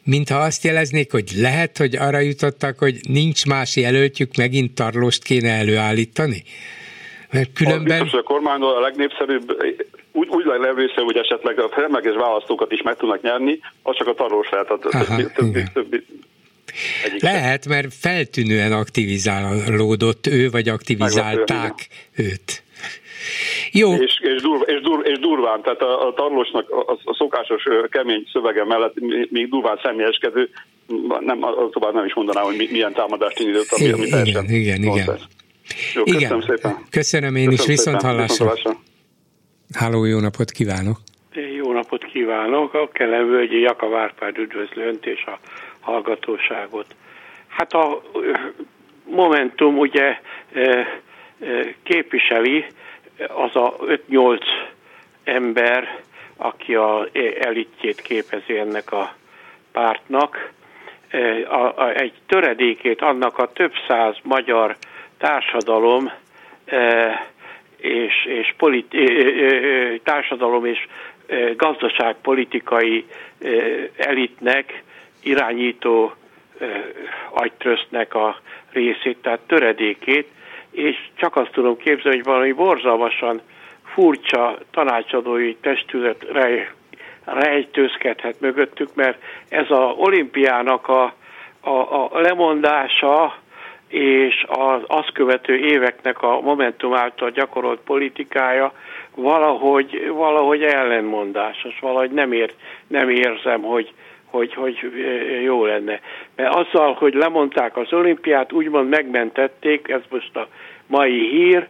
mintha 0.07 0.38
azt 0.39 0.63
jeleznék, 0.63 1.11
hogy 1.11 1.31
lehet, 1.35 1.77
hogy 1.77 1.95
arra 1.95 2.19
jutottak, 2.19 2.77
hogy 2.77 2.99
nincs 3.09 3.45
más 3.45 3.75
jelöltjük, 3.75 4.35
megint 4.35 4.75
Tarlóst 4.75 5.23
kéne 5.23 5.49
előállítani? 5.49 6.43
Mert 7.31 7.53
különben... 7.53 7.97
Az 7.97 8.01
biztos, 8.01 8.11
hogy 8.11 8.19
a 8.19 8.34
kormányról 8.34 8.75
a 8.75 8.79
legnépszerűbb, 8.79 9.63
úgy, 10.11 10.27
úgy 10.27 10.45
lehet 10.45 10.77
észre, 10.77 11.01
hogy 11.01 11.17
esetleg 11.17 11.59
a 11.59 11.69
felmeges 11.69 12.15
választókat 12.15 12.71
is 12.71 12.81
meg 12.81 12.95
tudnak 12.95 13.21
nyerni, 13.21 13.59
az 13.84 13.95
csak 13.95 14.07
a 14.07 14.13
tarlós 14.13 14.49
lehet, 14.49 14.69
a 14.69 14.77
többi, 14.77 15.25
többi, 15.35 15.63
többi, 15.73 16.05
Lehet, 17.19 17.67
mert 17.67 17.93
feltűnően 17.93 18.71
aktivizálódott 18.71 20.27
ő, 20.27 20.49
vagy 20.49 20.69
aktivizálták 20.69 21.88
őt. 22.15 22.63
Jó. 23.72 23.94
És, 23.94 24.19
és, 24.22 24.41
durv, 24.41 24.61
és, 24.65 24.81
durv, 24.81 25.06
és 25.06 25.19
durván, 25.19 25.61
tehát 25.61 25.81
a, 25.81 26.07
a 26.07 26.14
tarlósnak 26.14 26.69
a, 26.69 26.91
a 27.03 27.15
szokásos 27.18 27.64
kemény 27.89 28.27
szövege 28.31 28.65
mellett 28.65 28.94
még 29.30 29.49
durván 29.49 29.80
személyeskedő, 29.84 30.49
nem, 31.19 31.39
tovább 31.72 31.94
nem 31.94 32.06
is 32.06 32.14
mondanám, 32.14 32.44
hogy 32.44 32.68
milyen 32.72 32.94
támadást 32.94 33.39
indított, 33.39 33.69
ami, 33.69 33.91
ami 33.91 34.06
igen, 34.06 34.45
igen, 34.49 34.84
igen. 34.84 35.19
Jó, 35.94 36.03
köszönöm 36.03 36.38
igen. 36.39 36.44
szépen. 36.48 36.77
Köszönöm 36.89 37.35
én 37.35 37.49
köszönöm 37.49 37.53
is, 37.53 37.65
viszont 37.65 38.02
hallásra. 38.02 38.53
Háló, 39.73 40.06
jó 40.06 40.19
napot 40.19 40.52
kívánok! 40.52 40.98
Jó 41.56 41.72
napot 41.72 42.03
kívánok! 42.03 42.73
A 42.73 42.89
Kelem 42.91 43.27
Völgyi 43.27 43.60
Jaka 43.60 43.89
Várpád 43.89 44.38
üdvözlő 44.38 44.88
önt 44.88 45.06
és 45.06 45.23
a 45.26 45.39
hallgatóságot. 45.80 46.95
Hát 47.48 47.73
a 47.73 48.02
Momentum 49.06 49.77
ugye 49.77 50.19
képviseli 51.84 52.65
az 53.27 53.56
a 53.56 53.76
5-8 54.10 54.39
ember, 55.23 56.02
aki 56.38 56.76
a 56.76 57.07
elitjét 57.39 58.02
képezi 58.02 58.57
ennek 58.57 58.91
a 58.91 59.14
pártnak, 59.72 60.52
a, 61.48 61.81
a, 61.84 61.94
egy 61.95 62.14
töredékét 62.27 63.02
annak 63.02 63.38
a 63.38 63.52
több 63.52 63.73
száz 63.88 64.15
magyar 64.23 64.76
társadalom 65.18 66.11
és, 67.77 68.26
és 68.26 68.53
politi, 68.57 69.06
társadalom 70.03 70.65
és 70.65 70.88
gazdaságpolitikai 71.56 73.06
elitnek, 73.98 74.84
irányító 75.23 76.14
agytrösztnek 77.30 78.14
a 78.14 78.39
részét, 78.72 79.18
tehát 79.18 79.39
töredékét, 79.48 80.27
és 80.78 80.95
csak 81.16 81.36
azt 81.36 81.52
tudom 81.52 81.78
képzelni, 81.78 82.18
hogy 82.18 82.26
valami 82.26 82.52
borzalmasan 82.52 83.41
furcsa 83.84 84.58
tanácsadói 84.72 85.56
testület 85.56 86.26
rej, 86.32 86.70
rejtőzkedhet 87.26 88.40
mögöttük, 88.40 88.95
mert 88.95 89.22
ez 89.49 89.72
a 89.72 89.94
olimpiának 89.98 90.88
a, 90.88 91.14
a, 91.62 91.70
a 92.12 92.20
lemondása 92.20 93.38
és 93.88 94.45
az 94.48 94.82
azt 94.88 95.12
követő 95.12 95.56
éveknek 95.58 96.22
a 96.22 96.41
Momentum 96.41 96.94
által 96.94 97.30
gyakorolt 97.30 97.80
politikája 97.80 98.74
valahogy, 99.16 100.08
valahogy 100.14 100.64
ellenmondásos, 100.64 101.80
valahogy 101.80 102.12
nem, 102.12 102.32
ér, 102.32 102.54
nem 102.88 103.10
érzem, 103.10 103.62
hogy, 103.62 103.94
hogy, 104.26 104.54
hogy 104.54 104.80
jó 105.44 105.66
lenne. 105.66 105.99
Mert 106.36 106.56
azzal, 106.56 106.94
hogy 106.94 107.14
lemondták 107.14 107.78
az 107.78 107.94
olimpiát, 107.94 108.52
úgymond 108.52 108.90
megmentették, 108.90 109.88
ez 109.88 110.02
most 110.10 110.36
a 110.36 110.48
mai 110.88 111.30
hír, 111.30 111.68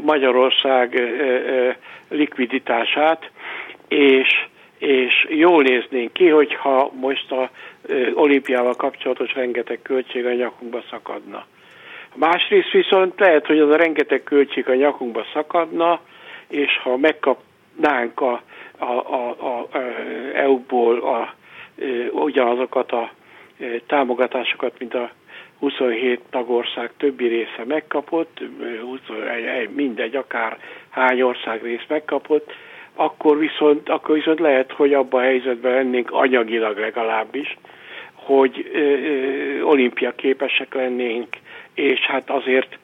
Magyarország 0.00 1.02
likviditását, 2.08 3.30
és, 3.88 4.46
és 4.78 5.26
jól 5.28 5.62
néznénk 5.62 6.12
ki, 6.12 6.28
hogyha 6.28 6.90
most 7.00 7.32
a 7.32 7.50
olimpiával 8.14 8.74
kapcsolatos 8.74 9.34
rengeteg 9.34 9.78
költség 9.82 10.26
a 10.26 10.32
nyakunkba 10.32 10.82
szakadna. 10.90 11.46
Másrészt 12.14 12.70
viszont 12.70 13.20
lehet, 13.20 13.46
hogy 13.46 13.58
az 13.58 13.70
a 13.70 13.76
rengeteg 13.76 14.22
költség 14.22 14.68
a 14.68 14.74
nyakunkba 14.74 15.24
szakadna, 15.32 16.00
és 16.48 16.78
ha 16.82 16.96
megkapnánk 16.96 18.20
a, 18.20 18.42
a, 18.78 18.84
a, 18.84 19.28
a, 19.28 19.68
EU-ból 20.34 20.98
a, 20.98 21.34
ugyanazokat 22.10 22.92
a 22.92 23.10
támogatásokat, 23.86 24.78
mint 24.78 24.94
a 24.94 25.10
27 25.62 26.20
tagország 26.30 26.90
többi 26.96 27.26
része 27.26 27.64
megkapott, 27.64 28.40
20, 28.82 29.00
mindegy, 29.74 30.16
akár 30.16 30.58
hány 30.90 31.22
ország 31.22 31.62
rész 31.62 31.84
megkapott, 31.88 32.52
akkor 32.94 33.38
viszont, 33.38 33.88
akkor 33.88 34.14
viszont 34.14 34.40
lehet, 34.40 34.72
hogy 34.72 34.94
abban 34.94 35.20
a 35.20 35.24
helyzetben 35.24 35.72
lennénk 35.72 36.10
anyagilag 36.10 36.78
legalábbis, 36.78 37.56
hogy 38.14 38.70
ö, 38.72 39.60
olimpia 39.62 40.14
képesek 40.14 40.74
lennénk, 40.74 41.28
és 41.74 42.00
hát 42.00 42.30
azért 42.30 42.78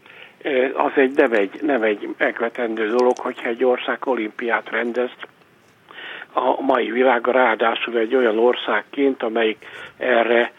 az 0.74 0.92
egy 0.94 1.12
nem, 1.16 1.32
egy 1.32 1.62
nem 1.62 1.82
egy 1.82 2.08
megvetendő 2.18 2.88
dolog, 2.88 3.18
hogyha 3.18 3.48
egy 3.48 3.64
ország 3.64 4.06
olimpiát 4.06 4.70
rendez, 4.70 5.10
a 6.32 6.60
mai 6.60 6.90
világa 6.90 7.32
ráadásul 7.32 7.98
egy 7.98 8.14
olyan 8.14 8.38
országként, 8.38 9.22
amelyik 9.22 9.66
erre 9.96 10.52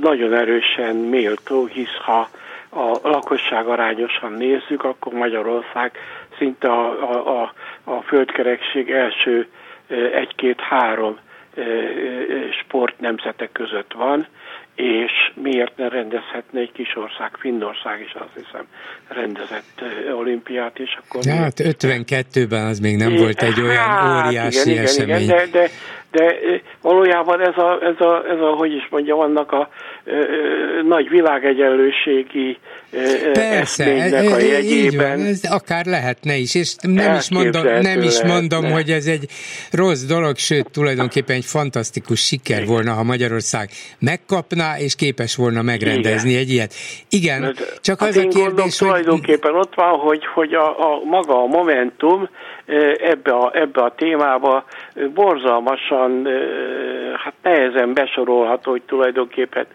nagyon 0.00 0.34
erősen 0.34 0.96
méltó, 0.96 1.64
hisz 1.66 1.96
ha 2.04 2.28
a 2.68 3.08
lakosság 3.08 3.66
arányosan 3.66 4.32
nézzük, 4.32 4.84
akkor 4.84 5.12
Magyarország 5.12 5.92
szinte 6.38 6.68
a, 6.68 7.10
a, 7.10 7.42
a, 7.42 7.52
a 7.84 8.02
földkerekség 8.02 8.90
első 8.90 9.46
egy-két-három 10.12 11.18
sportnemzetek 12.60 13.52
között 13.52 13.92
van, 13.92 14.26
és 14.74 15.12
miért 15.34 15.76
ne 15.76 15.88
rendezhetne 15.88 16.60
egy 16.60 16.72
kis 16.72 16.96
ország, 16.96 17.30
Finnország 17.38 18.00
is 18.00 18.14
azt 18.14 18.46
hiszem 18.46 18.66
rendezett 19.08 19.82
olimpiát, 20.16 20.78
és 20.78 20.98
akkor... 21.04 21.24
Hát 21.24 21.60
52-ben 21.64 22.66
az 22.66 22.78
még 22.78 22.96
nem 22.96 23.12
é, 23.12 23.16
volt 23.16 23.42
egy 23.42 23.60
olyan 23.60 23.76
hát, 23.76 24.26
óriási 24.26 24.70
igen, 24.70 24.84
esemény. 24.84 25.22
Igen, 25.22 25.36
de, 25.36 25.58
de, 25.58 25.68
de 26.12 26.34
valójában 26.82 27.40
ez 27.40 27.56
a, 27.56 27.78
ez 27.82 28.00
a, 28.00 28.24
ez 28.28 28.40
a 28.40 28.54
hogy 28.56 28.74
is 28.74 28.88
mondjam, 28.90 29.18
annak 29.18 29.52
a 29.52 29.68
ö, 30.04 30.10
ö, 30.12 30.82
nagy 30.82 31.08
világegyenlőségi 31.08 32.58
Persze, 33.32 33.84
a 33.84 34.38
jegyében. 34.38 35.18
van, 35.18 35.26
ez 35.26 35.40
akár 35.50 35.86
lehetne 35.86 36.36
is, 36.36 36.54
és 36.54 36.74
nem 36.80 37.14
is 37.14 37.30
mondom, 37.30 37.62
nem 37.80 38.02
is 38.02 38.22
mondom 38.22 38.70
hogy 38.70 38.90
ez 38.90 39.06
egy 39.06 39.24
rossz 39.70 40.02
dolog, 40.02 40.36
sőt, 40.36 40.70
tulajdonképpen 40.70 41.36
egy 41.36 41.44
fantasztikus 41.44 42.20
siker 42.20 42.56
Igen. 42.56 42.68
volna, 42.68 42.92
ha 42.92 43.02
Magyarország 43.02 43.68
megkapná, 43.98 44.78
és 44.78 44.94
képes 44.94 45.36
volna 45.36 45.62
megrendezni 45.62 46.30
Igen. 46.30 46.40
egy 46.40 46.50
ilyet. 46.50 46.74
Igen, 47.08 47.40
de, 47.40 47.52
csak 47.80 48.00
hát 48.00 48.08
az 48.08 48.16
a 48.16 48.28
kérdés, 48.28 48.78
hogy... 48.78 48.88
tulajdonképpen 48.88 49.54
ott 49.54 49.74
van, 49.74 49.98
hogy, 49.98 50.26
hogy 50.34 50.54
a, 50.54 50.68
a 50.68 51.02
maga 51.04 51.42
a 51.42 51.46
Momentum 51.46 52.28
ebbe 52.98 53.32
a, 53.32 53.50
ebbe 53.54 53.82
a 53.82 53.94
témába 53.94 54.64
borzalmasan, 55.14 56.28
hát 57.24 57.34
nehezen 57.42 57.94
besorolható, 57.94 58.70
hogy 58.70 58.82
tulajdonképpen 58.82 59.66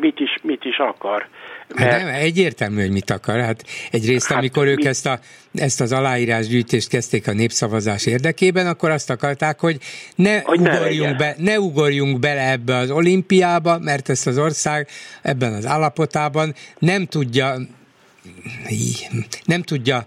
mit 0.00 0.20
is, 0.20 0.38
mit 0.42 0.64
is 0.64 0.78
akar. 0.78 1.26
Mert... 1.74 1.90
Hát 1.90 2.02
nem, 2.02 2.14
egyértelmű, 2.14 2.80
hogy 2.80 2.90
mit 2.90 3.10
akar. 3.10 3.40
Hát 3.40 3.64
egyrészt, 3.90 4.28
hát 4.28 4.38
amikor 4.38 4.64
mi... 4.64 4.70
ők 4.70 4.84
ezt, 4.84 5.06
a, 5.06 5.18
ezt 5.54 5.80
az 5.80 5.92
aláírásgyűjtést 5.92 6.88
kezdték 6.88 7.28
a 7.28 7.32
népszavazás 7.32 8.06
érdekében, 8.06 8.66
akkor 8.66 8.90
azt 8.90 9.10
akarták, 9.10 9.60
hogy 9.60 9.76
ne, 10.14 10.40
hogy 10.40 10.60
ugorjunk, 10.60 11.10
ne, 11.10 11.16
be, 11.16 11.34
ne 11.38 11.60
ugorjunk 11.60 12.18
bele 12.18 12.50
ebbe 12.50 12.76
az 12.76 12.90
olimpiába, 12.90 13.78
mert 13.78 14.08
ezt 14.08 14.26
az 14.26 14.38
ország 14.38 14.88
ebben 15.22 15.52
az 15.52 15.66
állapotában 15.66 16.54
nem 16.78 17.06
tudja 17.06 17.54
nem 19.44 19.62
tudja 19.62 20.02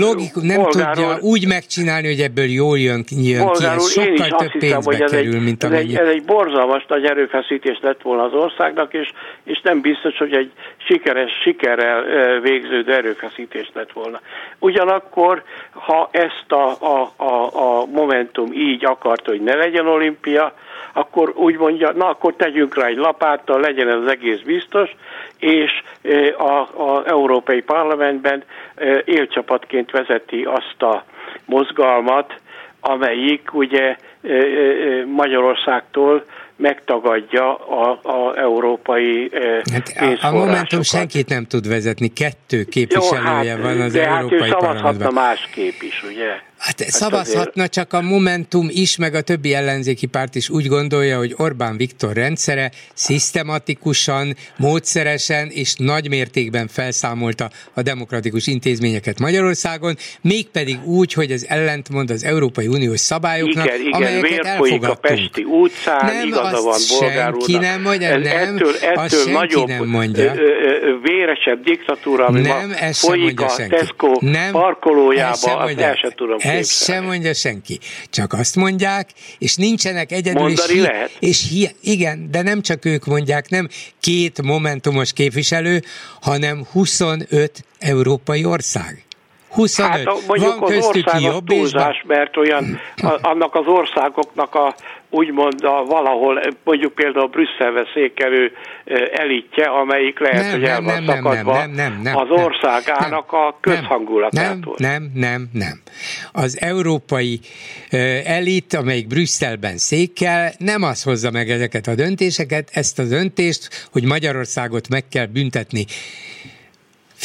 logikus, 0.00 0.42
nem 0.42 0.62
Bolgáról, 0.62 0.94
tudja 0.94 1.18
úgy 1.20 1.46
megcsinálni, 1.46 2.06
hogy 2.06 2.20
ebből 2.20 2.44
jól 2.44 2.78
jön, 2.78 3.04
jön 3.10 3.46
ki. 3.52 3.64
Ez 3.64 3.92
sokkal 3.92 4.28
több 4.28 4.50
hiszem, 4.50 4.58
pénzbe 4.58 5.04
ez 5.04 5.10
kerül, 5.10 5.34
egy, 5.34 5.42
mint 5.42 5.64
ez 5.64 5.70
egy, 5.70 5.94
ez 5.94 6.08
egy 6.08 6.24
borzalmas 6.24 6.84
nagy 6.88 7.04
erőfeszítés 7.04 7.78
lett 7.80 8.02
volna 8.02 8.22
az 8.22 8.32
országnak, 8.32 8.92
és, 8.92 9.12
és 9.44 9.60
nem 9.62 9.80
biztos, 9.80 10.16
hogy 10.16 10.32
egy 10.32 10.50
sikeres, 10.76 11.30
sikerrel 11.42 12.40
végződő 12.40 12.94
erőfeszítés 12.94 13.70
lett 13.74 13.92
volna. 13.92 14.20
Ugyanakkor, 14.58 15.42
ha 15.70 16.08
ezt 16.12 16.52
a, 16.52 16.70
a, 16.80 17.12
a, 17.16 17.32
a 17.52 17.86
Momentum 17.86 18.52
így 18.52 18.84
akart, 18.84 19.26
hogy 19.26 19.40
ne 19.40 19.54
legyen 19.54 19.86
olimpia, 19.86 20.54
akkor 20.92 21.32
úgy 21.34 21.56
mondja, 21.56 21.92
na 21.92 22.08
akkor 22.08 22.34
tegyünk 22.36 22.74
rá 22.74 22.86
egy 22.86 22.96
lapáttal, 22.96 23.60
legyen 23.60 23.88
ez 23.88 23.94
az 23.94 24.10
egész 24.10 24.40
biztos, 24.40 24.90
és 25.38 25.82
az 26.36 27.06
Európai 27.06 27.60
Parlamentben 27.62 28.42
élcsapatként 29.04 29.90
vezeti 29.90 30.42
azt 30.44 30.82
a 30.82 31.04
mozgalmat, 31.44 32.40
amelyik 32.80 33.54
ugye 33.54 33.96
Magyarországtól 35.04 36.24
megtagadja 36.56 37.54
a, 37.54 38.00
a 38.02 38.38
európai 38.38 39.30
hát 39.72 40.18
A 40.22 40.30
Momentum 40.30 40.82
senkit 40.82 41.28
nem 41.28 41.44
tud 41.44 41.68
vezetni, 41.68 42.12
kettő 42.12 42.64
képviselője 42.64 43.42
Jó, 43.42 43.50
hát, 43.50 43.62
van 43.62 43.80
az 43.80 43.92
de 43.92 44.06
Európai 44.08 44.38
hát 44.38 44.48
ő 44.48 44.66
Parlamentben. 44.66 45.12
másképp 45.12 45.80
is, 45.80 46.02
ugye? 46.02 46.28
Hát, 46.58 46.80
hát 46.80 46.90
szavazhatna, 46.90 47.62
azért... 47.62 47.72
csak 47.72 47.92
a 47.92 48.00
Momentum 48.00 48.66
is, 48.70 48.96
meg 48.96 49.14
a 49.14 49.20
többi 49.20 49.54
ellenzéki 49.54 50.06
párt 50.06 50.34
is 50.34 50.50
úgy 50.50 50.66
gondolja, 50.66 51.18
hogy 51.18 51.34
Orbán 51.36 51.76
Viktor 51.76 52.12
rendszere 52.12 52.70
szisztematikusan, 52.94 54.36
módszeresen 54.56 55.48
és 55.48 55.74
nagy 55.74 56.08
mértékben 56.08 56.68
felszámolta 56.68 57.50
a 57.74 57.82
demokratikus 57.82 58.46
intézményeket 58.46 59.18
Magyarországon, 59.18 59.96
mégpedig 60.20 60.78
úgy, 60.84 61.12
hogy 61.12 61.30
ez 61.30 61.44
ellentmond 61.48 62.10
az 62.10 62.24
Európai 62.24 62.66
Uniós 62.66 63.00
szabályoknak, 63.00 63.64
igen, 63.66 63.80
igen, 63.80 63.92
amelyeket 63.92 64.44
elfogadtunk. 64.44 64.84
a 64.84 64.94
Pesti 64.94 65.44
utcán, 65.44 66.06
nem, 66.06 66.32
igaza 66.48 66.62
van 66.62 66.78
senki 66.78 67.56
nem 67.56 67.82
mondja, 67.82 68.08
Ez 68.08 68.22
nem, 68.22 68.54
ettől, 68.54 68.74
ettől 68.80 69.32
nagyobb, 69.32 69.68
nem 69.68 69.86
mondja. 69.86 70.32
véresebb 71.02 71.62
diktatúra, 71.62 72.26
ami 72.26 72.40
nem, 72.40 72.68
ma 72.68 72.92
folyik 72.92 73.40
a 73.40 73.46
Tesco 73.68 74.12
nem, 74.20 74.52
parkolójába, 74.52 75.30
azt 75.30 75.78
el 75.80 75.94
sem 75.94 76.10
tudom 76.14 76.36
ezt 76.38 76.84
sem 76.84 77.04
mondja 77.04 77.34
senki. 77.34 77.78
Csak 78.10 78.32
azt 78.32 78.56
mondják, 78.56 79.08
és 79.38 79.54
nincsenek 79.54 80.12
egyedül. 80.12 80.40
Mondani 80.40 80.72
és, 80.72 80.80
lehet. 80.80 81.10
És 81.18 81.48
hi, 81.48 81.68
igen, 81.82 82.30
de 82.30 82.42
nem 82.42 82.62
csak 82.62 82.84
ők 82.84 83.04
mondják, 83.04 83.48
nem 83.48 83.68
két 84.00 84.42
momentumos 84.42 85.12
képviselő, 85.12 85.82
hanem 86.20 86.66
25 86.72 87.64
európai 87.78 88.44
ország. 88.44 89.04
25. 89.56 89.90
Hát 89.90 90.04
mondjuk 90.26 90.58
Van 90.58 90.72
az 90.72 90.86
ország 90.86 91.20
jobb 91.20 91.46
túlzás, 91.46 92.04
mert 92.06 92.36
olyan, 92.36 92.80
a, 92.96 93.18
annak 93.22 93.54
az 93.54 93.66
országoknak 93.66 94.54
a 94.54 94.74
úgymond 95.10 95.64
a 95.64 95.84
valahol, 95.84 96.42
mondjuk 96.64 96.94
például 96.94 97.26
Brüsszelbe 97.26 97.86
székelő 97.94 98.52
elitje, 99.12 99.64
amelyik 99.64 100.18
lehet, 100.18 100.42
nem, 100.42 100.50
hogy 100.50 100.64
el 100.64 100.82
van 100.82 101.02
nem, 101.02 101.16
szakadva 101.16 101.52
nem, 101.52 101.70
nem, 101.70 101.92
nem, 101.92 102.00
nem, 102.02 102.16
az 102.16 102.30
országának 102.30 103.32
nem, 103.32 103.40
a 103.40 103.56
közhangulatától. 103.60 104.74
Nem, 104.78 105.02
nem, 105.02 105.10
nem, 105.14 105.48
nem. 105.52 105.80
Az 106.32 106.58
európai 106.60 107.40
elit, 108.24 108.74
amelyik 108.74 109.06
Brüsszelben 109.06 109.76
székel, 109.76 110.52
nem 110.58 110.82
az 110.82 111.02
hozza 111.02 111.30
meg 111.30 111.50
ezeket 111.50 111.86
a 111.86 111.94
döntéseket, 111.94 112.70
ezt 112.72 112.98
a 112.98 113.04
döntést, 113.04 113.88
hogy 113.92 114.04
Magyarországot 114.04 114.88
meg 114.88 115.08
kell 115.08 115.26
büntetni 115.26 115.84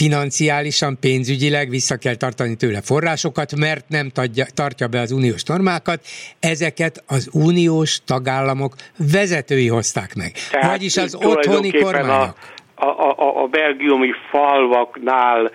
financiálisan, 0.02 0.98
pénzügyileg 1.00 1.70
vissza 1.70 1.96
kell 1.96 2.16
tartani 2.16 2.56
tőle 2.56 2.82
forrásokat, 2.82 3.56
mert 3.56 3.90
nem 3.90 4.10
tadja, 4.10 4.46
tartja 4.54 4.88
be 4.88 5.00
az 5.00 5.12
uniós 5.12 5.44
normákat. 5.44 6.06
Ezeket 6.40 7.04
az 7.08 7.28
uniós 7.32 8.00
tagállamok 8.06 8.76
vezetői 8.98 9.68
hozták 9.68 10.16
meg. 10.16 10.34
Tehát 10.52 10.70
Vagyis 10.70 10.98
az 10.98 11.16
otthoni 11.16 11.72
kormányok. 11.72 12.38
A 12.38 12.61
a, 12.82 13.10
a, 13.18 13.42
a 13.44 13.48
belgiumi 13.48 14.12
falvaknál 14.30 15.52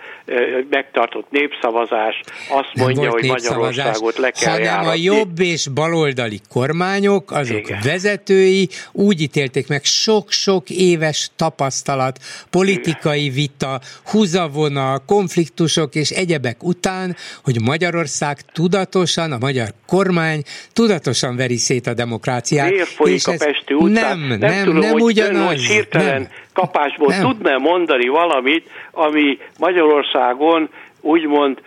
megtartott 0.69 1.29
népszavazás 1.29 2.21
azt 2.49 2.69
Nem 2.73 2.85
mondja, 2.85 3.09
hogy 3.09 3.25
Magyarországot 3.25 4.17
le 4.17 4.31
kell 4.31 4.51
hanem 4.51 4.65
járatni. 4.65 5.09
a 5.09 5.13
jobb 5.15 5.39
és 5.39 5.67
baloldali 5.67 6.39
kormányok, 6.49 7.31
azok 7.31 7.57
Igen. 7.57 7.79
vezetői 7.83 8.69
úgy 8.91 9.21
ítélték 9.21 9.67
meg 9.67 9.83
sok-sok 9.83 10.69
éves 10.69 11.29
tapasztalat, 11.35 12.19
politikai 12.49 13.29
vita, 13.29 13.79
húzavona, 14.05 15.05
konfliktusok 15.05 15.95
és 15.95 16.09
egyebek 16.09 16.63
után, 16.63 17.15
hogy 17.43 17.61
Magyarország 17.61 18.37
tudatosan, 18.53 19.31
a 19.31 19.37
magyar 19.37 19.67
kormány 19.85 20.41
tudatosan 20.73 21.35
veri 21.35 21.57
szét 21.57 21.87
a 21.87 21.93
demokráciát. 21.93 22.69
Miért 22.69 22.87
folyik 22.87 23.15
és 23.15 23.25
a 23.25 23.31
Pesti 23.31 23.73
utcán? 23.73 24.19
Nem, 24.19 24.27
nem, 24.27 24.39
nem, 24.39 24.63
tudom, 24.63 24.79
nem 24.79 24.91
hogy 24.91 25.01
ugyanaz. 25.01 25.69
Ön, 25.69 25.75
hogy 25.75 25.87
nem 25.91 26.27
kapásból 26.61 27.07
nem. 27.07 27.21
tudna 27.21 27.57
mondani 27.57 28.07
valamit, 28.07 28.69
ami 28.91 29.37
Magyarországon 29.59 30.69
úgymond 31.01 31.61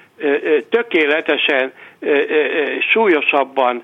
tökéletesen 0.70 1.72
súlyosabban 2.92 3.82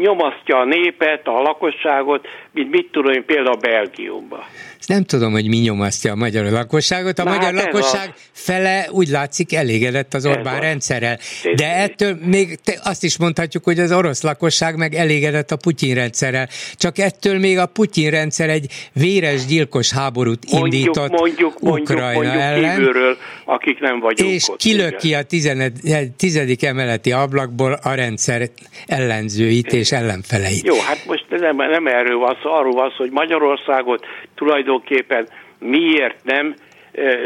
nyomasztja 0.00 0.58
a 0.58 0.64
népet, 0.64 1.26
a 1.26 1.42
lakosságot, 1.42 2.26
mint 2.52 2.70
mit 2.70 2.90
tudom 2.90 3.12
én 3.12 3.24
például 3.24 3.56
Belgiumban. 3.56 4.44
Nem 4.86 5.04
tudom, 5.04 5.32
hogy 5.32 5.48
mi 5.48 5.56
nyomasztja 5.56 6.12
a 6.12 6.16
magyar 6.16 6.52
lakosságot. 6.52 7.18
A 7.18 7.24
Na 7.24 7.30
magyar 7.30 7.54
hát 7.54 7.64
lakosság 7.64 8.12
az. 8.14 8.20
fele 8.32 8.86
úgy 8.90 9.08
látszik 9.08 9.54
elégedett 9.54 10.14
az 10.14 10.26
Orbán 10.26 10.54
ez 10.54 10.60
rendszerrel. 10.60 11.18
De 11.54 11.74
ettől 11.74 12.18
még 12.24 12.58
azt 12.84 13.04
is 13.04 13.18
mondhatjuk, 13.18 13.64
hogy 13.64 13.78
az 13.78 13.92
orosz 13.92 14.22
lakosság 14.22 14.76
meg 14.76 14.94
elégedett 14.94 15.50
a 15.50 15.56
Putyin 15.56 15.94
rendszerrel. 15.94 16.48
Csak 16.74 16.98
ettől 16.98 17.38
még 17.38 17.58
a 17.58 17.66
Putyin 17.66 18.10
rendszer 18.10 18.48
egy 18.48 18.66
véres, 18.92 19.46
gyilkos 19.46 19.92
háborút 19.92 20.50
mondjuk, 20.50 20.74
indított 20.74 21.10
mondjuk, 21.10 21.54
Ukrajna 21.62 21.72
mondjuk, 21.72 22.14
mondjuk 22.14 22.42
ellen. 22.42 22.76
Kívülről, 22.76 23.16
akik 23.44 23.80
nem 23.80 24.00
vagyunk 24.00 24.30
És 24.32 24.48
ott, 24.48 24.58
kilök 24.58 24.96
ki 24.96 25.14
a 25.14 25.22
tizened, 25.22 25.72
tizedik 26.16 26.64
emeleti 26.64 27.12
ablakból 27.12 27.78
a 27.82 27.94
rendszer 27.94 28.48
ellenzőit 28.86 29.72
és 29.72 29.92
ellenfeleit. 29.92 30.66
Jó, 30.66 30.80
hát 30.80 31.06
most 31.06 31.24
nem, 31.28 31.56
nem 31.56 31.86
erről 31.86 32.18
van 32.18 32.36
szó, 32.42 32.50
arról 32.50 32.72
van 32.72 32.90
szó, 32.90 32.96
hogy 32.96 33.10
Magyarországot 33.10 34.06
tulajdonképpen 34.34 35.28
miért 35.58 36.24
nem 36.24 36.54
e, 36.92 37.02
e, 37.02 37.16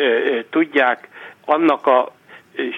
tudják 0.51 1.09
annak 1.45 1.87
a 1.87 2.13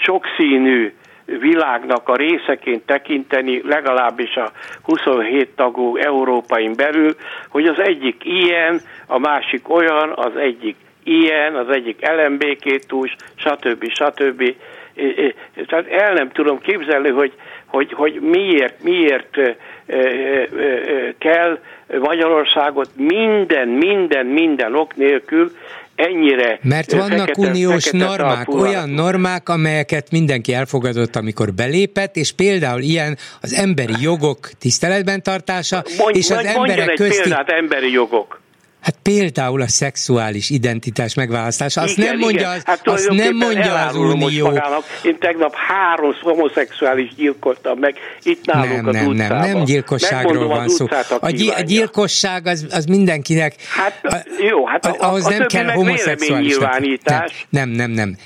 sokszínű 0.02 0.93
világnak 1.39 2.09
a 2.09 2.16
részeként 2.16 2.86
tekinteni, 2.86 3.61
legalábbis 3.65 4.35
a 4.36 4.52
27 4.82 5.48
tagú 5.57 5.97
Európain 5.97 6.73
belül, 6.77 7.15
hogy 7.48 7.66
az 7.66 7.78
egyik 7.78 8.24
ilyen, 8.24 8.81
a 9.07 9.19
másik 9.19 9.69
olyan, 9.69 10.12
az 10.15 10.36
egyik 10.36 10.77
ilyen, 11.05 11.55
az 11.55 11.69
egyik 11.69 12.09
LMBK 12.09 12.85
túls, 12.86 13.16
stb. 13.35 13.90
stb. 13.90 14.55
Tehát 15.66 15.86
el 15.86 16.12
nem 16.12 16.31
tudom 16.31 16.59
képzelni, 16.59 17.09
hogy, 17.09 17.32
hogy, 17.66 17.93
hogy 17.93 18.20
miért, 18.20 18.82
miért 18.82 19.39
kell 21.19 21.59
Magyarországot 22.10 22.90
minden, 22.96 23.68
minden, 23.68 24.26
minden 24.26 24.74
ok 24.74 24.96
nélkül 24.96 25.52
ennyire 25.94 26.58
Mert 26.62 26.92
vannak 26.92 27.26
fekete, 27.26 27.48
uniós 27.48 27.84
fekete 27.84 28.04
normák, 28.04 28.48
olyan 28.48 28.88
normák, 28.88 29.48
amelyeket 29.48 30.10
mindenki 30.10 30.52
elfogadott, 30.52 31.16
amikor 31.16 31.52
belépett, 31.52 32.16
és 32.16 32.32
például 32.32 32.80
ilyen 32.80 33.16
az 33.40 33.54
emberi 33.54 33.94
jogok 34.00 34.50
tiszteletben 34.58 35.22
tartása, 35.22 35.82
Mondj, 35.98 36.18
és 36.18 36.30
az 36.30 36.44
emberek 36.44 36.88
egy 36.88 36.96
közti... 36.96 37.22
példát 37.22 37.50
emberi 37.50 37.92
jogok. 37.92 38.39
Hát 38.81 38.97
például 39.02 39.61
a 39.61 39.69
szexuális 39.69 40.51
identitás 40.51 41.15
megválasztása. 41.15 41.81
Azt 41.81 41.98
igen, 41.98 42.09
nem 42.09 42.19
mondja, 42.19 42.51
az, 42.51 42.62
hát 42.65 42.89
azt 42.89 43.09
nem 43.09 43.36
mondja 43.36 43.74
az 43.74 43.97
Unió. 43.97 44.47
Magának. 44.47 44.85
Én 45.02 45.19
tegnap 45.19 45.55
három 45.55 46.15
homoszexuális 46.23 47.15
gyilkoltam 47.15 47.78
meg 47.78 47.94
itt 48.23 48.47
nálunk 48.47 48.74
nem, 48.74 48.86
az 48.86 48.94
nem, 48.94 49.07
utcában. 49.07 49.39
Nem, 49.39 49.57
nem 49.57 49.65
gyilkosságról 49.65 50.47
van 50.47 50.69
szó. 50.69 50.86
A, 51.20 51.31
gy- 51.31 51.55
a 51.57 51.61
gyilkosság 51.61 52.47
az, 52.47 52.66
az 52.70 52.85
mindenkinek. 52.85 53.55
Hát 53.77 54.01
a, 54.02 54.16
jó, 54.48 54.66
hát 54.66 54.86
a, 54.86 54.97
ahhoz 54.98 55.27
a 55.27 55.31
nem 55.31 55.47
kell 55.47 55.70
homoszexuális. 55.70 56.57
Nem, 57.48 57.69
nem, 57.69 57.69
nem, 57.69 57.90
nem. 57.90 58.16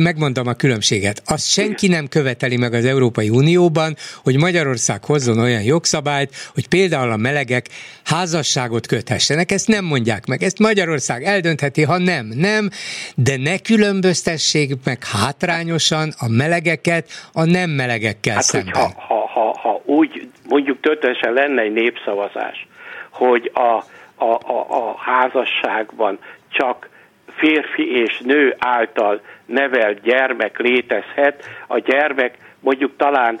Megmondom 0.00 0.46
a 0.46 0.54
különbséget. 0.54 1.22
Azt 1.24 1.48
senki 1.48 1.88
nem 1.88 2.08
követeli 2.08 2.56
meg 2.56 2.74
az 2.74 2.84
Európai 2.84 3.28
Unióban, 3.28 3.96
hogy 4.22 4.36
Magyarország 4.36 5.04
hozzon 5.04 5.38
olyan 5.38 5.62
jogszabályt, 5.62 6.34
hogy 6.54 6.68
például 6.68 7.10
a 7.10 7.16
melegek 7.16 7.66
házasságot 8.04 8.86
köthessenek. 8.86 9.52
Ezt 9.52 9.68
nem 9.68 9.84
mondják 9.96 10.26
meg. 10.26 10.42
Ezt 10.42 10.58
Magyarország 10.58 11.22
eldöntheti, 11.22 11.82
ha 11.82 11.98
nem, 11.98 12.26
nem, 12.34 12.68
de 13.16 13.36
ne 13.36 13.58
különböztessék 13.58 14.70
meg 14.84 14.98
hátrányosan 15.04 16.08
a 16.18 16.28
melegeket 16.28 17.04
a 17.32 17.44
nem 17.44 17.70
melegekkel 17.70 18.34
hát, 18.34 18.42
szemben. 18.42 18.74
Ha, 18.74 18.90
ha, 19.08 19.20
ha, 19.34 19.58
ha 19.62 19.80
úgy 19.84 20.28
mondjuk 20.48 20.80
történetesen 20.80 21.32
lenne 21.32 21.62
egy 21.62 21.72
népszavazás, 21.72 22.66
hogy 23.10 23.50
a, 23.54 23.84
a, 24.24 24.32
a, 24.56 24.66
a 24.68 24.96
házasságban 24.98 26.18
csak 26.48 26.88
férfi 27.36 28.00
és 28.02 28.20
nő 28.24 28.54
által 28.58 29.20
nevelt 29.46 30.00
gyermek 30.00 30.58
létezhet, 30.58 31.44
a 31.66 31.78
gyermek 31.78 32.38
mondjuk 32.60 32.92
talán 32.96 33.38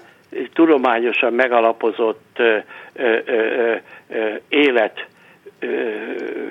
tudományosan 0.52 1.32
megalapozott 1.32 2.36
ö, 2.36 2.56
ö, 2.92 3.18
ö, 3.26 3.74
ö, 4.08 4.34
élet 4.48 5.06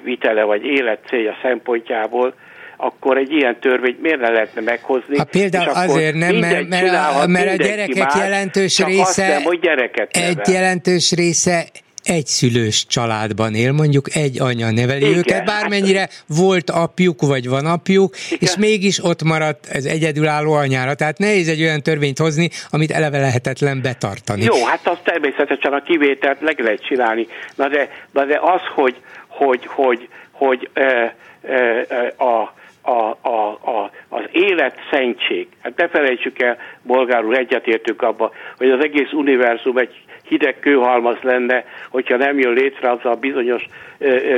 vitele 0.03 0.43
vagy 0.43 0.65
élet 0.65 0.99
célja 1.07 1.37
szempontjából, 1.41 2.33
akkor 2.77 3.17
egy 3.17 3.31
ilyen 3.31 3.59
törvényt 3.59 4.01
miért 4.01 4.19
ne 4.19 4.29
lehetne 4.29 4.61
meghozni? 4.61 5.17
Ha 5.17 5.23
például 5.23 5.69
azért 5.69 6.15
nem, 6.15 6.35
mert, 6.35 6.67
mert, 6.67 6.93
a, 7.23 7.27
mert 7.27 7.59
a 7.59 7.63
gyerekek 7.63 8.03
más, 8.03 8.15
jelentős 8.15 8.79
része, 8.79 9.27
nem, 9.27 9.43
hogy 9.43 9.59
gyereket 9.59 10.09
egy 10.11 10.47
jelentős 10.47 11.11
része 11.11 11.65
egy 12.05 12.25
szülős 12.25 12.85
családban 12.87 13.53
él, 13.53 13.71
mondjuk 13.71 14.15
egy 14.15 14.41
anya 14.41 14.71
neveli 14.71 15.05
Igen, 15.05 15.17
őket, 15.17 15.45
bármennyire 15.45 15.99
hát, 15.99 16.23
volt 16.27 16.69
apjuk, 16.69 17.21
vagy 17.21 17.49
van 17.49 17.65
apjuk, 17.65 18.15
Igen. 18.29 18.39
és 18.41 18.55
mégis 18.57 19.03
ott 19.03 19.23
maradt 19.23 19.65
ez 19.65 19.85
egyedülálló 19.85 20.53
anyára. 20.53 20.93
Tehát 20.93 21.17
nehéz 21.17 21.49
egy 21.49 21.61
olyan 21.61 21.81
törvényt 21.81 22.19
hozni, 22.19 22.49
amit 22.69 22.91
eleve 22.91 23.19
lehetetlen 23.19 23.81
betartani. 23.81 24.43
Jó, 24.43 24.65
hát 24.65 24.87
az 24.87 24.97
természetesen 25.03 25.73
a 25.73 25.81
kivételt 25.81 26.41
meg 26.41 26.59
lehet 26.59 26.85
csinálni. 26.85 27.27
Na 27.55 27.67
de, 27.67 27.89
na 28.11 28.25
de 28.25 28.39
az, 28.41 28.61
hogy, 28.75 28.95
hogy, 29.27 29.65
hogy, 29.65 30.09
hogy 30.31 30.69
e, 30.73 31.15
e, 31.41 32.23
a 32.23 32.53
a, 32.85 33.17
a, 33.21 33.47
a, 33.49 33.91
az 34.09 34.23
élet 34.31 34.79
szentség. 34.91 35.47
Hát 35.61 35.77
ne 35.77 35.87
felejtsük 35.87 36.41
el, 36.41 36.57
bolgárul 36.81 37.35
egyetértünk 37.35 38.01
abba, 38.01 38.31
hogy 38.57 38.69
az 38.69 38.83
egész 38.83 39.11
univerzum 39.11 39.77
egy 39.77 40.03
hideg 40.27 40.59
kőhalmaz 40.59 41.17
lenne, 41.21 41.65
hogyha 41.89 42.17
nem 42.17 42.39
jön 42.39 42.53
létre 42.53 42.91
az 42.91 42.99
a 43.03 43.15
bizonyos 43.15 43.63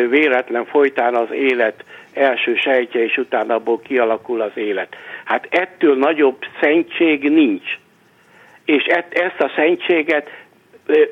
véletlen 0.09 0.65
folytán 0.65 1.15
az 1.15 1.31
élet 1.31 1.83
első 2.13 2.55
sejtje, 2.55 3.03
és 3.03 3.17
utána 3.17 3.53
abból 3.53 3.79
kialakul 3.81 4.41
az 4.41 4.51
élet. 4.53 4.95
Hát 5.23 5.47
ettől 5.49 5.97
nagyobb 5.97 6.37
szentség 6.61 7.29
nincs. 7.29 7.77
És 8.65 8.83
ezt 9.09 9.39
a 9.39 9.51
szentséget 9.55 10.29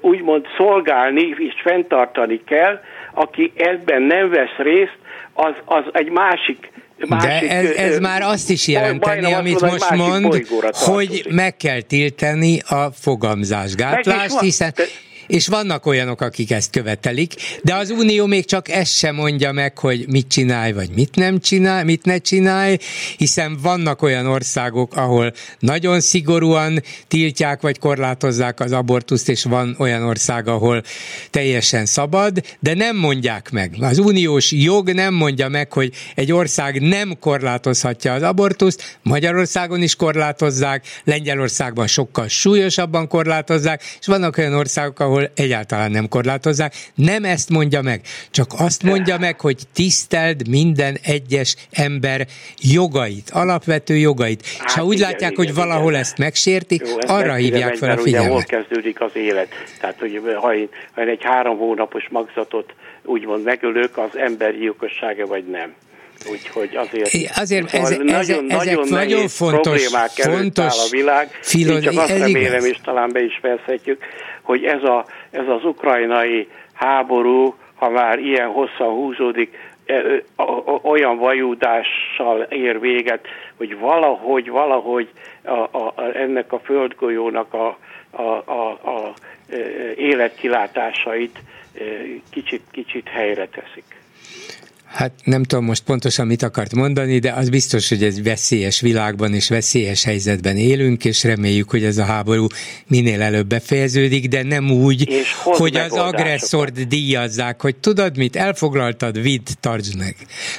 úgymond 0.02 0.48
szolgálni 0.57 1.36
és 1.38 1.62
fenntartani 1.64 2.44
kell, 2.44 2.82
aki 3.14 3.52
ebben 3.56 4.02
nem 4.02 4.30
vesz 4.30 4.56
részt, 4.57 4.98
az, 5.34 5.53
az 5.66 5.84
egy 5.91 6.10
másik 6.10 6.72
Másik, 7.07 7.30
De 7.30 7.49
ez, 7.49 7.69
ez 7.69 7.99
már 7.99 8.22
azt 8.22 8.49
is 8.49 8.67
jelenteni, 8.67 9.34
amit 9.34 9.61
most 9.61 9.89
mond, 9.89 10.47
hogy 10.72 11.27
meg 11.30 11.57
kell 11.57 11.81
tiltani 11.81 12.59
a 12.59 12.91
fogamzásgátlást, 12.99 14.39
hiszen... 14.39 14.73
De 14.76 14.84
és 15.27 15.47
vannak 15.47 15.85
olyanok, 15.85 16.22
akik 16.22 16.52
ezt 16.52 16.72
követelik, 16.72 17.34
de 17.64 17.76
az 17.76 17.89
Unió 17.89 18.26
még 18.26 18.45
csak 18.45 18.69
ezt 18.69 18.97
sem 18.97 19.15
mondja 19.15 19.52
meg, 19.52 19.77
hogy 19.77 20.06
mit 20.07 20.27
csinálj, 20.27 20.72
vagy 20.72 20.89
mit 20.89 21.15
nem 21.15 21.39
csinálj, 21.39 21.84
mit 21.84 22.06
ne 22.06 22.18
csinálj, 22.18 22.77
hiszen 23.18 23.57
vannak 23.61 24.02
olyan 24.02 24.26
országok, 24.26 24.95
ahol 24.95 25.34
nagyon 25.60 25.99
szigorúan 26.02 26.84
tiltják, 27.07 27.61
vagy 27.61 27.80
korlátozzák 27.80 28.60
az 28.60 28.72
abortuszt, 28.72 29.30
és 29.30 29.43
van 29.43 29.76
olyan 29.80 30.03
ország, 30.03 30.47
ahol 30.47 30.84
teljesen 31.30 31.85
szabad, 31.85 32.41
de 32.60 32.73
nem 32.73 32.97
mondják 32.97 33.52
meg. 33.52 33.76
Az 33.80 33.97
uniós 33.97 34.52
jog 34.52 34.91
nem 34.91 35.14
mondja 35.14 35.49
meg, 35.49 35.73
hogy 35.73 35.93
egy 36.15 36.31
ország 36.31 36.81
nem 36.81 37.19
korlátozhatja 37.19 38.14
az 38.14 38.22
abortuszt, 38.22 38.97
Magyarországon 39.02 39.81
is 39.81 39.95
korlátozzák, 39.95 40.85
Lengyelországban 41.03 41.88
sokkal 41.88 42.27
súlyosabban 42.27 43.07
korlátozzák, 43.07 43.84
és 43.99 44.07
vannak 44.07 44.38
olyan 44.38 44.53
országok, 44.53 44.99
ahol 44.99 45.15
ahol 45.16 45.32
egyáltalán 45.36 45.92
nem 45.92 46.08
korlátozzák. 46.08 46.74
Nem 46.96 47.24
ezt 47.24 47.50
mondja 47.50 47.82
meg, 47.82 48.02
csak 48.32 48.48
azt 48.58 48.84
mondja 48.84 49.18
meg, 49.18 49.40
hogy 49.40 49.58
tiszteld 49.74 50.48
minden 50.48 50.98
egyes 51.04 51.56
ember 51.72 52.28
jogait, 52.62 53.30
alapvető 53.30 53.96
jogait. 53.98 54.46
Hát 54.58 54.68
és 54.68 54.74
ha 54.74 54.84
úgy 54.84 54.96
igen, 54.96 55.10
látják, 55.10 55.32
igen, 55.32 55.46
hogy 55.46 55.54
igen, 55.54 55.68
valahol 55.68 55.90
igen. 55.90 56.02
ezt 56.02 56.18
megsértik, 56.18 56.82
Jó, 56.88 57.00
ezt 57.00 57.10
arra 57.10 57.34
hívják 57.34 57.76
fel 57.76 57.92
a 57.92 57.98
figyelmet. 57.98 58.32
Ugye 58.32 58.40
hol 58.40 58.62
kezdődik 58.62 59.02
az 59.02 59.12
élet? 59.14 59.48
Tehát, 59.80 60.00
hogy 60.00 60.22
ha 60.36 60.56
én, 60.56 60.70
ha 60.92 61.02
én 61.02 61.08
egy 61.08 61.24
három 61.24 61.58
hónapos 61.58 62.08
magzatot 62.10 62.74
úgymond 63.04 63.44
megölök, 63.44 63.98
az 63.98 64.18
embergyilkossága 64.18 65.26
vagy 65.26 65.46
nem. 65.46 65.74
Úgyhogy 66.32 66.76
azért, 66.76 67.38
azért 67.38 67.74
ez, 67.74 67.90
ez, 67.90 67.98
nagyon, 67.98 68.52
ezek 68.52 68.76
nagyon, 68.76 68.88
nagyon 68.88 69.28
fontos, 69.28 69.88
fontos 70.14 70.78
a 70.78 70.88
világ. 70.90 71.40
Filod, 71.42 71.84
csak 71.84 71.98
azt 71.98 72.10
remélem, 72.10 72.54
igaz. 72.54 72.66
és 72.66 72.78
talán 72.84 73.12
be 73.12 73.24
is 73.24 73.40
fejezhetjük, 73.42 74.04
hogy 74.45 74.63
ez, 74.63 74.84
a, 74.84 75.05
ez 75.31 75.47
az 75.47 75.65
ukrajnai 75.65 76.49
háború, 76.73 77.55
ha 77.76 77.89
már 77.89 78.19
ilyen 78.19 78.47
hosszan 78.47 78.89
húzódik, 78.89 79.57
e, 79.85 80.01
olyan 80.81 81.17
vajúdással 81.17 82.41
ér 82.41 82.80
véget, 82.80 83.27
hogy 83.57 83.77
valahogy, 83.80 84.49
valahogy 84.49 85.09
a, 85.43 85.51
a, 85.51 85.93
a, 85.95 86.17
ennek 86.17 86.53
a 86.53 86.59
földgolyónak 86.59 87.53
a, 87.53 87.77
a, 88.11 88.22
a, 88.45 88.69
a 88.69 89.13
e, 89.49 89.57
életkilátásait 89.95 91.38
e, 91.73 91.81
kicsit, 92.31 92.61
kicsit 92.72 93.07
helyre 93.07 93.47
teszik. 93.47 94.05
Hát 94.95 95.11
nem 95.23 95.43
tudom 95.43 95.65
most 95.65 95.84
pontosan 95.84 96.27
mit 96.27 96.41
akart 96.43 96.76
mondani, 96.76 97.19
de 97.19 97.31
az 97.31 97.49
biztos, 97.49 97.89
hogy 97.89 98.03
ez 98.03 98.23
veszélyes 98.23 98.81
világban 98.81 99.34
és 99.34 99.49
veszélyes 99.49 100.03
helyzetben 100.03 100.57
élünk, 100.57 101.05
és 101.05 101.23
reméljük, 101.23 101.69
hogy 101.69 101.84
ez 101.84 101.97
a 101.97 102.05
háború 102.05 102.47
minél 102.88 103.22
előbb 103.22 103.47
befejeződik, 103.47 104.27
de 104.27 104.43
nem 104.43 104.72
úgy, 104.72 105.26
hogy 105.43 105.76
az 105.76 105.91
agresszort 105.91 106.88
díjazzák, 106.88 107.61
hogy 107.61 107.76
tudod 107.76 108.17
mit, 108.17 108.35
elfoglaltad, 108.35 109.22
vidd, 109.22 109.45
tartsd 109.59 109.97
meg. 109.97 110.15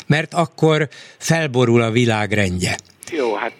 Mert 0.06 0.34
akkor 0.34 0.88
felborul 1.18 1.82
a 1.82 1.90
világ 1.90 2.32
rendje. 2.32 2.76
Jó, 3.12 3.34
hát 3.34 3.54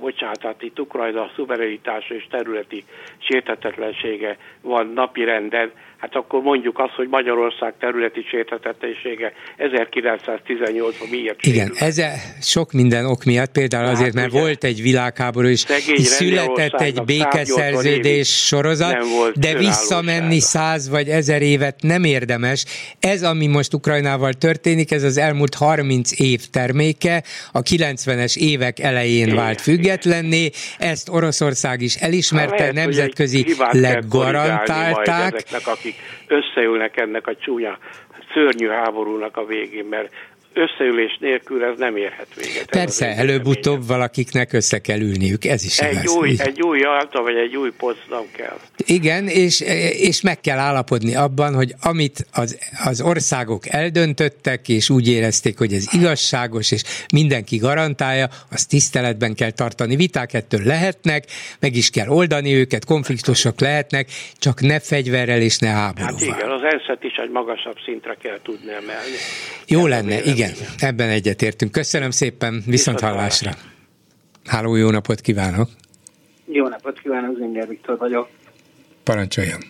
bocsánat, 0.00 0.42
hát 0.42 0.62
itt 0.62 0.80
Ukrajna 0.80 1.30
szuverenitása 1.36 2.14
és 2.14 2.26
területi 2.30 2.84
sértetetlensége 3.18 4.36
van 4.60 4.92
napi 4.94 5.24
renden, 5.24 5.72
hát 6.00 6.14
akkor 6.14 6.42
mondjuk 6.42 6.78
azt, 6.78 6.94
hogy 6.94 7.08
Magyarország 7.08 7.74
területi 7.78 8.22
sértetetlensége 8.30 9.32
1918-ban 9.58 11.10
miért 11.10 11.46
Igen, 11.46 11.72
ez 11.74 12.00
sok 12.42 12.72
minden 12.72 13.06
ok 13.06 13.24
miatt, 13.24 13.52
például 13.52 13.84
hát 13.84 13.94
azért, 13.94 14.14
mert 14.14 14.30
ugye, 14.30 14.40
volt 14.40 14.64
egy 14.64 14.82
világháború, 14.82 15.48
és 15.48 15.64
született 15.96 16.80
egy 16.80 17.02
békeszerződés 17.02 18.46
sorozat, 18.46 18.96
de 19.34 19.54
visszamenni 19.54 20.40
száz 20.40 20.88
vagy 20.88 21.08
ezer 21.08 21.42
évet 21.42 21.76
nem 21.80 22.04
érdemes. 22.04 22.64
Ez, 23.00 23.22
ami 23.22 23.46
most 23.46 23.74
Ukrajnával 23.74 24.32
történik, 24.32 24.90
ez 24.90 25.02
az 25.02 25.16
elmúlt 25.16 25.54
30 25.54 26.20
év 26.20 26.40
terméke, 26.50 27.22
a 27.52 27.62
90-es 27.62 28.36
évek 28.36 28.78
elején 28.78 29.26
Igen. 29.26 29.36
vált 29.36 29.60
függetlenné, 29.60 30.50
ezt 30.78 31.08
Oroszország 31.08 31.80
is 31.80 31.94
elismerte, 31.94 32.62
hát, 32.62 32.72
nemzetközileg 32.72 34.08
garantálták. 34.08 35.34
Ezeknek, 35.34 35.66
akik 35.66 35.89
akik 35.90 36.00
összeülnek 36.26 36.96
ennek 36.96 37.26
a 37.26 37.36
csúnya, 37.36 37.78
szörnyű 38.32 38.68
háborúnak 38.68 39.36
a 39.36 39.44
végén, 39.44 39.84
mert 39.84 40.14
összeülés 40.52 41.16
nélkül 41.20 41.64
ez 41.64 41.78
nem 41.78 41.96
érhet 41.96 42.26
véget. 42.36 42.70
Persze, 42.70 43.06
előbb-utóbb 43.16 43.86
valakiknek 43.86 44.52
össze 44.52 44.78
kell 44.78 45.00
ülniük, 45.00 45.44
ez 45.44 45.64
is 45.64 45.78
egy 45.78 45.92
igaz. 45.92 46.16
Új, 46.16 46.34
egy 46.38 46.62
új 46.62 46.82
alta, 46.82 47.22
vagy 47.22 47.36
egy 47.36 47.56
új 47.56 47.70
Potsdam 47.78 48.26
kell. 48.32 48.58
Igen, 48.76 49.26
és, 49.26 49.60
és 50.00 50.20
meg 50.20 50.40
kell 50.40 50.58
állapodni 50.58 51.14
abban, 51.14 51.54
hogy 51.54 51.74
amit 51.82 52.26
az, 52.32 52.58
az 52.84 53.00
országok 53.00 53.68
eldöntöttek, 53.68 54.68
és 54.68 54.90
úgy 54.90 55.08
érezték, 55.08 55.58
hogy 55.58 55.72
ez 55.72 55.86
igazságos, 55.92 56.72
és 56.72 56.82
mindenki 57.12 57.56
garantálja, 57.56 58.28
az 58.50 58.66
tiszteletben 58.66 59.34
kell 59.34 59.50
tartani. 59.50 59.96
Viták 59.96 60.34
ettől 60.34 60.60
lehetnek, 60.64 61.24
meg 61.60 61.76
is 61.76 61.90
kell 61.90 62.08
oldani 62.08 62.54
őket, 62.54 62.84
konfliktusok 62.84 63.60
lehetnek, 63.60 64.08
csak 64.38 64.60
ne 64.60 64.80
fegyverrel 64.80 65.40
és 65.40 65.58
ne 65.58 65.68
háborúval. 65.68 66.12
Hát 66.12 66.38
igen, 66.38 66.50
az 66.50 66.62
ensz 66.62 66.98
is 67.00 67.16
egy 67.16 67.30
magasabb 67.30 67.76
szintre 67.84 68.16
kell 68.22 68.38
tudni 68.42 68.70
emelni. 68.70 69.16
Jó 69.66 69.86
lenne, 69.86 70.22
igen. 70.22 70.39
Igen, 70.40 70.54
ebben 70.78 71.08
egyetértünk. 71.08 71.72
Köszönöm 71.72 72.10
szépen, 72.10 72.62
viszont 72.66 73.00
hallásra. 73.00 73.50
Háló, 74.44 74.76
jó 74.76 74.90
napot 74.90 75.20
kívánok! 75.20 75.68
Jó 76.52 76.68
napot 76.68 77.00
kívánok, 77.00 77.36
Zinger 77.36 77.68
Viktor 77.68 77.98
vagyok. 77.98 78.28
Parancsoljon! 79.04 79.60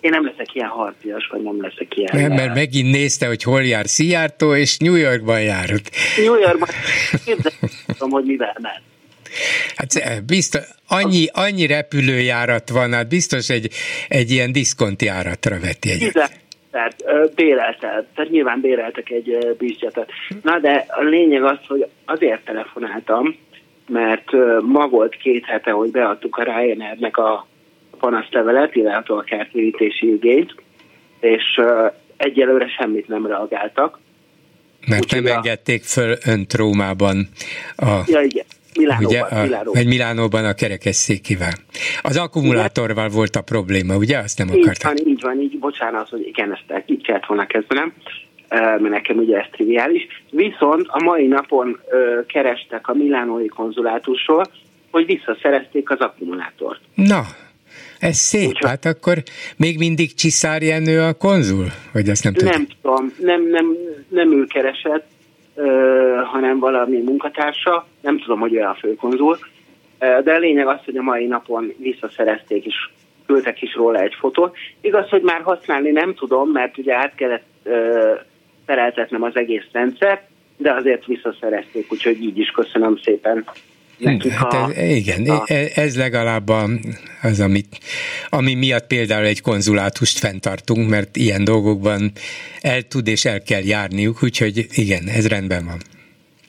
Én 0.00 0.10
nem 0.10 0.24
leszek 0.24 0.54
ilyen 0.54 0.68
harcias, 0.68 1.28
vagy 1.30 1.42
nem 1.42 1.62
leszek 1.62 1.96
ilyen... 1.96 2.10
Nem, 2.12 2.32
mert 2.32 2.54
megint 2.54 2.90
nézte, 2.90 3.26
hogy 3.26 3.42
hol 3.42 3.64
jár 3.64 3.88
Szijjártó, 3.88 4.54
és 4.54 4.76
New 4.76 4.94
Yorkban 4.94 5.42
járott. 5.42 5.90
New 6.16 6.38
Yorkban 6.38 6.68
képzelem, 7.24 8.10
hogy 8.10 8.24
mivel 8.24 8.56
ment. 8.60 8.82
Hát 9.76 9.94
eh, 9.94 10.20
biztos, 10.20 10.62
annyi, 10.86 11.26
annyi 11.32 11.66
repülőjárat 11.66 12.68
van, 12.68 12.92
hát 12.92 13.08
biztos 13.08 13.48
egy, 13.48 13.70
egy 14.08 14.30
ilyen 14.30 14.52
diszkonti 14.52 15.06
áratra 15.06 15.60
vett 15.60 15.84
jegyet 15.84 16.41
tehát 16.72 16.96
bérelte, 17.34 18.06
tehát 18.14 18.30
nyilván 18.30 18.60
béreltek 18.60 19.10
egy 19.10 19.54
bízjetet. 19.58 20.10
Na 20.42 20.58
de 20.58 20.84
a 20.88 21.02
lényeg 21.02 21.44
az, 21.44 21.58
hogy 21.66 21.86
azért 22.04 22.44
telefonáltam, 22.44 23.36
mert 23.88 24.30
ma 24.60 24.88
volt 24.88 25.16
két 25.16 25.44
hete, 25.44 25.70
hogy 25.70 25.90
beadtuk 25.90 26.36
a 26.36 26.42
Ryanairnek 26.42 27.16
a 27.16 27.46
panaszlevelet, 27.98 28.74
illetve 28.74 29.14
a 29.14 29.20
kártérítési 29.20 30.12
igényt, 30.12 30.54
és 31.20 31.60
egyelőre 32.16 32.68
semmit 32.68 33.08
nem 33.08 33.26
reagáltak. 33.26 33.98
Mert 34.88 35.14
Úgy, 35.14 35.22
nem 35.22 35.36
engedték 35.36 35.82
föl 35.82 36.16
önt 36.26 36.54
Rómában. 36.54 37.28
A... 37.76 37.90
Ja, 38.06 38.20
igen. 38.20 38.44
Milánóban, 38.82 39.06
ugye, 39.06 39.20
a, 39.20 39.42
Milánóban. 39.42 39.72
Vagy 39.72 39.86
Milánóban 39.86 40.44
a 40.44 40.54
kerekesszékivel. 40.54 41.52
Az 42.02 42.16
akkumulátorval 42.16 43.04
igen. 43.04 43.16
volt 43.16 43.36
a 43.36 43.40
probléma, 43.40 43.96
ugye? 43.96 44.18
Azt 44.18 44.38
nem 44.38 44.48
így 44.48 44.60
akarták. 44.62 44.98
Van, 44.98 45.06
így 45.06 45.20
van, 45.20 45.40
így 45.40 45.58
bocsánat, 45.58 46.08
hogy 46.08 46.26
igen, 46.26 46.52
ezt 46.52 46.82
így 46.86 47.02
kellett 47.02 47.26
volna 47.26 47.46
kezdenem, 47.46 47.92
mert 48.48 48.88
nekem 48.88 49.16
ugye 49.16 49.36
ez 49.38 49.46
triviális. 49.50 50.06
Viszont 50.30 50.86
a 50.88 51.02
mai 51.02 51.26
napon 51.26 51.80
kerestek 52.26 52.88
a 52.88 52.94
milánói 52.94 53.46
konzulátusról, 53.46 54.44
hogy 54.90 55.06
visszaszerezték 55.06 55.90
az 55.90 55.98
akkumulátort. 55.98 56.80
Na, 56.94 57.22
ez 57.98 58.16
szép, 58.16 58.48
Úgy, 58.48 58.58
hát 58.66 58.84
akkor 58.84 59.22
még 59.56 59.78
mindig 59.78 60.14
Csiszár 60.14 60.62
Jenő 60.62 61.00
a 61.00 61.12
konzul? 61.14 61.66
Vagy 61.92 62.08
ezt 62.08 62.24
nem 62.24 62.32
tudom? 62.32 62.52
Nem 62.52 62.66
tudom, 62.82 63.12
nem, 63.18 63.48
nem, 63.48 63.66
nem 64.08 64.32
ő 64.32 64.44
keresett, 64.44 65.06
hanem 66.24 66.58
valami 66.58 67.00
munkatársa, 67.00 67.86
nem 68.00 68.18
tudom, 68.18 68.40
hogy 68.40 68.56
olyan 68.56 68.70
a 68.70 68.74
főkonzul, 68.74 69.38
de 69.98 70.34
a 70.34 70.38
lényeg 70.38 70.66
az, 70.66 70.78
hogy 70.84 70.96
a 70.96 71.02
mai 71.02 71.26
napon 71.26 71.72
visszaszerezték 71.78 72.64
és 72.64 72.74
küldtek 73.26 73.62
is 73.62 73.74
róla 73.74 73.98
egy 74.00 74.14
fotót. 74.14 74.56
Igaz, 74.80 75.08
hogy 75.08 75.22
már 75.22 75.40
használni 75.42 75.90
nem 75.90 76.14
tudom, 76.14 76.50
mert 76.50 76.78
ugye 76.78 76.94
át 76.94 77.14
kellett 77.14 77.68
szereltetnem 78.66 79.22
az 79.22 79.36
egész 79.36 79.66
rendszer, 79.72 80.22
de 80.56 80.72
azért 80.72 81.06
visszaszerezték, 81.06 81.92
úgyhogy 81.92 82.22
így 82.22 82.38
is 82.38 82.50
köszönöm 82.50 82.96
szépen 82.96 83.44
nekik 84.02 84.32
hát 84.32 84.54
ez, 84.54 84.96
igen, 84.96 85.28
a... 85.28 85.42
E- 85.46 85.70
ez 85.74 85.96
legalább 85.96 86.48
az, 87.22 87.40
amit, 87.40 87.78
ami 88.28 88.54
miatt 88.54 88.86
például 88.86 89.24
egy 89.24 89.40
konzulátust 89.40 90.18
fenntartunk, 90.18 90.88
mert 90.88 91.16
ilyen 91.16 91.44
dolgokban 91.44 92.10
el 92.60 92.82
tud 92.82 93.06
és 93.06 93.24
el 93.24 93.42
kell 93.42 93.62
járniuk, 93.64 94.22
úgyhogy 94.22 94.66
igen, 94.74 95.02
ez 95.06 95.28
rendben 95.28 95.64
van. 95.64 95.78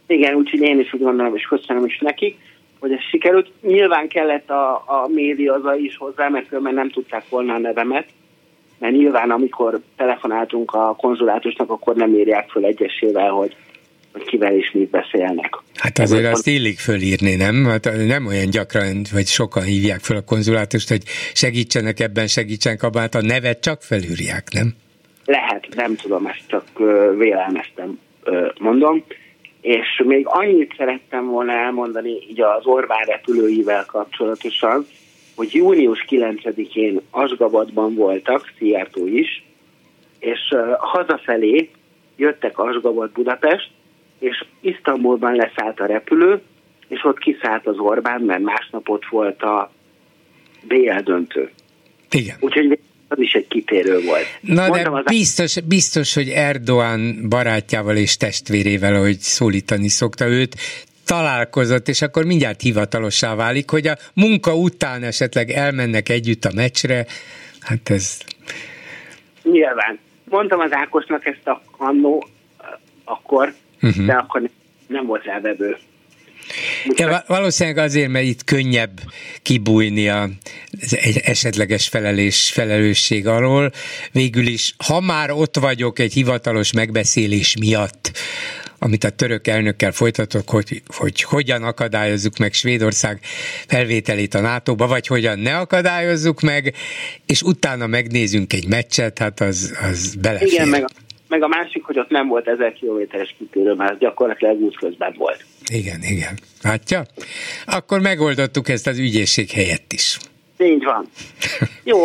Igen, 0.07 0.33
úgyhogy 0.33 0.61
én 0.61 0.79
is 0.79 0.93
úgy 0.93 1.01
gondolom, 1.01 1.35
és 1.35 1.43
köszönöm 1.43 1.85
is 1.85 1.99
nekik, 1.99 2.35
hogy 2.79 2.91
ez 2.91 3.01
sikerült. 3.09 3.51
Nyilván 3.61 4.07
kellett 4.07 4.49
a, 4.49 4.73
a 4.73 5.07
média 5.13 5.53
az 5.53 5.79
is 5.79 5.97
hozzá, 5.97 6.29
mert 6.29 6.47
különben 6.47 6.73
nem 6.73 6.89
tudták 6.89 7.29
volna 7.29 7.53
a 7.53 7.57
nevemet, 7.57 8.05
mert 8.79 8.93
nyilván 8.93 9.31
amikor 9.31 9.79
telefonáltunk 9.95 10.73
a 10.73 10.95
konzulátusnak, 10.97 11.69
akkor 11.69 11.95
nem 11.95 12.13
írják 12.13 12.49
föl 12.49 12.65
egyesével, 12.65 13.29
hogy 13.29 13.55
hogy 14.13 14.23
kivel 14.23 14.55
is 14.57 14.71
mit 14.71 14.89
beszélnek. 14.89 15.57
Hát 15.75 15.99
azért 15.99 16.33
azt 16.33 16.47
illik 16.47 16.79
fölírni, 16.79 17.35
nem? 17.35 17.65
Hát 17.65 17.89
nem 18.07 18.25
olyan 18.25 18.49
gyakran, 18.49 19.01
vagy 19.13 19.25
sokan 19.25 19.63
hívják 19.63 19.99
föl 19.99 20.17
a 20.17 20.21
konzulátust, 20.21 20.89
hogy 20.89 21.03
segítsenek 21.33 21.99
ebben, 21.99 22.27
segítsenek 22.27 22.83
abban, 22.83 23.01
hát 23.01 23.15
a 23.15 23.21
nevet 23.21 23.61
csak 23.61 23.81
felírják, 23.81 24.47
nem? 24.51 24.73
Lehet, 25.25 25.67
nem 25.75 25.95
tudom, 25.95 26.25
ezt 26.25 26.43
csak 26.47 26.65
vélelmeztem, 27.17 27.99
mondom. 28.59 29.03
És 29.61 30.01
még 30.05 30.23
annyit 30.27 30.73
szerettem 30.77 31.27
volna 31.27 31.51
elmondani 31.51 32.09
így 32.29 32.41
az 32.41 32.65
Orbán 32.65 33.05
repülőivel 33.05 33.85
kapcsolatosan, 33.85 34.87
hogy 35.35 35.53
június 35.53 36.05
9-én 36.09 37.01
Asgabatban 37.09 37.95
voltak, 37.95 38.51
Szijjártó 38.57 39.07
is, 39.07 39.43
és 40.19 40.39
hazafelé 40.77 41.69
jöttek 42.15 42.59
Asgabat 42.59 43.11
Budapest, 43.11 43.69
és 44.23 44.45
Isztambulban 44.61 45.35
leszállt 45.35 45.79
a 45.79 45.85
repülő, 45.85 46.41
és 46.87 47.03
ott 47.03 47.17
kiszállt 47.17 47.67
az 47.67 47.77
Orbán, 47.77 48.21
mert 48.21 48.41
másnap 48.41 48.89
ott 48.89 49.05
volt 49.09 49.41
a 49.41 49.71
BL 50.67 50.99
döntő. 51.03 51.51
Igen. 52.11 52.35
Úgyhogy 52.39 52.79
az 53.07 53.19
is 53.19 53.33
egy 53.33 53.47
kitérő 53.47 54.01
volt. 54.05 54.25
Na 54.41 54.67
Mondom, 54.67 54.93
de 54.93 55.01
biztos, 55.05 55.61
biztos, 55.61 56.13
hogy 56.13 56.31
Erdoğan 56.35 57.25
barátjával 57.29 57.95
és 57.95 58.17
testvérével, 58.17 58.95
ahogy 58.95 59.19
szólítani 59.19 59.87
szokta 59.87 60.27
őt, 60.27 60.55
találkozott, 61.05 61.87
és 61.87 62.01
akkor 62.01 62.25
mindjárt 62.25 62.61
hivatalossá 62.61 63.35
válik, 63.35 63.69
hogy 63.69 63.87
a 63.87 63.97
munka 64.13 64.55
után 64.55 65.03
esetleg 65.03 65.49
elmennek 65.49 66.09
együtt 66.09 66.45
a 66.45 66.51
meccsre, 66.55 67.05
hát 67.59 67.89
ez... 67.89 68.19
Nyilván. 69.43 69.99
Mondtam 70.29 70.59
az 70.59 70.73
Ákosnak 70.73 71.25
ezt 71.25 71.47
a 71.47 71.61
annó, 71.77 72.27
akkor, 73.03 73.53
uh-huh. 73.83 74.05
de 74.05 74.13
akkor 74.13 74.49
nem 74.87 75.05
volt 75.05 75.23
rá 75.23 75.39
vevő. 75.39 75.77
Ja, 76.95 77.23
valószínűleg 77.27 77.77
azért, 77.77 78.09
mert 78.09 78.25
itt 78.25 78.43
könnyebb 78.43 78.99
kibújni 79.41 80.09
a 80.09 80.29
egy 80.91 81.17
esetleges 81.17 81.87
felelés, 81.87 82.51
felelősség 82.51 83.27
alól. 83.27 83.71
Végül 84.11 84.47
is, 84.47 84.75
ha 84.85 84.99
már 84.99 85.31
ott 85.31 85.57
vagyok 85.57 85.99
egy 85.99 86.13
hivatalos 86.13 86.73
megbeszélés 86.73 87.57
miatt, 87.57 88.11
amit 88.79 89.03
a 89.03 89.09
török 89.09 89.47
elnökkel 89.47 89.91
folytatok, 89.91 90.49
hogy, 90.49 90.81
hogy 90.87 91.21
hogyan 91.21 91.63
akadályozzuk 91.63 92.37
meg 92.37 92.53
Svédország 92.53 93.19
felvételét 93.67 94.33
a 94.33 94.39
NATO-ba, 94.39 94.87
vagy 94.87 95.07
hogyan 95.07 95.39
ne 95.39 95.57
akadályozzuk 95.57 96.41
meg, 96.41 96.73
és 97.25 97.41
utána 97.41 97.87
megnézünk 97.87 98.53
egy 98.53 98.67
meccset, 98.67 99.19
hát 99.19 99.41
az, 99.41 99.77
az 99.81 100.15
belefér. 100.15 100.47
Igen, 100.47 100.67
meg 100.67 100.85
meg 101.33 101.43
a 101.43 101.47
másik, 101.47 101.83
hogy 101.83 101.99
ott 101.99 102.09
nem 102.09 102.27
volt 102.27 102.47
ezer 102.47 102.73
kilométeres 102.73 103.35
kitérő, 103.37 103.73
mert 103.73 103.99
gyakorlatilag 103.99 104.61
út 104.61 104.77
közben 104.77 105.13
volt. 105.17 105.45
Igen, 105.71 105.99
igen. 106.01 106.39
Látja? 106.61 107.05
Akkor 107.65 107.99
megoldottuk 107.99 108.69
ezt 108.69 108.87
az 108.87 108.97
ügyészség 108.97 109.49
helyett 109.49 109.93
is. 109.93 110.17
Így 110.57 110.83
van. 110.83 111.09
Jó. 111.83 112.03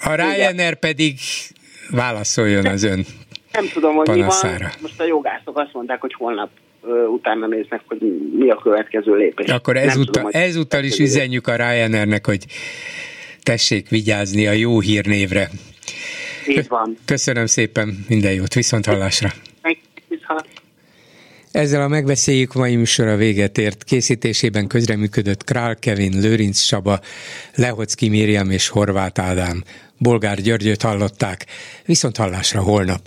A 0.00 0.14
Ryanair 0.14 0.74
pedig 0.74 1.18
válaszoljon 1.90 2.66
az 2.66 2.82
ön 2.82 3.04
Nem 3.52 3.68
tudom, 3.72 3.94
hogy 3.94 4.06
panaszára. 4.06 4.52
mi 4.52 4.58
van. 4.60 4.70
Most 4.80 5.00
a 5.00 5.04
jogászok 5.04 5.58
azt 5.58 5.72
mondták, 5.72 6.00
hogy 6.00 6.14
holnap 6.14 6.50
utána 7.08 7.46
néznek, 7.46 7.80
hogy 7.86 7.98
mi 8.38 8.50
a 8.50 8.56
következő 8.56 9.16
lépés. 9.16 9.48
Akkor 9.48 9.76
ezúttal, 9.76 10.22
tudom, 10.22 10.42
ezúttal 10.42 10.84
is 10.84 10.98
üzenjük 10.98 11.46
a 11.46 11.56
Ryanairnek, 11.56 12.26
hogy 12.26 12.44
tessék 13.42 13.88
vigyázni 13.88 14.46
a 14.46 14.52
jó 14.52 14.80
hírnévre. 14.80 15.48
Így 16.46 16.68
van. 16.68 16.98
Köszönöm 17.04 17.46
szépen, 17.46 18.04
minden 18.08 18.32
jót, 18.32 18.54
viszont 18.54 18.86
hallásra. 18.86 19.32
Ezzel 21.56 21.82
a 21.82 21.88
megbeszéljük 21.88 22.52
mai 22.52 22.76
műsora 22.76 23.16
véget 23.16 23.58
ért. 23.58 23.84
Készítésében 23.84 24.66
közreműködött 24.66 25.44
Král 25.44 25.76
Kevin, 25.76 26.20
Lőrinc 26.20 26.58
Saba, 26.58 27.00
Lehocki 27.54 28.08
Miriam 28.08 28.50
és 28.50 28.68
Horváth 28.68 29.20
Ádám. 29.20 29.64
Bolgár 29.98 30.40
Györgyöt 30.40 30.82
hallották. 30.82 31.46
Viszont 31.84 32.16
hallásra 32.16 32.60
holnap. 32.60 33.00